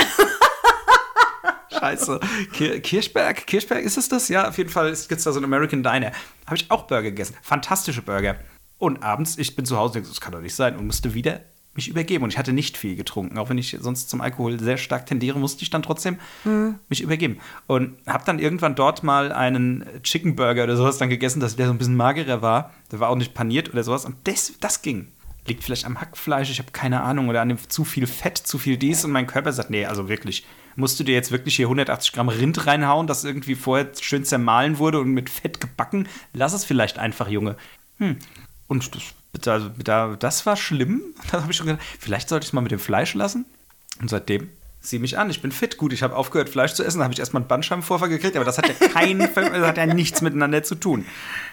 Scheiße. 1.79 2.19
Kir 2.53 2.79
Kirchberg? 2.81 3.47
Kirchberg 3.47 3.83
ist 3.83 3.97
es 3.97 4.07
das? 4.07 4.27
Ja, 4.27 4.49
auf 4.49 4.57
jeden 4.57 4.69
Fall 4.69 4.89
gibt 4.91 5.13
es 5.19 5.23
da 5.23 5.31
so 5.31 5.39
einen 5.39 5.45
American 5.45 5.81
Diner. 5.81 6.11
Habe 6.45 6.55
ich 6.55 6.69
auch 6.69 6.83
Burger 6.83 7.03
gegessen. 7.03 7.35
Fantastische 7.41 8.01
Burger. 8.01 8.35
Und 8.77 9.03
abends, 9.03 9.37
ich 9.37 9.55
bin 9.55 9.65
zu 9.65 9.77
Hause 9.77 10.01
das 10.01 10.21
kann 10.21 10.33
doch 10.33 10.41
nicht 10.41 10.55
sein. 10.55 10.75
Und 10.75 10.85
musste 10.85 11.13
wieder 11.13 11.41
mich 11.75 11.87
übergeben. 11.87 12.23
Und 12.23 12.31
ich 12.31 12.37
hatte 12.37 12.53
nicht 12.53 12.77
viel 12.77 12.95
getrunken. 12.95 13.37
Auch 13.37 13.49
wenn 13.49 13.57
ich 13.57 13.77
sonst 13.79 14.09
zum 14.09 14.21
Alkohol 14.21 14.59
sehr 14.59 14.77
stark 14.77 15.05
tendiere, 15.05 15.39
musste 15.39 15.63
ich 15.63 15.69
dann 15.69 15.83
trotzdem 15.83 16.17
mich 16.89 17.01
übergeben. 17.01 17.39
Und 17.67 17.97
habe 18.07 18.23
dann 18.25 18.39
irgendwann 18.39 18.75
dort 18.75 19.03
mal 19.03 19.31
einen 19.31 19.85
Chicken 20.03 20.35
Burger 20.35 20.63
oder 20.63 20.77
sowas 20.77 20.97
dann 20.97 21.09
gegessen, 21.09 21.39
dass 21.39 21.55
der 21.55 21.67
so 21.67 21.73
ein 21.73 21.77
bisschen 21.77 21.95
magerer 21.95 22.41
war. 22.41 22.73
Der 22.91 22.99
war 22.99 23.09
auch 23.09 23.15
nicht 23.15 23.33
paniert 23.33 23.69
oder 23.71 23.83
sowas. 23.83 24.05
Und 24.05 24.15
das, 24.23 24.53
das 24.59 24.81
ging. 24.81 25.07
Liegt 25.47 25.63
vielleicht 25.63 25.85
am 25.85 26.01
Hackfleisch, 26.01 26.49
ich 26.49 26.57
habe 26.57 26.71
keine 26.71 27.01
Ahnung, 27.01 27.29
oder 27.29 27.41
an 27.41 27.49
dem 27.49 27.59
zu 27.69 27.83
viel 27.83 28.07
Fett, 28.07 28.37
zu 28.37 28.57
viel 28.57 28.77
dies. 28.77 29.05
Und 29.05 29.11
mein 29.11 29.27
Körper 29.27 29.53
sagt, 29.53 29.69
nee, 29.69 29.85
also 29.85 30.09
wirklich, 30.09 30.43
musst 30.75 30.99
du 30.99 31.03
dir 31.03 31.13
jetzt 31.13 31.31
wirklich 31.31 31.55
hier 31.55 31.67
180 31.67 32.13
Gramm 32.13 32.29
Rind 32.29 32.65
reinhauen, 32.65 33.05
das 33.05 33.23
irgendwie 33.23 33.53
vorher 33.53 33.91
schön 33.99 34.25
zermahlen 34.25 34.79
wurde 34.79 34.99
und 34.99 35.11
mit 35.11 35.29
Fett 35.29 35.61
gebacken? 35.61 36.07
Lass 36.33 36.53
es 36.53 36.65
vielleicht 36.65 36.97
einfach, 36.97 37.27
Junge. 37.27 37.57
Hm. 37.99 38.17
Und 38.67 38.95
das, 38.95 39.03
da, 39.41 39.71
da, 39.83 40.15
das 40.17 40.45
war 40.45 40.55
schlimm. 40.55 41.01
Da 41.31 41.41
habe 41.41 41.51
ich 41.51 41.57
schon 41.57 41.67
gedacht, 41.67 41.85
vielleicht 41.99 42.29
sollte 42.29 42.43
ich 42.43 42.49
es 42.49 42.53
mal 42.53 42.61
mit 42.61 42.71
dem 42.71 42.79
Fleisch 42.79 43.13
lassen. 43.13 43.45
Und 43.99 44.09
seitdem, 44.09 44.49
sieh 44.81 44.99
mich 44.99 45.17
an, 45.17 45.29
ich 45.29 45.41
bin 45.41 45.51
fit. 45.51 45.77
Gut, 45.77 45.93
ich 45.93 46.03
habe 46.03 46.15
aufgehört, 46.15 46.49
Fleisch 46.49 46.73
zu 46.73 46.83
essen, 46.83 46.99
da 46.99 47.05
habe 47.05 47.13
ich 47.13 47.19
erstmal 47.19 47.41
einen 47.41 47.47
Bandscheibenvorfall 47.47 48.09
gekriegt, 48.09 48.35
aber 48.35 48.45
das 48.45 48.57
hat 48.57 48.67
ja 48.67 48.87
kein, 48.93 49.19
das 49.19 49.35
hat 49.35 49.77
ja 49.77 49.85
nichts 49.87 50.21
miteinander 50.21 50.63
zu 50.63 50.75
tun. 50.75 51.05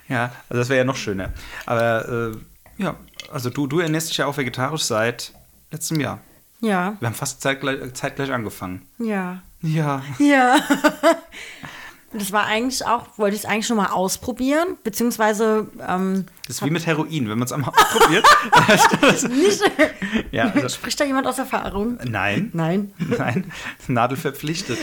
Ja, 0.08 0.32
also 0.48 0.60
das 0.60 0.68
wäre 0.68 0.78
ja 0.78 0.84
noch 0.84 0.96
schöner. 0.96 1.32
Aber 1.66 2.32
äh, 2.32 2.82
ja, 2.82 2.96
also 3.32 3.50
du, 3.50 3.66
du 3.66 3.80
ernährst 3.80 4.10
dich 4.10 4.18
ja 4.18 4.26
auch 4.26 4.36
vegetarisch 4.36 4.82
seit 4.82 5.32
letztem 5.70 6.00
Jahr. 6.00 6.20
Ja. 6.60 6.96
Wir 7.00 7.06
haben 7.06 7.14
fast 7.14 7.42
zeitgleich, 7.42 7.92
zeitgleich 7.94 8.30
angefangen. 8.30 8.82
Ja. 8.98 9.42
Ja. 9.62 10.02
Ja. 10.18 10.56
Das 12.14 12.30
war 12.32 12.44
eigentlich 12.46 12.84
auch, 12.86 13.06
wollte 13.16 13.34
ich 13.36 13.42
es 13.42 13.48
eigentlich 13.48 13.66
schon 13.66 13.76
mal 13.78 13.86
ausprobieren, 13.90 14.76
beziehungsweise 14.84 15.66
ähm, 15.88 16.26
Das 16.46 16.56
ist 16.56 16.64
wie 16.64 16.70
mit 16.70 16.84
Heroin, 16.86 17.28
wenn 17.28 17.38
man 17.38 17.46
es 17.46 17.52
einmal 17.52 17.70
ausprobiert. 17.74 18.26
nicht. 19.30 19.60
ja, 20.32 20.50
also, 20.50 20.68
Spricht 20.68 21.00
da 21.00 21.04
jemand 21.04 21.26
aus 21.26 21.38
Erfahrung? 21.38 21.98
nein. 22.04 22.50
Nein. 22.52 22.92
Nein, 23.18 23.50
Nadel 23.88 24.16
verpflichtet. 24.18 24.78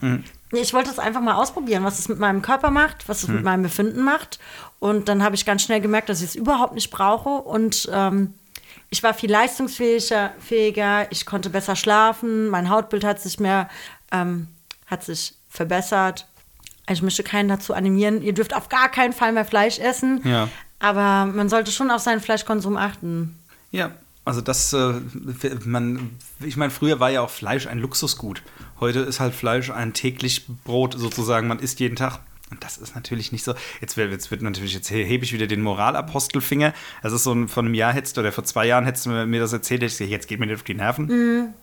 Nee, 0.00 0.60
Ich 0.60 0.74
wollte 0.74 0.90
es 0.90 0.98
einfach 0.98 1.20
mal 1.22 1.34
ausprobieren, 1.34 1.82
was 1.84 1.98
es 1.98 2.08
mit 2.08 2.18
meinem 2.18 2.42
Körper 2.42 2.70
macht, 2.70 3.08
was 3.08 3.22
es 3.22 3.28
Hm. 3.28 3.36
mit 3.36 3.44
meinem 3.44 3.62
Befinden 3.62 4.02
macht. 4.02 4.38
Und 4.78 5.08
dann 5.08 5.22
habe 5.22 5.34
ich 5.34 5.46
ganz 5.46 5.62
schnell 5.62 5.80
gemerkt, 5.80 6.08
dass 6.10 6.20
ich 6.20 6.28
es 6.30 6.34
überhaupt 6.34 6.74
nicht 6.74 6.90
brauche. 6.90 7.30
Und 7.30 7.88
ähm, 7.92 8.34
ich 8.90 9.02
war 9.02 9.14
viel 9.14 9.30
leistungsfähiger, 9.30 10.32
fähiger, 10.40 11.10
ich 11.10 11.24
konnte 11.24 11.48
besser 11.48 11.74
schlafen, 11.74 12.48
mein 12.48 12.68
Hautbild 12.68 13.02
hat 13.04 13.20
sich 13.20 13.40
mehr, 13.40 13.68
ähm, 14.12 14.48
hat 14.86 15.02
sich 15.04 15.34
verbessert. 15.54 16.26
Ich 16.90 17.00
möchte 17.00 17.22
keinen 17.22 17.48
dazu 17.48 17.72
animieren, 17.72 18.20
ihr 18.20 18.34
dürft 18.34 18.54
auf 18.54 18.68
gar 18.68 18.90
keinen 18.90 19.14
Fall 19.14 19.32
mehr 19.32 19.46
Fleisch 19.46 19.78
essen. 19.78 20.20
Ja. 20.24 20.48
Aber 20.80 21.24
man 21.32 21.48
sollte 21.48 21.70
schon 21.70 21.90
auf 21.90 22.02
seinen 22.02 22.20
Fleischkonsum 22.20 22.76
achten. 22.76 23.38
Ja, 23.70 23.92
also 24.26 24.40
das, 24.40 24.72
äh, 24.72 24.94
man, 25.64 26.10
ich 26.40 26.56
meine, 26.56 26.70
früher 26.70 27.00
war 27.00 27.10
ja 27.10 27.22
auch 27.22 27.30
Fleisch 27.30 27.66
ein 27.66 27.78
Luxusgut. 27.78 28.42
Heute 28.80 29.00
ist 29.00 29.20
halt 29.20 29.34
Fleisch 29.34 29.70
ein 29.70 29.94
täglich 29.94 30.46
Brot 30.64 30.94
sozusagen. 30.98 31.48
Man 31.48 31.58
isst 31.58 31.80
jeden 31.80 31.96
Tag. 31.96 32.20
Und 32.50 32.62
das 32.62 32.76
ist 32.76 32.94
natürlich 32.94 33.32
nicht 33.32 33.44
so. 33.44 33.54
Jetzt 33.80 33.96
wird, 33.96 34.10
jetzt 34.10 34.30
wird 34.30 34.42
natürlich, 34.42 34.74
jetzt 34.74 34.90
hebe 34.90 35.24
ich 35.24 35.32
wieder 35.32 35.46
den 35.46 35.62
Moralapostelfinger. 35.62 36.74
Das 37.02 37.12
ist 37.12 37.24
so 37.24 37.32
ein, 37.32 37.48
vor 37.48 37.62
einem 37.62 37.74
Jahr 37.74 37.92
hättest 37.92 38.16
du, 38.16 38.20
oder 38.20 38.32
vor 38.32 38.44
zwei 38.44 38.66
Jahren 38.66 38.84
hättest 38.84 39.06
du 39.06 39.10
mir 39.10 39.40
das 39.40 39.52
erzählt, 39.52 39.80
hätte 39.80 39.92
ich 39.92 39.98
gesagt, 39.98 40.10
jetzt 40.10 40.28
geht 40.28 40.40
mir 40.40 40.46
nicht 40.46 40.56
auf 40.56 40.62
die 40.62 40.74
Nerven. 40.74 41.54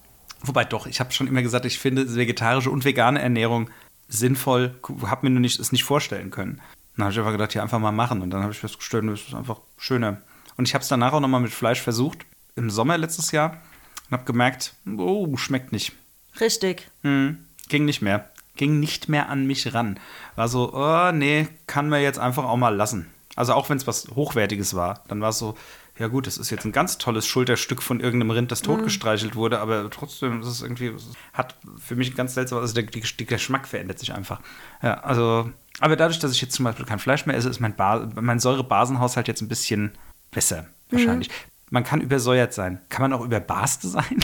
Wobei 0.43 0.65
doch, 0.65 0.87
ich 0.87 0.99
habe 0.99 1.11
schon 1.11 1.27
immer 1.27 1.41
gesagt, 1.41 1.65
ich 1.65 1.79
finde 1.79 2.15
vegetarische 2.15 2.71
und 2.71 2.85
vegane 2.85 3.21
Ernährung 3.21 3.69
sinnvoll, 4.07 4.75
habe 5.05 5.25
mir 5.25 5.31
nur 5.31 5.39
nicht, 5.39 5.59
es 5.59 5.71
nicht 5.71 5.83
vorstellen 5.83 6.31
können. 6.31 6.61
Dann 6.95 7.05
habe 7.05 7.13
ich 7.13 7.19
einfach 7.19 7.31
gedacht, 7.31 7.53
ja, 7.53 7.63
einfach 7.63 7.79
mal 7.79 7.91
machen. 7.91 8.21
Und 8.21 8.31
dann 8.31 8.41
habe 8.41 8.51
ich 8.51 8.59
festgestellt, 8.59 9.05
das 9.07 9.21
ist 9.21 9.33
einfach 9.33 9.61
schöner. 9.77 10.21
Und 10.57 10.67
ich 10.67 10.73
habe 10.73 10.81
es 10.81 10.89
danach 10.89 11.13
auch 11.13 11.19
nochmal 11.19 11.41
mit 11.41 11.51
Fleisch 11.51 11.81
versucht, 11.81 12.19
im 12.55 12.69
Sommer 12.69 12.97
letztes 12.97 13.31
Jahr, 13.31 13.61
und 14.09 14.11
habe 14.11 14.25
gemerkt, 14.25 14.73
oh, 14.97 15.37
schmeckt 15.37 15.71
nicht. 15.71 15.93
Richtig. 16.39 16.89
Hm, 17.03 17.45
ging 17.69 17.85
nicht 17.85 18.01
mehr. 18.01 18.29
Ging 18.57 18.79
nicht 18.79 19.07
mehr 19.07 19.29
an 19.29 19.47
mich 19.47 19.73
ran. 19.73 19.99
War 20.35 20.49
so, 20.49 20.73
oh, 20.73 21.11
nee, 21.11 21.47
kann 21.67 21.89
man 21.89 22.01
jetzt 22.01 22.19
einfach 22.19 22.43
auch 22.43 22.57
mal 22.57 22.75
lassen. 22.75 23.07
Also 23.35 23.53
auch 23.53 23.69
wenn 23.69 23.77
es 23.77 23.87
was 23.87 24.09
Hochwertiges 24.13 24.75
war, 24.75 25.03
dann 25.07 25.21
war 25.21 25.29
es 25.29 25.39
so, 25.39 25.57
ja 26.01 26.07
gut, 26.07 26.25
das 26.25 26.39
ist 26.39 26.49
jetzt 26.49 26.65
ein 26.65 26.71
ganz 26.71 26.97
tolles 26.97 27.27
Schulterstück 27.27 27.83
von 27.83 27.99
irgendeinem 27.99 28.31
Rind, 28.31 28.51
das 28.51 28.63
totgestreichelt 28.63 29.35
wurde, 29.35 29.59
aber 29.59 29.87
trotzdem 29.91 30.41
ist 30.41 30.47
es 30.47 30.63
irgendwie, 30.63 30.93
hat 31.31 31.55
für 31.77 31.95
mich 31.95 32.09
ein 32.09 32.15
ganz 32.15 32.33
seltsam, 32.33 32.57
also 32.57 32.73
der, 32.73 32.85
der, 32.85 33.25
Geschmack 33.27 33.67
verändert 33.67 33.99
sich 33.99 34.11
einfach. 34.11 34.41
Ja, 34.81 34.95
also, 35.01 35.51
aber 35.79 35.95
dadurch, 35.95 36.17
dass 36.17 36.31
ich 36.31 36.41
jetzt 36.41 36.55
zum 36.55 36.65
Beispiel 36.65 36.87
kein 36.87 36.97
Fleisch 36.97 37.27
mehr 37.27 37.35
esse, 37.35 37.49
ist 37.49 37.59
mein, 37.59 37.75
ba 37.75 38.09
mein 38.19 38.39
Säurebasenhaushalt 38.39 39.27
jetzt 39.27 39.41
ein 39.41 39.47
bisschen 39.47 39.91
besser, 40.31 40.65
wahrscheinlich. 40.89 41.29
Man 41.69 41.83
kann 41.83 42.01
übersäuert 42.01 42.53
sein. 42.53 42.81
Kann 42.89 43.03
man 43.03 43.13
auch 43.13 43.23
überbarst 43.23 43.83
sein? 43.83 44.17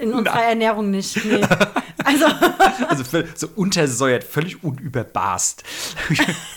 In 0.00 0.12
unserer 0.14 0.42
Ernährung 0.42 0.90
nicht, 0.90 1.24
nee. 1.24 1.40
Also, 2.04 2.26
Also 2.88 3.22
so 3.34 3.48
untersäuert, 3.56 4.24
völlig 4.24 4.64
unüberbarst. 4.64 5.64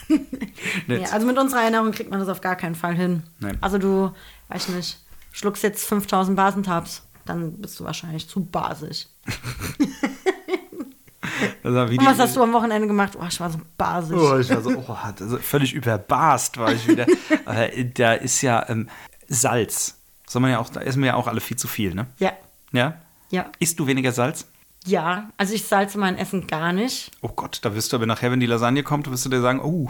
nee, 0.87 1.05
also 1.11 1.27
mit 1.27 1.37
unserer 1.37 1.63
Ernährung 1.63 1.91
kriegt 1.91 2.09
man 2.09 2.19
das 2.19 2.29
auf 2.29 2.41
gar 2.41 2.55
keinen 2.55 2.75
Fall 2.75 2.95
hin. 2.95 3.23
Nein. 3.39 3.57
Also 3.61 3.77
du, 3.77 4.11
weiß 4.49 4.69
nicht, 4.69 4.97
schluckst 5.31 5.63
jetzt 5.63 5.85
5000 5.85 6.35
Basentabs, 6.37 7.03
dann 7.25 7.53
bist 7.61 7.79
du 7.79 7.83
wahrscheinlich 7.83 8.27
zu 8.29 8.43
basig. 8.45 9.07
Und 11.63 12.05
was 12.05 12.19
hast 12.19 12.35
du 12.35 12.43
am 12.43 12.51
Wochenende 12.53 12.87
gemacht? 12.87 13.13
Oh, 13.19 13.25
ich 13.27 13.39
war 13.39 13.49
so 13.49 13.59
basig. 13.77 14.17
Oh, 14.17 14.37
ich 14.37 14.49
war 14.49 14.61
so, 14.61 14.69
oh, 14.71 14.91
also 14.93 15.37
völlig 15.37 15.73
überbarst 15.73 16.57
war 16.57 16.71
ich 16.73 16.87
wieder. 16.87 17.05
Aber 17.45 17.67
da 17.93 18.13
ist 18.13 18.41
ja 18.41 18.67
ähm, 18.69 18.89
Salz. 19.29 19.95
Soll 20.27 20.41
man 20.41 20.51
ja 20.51 20.59
auch, 20.59 20.69
da 20.69 20.81
essen 20.81 21.01
wir 21.01 21.07
ja 21.07 21.15
auch 21.15 21.27
alle 21.27 21.39
viel 21.41 21.57
zu 21.57 21.67
viel, 21.67 21.93
ne? 21.95 22.07
Ja, 22.19 22.33
Ja? 22.71 22.95
ja, 23.29 23.45
Isst 23.59 23.79
du 23.79 23.87
weniger 23.87 24.11
Salz? 24.11 24.45
ja. 24.85 25.29
Also 25.37 25.53
ich 25.53 25.63
salze 25.65 25.97
mein 25.97 26.17
Essen 26.17 26.45
gar 26.47 26.73
nicht. 26.73 27.11
Oh 27.21 27.29
Gott, 27.29 27.59
da 27.61 27.73
wirst 27.73 27.93
du 27.93 27.95
aber 27.97 28.05
nachher, 28.05 28.31
wenn 28.31 28.41
die 28.41 28.45
Lasagne 28.45 28.83
kommt, 28.83 29.09
wirst 29.09 29.25
du 29.25 29.29
dir 29.29 29.39
sagen, 29.41 29.61
oh. 29.61 29.89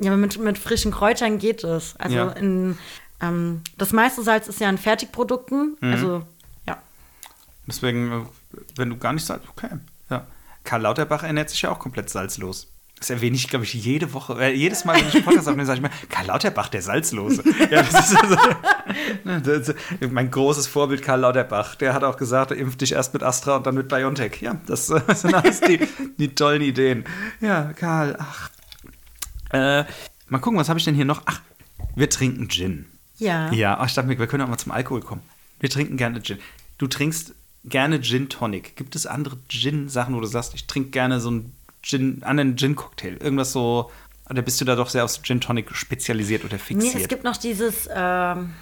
Ja, 0.00 0.10
aber 0.10 0.16
mit, 0.16 0.36
mit 0.38 0.58
frischen 0.58 0.90
Kräutern 0.90 1.38
geht 1.38 1.62
es. 1.62 1.94
Also 1.96 2.16
Ja. 2.16 2.30
in, 2.30 2.76
ähm, 3.20 3.62
das 3.78 3.92
meiste 3.92 4.22
Salz 4.22 4.48
ist 4.48 4.60
ja 4.60 4.68
in 4.68 4.78
Fertigprodukten. 4.78 5.76
Mhm. 5.80 5.92
Also 5.92 6.26
ja. 6.66 6.78
Deswegen, 7.66 8.12
äh, 8.12 8.24
wenn 8.76 8.90
du 8.90 8.96
gar 8.96 9.12
nicht 9.12 9.24
Salz, 9.24 9.42
okay. 9.48 9.68
Ja. 10.08 10.26
Karl 10.64 10.82
Lauterbach 10.82 11.22
ernährt 11.22 11.50
sich 11.50 11.62
ja 11.62 11.70
auch 11.70 11.78
komplett 11.78 12.10
salzlos. 12.10 12.68
Das 13.00 13.08
erwähne 13.08 13.34
ich, 13.34 13.48
glaube 13.48 13.64
ich, 13.64 13.72
jede 13.72 14.12
Woche. 14.12 14.38
Äh, 14.38 14.52
jedes 14.52 14.84
Mal, 14.84 15.00
wenn 15.00 15.08
ich 15.08 15.14
einen 15.14 15.24
Podcast 15.24 15.48
aufnehme, 15.48 15.64
sage 15.64 15.78
ich 15.78 15.82
mir, 15.82 15.90
Karl 16.10 16.26
Lauterbach, 16.26 16.68
der 16.68 16.82
Salzlose. 16.82 17.42
ja, 17.70 17.82
das 17.82 18.10
ist 18.10 18.22
also, 18.22 18.36
das 19.42 19.68
ist 19.68 20.12
mein 20.12 20.30
großes 20.30 20.66
Vorbild, 20.66 21.02
Karl 21.02 21.20
Lauterbach. 21.20 21.76
Der 21.76 21.94
hat 21.94 22.04
auch 22.04 22.18
gesagt, 22.18 22.50
impf 22.50 22.76
dich 22.76 22.92
erst 22.92 23.14
mit 23.14 23.22
Astra 23.22 23.56
und 23.56 23.66
dann 23.66 23.74
mit 23.74 23.88
BioNTech. 23.88 24.42
Ja, 24.42 24.60
das 24.66 24.86
sind 25.14 25.34
alles 25.34 25.62
die, 25.62 25.80
die 26.18 26.34
tollen 26.34 26.60
Ideen. 26.60 27.04
Ja, 27.40 27.72
Karl, 27.72 28.16
ach. 28.18 28.50
Äh, 29.50 29.84
mal 30.28 30.38
gucken, 30.40 30.58
was 30.58 30.68
habe 30.68 30.78
ich 30.78 30.84
denn 30.84 30.94
hier 30.94 31.06
noch? 31.06 31.22
Ach, 31.24 31.40
wir 31.96 32.10
trinken 32.10 32.50
Gin. 32.50 32.84
Ja. 33.20 33.52
Ja, 33.52 33.78
ach, 33.78 33.86
ich 33.86 33.94
dachte 33.94 34.08
mir, 34.08 34.18
wir 34.18 34.26
können 34.26 34.42
auch 34.42 34.48
mal 34.48 34.58
zum 34.58 34.72
Alkohol 34.72 35.00
kommen. 35.02 35.22
Wir 35.60 35.70
trinken 35.70 35.96
gerne 35.96 36.20
Gin. 36.22 36.38
Du 36.78 36.86
trinkst 36.88 37.34
gerne 37.64 38.00
Gin 38.00 38.28
Tonic. 38.28 38.74
Gibt 38.76 38.96
es 38.96 39.06
andere 39.06 39.36
Gin-Sachen, 39.48 40.14
wo 40.16 40.20
du 40.20 40.26
sagst, 40.26 40.54
ich 40.54 40.66
trinke 40.66 40.90
gerne 40.90 41.20
so 41.20 41.28
einen 41.28 41.54
Gin, 41.82 42.22
anderen 42.24 42.56
Gin-Cocktail? 42.56 43.16
Irgendwas 43.20 43.52
so. 43.52 43.90
Oder 44.28 44.42
bist 44.42 44.60
du 44.60 44.64
da 44.64 44.76
doch 44.76 44.88
sehr 44.88 45.04
aufs 45.04 45.22
Gin 45.22 45.40
Tonic 45.40 45.74
spezialisiert 45.74 46.44
oder 46.44 46.54
Nee, 46.54 46.58
fixiert? 46.62 47.02
es 47.02 47.08
gibt 47.08 47.24
noch 47.24 47.36
dieses, 47.36 47.88
ähm, 47.94 48.54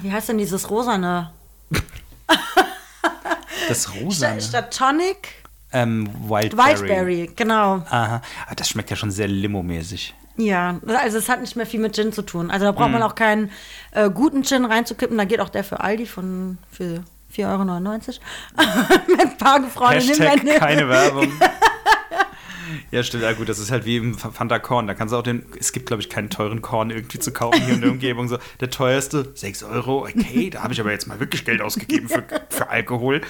wie 0.00 0.10
heißt 0.12 0.28
denn 0.28 0.38
dieses 0.38 0.70
rosane? 0.70 1.32
das 3.68 3.92
Rosa. 3.94 4.28
Statt, 4.40 4.42
statt 4.42 4.76
Tonic, 4.76 5.28
Ähm, 5.72 6.08
Wildberry. 6.28 6.80
Wildberry, 6.80 7.30
genau. 7.34 7.84
Aha. 7.90 8.22
Aber 8.46 8.54
das 8.54 8.68
schmeckt 8.68 8.88
ja 8.90 8.96
schon 8.96 9.10
sehr 9.10 9.28
limo-mäßig. 9.28 10.14
Ja, 10.38 10.78
also 10.86 11.18
es 11.18 11.28
hat 11.28 11.40
nicht 11.40 11.56
mehr 11.56 11.66
viel 11.66 11.80
mit 11.80 11.94
Gin 11.94 12.12
zu 12.12 12.22
tun. 12.22 12.50
Also 12.50 12.66
da 12.66 12.72
braucht 12.72 12.88
Mhm. 12.88 12.92
man 12.94 13.02
auch 13.02 13.14
keinen 13.14 13.50
äh, 13.92 14.10
guten 14.10 14.42
Gin 14.44 14.64
reinzukippen. 14.64 15.16
Da 15.16 15.24
geht 15.24 15.40
auch 15.40 15.48
der 15.48 15.64
für 15.64 15.80
Aldi 15.80 16.06
von 16.06 16.58
für 16.70 17.02
4,99 17.34 17.40
Euro. 17.46 19.00
mit 19.08 19.20
ein 19.20 19.38
paar 19.38 19.60
gefrorenen 19.60 20.58
keine 20.58 20.88
Werbung. 20.88 21.32
Ja, 22.90 23.02
stimmt. 23.02 23.22
Ja, 23.22 23.32
gut, 23.32 23.48
das 23.48 23.58
ist 23.58 23.70
halt 23.70 23.84
wie 23.84 23.96
im 23.96 24.16
Fanta 24.18 24.58
Korn. 24.58 24.86
Da 24.86 24.94
kannst 24.94 25.12
du 25.12 25.18
auch 25.18 25.22
den. 25.22 25.44
Es 25.58 25.72
gibt, 25.72 25.86
glaube 25.86 26.02
ich, 26.02 26.08
keinen 26.10 26.30
teuren 26.30 26.62
Korn 26.62 26.90
irgendwie 26.90 27.18
zu 27.18 27.32
kaufen 27.32 27.60
hier 27.62 27.74
in 27.74 27.80
der 27.80 27.90
Umgebung. 27.92 28.28
So, 28.28 28.38
der 28.60 28.70
teuerste, 28.70 29.30
6 29.34 29.62
Euro. 29.64 30.02
Okay, 30.04 30.50
da 30.50 30.62
habe 30.62 30.72
ich 30.72 30.80
aber 30.80 30.90
jetzt 30.90 31.06
mal 31.06 31.18
wirklich 31.20 31.44
Geld 31.44 31.60
ausgegeben 31.62 32.08
für, 32.08 32.24
für 32.48 32.68
Alkohol. 32.68 33.22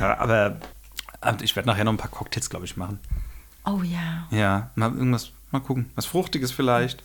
Ja, 0.00 0.18
aber 0.18 0.56
aber 1.20 1.42
ich 1.42 1.56
werde 1.56 1.68
nachher 1.68 1.84
noch 1.84 1.92
ein 1.92 1.96
paar 1.98 2.10
Cocktails, 2.10 2.50
glaube 2.50 2.66
ich, 2.66 2.76
machen. 2.76 3.00
Oh 3.64 3.80
ja. 3.82 4.26
Ja, 4.30 4.70
mal 4.74 4.90
irgendwas, 4.92 5.30
mal 5.54 5.60
gucken. 5.60 5.90
Was 5.94 6.06
Fruchtiges 6.06 6.52
vielleicht. 6.52 7.02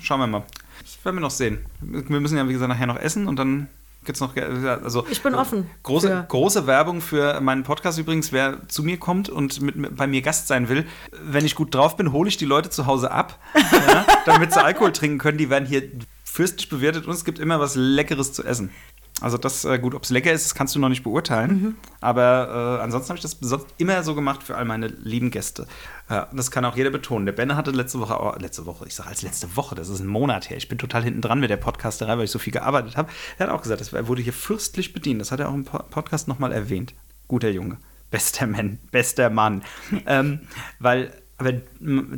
Schauen 0.00 0.20
wir 0.20 0.26
mal. 0.26 0.44
Das 0.82 1.04
werden 1.04 1.16
wir 1.16 1.20
noch 1.20 1.30
sehen. 1.30 1.58
Wir 1.80 2.20
müssen 2.20 2.36
ja, 2.36 2.48
wie 2.48 2.52
gesagt, 2.52 2.68
nachher 2.70 2.86
noch 2.86 2.96
essen 2.98 3.28
und 3.28 3.36
dann 3.36 3.68
gibt 4.04 4.16
es 4.16 4.20
noch. 4.20 4.34
Also, 4.36 5.06
Ich 5.10 5.22
bin 5.22 5.34
offen 5.34 5.68
Große, 5.82 6.08
für- 6.08 6.24
große 6.28 6.66
Werbung 6.66 7.00
für 7.02 7.40
meinen 7.40 7.62
Podcast 7.64 7.98
übrigens. 7.98 8.32
Wer 8.32 8.66
zu 8.68 8.82
mir 8.82 8.96
kommt 8.98 9.28
und 9.28 9.60
mit, 9.60 9.96
bei 9.96 10.06
mir 10.06 10.22
Gast 10.22 10.48
sein 10.48 10.68
will, 10.68 10.86
wenn 11.22 11.44
ich 11.44 11.54
gut 11.54 11.74
drauf 11.74 11.96
bin, 11.96 12.12
hole 12.12 12.28
ich 12.28 12.36
die 12.38 12.46
Leute 12.46 12.70
zu 12.70 12.86
Hause 12.86 13.10
ab, 13.10 13.38
ja, 13.54 14.06
damit 14.24 14.52
sie 14.52 14.62
Alkohol 14.64 14.92
trinken 14.92 15.18
können. 15.18 15.36
Die 15.38 15.50
werden 15.50 15.66
hier 15.68 15.82
fürstlich 16.24 16.68
bewertet 16.70 17.06
und 17.06 17.12
es 17.12 17.24
gibt 17.24 17.38
immer 17.38 17.60
was 17.60 17.74
Leckeres 17.76 18.32
zu 18.32 18.42
essen. 18.44 18.70
Also 19.20 19.36
das, 19.36 19.64
äh, 19.66 19.78
gut, 19.78 19.94
ob 19.94 20.04
es 20.04 20.10
lecker 20.10 20.32
ist, 20.32 20.46
das 20.46 20.54
kannst 20.54 20.74
du 20.74 20.78
noch 20.78 20.88
nicht 20.88 21.02
beurteilen. 21.02 21.76
Aber 22.00 22.78
äh, 22.78 22.82
ansonsten 22.82 23.10
habe 23.10 23.18
ich 23.18 23.22
das 23.22 23.36
immer 23.76 24.02
so 24.02 24.14
gemacht 24.14 24.42
für 24.42 24.56
all 24.56 24.64
meine 24.64 24.86
lieben 24.86 25.30
Gäste. 25.30 25.66
Und 26.08 26.36
das 26.38 26.50
kann 26.50 26.64
auch 26.64 26.74
jeder 26.76 26.90
betonen. 26.90 27.26
Der 27.26 27.32
Benne 27.32 27.54
hatte 27.54 27.70
letzte 27.70 28.00
Woche, 28.00 28.18
auch, 28.18 28.38
letzte 28.38 28.66
Woche, 28.66 28.86
ich 28.88 28.94
sage 28.94 29.10
als 29.10 29.22
letzte 29.22 29.54
Woche, 29.56 29.74
das 29.74 29.88
ist 29.88 30.00
ein 30.00 30.06
Monat 30.06 30.48
her. 30.50 30.56
Ich 30.56 30.68
bin 30.68 30.78
total 30.78 31.04
hinten 31.04 31.20
dran 31.20 31.38
mit 31.38 31.50
der 31.50 31.58
Podcasterei, 31.58 32.16
weil 32.16 32.24
ich 32.24 32.30
so 32.30 32.38
viel 32.38 32.52
gearbeitet 32.52 32.96
habe. 32.96 33.10
Er 33.38 33.46
hat 33.46 33.54
auch 33.54 33.62
gesagt, 33.62 33.80
das 33.80 33.92
wurde 34.08 34.22
hier 34.22 34.32
fürstlich 34.32 34.92
bedient. 34.92 35.20
Das 35.20 35.30
hat 35.32 35.38
er 35.40 35.50
auch 35.50 35.54
im 35.54 35.64
Po- 35.66 35.82
Podcast 35.90 36.26
nochmal 36.26 36.50
erwähnt. 36.52 36.94
Guter 37.28 37.50
Junge. 37.50 37.76
Bester 38.10 38.46
Mann. 38.46 38.78
Bester 38.90 39.30
Mann. 39.30 39.62
ähm, 40.06 40.40
weil, 40.80 41.12
aber 41.36 41.52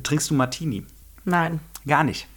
trinkst 0.05 0.30
du 0.30 0.34
Martini? 0.34 0.86
Nein. 1.24 1.61
Gar 1.86 2.05
nicht. 2.05 2.28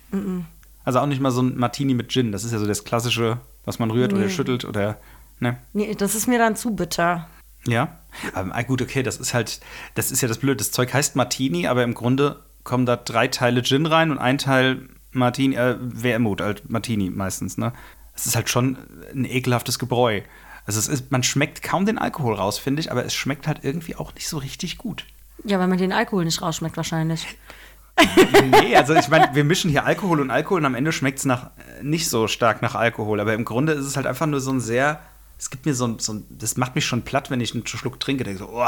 Also 0.83 0.99
auch 0.99 1.05
nicht 1.07 1.21
mal 1.21 1.31
so 1.31 1.41
ein 1.41 1.55
Martini 1.57 1.93
mit 1.93 2.09
Gin. 2.09 2.31
Das 2.33 2.43
ist 2.43 2.51
ja 2.51 2.59
so 2.59 2.65
das 2.67 2.83
klassische, 2.83 3.37
was 3.65 3.79
man 3.79 3.91
rührt 3.91 4.13
oder 4.13 4.23
Nee. 4.23 4.29
schüttelt 4.29 4.65
oder. 4.65 4.97
Ne? 5.39 5.57
Nee, 5.73 5.95
das 5.95 6.15
ist 6.15 6.27
mir 6.27 6.39
dann 6.39 6.55
zu 6.55 6.75
bitter. 6.75 7.27
Ja. 7.67 7.99
Aber 8.33 8.55
ah, 8.55 8.61
gut, 8.61 8.81
okay, 8.81 9.03
das 9.03 9.17
ist 9.17 9.33
halt, 9.33 9.59
das 9.95 10.11
ist 10.11 10.21
ja 10.21 10.27
das 10.27 10.37
Blöde. 10.37 10.57
Das 10.57 10.71
Zeug 10.71 10.93
heißt 10.93 11.15
Martini, 11.15 11.67
aber 11.67 11.83
im 11.83 11.93
Grunde 11.93 12.43
kommen 12.63 12.85
da 12.85 12.95
drei 12.95 13.27
Teile 13.27 13.63
Gin 13.63 13.85
rein 13.85 14.11
und 14.11 14.17
ein 14.17 14.37
Teil 14.37 14.87
Martini, 15.11 15.55
äh, 15.55 15.75
Wermut, 15.79 16.41
halt 16.41 16.69
Martini 16.69 17.09
meistens, 17.09 17.57
ne? 17.57 17.73
Es 18.15 18.25
ist 18.25 18.35
halt 18.35 18.49
schon 18.49 18.77
ein 19.13 19.25
ekelhaftes 19.25 19.77
Gebräu. 19.79 20.21
Also 20.65 20.79
es 20.79 20.87
ist, 20.87 21.11
man 21.11 21.21
schmeckt 21.23 21.61
kaum 21.63 21.85
den 21.85 21.97
Alkohol 21.97 22.35
raus, 22.35 22.57
finde 22.57 22.79
ich, 22.79 22.91
aber 22.91 23.05
es 23.05 23.13
schmeckt 23.13 23.47
halt 23.47 23.59
irgendwie 23.63 23.95
auch 23.95 24.13
nicht 24.15 24.27
so 24.27 24.37
richtig 24.37 24.77
gut. 24.77 25.05
Ja, 25.43 25.59
weil 25.59 25.67
man 25.67 25.77
den 25.77 25.91
Alkohol 25.91 26.25
nicht 26.25 26.41
rausschmeckt 26.41 26.77
wahrscheinlich. 26.77 27.27
Nee, 28.61 28.75
also 28.75 28.93
ich 28.93 29.07
meine, 29.07 29.29
wir 29.33 29.43
mischen 29.43 29.69
hier 29.69 29.85
Alkohol 29.85 30.19
und 30.19 30.29
Alkohol 30.29 30.59
und 30.59 30.65
am 30.65 30.75
Ende 30.75 30.91
schmeckt 30.91 31.19
es 31.19 31.25
nach, 31.25 31.45
äh, 31.57 31.83
nicht 31.83 32.09
so 32.09 32.27
stark 32.27 32.61
nach 32.61 32.75
Alkohol. 32.75 33.19
Aber 33.19 33.33
im 33.33 33.45
Grunde 33.45 33.73
ist 33.73 33.85
es 33.85 33.95
halt 33.95 34.05
einfach 34.05 34.25
nur 34.25 34.39
so 34.39 34.51
ein 34.51 34.59
sehr, 34.59 34.99
es 35.39 35.49
gibt 35.49 35.65
mir 35.65 35.73
so 35.73 35.87
ein, 35.87 35.99
so 35.99 36.13
ein 36.13 36.25
das 36.29 36.57
macht 36.57 36.75
mich 36.75 36.85
schon 36.85 37.03
platt, 37.03 37.29
wenn 37.31 37.41
ich 37.41 37.53
einen 37.53 37.65
Schluck 37.65 37.99
trinke. 37.99 38.23
Denke 38.23 38.39
so, 38.39 38.49
oh. 38.51 38.67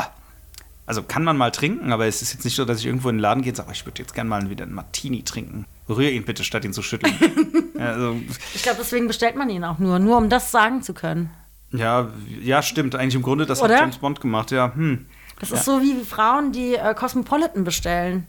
Also 0.85 1.03
kann 1.03 1.25
man 1.25 1.35
mal 1.35 1.51
trinken, 1.51 1.91
aber 1.91 2.07
es 2.07 2.21
ist 2.21 2.31
jetzt 2.31 2.45
nicht 2.45 2.55
so, 2.55 2.63
dass 2.63 2.79
ich 2.79 2.85
irgendwo 2.85 3.09
in 3.09 3.17
den 3.17 3.21
Laden 3.21 3.43
gehe 3.43 3.51
und 3.51 3.57
sage, 3.57 3.67
oh, 3.69 3.73
ich 3.73 3.85
würde 3.85 4.01
jetzt 4.01 4.13
gerne 4.13 4.29
mal 4.29 4.49
wieder 4.49 4.63
einen 4.63 4.73
Martini 4.73 5.23
trinken. 5.23 5.65
Rühr 5.89 6.09
ihn 6.09 6.23
bitte, 6.23 6.45
statt 6.45 6.63
ihn 6.63 6.71
zu 6.71 6.81
schütteln. 6.81 7.13
ja, 7.77 7.87
also, 7.87 8.15
Ich 8.55 8.63
glaube, 8.63 8.77
deswegen 8.79 9.07
bestellt 9.07 9.35
man 9.35 9.49
ihn 9.49 9.65
auch 9.65 9.79
nur, 9.79 9.99
nur 9.99 10.17
um 10.17 10.29
das 10.29 10.49
sagen 10.51 10.81
zu 10.81 10.93
können. 10.93 11.29
ja, 11.71 12.09
ja, 12.41 12.61
stimmt. 12.61 12.95
Eigentlich 12.95 13.15
im 13.15 13.21
Grunde, 13.21 13.45
das 13.45 13.61
Oder? 13.61 13.75
hat 13.75 13.81
James 13.81 13.97
Bond 13.97 14.21
gemacht, 14.21 14.51
ja. 14.51 14.73
Hm. 14.73 15.07
Das 15.39 15.51
ist 15.51 15.65
so 15.65 15.81
wie 15.81 16.03
Frauen, 16.05 16.53
die 16.53 16.75
äh, 16.75 16.95
Cosmopolitan 16.95 17.65
bestellen. 17.65 18.25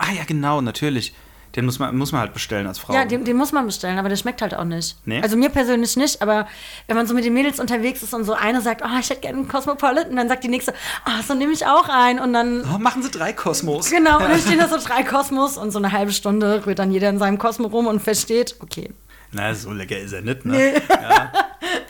Ah 0.00 0.12
ja, 0.12 0.24
genau, 0.24 0.60
natürlich. 0.60 1.14
Den 1.56 1.64
muss 1.64 1.80
man, 1.80 1.96
muss 1.96 2.12
man 2.12 2.20
halt 2.20 2.32
bestellen 2.32 2.66
als 2.66 2.78
Frau. 2.78 2.94
Ja, 2.94 3.04
den, 3.04 3.24
den 3.24 3.36
muss 3.36 3.50
man 3.50 3.66
bestellen, 3.66 3.98
aber 3.98 4.08
der 4.08 4.16
schmeckt 4.16 4.40
halt 4.40 4.54
auch 4.54 4.64
nicht. 4.64 4.96
Nee? 5.04 5.20
Also 5.20 5.36
mir 5.36 5.48
persönlich 5.48 5.96
nicht, 5.96 6.22
aber 6.22 6.46
wenn 6.86 6.96
man 6.96 7.08
so 7.08 7.14
mit 7.14 7.24
den 7.24 7.34
Mädels 7.34 7.58
unterwegs 7.58 8.02
ist 8.02 8.14
und 8.14 8.22
so 8.24 8.34
eine 8.34 8.60
sagt, 8.60 8.82
oh, 8.84 8.98
ich 9.00 9.10
hätte 9.10 9.20
gerne 9.20 9.38
einen 9.38 9.48
Cosmopolitan, 9.48 10.14
dann 10.14 10.28
sagt 10.28 10.44
die 10.44 10.48
nächste, 10.48 10.72
ah, 11.04 11.22
so 11.26 11.34
nehme 11.34 11.52
ich 11.52 11.66
auch 11.66 11.88
ein. 11.88 12.20
Und 12.20 12.32
dann, 12.32 12.62
oh, 12.72 12.78
machen 12.78 13.02
Sie 13.02 13.10
drei 13.10 13.32
Kosmos. 13.32 13.90
genau, 13.90 14.18
und 14.18 14.30
dann 14.30 14.40
stehen 14.40 14.58
da 14.58 14.68
so 14.68 14.78
drei 14.84 15.02
Kosmos 15.02 15.56
und 15.56 15.72
so 15.72 15.78
eine 15.78 15.90
halbe 15.90 16.12
Stunde 16.12 16.64
rührt 16.66 16.78
dann 16.78 16.92
jeder 16.92 17.10
in 17.10 17.18
seinem 17.18 17.38
Kosmo 17.38 17.66
rum 17.66 17.88
und 17.88 18.00
versteht, 18.00 18.54
okay. 18.60 18.90
Na, 19.32 19.52
so 19.54 19.72
lecker 19.72 19.98
ist 19.98 20.12
er 20.12 20.22
nicht, 20.22 20.44
ne? 20.44 20.74
Ja. 20.88 21.32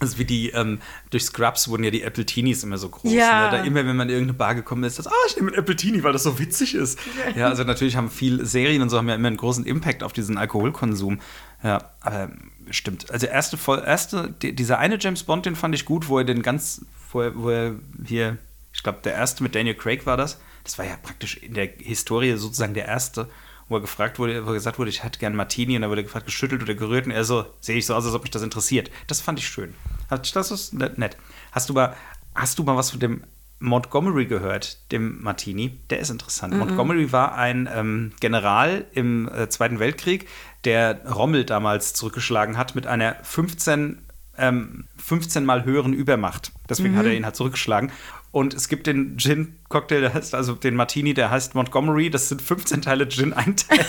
Also 0.00 0.18
wie 0.18 0.24
die, 0.24 0.50
ähm, 0.50 0.80
durch 1.10 1.24
Scrubs 1.24 1.68
wurden 1.68 1.84
ja 1.84 1.90
die 1.90 2.02
Apple-Teenies 2.02 2.62
immer 2.62 2.78
so 2.78 2.88
groß. 2.88 3.12
Ja. 3.12 3.50
Ne? 3.50 3.58
Da 3.58 3.64
immer, 3.64 3.86
wenn 3.86 3.96
man 3.96 4.08
in 4.08 4.14
irgendeine 4.14 4.38
Bar 4.38 4.54
gekommen 4.54 4.84
ist, 4.84 4.98
das, 4.98 5.06
ah, 5.06 5.12
ich 5.28 5.36
nehme 5.36 5.48
einen 5.48 5.58
Apple-Teenie, 5.58 6.02
weil 6.02 6.12
das 6.12 6.22
so 6.22 6.38
witzig 6.38 6.74
ist. 6.74 6.98
Ja, 7.36 7.48
also 7.48 7.64
natürlich 7.64 7.96
haben 7.96 8.10
viele 8.10 8.46
Serien 8.46 8.82
und 8.82 8.90
so 8.90 8.98
haben 8.98 9.08
ja 9.08 9.14
immer 9.14 9.28
einen 9.28 9.36
großen 9.36 9.66
Impact 9.66 10.02
auf 10.02 10.12
diesen 10.12 10.38
Alkoholkonsum. 10.38 11.20
Ja, 11.62 11.90
aber 12.00 12.30
stimmt. 12.70 13.10
Also 13.10 13.26
erste, 13.26 13.56
Voll- 13.56 13.82
erste 13.84 14.34
die, 14.42 14.54
dieser 14.54 14.78
eine 14.78 14.98
James 15.00 15.24
Bond, 15.24 15.46
den 15.46 15.56
fand 15.56 15.74
ich 15.74 15.84
gut, 15.84 16.08
wo 16.08 16.18
er 16.18 16.24
den 16.24 16.42
ganz, 16.42 16.84
wo 17.12 17.22
er, 17.22 17.36
wo 17.36 17.50
er 17.50 17.74
hier, 18.04 18.38
ich 18.72 18.82
glaube, 18.82 19.00
der 19.02 19.14
erste 19.14 19.42
mit 19.42 19.54
Daniel 19.54 19.74
Craig 19.74 20.06
war 20.06 20.16
das. 20.16 20.38
Das 20.64 20.78
war 20.78 20.84
ja 20.84 20.96
praktisch 21.02 21.38
in 21.38 21.54
der 21.54 21.68
Historie 21.78 22.36
sozusagen 22.36 22.74
der 22.74 22.86
erste, 22.86 23.28
wo 23.68 23.76
er 23.76 23.80
gefragt 23.80 24.18
wurde, 24.18 24.46
wo 24.46 24.52
gesagt 24.52 24.78
wurde, 24.78 24.90
ich 24.90 25.04
hätte 25.04 25.18
gern 25.18 25.36
Martini 25.36 25.76
und 25.76 25.82
da 25.82 25.90
wurde 25.90 26.02
gefragt, 26.02 26.26
geschüttelt 26.26 26.62
oder 26.62 26.74
gerührt 26.74 27.06
und 27.06 27.12
er 27.12 27.24
so, 27.24 27.46
sehe 27.60 27.76
ich 27.76 27.86
so 27.86 27.94
aus, 27.94 28.04
als 28.04 28.14
ob 28.14 28.22
mich 28.22 28.30
das 28.30 28.42
interessiert. 28.42 28.90
Das 29.06 29.20
fand 29.20 29.38
ich 29.38 29.46
schön. 29.46 29.74
Das 30.08 30.50
ist 30.50 30.74
nett. 30.74 31.16
Hast 31.52 31.68
du 31.68 31.74
mal, 31.74 31.94
hast 32.34 32.58
du 32.58 32.64
mal 32.64 32.76
was 32.76 32.90
von 32.90 33.00
dem 33.00 33.24
Montgomery 33.60 34.26
gehört, 34.26 34.90
dem 34.92 35.22
Martini? 35.22 35.78
Der 35.90 35.98
ist 35.98 36.10
interessant. 36.10 36.54
-mm. 36.54 36.58
Montgomery 36.58 37.12
war 37.12 37.34
ein 37.34 37.68
ähm, 37.72 38.12
General 38.20 38.86
im 38.92 39.28
äh, 39.28 39.48
Zweiten 39.48 39.80
Weltkrieg, 39.80 40.28
der 40.64 41.04
Rommel 41.06 41.44
damals 41.44 41.92
zurückgeschlagen 41.94 42.56
hat 42.56 42.74
mit 42.74 42.86
einer 42.86 43.16
15 43.22 43.98
ähm, 44.38 44.84
15 44.96 45.44
mal 45.44 45.64
höheren 45.64 45.92
Übermacht. 45.92 46.52
Deswegen 46.68 46.94
mhm. 46.94 46.98
hat 46.98 47.06
er 47.06 47.14
ihn 47.14 47.24
halt 47.24 47.36
zurückgeschlagen. 47.36 47.90
Und 48.30 48.54
es 48.54 48.68
gibt 48.68 48.86
den 48.86 49.16
Gin-Cocktail, 49.16 50.00
der 50.00 50.14
heißt, 50.14 50.34
also 50.34 50.54
den 50.54 50.74
Martini, 50.74 51.14
der 51.14 51.30
heißt 51.30 51.54
Montgomery. 51.54 52.10
Das 52.10 52.28
sind 52.28 52.42
15 52.42 52.82
Teile 52.82 53.08
Gin, 53.08 53.32
ein 53.32 53.56
Teil 53.56 53.84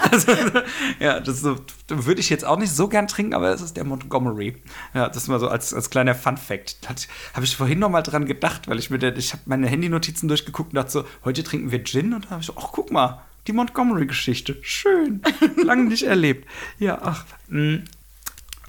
also, 0.10 0.32
ja, 0.98 1.20
das 1.20 1.40
so, 1.40 1.56
würde 1.88 2.20
ich 2.20 2.30
jetzt 2.30 2.44
auch 2.44 2.58
nicht 2.58 2.72
so 2.72 2.88
gern 2.88 3.08
trinken, 3.08 3.34
aber 3.34 3.50
es 3.50 3.60
ist 3.60 3.76
der 3.76 3.84
Montgomery. 3.84 4.56
Ja, 4.94 5.08
das 5.08 5.28
mal 5.28 5.40
so 5.40 5.48
als, 5.48 5.74
als 5.74 5.90
kleiner 5.90 6.14
Fun-Fact. 6.14 6.88
Habe 7.34 7.44
ich 7.44 7.56
vorhin 7.56 7.80
noch 7.80 7.90
mal 7.90 8.02
dran 8.02 8.24
gedacht, 8.26 8.68
weil 8.68 8.78
ich 8.78 8.90
mir, 8.90 8.98
der, 8.98 9.16
ich 9.16 9.32
habe 9.32 9.42
meine 9.46 9.66
Handynotizen 9.66 10.28
durchgeguckt 10.28 10.72
und 10.72 10.76
dachte 10.76 10.90
so, 10.90 11.04
heute 11.24 11.42
trinken 11.42 11.70
wir 11.70 11.82
Gin 11.84 12.14
und 12.14 12.26
da 12.26 12.30
habe 12.30 12.40
ich 12.40 12.46
so, 12.46 12.54
ach 12.56 12.68
guck 12.72 12.90
mal, 12.90 13.22
die 13.46 13.52
Montgomery-Geschichte, 13.52 14.58
schön, 14.62 15.22
lange 15.56 15.84
nicht 15.84 16.04
erlebt. 16.04 16.48
Ja, 16.78 16.98
ach. 17.02 17.24
Mm. 17.48 17.78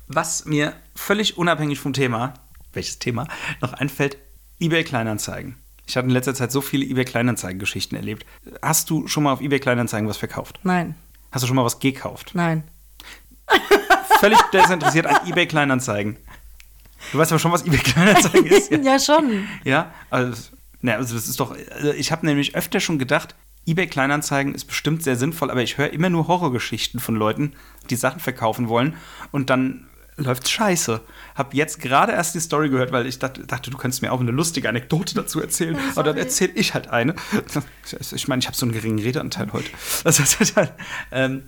was 0.07 0.45
mir 0.45 0.73
völlig 0.95 1.37
unabhängig 1.37 1.79
vom 1.79 1.93
Thema 1.93 2.33
welches 2.73 2.99
Thema, 2.99 3.27
noch 3.61 3.73
einfällt, 3.73 4.17
eBay 4.59 4.83
Kleinanzeigen. 4.83 5.55
Ich 5.87 5.97
habe 5.97 6.07
in 6.07 6.13
letzter 6.13 6.35
Zeit 6.35 6.51
so 6.51 6.61
viele 6.61 6.85
eBay 6.85 7.05
Kleinanzeigen-Geschichten 7.05 7.95
erlebt. 7.95 8.25
Hast 8.61 8.89
du 8.89 9.07
schon 9.07 9.23
mal 9.23 9.33
auf 9.33 9.41
eBay 9.41 9.59
Kleinanzeigen 9.59 10.07
was 10.07 10.17
verkauft? 10.17 10.59
Nein. 10.63 10.95
Hast 11.31 11.43
du 11.43 11.47
schon 11.47 11.55
mal 11.55 11.65
was 11.65 11.79
gekauft? 11.79 12.31
Nein. 12.33 12.63
Völlig 14.19 14.39
desinteressiert 14.53 15.05
an 15.05 15.27
eBay 15.27 15.47
Kleinanzeigen. 15.47 16.17
Du 17.11 17.17
weißt 17.17 17.31
aber 17.31 17.39
schon, 17.39 17.51
was 17.51 17.65
eBay 17.65 17.79
Kleinanzeigen 17.79 18.45
ist. 18.45 18.71
Ja, 18.71 18.77
ja 18.81 18.99
schon. 18.99 19.47
Ja, 19.63 19.93
also, 20.09 20.51
na, 20.81 20.93
also 20.93 21.15
das 21.15 21.27
ist 21.27 21.39
doch. 21.39 21.55
Also 21.71 21.91
ich 21.93 22.11
habe 22.11 22.25
nämlich 22.25 22.55
öfter 22.55 22.79
schon 22.79 22.99
gedacht, 22.99 23.35
eBay 23.65 23.87
Kleinanzeigen 23.87 24.55
ist 24.55 24.65
bestimmt 24.65 25.03
sehr 25.03 25.15
sinnvoll, 25.15 25.51
aber 25.51 25.61
ich 25.61 25.77
höre 25.77 25.91
immer 25.91 26.09
nur 26.09 26.27
Horrorgeschichten 26.27 26.99
von 26.99 27.15
Leuten, 27.15 27.53
die 27.89 27.95
Sachen 27.95 28.19
verkaufen 28.19 28.69
wollen 28.69 28.95
und 29.31 29.49
dann 29.49 29.87
läuft 30.23 30.47
scheiße. 30.49 31.01
Hab 31.35 31.53
jetzt 31.53 31.79
gerade 31.81 32.11
erst 32.11 32.35
die 32.35 32.39
Story 32.39 32.69
gehört, 32.69 32.91
weil 32.91 33.05
ich 33.05 33.19
dachte, 33.19 33.45
dachte, 33.45 33.71
du 33.71 33.77
könntest 33.77 34.01
mir 34.01 34.11
auch 34.11 34.19
eine 34.19 34.31
lustige 34.31 34.69
Anekdote 34.69 35.15
dazu 35.15 35.41
erzählen. 35.41 35.75
Oh, 35.75 35.91
Aber 35.91 36.03
dann 36.03 36.17
erzähle 36.17 36.53
ich 36.55 36.73
halt 36.73 36.89
eine. 36.89 37.15
Ich 38.13 38.27
meine, 38.27 38.39
ich 38.39 38.47
habe 38.47 38.55
so 38.55 38.65
einen 38.65 38.73
geringen 38.73 38.99
Redeanteil 38.99 39.51
heute. 39.53 39.69
Also, 40.03 40.23
ähm, 41.11 41.43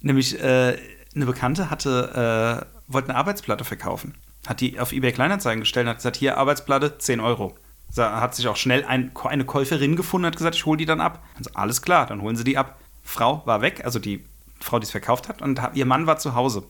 nämlich 0.00 0.38
äh, 0.42 0.76
eine 1.14 1.26
Bekannte 1.26 1.70
hatte, 1.70 2.66
äh, 2.66 2.92
wollte 2.92 3.08
eine 3.08 3.18
Arbeitsplatte 3.18 3.64
verkaufen. 3.64 4.14
Hat 4.46 4.60
die 4.60 4.78
auf 4.78 4.92
eBay 4.92 5.12
Kleinanzeigen 5.12 5.60
gestellt 5.60 5.86
und 5.86 5.90
hat 5.90 5.96
gesagt, 5.98 6.16
hier 6.16 6.38
Arbeitsplatte, 6.38 6.98
10 6.98 7.20
Euro. 7.20 7.54
Da 7.94 8.20
hat 8.20 8.34
sich 8.34 8.46
auch 8.48 8.56
schnell 8.56 8.84
ein, 8.84 9.12
eine 9.24 9.44
Käuferin 9.44 9.96
gefunden 9.96 10.24
und 10.24 10.32
hat 10.32 10.36
gesagt, 10.36 10.54
ich 10.54 10.66
hole 10.66 10.78
die 10.78 10.86
dann 10.86 11.00
ab. 11.00 11.24
Also 11.36 11.50
alles 11.54 11.82
klar, 11.82 12.06
dann 12.06 12.22
holen 12.22 12.36
sie 12.36 12.44
die 12.44 12.56
ab. 12.56 12.78
Frau 13.02 13.42
war 13.44 13.60
weg, 13.62 13.84
also 13.84 13.98
die 13.98 14.24
Frau, 14.60 14.78
die 14.78 14.84
es 14.84 14.90
verkauft 14.90 15.28
hat, 15.28 15.42
und 15.42 15.60
ihr 15.74 15.86
Mann 15.86 16.06
war 16.06 16.18
zu 16.18 16.34
Hause. 16.34 16.64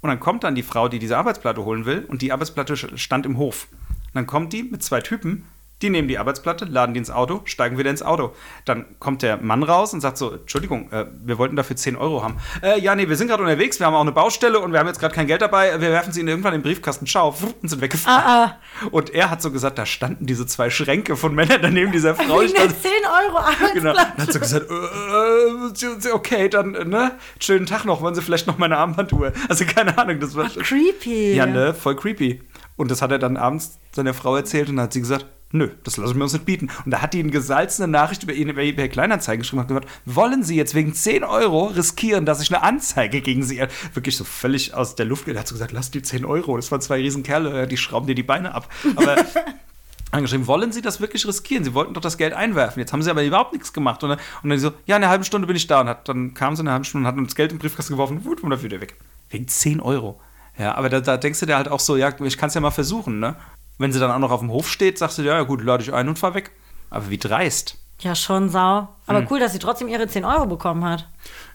Und 0.00 0.08
dann 0.08 0.20
kommt 0.20 0.44
dann 0.44 0.54
die 0.54 0.62
Frau, 0.62 0.88
die 0.88 0.98
diese 0.98 1.18
Arbeitsplatte 1.18 1.64
holen 1.64 1.84
will, 1.84 2.04
und 2.08 2.22
die 2.22 2.32
Arbeitsplatte 2.32 2.76
stand 2.76 3.26
im 3.26 3.36
Hof. 3.36 3.68
Und 3.70 4.14
dann 4.14 4.26
kommt 4.26 4.52
die 4.52 4.62
mit 4.62 4.82
zwei 4.82 5.00
Typen 5.00 5.44
die 5.82 5.90
nehmen 5.90 6.08
die 6.08 6.18
Arbeitsplatte, 6.18 6.66
laden 6.66 6.92
die 6.94 6.98
ins 6.98 7.10
Auto, 7.10 7.40
steigen 7.44 7.78
wieder 7.78 7.90
ins 7.90 8.02
Auto. 8.02 8.34
Dann 8.64 8.84
kommt 8.98 9.22
der 9.22 9.38
Mann 9.38 9.62
raus 9.62 9.94
und 9.94 10.00
sagt 10.00 10.18
so: 10.18 10.32
Entschuldigung, 10.32 10.90
äh, 10.92 11.06
wir 11.24 11.38
wollten 11.38 11.56
dafür 11.56 11.76
10 11.76 11.96
Euro 11.96 12.22
haben. 12.22 12.36
Äh, 12.62 12.78
ja, 12.80 12.94
nee, 12.94 13.08
wir 13.08 13.16
sind 13.16 13.28
gerade 13.28 13.42
unterwegs, 13.42 13.80
wir 13.80 13.86
haben 13.86 13.94
auch 13.94 14.00
eine 14.00 14.12
Baustelle 14.12 14.60
und 14.60 14.72
wir 14.72 14.78
haben 14.78 14.86
jetzt 14.86 15.00
gerade 15.00 15.14
kein 15.14 15.26
Geld 15.26 15.40
dabei. 15.40 15.80
Wir 15.80 15.90
werfen 15.90 16.12
sie 16.12 16.20
irgendwann 16.20 16.52
in 16.52 16.60
den 16.60 16.64
Briefkasten. 16.64 17.06
Ciao, 17.06 17.34
und 17.62 17.68
sind 17.68 17.80
weggefahren. 17.80 18.22
Ah, 18.24 18.44
ah. 18.44 18.88
Und 18.90 19.10
er 19.10 19.30
hat 19.30 19.40
so 19.40 19.50
gesagt: 19.50 19.78
Da 19.78 19.86
standen 19.86 20.26
diese 20.26 20.46
zwei 20.46 20.68
Schränke 20.68 21.16
von 21.16 21.34
Männern 21.34 21.60
daneben 21.62 21.92
dieser 21.92 22.14
Frau. 22.14 22.40
Wegen 22.40 22.50
stand, 22.50 22.82
10 22.82 22.90
Euro 23.26 23.38
Arbeitsplatte. 23.38 23.74
Genau. 23.74 23.92
Dann 23.94 24.16
hat 24.18 24.32
so 24.32 24.38
gesagt: 24.38 24.66
äh, 24.70 26.08
äh, 26.08 26.12
Okay, 26.12 26.48
dann, 26.48 26.72
ne? 26.72 27.12
Schönen 27.38 27.66
Tag 27.66 27.84
noch, 27.84 28.02
wollen 28.02 28.14
Sie 28.14 28.22
vielleicht 28.22 28.46
noch 28.46 28.58
meine 28.58 28.76
Armbanduhr? 28.76 29.32
Also 29.48 29.64
keine 29.64 29.96
Ahnung, 29.96 30.20
das 30.20 30.34
war. 30.36 30.46
Ach, 30.50 30.62
creepy. 30.62 31.34
Ja, 31.34 31.46
ne? 31.46 31.72
Voll 31.72 31.96
creepy. 31.96 32.42
Und 32.76 32.90
das 32.90 33.02
hat 33.02 33.10
er 33.12 33.18
dann 33.18 33.36
abends 33.36 33.78
seiner 33.92 34.14
Frau 34.14 34.36
erzählt 34.36 34.68
und 34.68 34.80
hat 34.80 34.92
sie 34.92 35.00
gesagt: 35.00 35.26
Nö, 35.52 35.68
das 35.82 35.96
lassen 35.96 36.16
wir 36.16 36.22
uns 36.22 36.32
nicht 36.32 36.44
bieten. 36.44 36.68
Und 36.84 36.92
da 36.92 37.02
hat 37.02 37.12
die 37.12 37.18
eine 37.18 37.30
gesalzene 37.30 37.88
Nachricht 37.88 38.22
über 38.22 38.32
eBay 38.32 38.88
Kleinanzeigen 38.88 39.40
geschrieben 39.40 39.62
und 39.62 39.68
gesagt, 39.68 39.88
wollen 40.04 40.44
Sie 40.44 40.54
jetzt 40.54 40.74
wegen 40.76 40.94
10 40.94 41.24
Euro 41.24 41.66
riskieren, 41.66 42.24
dass 42.24 42.40
ich 42.40 42.54
eine 42.54 42.62
Anzeige 42.62 43.20
gegen 43.20 43.42
Sie 43.42 43.60
wirklich 43.92 44.16
so 44.16 44.22
völlig 44.22 44.74
aus 44.74 44.94
der 44.94 45.06
Luft 45.06 45.24
geht. 45.24 45.34
Er 45.34 45.40
hat 45.40 45.48
so 45.48 45.56
gesagt, 45.56 45.72
lass 45.72 45.90
die 45.90 46.02
10 46.02 46.24
Euro. 46.24 46.54
Das 46.56 46.70
waren 46.70 46.80
zwei 46.80 46.98
Riesenkerle, 46.98 47.66
die 47.66 47.76
schrauben 47.76 48.06
dir 48.06 48.14
die 48.14 48.22
Beine 48.22 48.54
ab. 48.54 48.68
Aber 48.94 49.16
angeschrieben, 50.12 50.46
wollen 50.46 50.70
Sie 50.70 50.82
das 50.82 51.00
wirklich 51.00 51.26
riskieren? 51.26 51.64
Sie 51.64 51.74
wollten 51.74 51.94
doch 51.94 52.00
das 52.00 52.16
Geld 52.16 52.32
einwerfen. 52.32 52.78
Jetzt 52.78 52.92
haben 52.92 53.02
Sie 53.02 53.10
aber 53.10 53.24
überhaupt 53.24 53.52
nichts 53.52 53.72
gemacht. 53.72 54.04
Und 54.04 54.10
dann, 54.10 54.18
und 54.44 54.50
dann 54.50 54.58
so, 54.60 54.70
ja, 54.86 54.96
in 54.96 55.02
einer 55.02 55.10
halben 55.10 55.24
Stunde 55.24 55.48
bin 55.48 55.56
ich 55.56 55.66
da. 55.66 55.80
Und 55.80 55.88
hat, 55.88 56.08
dann 56.08 56.32
kam 56.32 56.54
sie 56.54 56.62
in 56.62 56.68
einer 56.68 56.74
halben 56.74 56.84
Stunde 56.84 57.08
und 57.08 57.12
hat 57.12 57.18
uns 57.18 57.34
Geld 57.34 57.50
im 57.50 57.58
Briefkasten 57.58 57.94
geworfen 57.94 58.18
und 58.24 58.50
dann 58.50 58.62
wieder 58.62 58.80
weg. 58.80 58.94
Wegen 59.30 59.48
10 59.48 59.80
Euro. 59.80 60.20
Ja, 60.56 60.76
aber 60.76 60.88
da, 60.88 61.00
da 61.00 61.16
denkst 61.16 61.40
du 61.40 61.46
dir 61.46 61.56
halt 61.56 61.68
auch 61.68 61.80
so, 61.80 61.96
ja, 61.96 62.14
ich 62.22 62.38
kann 62.38 62.48
es 62.48 62.54
ja 62.54 62.60
mal 62.60 62.70
versuchen, 62.70 63.18
ne? 63.18 63.34
Wenn 63.80 63.94
sie 63.94 63.98
dann 63.98 64.10
auch 64.10 64.18
noch 64.18 64.30
auf 64.30 64.40
dem 64.40 64.50
Hof 64.50 64.68
steht, 64.68 64.98
sagst 64.98 65.16
du, 65.16 65.22
ja, 65.22 65.42
gut, 65.42 65.64
lade 65.64 65.82
ich 65.82 65.90
ein 65.90 66.06
und 66.06 66.18
fahr 66.18 66.34
weg. 66.34 66.50
Aber 66.90 67.08
wie 67.08 67.16
dreist. 67.16 67.78
Ja, 68.00 68.14
schon 68.14 68.50
sau. 68.50 68.88
Aber 69.06 69.20
hm. 69.20 69.28
cool, 69.30 69.40
dass 69.40 69.54
sie 69.54 69.58
trotzdem 69.58 69.88
ihre 69.88 70.06
10 70.06 70.22
Euro 70.26 70.44
bekommen 70.44 70.84
hat. 70.84 71.08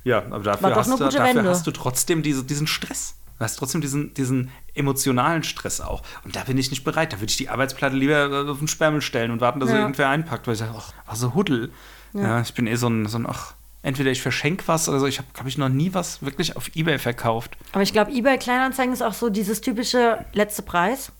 Ja, 0.03 0.23
aber 0.31 0.39
dafür, 0.39 0.75
hast, 0.75 0.91
du, 0.91 0.97
dafür 0.97 1.43
hast 1.43 1.67
du 1.67 1.71
trotzdem 1.71 2.23
diese, 2.23 2.43
diesen 2.43 2.65
Stress. 2.65 3.13
Du 3.37 3.43
hast 3.43 3.57
trotzdem 3.57 3.79
diesen, 3.79 4.15
diesen 4.15 4.49
emotionalen 4.73 5.43
Stress 5.43 5.81
auch. 5.81 6.01
Und 6.23 6.35
da 6.35 6.43
bin 6.45 6.57
ich 6.57 6.71
nicht 6.71 6.83
bereit. 6.83 7.13
Da 7.13 7.17
würde 7.17 7.29
ich 7.29 7.37
die 7.37 7.49
Arbeitsplatte 7.49 7.95
lieber 7.95 8.47
auf 8.49 8.57
den 8.57 8.67
Sperrmüll 8.67 9.01
stellen 9.01 9.29
und 9.29 9.39
warten, 9.39 9.59
dass 9.59 9.69
ja. 9.69 9.77
irgendwer 9.77 10.09
einpackt, 10.09 10.47
weil 10.47 10.55
ich 10.55 10.59
sage, 10.59 10.73
ach, 10.75 10.93
was 11.05 11.19
so 11.19 11.35
Huddel. 11.35 11.71
Ja. 12.13 12.21
ja. 12.21 12.41
ich 12.41 12.55
bin 12.55 12.65
eh 12.65 12.75
so 12.75 12.87
ein, 12.87 13.05
so 13.05 13.19
ein 13.19 13.27
ach, 13.27 13.53
entweder 13.83 14.09
ich 14.09 14.23
verschenke 14.23 14.63
was 14.65 14.89
oder 14.89 14.99
so. 14.99 15.05
Ich 15.05 15.19
habe, 15.19 15.27
glaube 15.31 15.49
ich, 15.49 15.59
noch 15.59 15.69
nie 15.69 15.93
was 15.93 16.23
wirklich 16.23 16.55
auf 16.55 16.75
Ebay 16.75 16.97
verkauft. 16.97 17.55
Aber 17.71 17.83
ich 17.83 17.93
glaube, 17.93 18.11
Ebay 18.11 18.39
Kleinanzeigen 18.39 18.93
ist 18.93 19.03
auch 19.03 19.13
so 19.13 19.29
dieses 19.29 19.61
typische 19.61 20.25
letzte 20.33 20.63
Preis. 20.63 21.11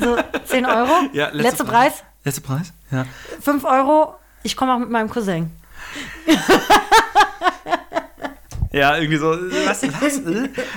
So 0.00 0.16
10 0.46 0.66
Euro. 0.66 0.90
Ja, 1.12 1.26
letzte, 1.26 1.42
letzte 1.42 1.64
Preis. 1.64 1.92
Preis. 1.94 2.04
Letzte 2.24 2.40
Preis, 2.40 2.72
ja. 2.90 3.06
5 3.40 3.64
Euro. 3.64 4.14
Ich 4.42 4.56
komme 4.56 4.74
auch 4.74 4.78
mit 4.78 4.90
meinem 4.90 5.10
Cousin. 5.10 5.50
ja, 8.72 8.96
irgendwie 8.96 9.16
so, 9.18 9.30
was, 9.66 9.82
was? 9.82 10.20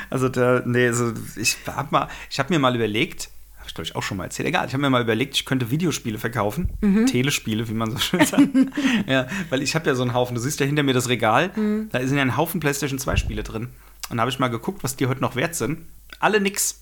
Also, 0.09 0.29
da, 0.29 0.63
nee, 0.65 0.88
also 0.88 1.13
ich 1.36 1.57
habe 1.67 2.07
hab 2.38 2.49
mir 2.49 2.59
mal 2.59 2.75
überlegt, 2.75 3.29
habe 3.57 3.67
ich 3.67 3.75
glaube 3.75 3.88
ich 3.88 3.95
auch 3.95 4.03
schon 4.03 4.17
mal 4.17 4.25
erzählt, 4.25 4.47
egal, 4.47 4.67
ich 4.67 4.73
habe 4.73 4.82
mir 4.82 4.89
mal 4.89 5.01
überlegt, 5.01 5.36
ich 5.36 5.45
könnte 5.45 5.69
Videospiele 5.69 6.17
verkaufen, 6.17 6.69
mhm. 6.82 7.05
Telespiele, 7.05 7.67
wie 7.67 7.73
man 7.73 7.91
so 7.91 7.99
schön 7.99 8.25
sagt. 8.25 8.47
ja, 9.07 9.27
weil 9.49 9.61
ich 9.61 9.75
habe 9.75 9.88
ja 9.88 9.95
so 9.95 10.01
einen 10.01 10.13
Haufen, 10.13 10.36
du 10.36 10.41
siehst 10.41 10.59
ja 10.59 10.65
hinter 10.65 10.84
mir 10.84 10.93
das 10.93 11.09
Regal, 11.09 11.51
mhm. 11.55 11.89
da 11.91 11.99
sind 12.05 12.17
ja 12.17 12.23
ein 12.23 12.38
Haufen 12.38 12.59
PlayStation 12.59 12.97
2 12.97 13.17
Spiele 13.17 13.43
drin. 13.43 13.69
Und 14.09 14.17
da 14.17 14.21
habe 14.21 14.32
ich 14.32 14.39
mal 14.39 14.49
geguckt, 14.49 14.84
was 14.84 14.95
die 14.95 15.07
heute 15.07 15.21
noch 15.21 15.36
wert 15.36 15.55
sind. 15.55 15.86
Alle 16.19 16.41
nix. 16.41 16.82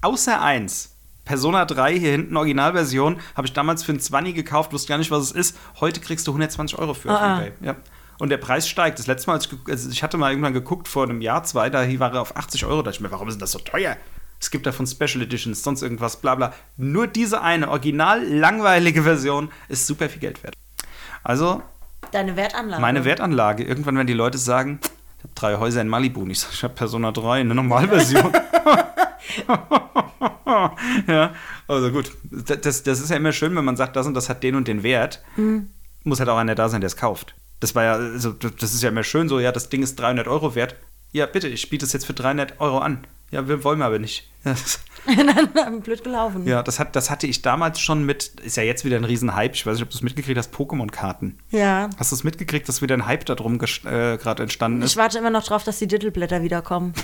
Außer 0.00 0.40
eins. 0.40 0.94
Persona 1.28 1.66
3 1.66 1.98
hier 1.98 2.10
hinten, 2.12 2.38
Originalversion, 2.38 3.20
habe 3.36 3.46
ich 3.46 3.52
damals 3.52 3.82
für 3.82 3.92
ein 3.92 4.00
20 4.00 4.34
gekauft, 4.34 4.72
wusste 4.72 4.88
gar 4.88 4.96
nicht, 4.96 5.10
was 5.10 5.24
es 5.24 5.32
ist. 5.32 5.58
Heute 5.78 6.00
kriegst 6.00 6.26
du 6.26 6.30
120 6.30 6.78
Euro 6.78 6.94
für 6.94 7.10
ah, 7.10 7.34
auf 7.34 7.42
eBay. 7.42 7.52
Ja. 7.60 7.76
Und 8.18 8.30
der 8.30 8.38
Preis 8.38 8.66
steigt. 8.66 8.98
Das 8.98 9.06
letzte 9.06 9.28
Mal, 9.28 9.34
als 9.34 9.44
ich, 9.44 9.52
also 9.68 9.90
ich 9.90 10.02
hatte 10.02 10.16
mal 10.16 10.30
irgendwann 10.30 10.54
geguckt, 10.54 10.88
vor 10.88 11.04
einem 11.04 11.20
Jahr, 11.20 11.44
zwei, 11.44 11.68
da 11.68 11.80
war 12.00 12.14
er 12.14 12.22
auf 12.22 12.34
80 12.34 12.64
Euro. 12.64 12.76
Da 12.76 12.84
dachte 12.84 12.96
ich 12.96 13.00
mir, 13.02 13.10
warum 13.10 13.28
ist 13.28 13.42
das 13.42 13.52
so 13.52 13.58
teuer? 13.58 13.98
Es 14.40 14.50
gibt 14.50 14.64
davon 14.64 14.86
Special 14.86 15.20
Editions, 15.20 15.62
sonst 15.62 15.82
irgendwas, 15.82 16.16
bla 16.16 16.34
bla. 16.34 16.54
Nur 16.78 17.06
diese 17.06 17.42
eine 17.42 17.68
original 17.68 18.24
langweilige 18.24 19.02
Version 19.02 19.50
ist 19.68 19.86
super 19.86 20.08
viel 20.08 20.20
Geld 20.20 20.42
wert. 20.42 20.54
Also. 21.22 21.62
Deine 22.10 22.36
Wertanlage. 22.36 22.80
Meine 22.80 23.04
Wertanlage. 23.04 23.64
Irgendwann, 23.64 23.98
wenn 23.98 24.06
die 24.06 24.14
Leute 24.14 24.38
sagen, 24.38 24.80
ich 25.18 25.24
habe 25.24 25.34
drei 25.34 25.56
Häuser 25.58 25.82
in 25.82 25.88
Malibu. 25.88 26.22
Und 26.22 26.30
ich 26.30 26.40
sage, 26.40 26.54
ich 26.54 26.64
habe 26.64 26.72
Persona 26.72 27.12
3, 27.12 27.40
eine 27.40 27.54
Normalversion. 27.54 28.32
ja, 31.06 31.34
also 31.66 31.90
gut. 31.90 32.10
Das, 32.30 32.82
das 32.82 33.00
ist 33.00 33.10
ja 33.10 33.16
immer 33.16 33.32
schön, 33.32 33.54
wenn 33.56 33.64
man 33.64 33.76
sagt, 33.76 33.96
das 33.96 34.06
und 34.06 34.14
das 34.14 34.28
hat 34.28 34.42
den 34.42 34.54
und 34.54 34.68
den 34.68 34.82
Wert. 34.82 35.22
Mhm. 35.36 35.68
Muss 36.04 36.20
halt 36.20 36.28
auch 36.28 36.38
einer 36.38 36.54
da 36.54 36.68
sein, 36.68 36.80
der 36.80 36.88
es 36.88 36.96
kauft. 36.96 37.34
Das 37.60 37.74
war 37.74 37.84
ja, 37.84 37.92
also 37.94 38.32
das 38.32 38.74
ist 38.74 38.82
ja 38.82 38.88
immer 38.88 39.02
schön 39.02 39.28
so, 39.28 39.40
ja, 39.40 39.52
das 39.52 39.68
Ding 39.68 39.82
ist 39.82 39.96
300 39.96 40.28
Euro 40.28 40.54
wert. 40.54 40.76
Ja, 41.12 41.26
bitte, 41.26 41.48
ich 41.48 41.68
biete 41.70 41.86
es 41.86 41.92
jetzt 41.92 42.06
für 42.06 42.14
300 42.14 42.60
Euro 42.60 42.78
an. 42.78 43.06
Ja, 43.30 43.46
wir 43.46 43.62
wollen 43.62 43.78
wir 43.78 43.86
aber 43.86 43.98
nicht. 43.98 44.30
Blöd 45.82 46.04
gelaufen. 46.04 46.46
Ja, 46.46 46.62
das, 46.62 46.78
hat, 46.78 46.96
das 46.96 47.10
hatte 47.10 47.26
ich 47.26 47.42
damals 47.42 47.80
schon 47.80 48.04
mit, 48.04 48.40
ist 48.40 48.56
ja 48.56 48.62
jetzt 48.62 48.84
wieder 48.84 48.96
ein 48.96 49.04
Riesenhype. 49.04 49.54
Ich 49.54 49.66
weiß 49.66 49.74
nicht, 49.74 49.82
ob 49.82 49.90
du 49.90 49.96
es 49.96 50.02
mitgekriegt 50.02 50.38
hast, 50.38 50.54
Pokémon-Karten. 50.54 51.38
Ja. 51.50 51.90
Hast 51.98 52.12
du 52.12 52.16
es 52.16 52.24
mitgekriegt, 52.24 52.68
dass 52.68 52.80
wieder 52.80 52.94
ein 52.94 53.06
Hype 53.06 53.24
darum 53.26 53.56
äh, 53.56 54.16
gerade 54.16 54.42
entstanden 54.42 54.82
ist? 54.82 54.92
Ich 54.92 54.96
warte 54.96 55.18
immer 55.18 55.30
noch 55.30 55.44
drauf, 55.44 55.64
dass 55.64 55.78
die 55.78 55.86
Dittelblätter 55.86 56.42
wiederkommen. 56.42 56.94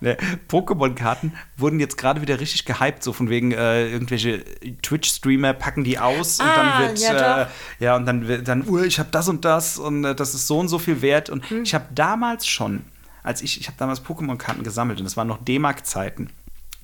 Ne, 0.00 0.16
Pokémon-Karten 0.48 1.32
wurden 1.56 1.80
jetzt 1.80 1.96
gerade 1.96 2.20
wieder 2.20 2.38
richtig 2.38 2.64
gehypt, 2.64 3.02
so 3.02 3.12
von 3.12 3.30
wegen 3.30 3.52
äh, 3.52 3.88
irgendwelche 3.88 4.44
Twitch-Streamer 4.82 5.54
packen 5.54 5.84
die 5.84 5.98
aus 5.98 6.38
und 6.40 6.46
Ah, 6.46 6.56
dann 6.56 6.88
wird 6.88 6.98
ja, 7.00 7.42
äh, 7.42 7.46
ja 7.78 7.96
und 7.96 8.06
dann 8.06 8.28
wird 8.28 8.46
dann, 8.46 8.68
uh, 8.68 8.82
ich 8.82 8.98
habe 8.98 9.08
das 9.10 9.28
und 9.28 9.44
das 9.44 9.78
und 9.78 10.04
äh, 10.04 10.14
das 10.14 10.34
ist 10.34 10.46
so 10.46 10.58
und 10.58 10.68
so 10.68 10.78
viel 10.78 11.02
wert 11.02 11.30
und 11.30 11.48
Hm. 11.48 11.62
ich 11.62 11.74
habe 11.74 11.86
damals 11.94 12.46
schon, 12.46 12.84
als 13.22 13.40
ich 13.42 13.60
ich 13.60 13.68
habe 13.68 13.78
damals 13.78 14.04
Pokémon-Karten 14.04 14.62
gesammelt 14.62 14.98
und 14.98 15.04
das 15.04 15.16
waren 15.16 15.28
noch 15.28 15.42
D-Mark-Zeiten. 15.42 16.30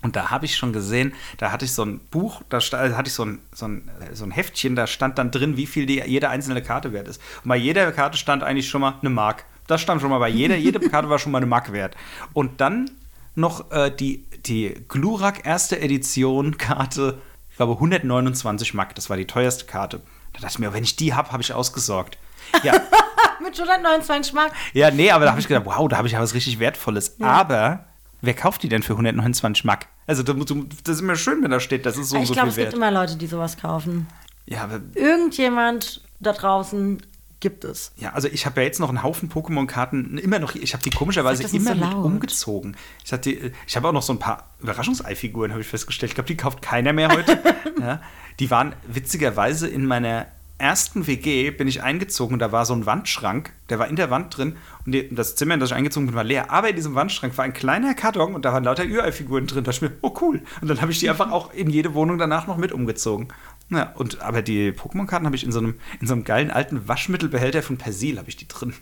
Und 0.03 0.17
da 0.17 0.31
habe 0.31 0.45
ich 0.47 0.57
schon 0.57 0.73
gesehen, 0.73 1.15
da 1.39 1.53
hatte 1.53 1.65
ich 1.65 1.73
so 1.73 1.85
ein 1.85 2.01
Buch, 2.11 2.43
da 2.49 2.57
also 2.57 2.97
hatte 2.97 3.07
ich 3.07 3.15
so 3.15 3.25
ein, 3.25 3.39
so, 3.55 3.69
ein, 3.69 3.89
so 4.13 4.25
ein 4.25 4.33
Heftchen, 4.33 4.75
da 4.75 4.89
stand 4.89 5.17
dann 5.17 5.31
drin, 5.31 5.57
wie 5.57 5.67
viel 5.67 5.87
die, 5.87 6.03
jede 6.05 6.29
einzelne 6.29 6.61
Karte 6.61 6.93
wert 6.93 7.07
ist. 7.07 7.23
Und 7.45 7.49
bei 7.51 7.57
jeder 7.57 7.91
Karte 7.93 8.19
stand 8.19 8.43
eigentlich 8.43 8.69
schon 8.69 8.81
mal 8.81 8.95
eine 9.01 9.11
Mark. 9.11 9.45
Das 9.69 9.81
stand 9.81 10.01
schon 10.01 10.11
mal 10.11 10.19
bei 10.19 10.29
jeder, 10.29 10.57
jede 10.57 10.81
Karte 10.91 11.09
war 11.09 11.21
schon 11.21 11.31
mal 11.31 11.39
eine 11.39 11.47
Mark 11.47 11.73
wert. 11.73 11.97
Und 12.33 12.61
dann 12.61 12.91
noch 13.35 13.71
äh, 13.71 13.91
die, 13.91 14.27
die 14.47 14.75
Glurak 14.89 15.47
erste 15.47 15.81
Edition 15.81 16.59
Karte, 16.59 17.21
ich 17.51 17.57
glaube 17.57 17.73
129 17.75 18.75
Mark, 18.75 18.95
das 18.95 19.11
war 19.11 19.17
die 19.17 19.27
teuerste 19.27 19.67
Karte. 19.67 20.01
Da 20.33 20.41
dachte 20.41 20.55
ich 20.55 20.59
mir, 20.59 20.73
wenn 20.73 20.85
ich 20.85 20.97
die 20.97 21.15
habe, 21.15 21.31
habe 21.33 21.43
ich 21.43 21.53
ausgesorgt. 21.53 22.19
Ja, 22.63 22.73
Mit 23.43 23.59
129 23.59 24.33
Mark. 24.35 24.53
ja, 24.73 24.91
nee, 24.91 25.11
aber 25.11 25.25
da 25.25 25.33
habe 25.33 25.41
ich 25.41 25.49
gedacht, 25.49 25.67
wow, 25.67 25.89
da 25.89 25.97
habe 25.97 26.07
ich 26.07 26.13
ja 26.15 26.21
was 26.21 26.35
richtig 26.35 26.59
Wertvolles. 26.59 27.21
Aber 27.21 27.87
wer 28.21 28.35
kauft 28.35 28.63
die 28.63 28.69
denn 28.69 28.83
für 28.83 28.93
129 28.93 29.65
Mark? 29.65 29.87
Also 30.07 30.23
das 30.23 30.37
ist 30.37 31.01
immer 31.01 31.17
schön, 31.17 31.43
wenn 31.43 31.51
da 31.51 31.61
steht, 31.61 31.85
das 31.87 31.97
ist 31.97 32.11
so 32.11 32.17
ich 32.19 32.29
so 32.29 32.35
glaube, 32.35 32.51
viel 32.53 32.65
es 32.65 32.71
gibt 32.71 32.81
wert. 32.81 32.91
immer 32.93 33.01
Leute, 33.01 33.17
die 33.17 33.27
sowas 33.27 33.57
kaufen. 33.57 34.07
Ja, 34.47 34.65
aber, 34.65 34.81
Irgendjemand 34.95 36.03
da 36.21 36.33
draußen 36.33 37.03
gibt 37.43 37.65
es. 37.65 37.93
ja, 37.99 38.13
also 38.13 38.29
ich 38.29 38.47
habe 38.47 38.61
ja 38.61 38.67
jetzt 38.67 38.79
noch 38.79 38.89
einen 38.89 39.03
Haufen 39.03 39.29
Pokémon-Karten 39.29 40.17
immer 40.17 40.39
noch. 40.39 40.55
Ich 40.55 40.73
habe 40.73 40.83
die 40.83 40.91
komischerweise 40.91 41.43
Sag 41.43 41.53
immer 41.53 41.75
so 41.75 41.85
mit 41.85 41.95
umgezogen. 41.95 42.77
Ich, 43.05 43.13
hatte, 43.13 43.53
ich 43.67 43.77
habe 43.77 43.89
auch 43.89 43.93
noch 43.93 44.03
so 44.03 44.13
ein 44.13 44.21
paar 44.21 44.49
Überraschungsei-Figuren, 44.61 45.51
habe 45.51 45.61
ich 45.61 45.67
festgestellt. 45.67 46.13
Ich 46.13 46.15
glaube, 46.15 46.29
die 46.29 46.37
kauft 46.37 46.63
keiner 46.63 46.93
mehr 46.93 47.11
heute. 47.11 47.43
ja, 47.81 48.01
die 48.39 48.51
waren 48.51 48.75
witzigerweise 48.87 49.69
in 49.69 49.85
meiner 49.85 50.29
ersten 50.63 51.09
WG 51.09 51.51
bin 51.51 51.67
ich 51.67 51.83
eingezogen 51.83 52.35
und 52.35 52.39
da 52.39 52.53
war 52.53 52.65
so 52.65 52.73
ein 52.73 52.87
Wandschrank, 52.87 53.53
der 53.69 53.81
war 53.81 53.89
in 53.89 53.97
der 53.97 54.11
Wand 54.11 54.37
drin 54.37 54.57
und 54.87 54.93
die, 54.93 55.13
das 55.13 55.35
Zimmer, 55.35 55.55
in 55.55 55.61
das 55.61 55.71
ich 55.71 55.77
eingezogen 55.77 56.07
bin, 56.07 56.15
war 56.15 56.23
leer. 56.23 56.53
Aber 56.53 56.69
in 56.69 56.77
diesem 56.77 56.95
Wandschrank 56.95 57.37
war 57.37 57.45
ein 57.45 57.53
kleiner 57.53 57.95
Karton 57.95 58.37
und 58.37 58.45
da 58.45 58.53
waren 58.53 58.63
lauter 58.63 58.85
Ü-Ei-Figuren 58.85 59.49
drin. 59.49 59.65
Da 59.65 59.73
dachte 59.73 59.87
ich 59.87 59.91
mir, 59.91 59.99
oh 60.03 60.15
cool. 60.21 60.41
Und 60.61 60.69
dann 60.69 60.81
habe 60.81 60.93
ich 60.93 61.01
die 61.01 61.11
einfach 61.11 61.33
auch 61.33 61.53
in 61.53 61.69
jede 61.69 61.95
Wohnung 61.95 62.17
danach 62.17 62.47
noch 62.47 62.57
mit 62.57 62.71
umgezogen. 62.71 63.29
Ja, 63.73 63.93
und 63.95 64.21
aber 64.21 64.43
die 64.43 64.71
Pokémon-Karten 64.73 65.27
habe 65.27 65.37
ich 65.37 65.45
in 65.45 65.53
so 65.53 65.59
einem 65.59 65.75
in 66.01 66.07
so 66.07 66.13
einem 66.15 66.25
geilen 66.25 66.51
alten 66.51 66.87
Waschmittelbehälter 66.89 67.63
von 67.63 67.79
Persil 67.79 68.19
habe 68.19 68.29
ich 68.29 68.37
die 68.37 68.47
drin. 68.49 68.75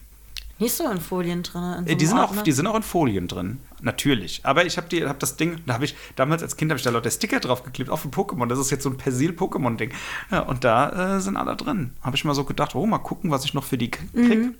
Nicht 0.59 0.75
so 0.75 0.91
in 0.91 1.01
Folien 1.01 1.43
drin. 1.43 1.63
In 1.63 1.87
so 1.87 1.93
Äh, 1.93 1.97
Die 1.97 2.05
sind, 2.07 2.19
auch, 2.19 2.43
die 2.43 2.53
sind 2.53 2.67
auch 2.67 2.75
in 2.75 2.83
Folien 2.83 3.29
drin, 3.29 3.61
natürlich. 3.81 4.41
Aber 4.43 4.67
ich 4.67 4.77
habe 4.77 5.09
hab 5.09 5.19
das 5.19 5.37
Ding, 5.37 5.57
da 5.65 5.73
habe 5.73 5.87
ich 5.87 5.97
damals 6.17 6.43
als 6.43 6.55
Kind 6.59 6.71
habe 6.71 6.77
ich 6.79 6.85
da 6.85 6.91
lauter 6.91 7.11
Sticker 7.11 7.41
draufgeklebt, 7.41 7.89
auch 7.89 7.99
für 7.99 8.09
Pokémon. 8.09 8.47
Das 8.47 8.59
ist 8.59 8.71
jetzt 8.71 8.83
so 8.83 8.91
ein 8.91 8.99
Persil-Pokémon-Ding. 8.99 9.91
Ja, 10.31 10.41
und 10.41 10.63
da 10.65 11.17
äh, 11.17 11.21
sind 11.21 11.39
alle 11.39 11.57
drin. 11.57 11.93
Habe 12.03 12.17
ich 12.17 12.25
mal 12.27 12.35
so 12.35 12.45
gedacht, 12.45 12.75
oh, 12.75 12.85
mal 12.85 12.99
gucken, 12.99 13.31
was 13.31 13.47
ich 13.47 13.55
noch 13.55 13.65
für 13.65 13.79
die 13.79 13.91
k- 13.91 14.03
krieg. 14.13 14.39
Mhm. 14.39 14.55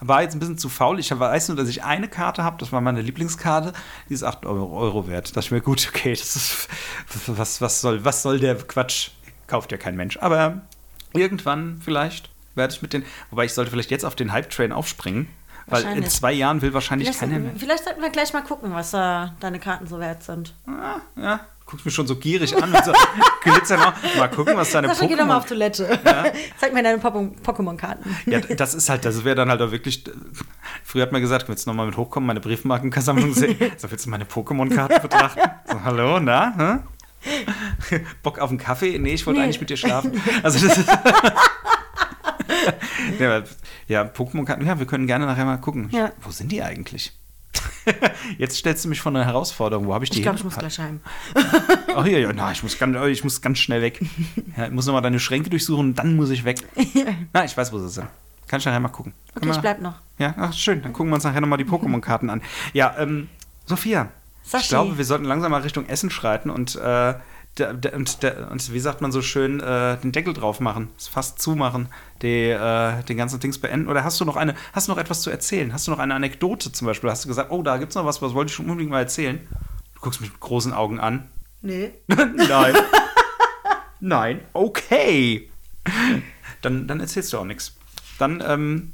War 0.00 0.20
jetzt 0.22 0.34
ein 0.34 0.40
bisschen 0.40 0.58
zu 0.58 0.68
faul. 0.68 0.98
Ich 0.98 1.16
weiß 1.18 1.48
nur, 1.48 1.56
dass 1.56 1.68
ich 1.68 1.82
eine 1.84 2.08
Karte 2.08 2.42
habe, 2.44 2.56
das 2.58 2.70
war 2.72 2.80
meine 2.82 3.00
Lieblingskarte, 3.00 3.72
die 4.10 4.14
ist 4.14 4.24
8 4.24 4.44
Euro, 4.44 4.76
Euro 4.76 5.06
wert. 5.06 5.28
Da 5.30 5.34
dachte 5.36 5.46
ich 5.46 5.50
mir, 5.52 5.60
gut, 5.62 5.88
okay, 5.88 6.10
das 6.12 6.36
ist. 6.36 6.68
Was, 7.28 7.60
was, 7.62 7.80
soll, 7.80 8.04
was 8.04 8.20
soll 8.22 8.38
der 8.40 8.56
Quatsch? 8.56 9.10
Kauft 9.52 9.70
ja 9.70 9.76
kein 9.76 9.96
Mensch. 9.96 10.16
Aber 10.18 10.62
irgendwann 11.12 11.78
vielleicht 11.84 12.30
werde 12.54 12.72
ich 12.72 12.80
mit 12.80 12.94
den. 12.94 13.04
Wobei 13.28 13.44
ich 13.44 13.52
sollte 13.52 13.70
vielleicht 13.70 13.90
jetzt 13.90 14.06
auf 14.06 14.14
den 14.16 14.32
Hype-Train 14.32 14.72
aufspringen. 14.72 15.28
Weil 15.66 15.84
in 15.94 16.06
zwei 16.08 16.32
Jahren 16.32 16.62
will 16.62 16.72
wahrscheinlich 16.72 17.08
Vielleicht, 17.08 17.20
keiner 17.20 17.38
mehr. 17.38 17.52
vielleicht 17.58 17.84
sollten 17.84 18.00
wir 18.00 18.08
gleich 18.08 18.32
mal 18.32 18.42
gucken, 18.42 18.72
was 18.72 18.94
äh, 18.94 19.26
deine 19.40 19.58
Karten 19.60 19.86
so 19.86 20.00
wert 20.00 20.22
sind. 20.22 20.54
Ah, 20.66 21.00
ja, 21.20 21.40
guckst 21.66 21.84
mich 21.84 21.94
schon 21.94 22.06
so 22.06 22.16
gierig 22.16 22.56
an 22.60 22.70
mit 22.72 22.82
so 22.82 22.92
Glitzern. 23.42 23.78
Mal 24.18 24.28
gucken, 24.28 24.56
was 24.56 24.70
deine 24.72 24.88
Sascha, 24.88 25.06
geh 25.06 25.16
doch 25.16 25.26
mal 25.26 25.36
auf 25.36 25.44
Pokémon. 25.44 25.48
Toilette. 25.48 26.00
Zeig 26.58 26.72
mir 26.72 26.82
deine 26.82 26.98
Pokémon-Karten. 26.98 28.16
Ja, 28.24 28.40
das 28.40 28.72
ist 28.74 28.88
halt, 28.88 29.04
das 29.04 29.22
wäre 29.22 29.36
dann 29.36 29.50
halt 29.50 29.60
auch 29.60 29.70
wirklich. 29.70 30.02
Früher 30.82 31.02
hat 31.02 31.12
man 31.12 31.20
gesagt, 31.20 31.46
willst 31.48 31.66
du 31.66 31.70
nochmal 31.70 31.86
mit 31.86 31.96
hochkommen, 31.98 32.26
meine 32.26 32.40
Briefmarkensammlung 32.40 33.34
sehen? 33.34 33.56
So, 33.76 33.90
willst 33.90 34.06
du 34.06 34.10
meine 34.10 34.24
Pokémon-Karten 34.24 35.02
betrachten? 35.02 35.42
So, 35.66 35.84
hallo, 35.84 36.18
na? 36.20 36.54
Hä? 36.56 36.78
Bock 38.22 38.38
auf 38.38 38.50
einen 38.50 38.58
Kaffee? 38.58 38.98
Nee, 38.98 39.14
ich 39.14 39.26
wollte 39.26 39.38
Nee. 39.40 39.44
eigentlich 39.44 39.60
mit 39.60 39.70
dir 39.70 39.76
schlafen. 39.76 40.20
Also 40.42 40.66
das 40.66 40.78
ist. 40.78 40.88
ja, 43.18 43.42
ja, 43.88 44.02
Pokémon-Karten, 44.04 44.66
ja, 44.66 44.78
wir 44.78 44.86
können 44.86 45.06
gerne 45.06 45.26
nachher 45.26 45.44
mal 45.44 45.56
gucken. 45.58 45.88
Ja. 45.92 46.12
Wo 46.20 46.30
sind 46.30 46.52
die 46.52 46.62
eigentlich? 46.62 47.12
Jetzt 48.38 48.56
stellst 48.56 48.84
du 48.84 48.88
mich 48.88 49.00
vor 49.00 49.12
eine 49.12 49.24
Herausforderung. 49.24 49.86
Wo 49.86 49.94
habe 49.94 50.04
ich 50.04 50.10
die 50.10 50.18
Ich 50.18 50.22
glaube, 50.22 50.38
ich 50.38 50.44
muss 50.44 50.56
gleich 50.56 50.78
heim. 50.78 51.00
Ach 51.94 52.06
ja, 52.06 52.18
ja, 52.18 52.32
na, 52.32 52.52
ich 52.52 52.62
muss 52.62 52.78
ganz, 52.78 52.96
ich 53.08 53.24
muss 53.24 53.40
ganz 53.42 53.58
schnell 53.58 53.82
weg. 53.82 54.00
Ja, 54.56 54.66
ich 54.66 54.72
muss 54.72 54.86
nochmal 54.86 55.02
deine 55.02 55.18
Schränke 55.20 55.50
durchsuchen 55.50 55.88
und 55.90 55.94
dann 55.98 56.16
muss 56.16 56.30
ich 56.30 56.44
weg. 56.44 56.58
Na, 57.32 57.44
ich 57.44 57.56
weiß, 57.56 57.72
wo 57.72 57.78
sie 57.78 57.88
sind. 57.88 58.06
Kann 58.46 58.60
ich 58.60 58.66
nachher 58.66 58.80
mal 58.80 58.88
gucken. 58.88 59.12
Okay, 59.34 59.48
ich 59.48 59.54
wir- 59.56 59.60
bleib 59.60 59.80
noch. 59.80 59.94
Ja, 60.18 60.34
ach, 60.38 60.52
schön. 60.52 60.82
Dann 60.82 60.92
gucken 60.92 61.10
wir 61.10 61.16
uns 61.16 61.24
nachher 61.24 61.40
nochmal 61.40 61.58
die 61.58 61.64
Pokémon-Karten 61.64 62.30
an. 62.30 62.42
Ja, 62.72 62.94
ähm, 62.98 63.28
Sophia, 63.66 64.08
Sashi. 64.52 64.64
ich 64.64 64.68
glaube, 64.68 64.98
wir 64.98 65.04
sollten 65.04 65.24
langsam 65.24 65.50
mal 65.50 65.62
Richtung 65.62 65.86
Essen 65.86 66.10
schreiten 66.10 66.50
und, 66.50 66.76
äh, 66.76 67.14
und, 67.58 68.24
und 68.50 68.72
wie 68.72 68.80
sagt 68.80 69.00
man 69.00 69.12
so 69.12 69.22
schön, 69.22 69.60
äh, 69.60 69.96
den 69.98 70.12
Deckel 70.12 70.34
drauf 70.34 70.60
machen, 70.60 70.90
Fass 70.98 71.36
zumachen, 71.36 71.88
die, 72.20 72.50
äh, 72.50 73.02
den 73.04 73.16
ganzen 73.16 73.40
Dings 73.40 73.58
beenden. 73.58 73.88
Oder 73.88 74.04
hast 74.04 74.20
du 74.20 74.26
noch 74.26 74.36
eine, 74.36 74.54
hast 74.74 74.88
du 74.88 74.92
noch 74.92 74.98
etwas 74.98 75.22
zu 75.22 75.30
erzählen? 75.30 75.72
Hast 75.72 75.86
du 75.86 75.90
noch 75.90 75.98
eine 75.98 76.14
Anekdote 76.14 76.70
zum 76.70 76.86
Beispiel? 76.86 77.10
Hast 77.10 77.24
du 77.24 77.28
gesagt, 77.28 77.50
oh, 77.50 77.62
da 77.62 77.78
gibt's 77.78 77.94
noch 77.94 78.04
was, 78.04 78.20
was 78.20 78.34
wollte 78.34 78.50
ich 78.50 78.54
schon 78.54 78.66
unbedingt 78.66 78.90
mal 78.90 79.00
erzählen? 79.00 79.40
Du 79.94 80.00
guckst 80.00 80.20
mich 80.20 80.30
mit 80.30 80.40
großen 80.40 80.74
Augen 80.74 81.00
an. 81.00 81.30
Nee. 81.62 81.92
Nein. 82.08 82.74
Nein. 84.00 84.40
Okay. 84.52 85.50
Dann, 86.60 86.86
dann 86.86 87.00
erzählst 87.00 87.32
du 87.32 87.38
auch 87.38 87.44
nichts. 87.44 87.74
Dann 88.18 88.42
ähm, 88.46 88.90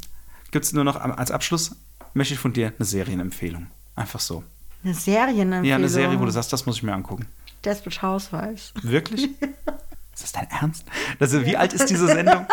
gibt 0.52 0.64
es 0.64 0.72
nur 0.72 0.84
noch 0.84 0.96
als 0.96 1.32
Abschluss, 1.32 1.74
möchte 2.14 2.34
ich 2.34 2.40
von 2.40 2.52
dir 2.52 2.72
eine 2.78 2.84
Serienempfehlung. 2.84 3.66
Einfach 3.96 4.20
so. 4.20 4.44
Eine 4.84 4.94
Serienempfehlung. 4.94 5.64
Ja, 5.64 5.76
eine 5.76 5.88
Serie, 5.88 6.20
wo 6.20 6.24
du 6.24 6.30
sagst, 6.30 6.52
das 6.52 6.66
muss 6.66 6.76
ich 6.76 6.82
mir 6.82 6.92
angucken. 6.92 7.26
Desperate 7.64 8.02
Housewives. 8.02 8.72
Wirklich? 8.82 9.30
Ist 10.14 10.22
das 10.22 10.32
dein 10.32 10.48
Ernst? 10.50 10.84
Also, 11.20 11.44
wie 11.44 11.56
alt 11.56 11.72
ist 11.72 11.86
diese 11.86 12.08
Sendung? 12.08 12.44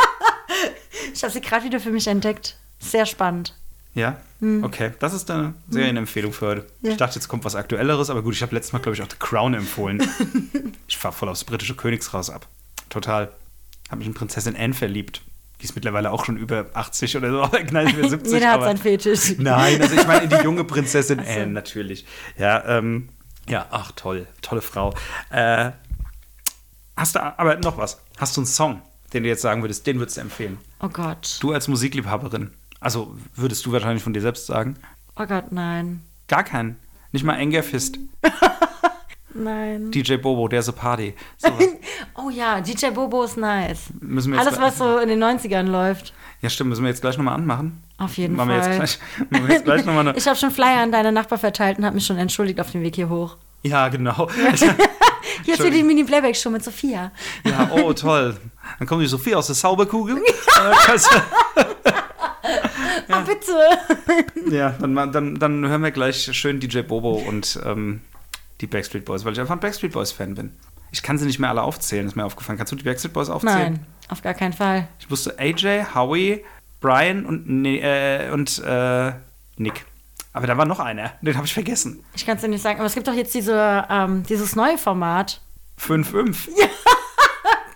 Ich 1.12 1.24
habe 1.24 1.34
sie 1.34 1.42
gerade 1.42 1.66
wieder 1.66 1.80
für 1.80 1.90
mich 1.90 2.06
entdeckt. 2.06 2.58
Sehr 2.78 3.08
spannend. 3.08 3.56
Ja? 3.96 4.18
Okay, 4.62 4.92
das 5.00 5.14
ist 5.14 5.30
deine 5.30 5.56
Serienempfehlung 5.70 6.34
für 6.34 6.48
heute. 6.48 6.62
Hm. 6.62 6.68
Ja. 6.82 6.92
Ich 6.92 6.98
dachte, 6.98 7.16
jetzt 7.16 7.28
kommt 7.28 7.46
was 7.46 7.56
Aktuelleres, 7.56 8.10
aber 8.10 8.22
gut, 8.22 8.36
ich 8.36 8.42
habe 8.44 8.54
letztes 8.54 8.74
Mal, 8.74 8.80
glaube 8.80 8.96
ich, 8.96 9.02
auch 9.02 9.10
The 9.10 9.16
Crown 9.18 9.54
empfohlen. 9.56 10.08
ich 10.88 10.98
fahre 10.98 11.16
voll 11.16 11.30
aufs 11.30 11.44
britische 11.44 11.76
Königshaus 11.76 12.30
ab. 12.30 12.48
Total. 12.90 13.32
Habe 13.90 13.98
mich 13.98 14.08
in 14.08 14.14
Prinzessin 14.14 14.56
Anne 14.56 14.74
verliebt. 14.74 15.22
Die 15.61 15.65
ist 15.65 15.76
mittlerweile 15.76 16.11
auch 16.11 16.26
schon 16.26 16.38
über 16.38 16.65
80 16.73 17.15
oder 17.18 17.32
so. 17.32 17.49
Nein, 17.72 17.95
über 17.98 18.10
70. 18.10 18.34
Jeder 18.34 18.48
hat 18.49 18.56
aber- 18.56 18.65
seinen 18.65 18.77
Fetisch. 18.77 19.36
Nein, 19.38 19.82
also 19.82 19.95
ich 19.95 20.06
meine 20.07 20.23
in 20.26 20.30
die 20.30 20.44
junge 20.44 20.64
Prinzessin. 20.65 21.19
Anne 21.19 21.48
natürlich. 21.48 22.06
Ja, 22.38 22.64
ähm, 22.77 23.10
ja, 23.48 23.65
ach 23.72 23.91
toll, 23.94 24.27
tolle 24.41 24.61
Frau. 24.61 24.94
Äh, 25.30 25.72
hast 26.98 27.15
du 27.15 27.22
aber 27.23 27.56
noch 27.57 27.77
was? 27.77 28.02
Hast 28.18 28.36
du 28.38 28.41
einen 28.41 28.48
Song, 28.48 28.82
den 29.14 29.23
du 29.23 29.30
jetzt 29.30 29.41
sagen 29.41 29.61
würdest, 29.64 29.86
den 29.88 29.99
würdest 29.99 30.18
du 30.18 30.22
empfehlen? 30.22 30.57
Oh 30.82 30.90
Gott. 30.90 31.38
Du 31.41 31.52
als 31.53 31.68
Musikliebhaberin. 31.68 32.52
Also 32.80 33.15
würdest 33.36 33.65
du 33.65 33.72
wahrscheinlich 33.72 34.03
von 34.03 34.14
dir 34.14 34.22
selbst 34.22 34.45
sagen? 34.48 34.76
Oh 35.15 35.26
Gott, 35.26 35.52
nein. 35.52 36.02
Gar 36.27 36.44
keinen. 36.44 36.77
Nicht 37.11 37.23
mal 37.23 37.38
Anger 37.40 37.64
Fist. 37.64 37.98
Nein. 39.36 39.91
DJ 39.91 40.16
Bobo, 40.16 40.48
der 40.48 40.62
so 40.64 40.72
Party. 40.72 41.14
Sowas. 41.38 41.64
Oh 42.18 42.30
ja, 42.30 42.62
DJ 42.62 42.88
Bobo 42.91 43.24
ist 43.24 43.38
nice. 43.38 43.84
Müssen 43.99 44.32
wir 44.32 44.40
Alles, 44.40 44.60
was 44.60 44.78
so 44.78 44.98
in 44.99 45.10
den 45.10 45.22
90ern 45.22 45.64
läuft. 45.64 46.14
Ja, 46.41 46.49
stimmt, 46.49 46.70
müssen 46.70 46.84
wir 46.84 46.90
jetzt 46.90 47.02
gleich 47.02 47.18
nochmal 47.18 47.36
anmachen? 47.36 47.84
Auf 47.98 48.18
jeden 48.18 48.36
machen 48.36 48.49
wir 48.49 48.62
Fall. 48.64 48.80
Jetzt 48.80 48.99
gleich, 49.18 49.30
machen 49.30 49.48
wir 49.48 49.53
jetzt 49.56 49.66
gleich 49.66 49.86
nochmal 49.86 50.07
eine. 50.07 50.18
Ich 50.18 50.26
habe 50.26 50.38
schon 50.38 50.52
Flyer 50.52 50.82
an 50.82 50.91
deine 50.91 51.12
Nachbar 51.12 51.38
verteilt 51.38 51.78
und 51.78 51.86
habe 51.86 51.95
mich 51.95 52.06
schon 52.06 52.18
entschuldigt 52.18 52.60
auf 52.62 52.72
dem 52.72 52.82
Weg 52.82 52.95
hier 52.95 53.10
hoch. 53.10 53.36
Ja, 53.64 53.90
genau. 53.90 54.30
Hier 55.44 55.57
wieder 55.60 55.70
die 55.72 55.84
Mini-Playback-Show 55.84 56.49
mit 56.49 56.64
Sophia. 56.64 57.12
Ja, 57.44 57.70
oh, 57.72 57.91
toll. 57.94 58.38
Dann 58.80 58.88
kommt 58.88 59.02
die 59.02 59.07
Sophie 59.07 59.36
aus 59.36 59.48
der 59.48 59.56
Sauberkugel. 59.56 60.18
Äh, 60.18 60.22
kannst- 60.86 61.10
Oh, 63.10 63.22
bitte. 63.26 64.56
ja, 64.56 64.70
dann, 64.80 64.95
dann, 65.12 65.40
dann 65.40 65.68
hören 65.68 65.84
wir 65.84 65.91
gleich 65.91 66.30
schön 66.34 66.60
DJ 66.60 66.82
Bobo 66.82 67.14
und 67.16 67.60
ähm, 67.66 68.02
die 68.61 68.68
Backstreet 68.68 69.06
Boys, 69.06 69.26
weil 69.26 69.34
ich 69.34 69.40
einfach 69.40 69.56
ein 69.56 69.60
Backstreet 69.60 69.91
Boys-Fan 69.94 70.36
bin. 70.36 70.53
Ich 70.91 71.03
kann 71.03 71.18
sie 71.18 71.26
nicht 71.26 71.40
mehr 71.40 71.49
alle 71.49 71.61
aufzählen, 71.61 72.06
ist 72.07 72.15
mir 72.15 72.26
aufgefallen. 72.26 72.57
Kannst 72.57 72.72
du 72.72 72.76
die 72.77 72.84
Backstreet 72.84 73.14
Boys 73.14 73.30
aufzählen? 73.30 73.73
Nein, 73.73 73.86
auf 74.10 74.22
gar 74.22 74.34
keinen 74.34 74.53
Fall. 74.53 74.88
Ich 74.99 75.10
wusste 75.11 75.38
AJ, 75.40 75.84
Howie, 75.94 76.44
Brian 76.80 77.26
und, 77.26 77.49
Ni- 77.49 77.80
äh, 77.80 78.30
und 78.32 78.60
äh, 78.64 79.11
Nick. 79.57 79.86
Aber 80.32 80.48
da 80.48 80.57
war 80.57 80.65
noch 80.65 80.80
einer, 80.80 81.14
den 81.22 81.36
habe 81.36 81.45
ich 81.48 81.53
vergessen. 81.53 82.03
Ich 82.14 82.26
kann 82.26 82.36
es 82.36 82.41
dir 82.41 82.49
nicht 82.49 82.61
sagen, 82.61 82.77
aber 82.80 82.88
es 82.88 82.94
gibt 82.94 83.07
doch 83.07 83.14
jetzt 83.14 83.34
diese, 83.34 83.86
ähm, 83.90 84.23
dieses 84.23 84.56
neue 84.56 84.77
Format. 84.77 85.41
5-5. 85.80 86.49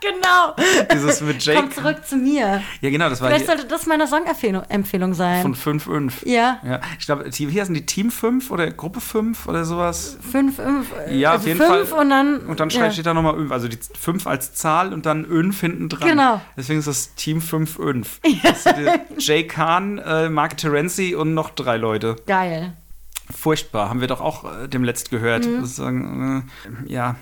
genau. 0.02 0.56
Dieses 0.94 1.22
mit 1.22 1.44
Jake. 1.44 1.60
Komm 1.60 1.72
zurück 1.72 2.06
zu 2.06 2.16
mir. 2.18 2.62
Ja, 2.82 2.90
genau, 2.90 3.10
das 3.10 3.22
war 3.22 3.30
Vielleicht 3.30 3.48
sollte 3.48 3.66
das 3.66 3.86
meine 3.86 4.08
Songempfehlung 4.08 4.64
Empfehlung 4.70 5.14
sein. 5.14 5.42
von 5.56 5.80
5-5. 5.80 6.28
Ja. 6.28 6.60
ja. 6.64 6.80
Ich 7.00 7.06
glaube, 7.06 7.30
hier 7.32 7.62
heißen 7.62 7.74
die 7.74 7.86
Team 7.86 8.12
5 8.12 8.52
oder 8.52 8.70
Gruppe 8.72 9.02
5 9.02 9.48
oder 9.48 9.66
sowas. 9.66 10.18
fünf, 10.32 10.58
fünf, 10.58 10.88
Ja, 11.10 11.32
also 11.32 11.42
auf 11.42 11.48
jeden 11.48 11.60
fünf 11.60 11.90
Fall. 11.90 12.00
und 12.00 12.10
dann. 12.10 12.38
Und 12.42 12.60
dann 12.60 12.70
ja. 12.70 12.92
steht 12.92 13.06
da 13.06 13.14
nochmal 13.14 13.36
5, 13.36 13.52
also 13.52 13.68
die 13.68 13.78
5 13.78 14.28
als 14.28 14.54
Zahl 14.54 14.94
und 14.94 15.06
dann 15.06 15.26
5 15.26 15.60
hinten 15.60 15.90
dran. 15.90 16.08
Genau. 16.10 16.42
Deswegen 16.58 16.80
ist 16.80 16.88
das 16.88 17.16
Team 17.16 17.40
5-5. 17.40 18.06
Das 18.44 18.64
sind 18.64 18.78
die 18.78 19.22
Jay 19.22 19.46
Kahn, 19.46 19.98
äh, 20.00 20.30
Mark 20.30 20.58
Terenzi 20.58 21.16
und 21.16 21.34
noch 21.34 21.50
drei 21.50 21.78
Leute. 21.78 22.16
Geil. 22.26 22.74
Furchtbar, 23.36 23.90
haben 23.90 24.02
wir 24.02 24.08
doch 24.08 24.22
auch 24.22 24.44
äh, 24.64 24.68
dem 24.68 24.84
letzt 24.84 25.12
gehört. 25.12 25.46
Mhm. 25.46 25.62
Sozusagen, 25.62 26.48
äh, 26.88 26.92
ja, 26.92 27.16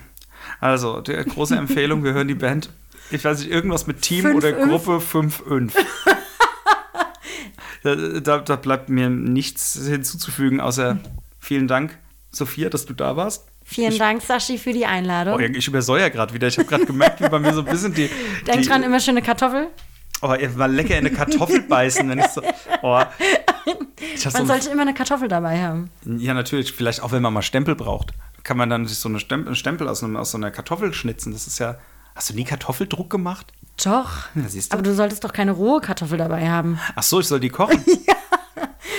also, 0.60 1.00
die 1.00 1.12
große 1.12 1.56
Empfehlung, 1.56 2.04
wir 2.04 2.12
hören 2.12 2.28
die 2.28 2.34
Band, 2.34 2.70
ich 3.10 3.24
weiß 3.24 3.40
nicht, 3.40 3.50
irgendwas 3.50 3.86
mit 3.86 4.02
Team 4.02 4.22
Fünf, 4.22 4.36
oder 4.36 4.54
fünf. 4.54 4.68
Gruppe 4.68 4.98
5-5. 5.44 5.72
da, 7.82 7.94
da, 7.94 8.38
da 8.38 8.56
bleibt 8.56 8.88
mir 8.88 9.08
nichts 9.08 9.78
hinzuzufügen, 9.86 10.60
außer 10.60 10.98
vielen 11.40 11.68
Dank, 11.68 11.98
Sophia, 12.30 12.68
dass 12.68 12.86
du 12.86 12.92
da 12.92 13.16
warst. 13.16 13.46
Vielen 13.64 13.92
ich, 13.92 13.98
Dank, 13.98 14.22
Sashi, 14.22 14.56
für 14.56 14.72
die 14.72 14.86
Einladung. 14.86 15.34
Oh, 15.34 15.38
ich 15.38 15.68
übersäuer 15.68 16.08
gerade 16.08 16.32
wieder. 16.32 16.48
Ich 16.48 16.56
habe 16.56 16.66
gerade 16.66 16.86
gemerkt, 16.86 17.20
wie 17.20 17.28
bei 17.28 17.38
mir 17.38 17.52
so 17.52 17.60
ein 17.60 17.66
bisschen 17.66 17.92
die. 17.92 18.08
Denk 18.46 18.62
die, 18.62 18.68
dran, 18.68 18.82
immer 18.82 18.98
schöne 18.98 19.20
Kartoffel. 19.20 19.68
Oh, 20.20 20.34
mal 20.56 20.72
lecker 20.72 20.98
in 20.98 21.06
eine 21.06 21.10
Kartoffel 21.14 21.60
beißen, 21.62 22.08
wenn 22.08 22.18
ich 22.18 22.26
so. 22.26 22.42
Oh. 22.82 23.00
Ich 24.14 24.20
so 24.20 24.30
Man 24.30 24.42
ein- 24.42 24.46
sollte 24.48 24.70
immer 24.70 24.82
eine 24.82 24.94
Kartoffel 24.94 25.28
dabei 25.28 25.62
haben. 25.62 25.90
Ja, 26.04 26.34
natürlich. 26.34 26.72
Vielleicht 26.72 27.02
auch, 27.02 27.12
wenn 27.12 27.22
man 27.22 27.32
mal 27.32 27.42
Stempel 27.42 27.74
braucht. 27.76 28.12
Kann 28.42 28.56
man 28.56 28.70
dann 28.70 28.86
sich 28.86 28.98
so 28.98 29.08
eine 29.08 29.20
Stempel, 29.20 29.48
einen 29.48 29.56
Stempel 29.56 29.88
aus, 29.88 30.02
einem, 30.02 30.16
aus 30.16 30.30
so 30.32 30.38
einer 30.38 30.50
Kartoffel 30.50 30.92
schnitzen. 30.94 31.32
Das 31.32 31.46
ist 31.46 31.58
ja. 31.58 31.76
Hast 32.14 32.30
du 32.30 32.34
nie 32.34 32.44
Kartoffeldruck 32.44 33.10
gemacht? 33.10 33.52
Doch. 33.84 34.10
Ja, 34.34 34.48
siehst 34.48 34.72
du. 34.72 34.76
Aber 34.76 34.82
du 34.82 34.92
solltest 34.94 35.22
doch 35.22 35.32
keine 35.32 35.52
rohe 35.52 35.80
Kartoffel 35.80 36.18
dabei 36.18 36.48
haben. 36.50 36.80
Ach 36.96 37.02
so, 37.02 37.20
ich 37.20 37.28
soll 37.28 37.40
die 37.40 37.50
kochen. 37.50 37.84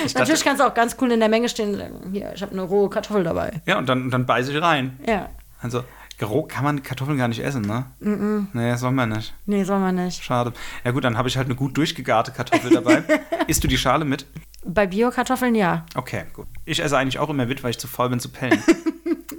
Ich 0.06 0.14
dachte, 0.14 0.20
Natürlich 0.20 0.44
kannst 0.46 0.62
du 0.62 0.66
auch 0.66 0.74
ganz 0.74 0.96
cool 1.02 1.12
in 1.12 1.20
der 1.20 1.28
Menge 1.28 1.50
stehen 1.50 1.74
und 1.74 1.78
sagen, 1.78 2.10
hier, 2.14 2.32
ich 2.34 2.41
habe 2.41 2.54
eine 2.54 2.62
rohe 2.62 2.90
Kartoffel 2.90 3.22
dabei. 3.26 3.62
ja, 3.66 3.78
und 3.78 3.90
dann, 3.90 4.10
dann 4.10 4.26
beiße 4.26 4.54
ich 4.54 4.62
rein. 4.62 4.98
Ja. 5.06 5.28
Also, 5.62 5.84
roh 6.26 6.44
kann 6.44 6.64
man 6.64 6.84
Kartoffeln 6.84 7.18
gar 7.18 7.28
nicht 7.28 7.44
essen, 7.44 7.62
ne? 7.62 7.86
Mm 8.00 8.48
Nee, 8.54 8.76
soll 8.76 8.91
man 8.91 9.10
nicht. 9.10 9.34
Nee, 9.46 9.64
soll 9.64 9.80
man 9.80 9.96
nicht. 9.96 10.24
Schade. 10.24 10.54
Ja, 10.84 10.91
gut, 10.91 11.04
dann 11.04 11.18
habe 11.18 11.28
ich 11.28 11.38
halt 11.38 11.48
eine 11.48 11.56
gut 11.56 11.78
durchgegarte 11.78 12.32
Kartoffel 12.32 12.72
dabei. 12.72 13.04
Isst 13.48 13.64
du 13.64 13.68
die 13.68 13.78
Schale 13.78 14.06
mit? 14.06 14.26
Bei 14.66 14.88
Bio-Kartoffeln 14.88 15.56
ja. 15.56 15.86
Okay, 15.96 16.26
gut. 16.34 16.48
Ich 16.66 16.82
esse 16.82 16.98
eigentlich 16.98 17.20
auch 17.20 17.30
immer 17.30 17.46
mit, 17.46 17.64
weil 17.64 17.72
ich 17.72 17.80
zu 17.80 17.88
faul 17.88 18.10
bin 18.10 18.20
zu 18.20 18.30
pellen. 18.30 18.62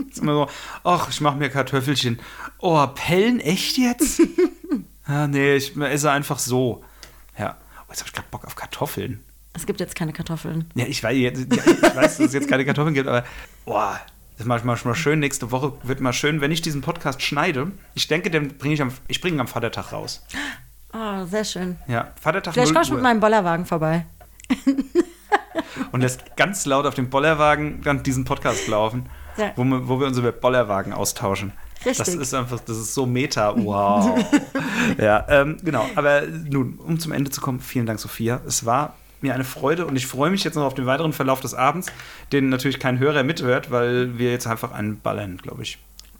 ist 0.09 0.19
immer 0.23 0.33
so, 0.33 0.49
ach, 0.85 1.11
ich 1.11 1.21
mache 1.21 1.37
mir 1.37 1.51
Kartoffelchen. 1.51 2.19
Oh, 2.59 2.87
pellen 2.87 3.41
echt 3.41 3.77
jetzt? 3.77 4.23
ah, 5.05 5.27
nee, 5.27 5.57
ich 5.57 5.77
esse 5.77 6.11
einfach 6.11 6.39
so. 6.39 6.83
Ja. 7.39 7.57
Oh, 7.83 7.91
jetzt 7.91 8.01
habe 8.01 8.09
ich 8.09 8.15
gerade 8.15 8.29
Bock 8.31 8.47
auf 8.47 8.57
Kartoffeln. 8.57 9.23
Es 9.53 9.67
gibt 9.67 9.81
jetzt 9.81 9.95
keine 9.97 10.13
Kartoffeln. 10.13 10.71
Ja, 10.75 10.87
ich 10.87 11.03
weiß, 11.03 11.17
ja, 11.17 11.31
ich 11.33 11.51
weiß, 11.51 12.19
dass 12.19 12.21
es 12.21 12.33
jetzt 12.33 12.49
keine 12.49 12.65
Kartoffeln 12.65 12.95
gibt, 12.95 13.09
aber 13.09 13.25
boah, 13.65 14.01
das 14.41 14.47
mache 14.47 14.61
ich 14.61 14.65
mal, 14.65 14.79
mal 14.85 14.95
schön. 14.95 15.19
Nächste 15.19 15.51
Woche 15.51 15.75
wird 15.83 16.01
mal 16.01 16.15
schön, 16.15 16.41
wenn 16.41 16.51
ich 16.51 16.63
diesen 16.63 16.81
Podcast 16.81 17.21
schneide. 17.21 17.73
Ich 17.93 18.09
denke, 18.09 18.31
den 18.31 18.57
bringe 18.57 18.73
ich 18.73 18.81
am, 18.81 18.91
ich 19.07 19.21
bringe 19.21 19.37
ihn 19.37 19.41
am 19.41 19.47
Vatertag 19.47 19.93
raus. 19.93 20.25
Oh, 20.95 21.27
sehr 21.27 21.45
schön. 21.45 21.77
Ja, 21.89 22.13
Vatertag 22.19 22.55
Vielleicht 22.55 22.69
0 22.71 22.75
kommst 22.75 22.89
du 22.91 22.95
mit 22.95 23.03
meinem 23.03 23.21
Bollerwagen 23.21 23.67
vorbei. 23.67 24.07
und 25.93 26.01
lässt 26.01 26.39
ganz 26.39 26.65
laut 26.65 26.87
auf 26.87 26.95
dem 26.95 27.11
Bollerwagen 27.11 27.83
dann 27.83 28.03
diesen 28.03 28.25
Podcast 28.25 28.67
laufen, 28.67 29.11
Ja. 29.37 29.53
wo, 29.57 29.65
wir, 29.65 29.87
wo 29.89 30.01
wir 30.01 30.07
uns 30.07 30.17
über 30.17 30.33
Bollerwagen 30.33 30.95
austauschen. 30.95 31.53
Richtig. 31.85 31.99
Das 31.99 32.15
ist 32.15 32.33
einfach, 32.33 32.61
das 32.61 32.79
ist 32.79 32.95
so 32.95 33.05
meta. 33.05 33.55
Wow. 33.55 34.25
ja, 34.99 35.27
ähm, 35.29 35.59
genau. 35.63 35.85
Aber 35.97 36.23
nun, 36.23 36.79
um 36.79 36.99
zum 36.99 37.13
Ende 37.13 37.31
zu 37.31 37.43
kommen, 37.43 37.61
vielen 37.61 37.85
Dank, 37.85 38.01
Sophia. 38.01 38.41
Es 38.47 38.65
war 38.65 38.95
mir 39.23 39.35
eine 39.35 39.45
Freude 39.45 39.87
und 39.87 39.97
ich 39.97 40.07
freue 40.07 40.31
mich 40.31 40.45
jetzt 40.45 40.55
noch 40.55 40.65
auf 40.65 40.75
den 40.75 40.87
weiteren 40.87 41.13
Verlauf 41.13 41.41
des 41.41 41.55
Abends, 41.55 41.89
den 42.33 42.49
natürlich 42.49 42.79
kein 42.79 42.99
Hörer 42.99 43.23
mithört, 43.23 43.71
weil 43.71 44.19
wir 44.19 44.31
jetzt 44.31 44.47
einfach 44.47 44.73
einen 44.73 45.01
ballern, 45.01 45.39
glaube 45.39 45.63
ich. 45.63 45.79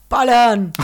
Ballern! 0.09 0.73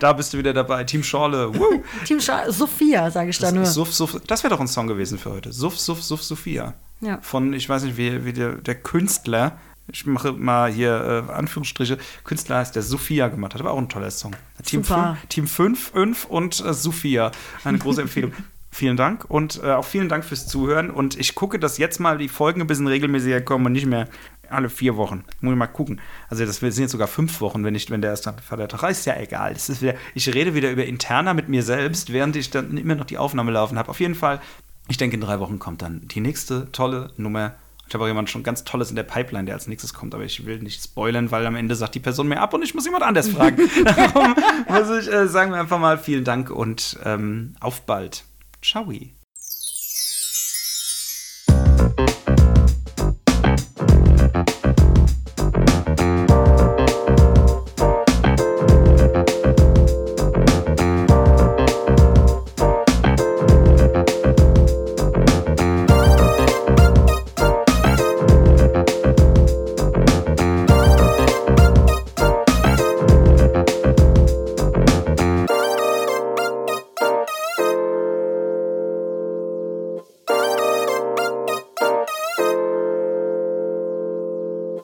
Da 0.00 0.12
bist 0.12 0.32
du 0.32 0.38
wieder 0.38 0.52
dabei. 0.52 0.82
Team 0.82 1.04
Schorle. 1.04 1.54
Woo. 1.54 1.82
Team 2.04 2.20
Scha 2.20 2.50
Sophia, 2.50 3.10
sage 3.10 3.30
ich 3.30 3.38
da 3.38 3.52
nur. 3.52 3.64
Das, 3.64 3.74
Suff, 3.74 3.92
Suff, 3.92 4.20
das 4.26 4.42
wäre 4.42 4.52
doch 4.52 4.60
ein 4.60 4.66
Song 4.66 4.88
gewesen 4.88 5.16
für 5.16 5.30
heute. 5.30 5.52
Suff, 5.52 5.78
Suff, 5.78 6.02
Suff, 6.02 6.22
Sophia. 6.22 6.74
Ja. 7.00 7.18
Von, 7.22 7.52
ich 7.52 7.68
weiß 7.68 7.84
nicht, 7.84 7.96
wie, 7.96 8.24
wie 8.24 8.32
der, 8.32 8.54
der 8.54 8.74
Künstler, 8.76 9.58
ich 9.86 10.06
mache 10.06 10.32
mal 10.32 10.72
hier 10.72 11.26
äh, 11.28 11.32
Anführungsstriche, 11.32 11.98
Künstler 12.24 12.56
heißt 12.56 12.74
der 12.74 12.82
Sophia 12.82 13.28
gemacht 13.28 13.54
hat, 13.54 13.60
aber 13.60 13.72
auch 13.72 13.78
ein 13.78 13.88
toller 13.88 14.10
Song. 14.10 14.34
Team 14.64 14.82
Super. 14.82 15.18
5, 15.20 15.28
Team 15.28 15.46
5, 15.46 15.90
5 15.92 16.24
und 16.26 16.64
äh, 16.64 16.74
Sophia. 16.74 17.32
Eine 17.64 17.78
große 17.78 18.02
Empfehlung. 18.02 18.32
Vielen 18.74 18.96
Dank 18.96 19.26
und 19.28 19.60
äh, 19.62 19.72
auch 19.72 19.84
vielen 19.84 20.08
Dank 20.08 20.24
fürs 20.24 20.46
Zuhören. 20.46 20.90
Und 20.90 21.20
ich 21.20 21.34
gucke, 21.34 21.58
dass 21.58 21.76
jetzt 21.76 22.00
mal 22.00 22.16
die 22.16 22.28
Folgen 22.28 22.62
ein 22.62 22.66
bisschen 22.66 22.86
regelmäßiger 22.86 23.42
kommen 23.42 23.66
und 23.66 23.72
nicht 23.72 23.84
mehr 23.84 24.08
alle 24.48 24.70
vier 24.70 24.96
Wochen. 24.96 25.24
Muss 25.42 25.52
ich 25.52 25.58
mal 25.58 25.66
gucken. 25.66 26.00
Also 26.30 26.46
das 26.46 26.56
sind 26.56 26.78
jetzt 26.78 26.92
sogar 26.92 27.06
fünf 27.06 27.42
Wochen, 27.42 27.64
wenn, 27.64 27.74
ich, 27.74 27.90
wenn 27.90 28.00
der 28.00 28.12
erste 28.12 28.34
Vatertag 28.42 28.90
ist. 28.90 29.04
ja 29.04 29.14
egal. 29.20 29.52
Das 29.52 29.68
ist 29.68 29.82
wieder, 29.82 29.94
ich 30.14 30.32
rede 30.32 30.54
wieder 30.54 30.70
über 30.70 30.86
Interna 30.86 31.34
mit 31.34 31.50
mir 31.50 31.62
selbst, 31.62 32.14
während 32.14 32.34
ich 32.34 32.48
dann 32.48 32.78
immer 32.78 32.94
noch 32.94 33.04
die 33.04 33.18
Aufnahme 33.18 33.52
laufen 33.52 33.78
habe. 33.78 33.90
Auf 33.90 34.00
jeden 34.00 34.14
Fall, 34.14 34.40
ich 34.88 34.96
denke, 34.96 35.16
in 35.16 35.20
drei 35.20 35.38
Wochen 35.38 35.58
kommt 35.58 35.82
dann 35.82 36.08
die 36.08 36.20
nächste 36.20 36.72
tolle 36.72 37.10
Nummer. 37.18 37.54
Ich 37.88 37.92
habe 37.94 38.04
auch 38.04 38.08
jemand 38.08 38.30
schon 38.30 38.42
ganz 38.42 38.64
Tolles 38.64 38.88
in 38.88 38.96
der 38.96 39.02
Pipeline, 39.02 39.44
der 39.44 39.54
als 39.54 39.68
nächstes 39.68 39.92
kommt, 39.92 40.14
aber 40.14 40.24
ich 40.24 40.46
will 40.46 40.60
nicht 40.60 40.82
spoilern, 40.82 41.30
weil 41.30 41.44
am 41.44 41.56
Ende 41.56 41.74
sagt 41.74 41.94
die 41.94 42.00
Person 42.00 42.26
mir 42.26 42.40
ab 42.40 42.54
und 42.54 42.62
ich 42.62 42.74
muss 42.74 42.86
jemand 42.86 43.04
anders 43.04 43.28
fragen. 43.28 43.68
Darum 43.84 44.34
muss 44.66 44.98
ich, 44.98 45.12
äh, 45.12 45.28
sagen 45.28 45.50
wir 45.50 45.60
einfach 45.60 45.78
mal 45.78 45.98
vielen 45.98 46.24
Dank 46.24 46.48
und 46.48 46.98
ähm, 47.04 47.54
auf 47.60 47.82
bald. 47.82 48.24
Ciao. 48.62 49.21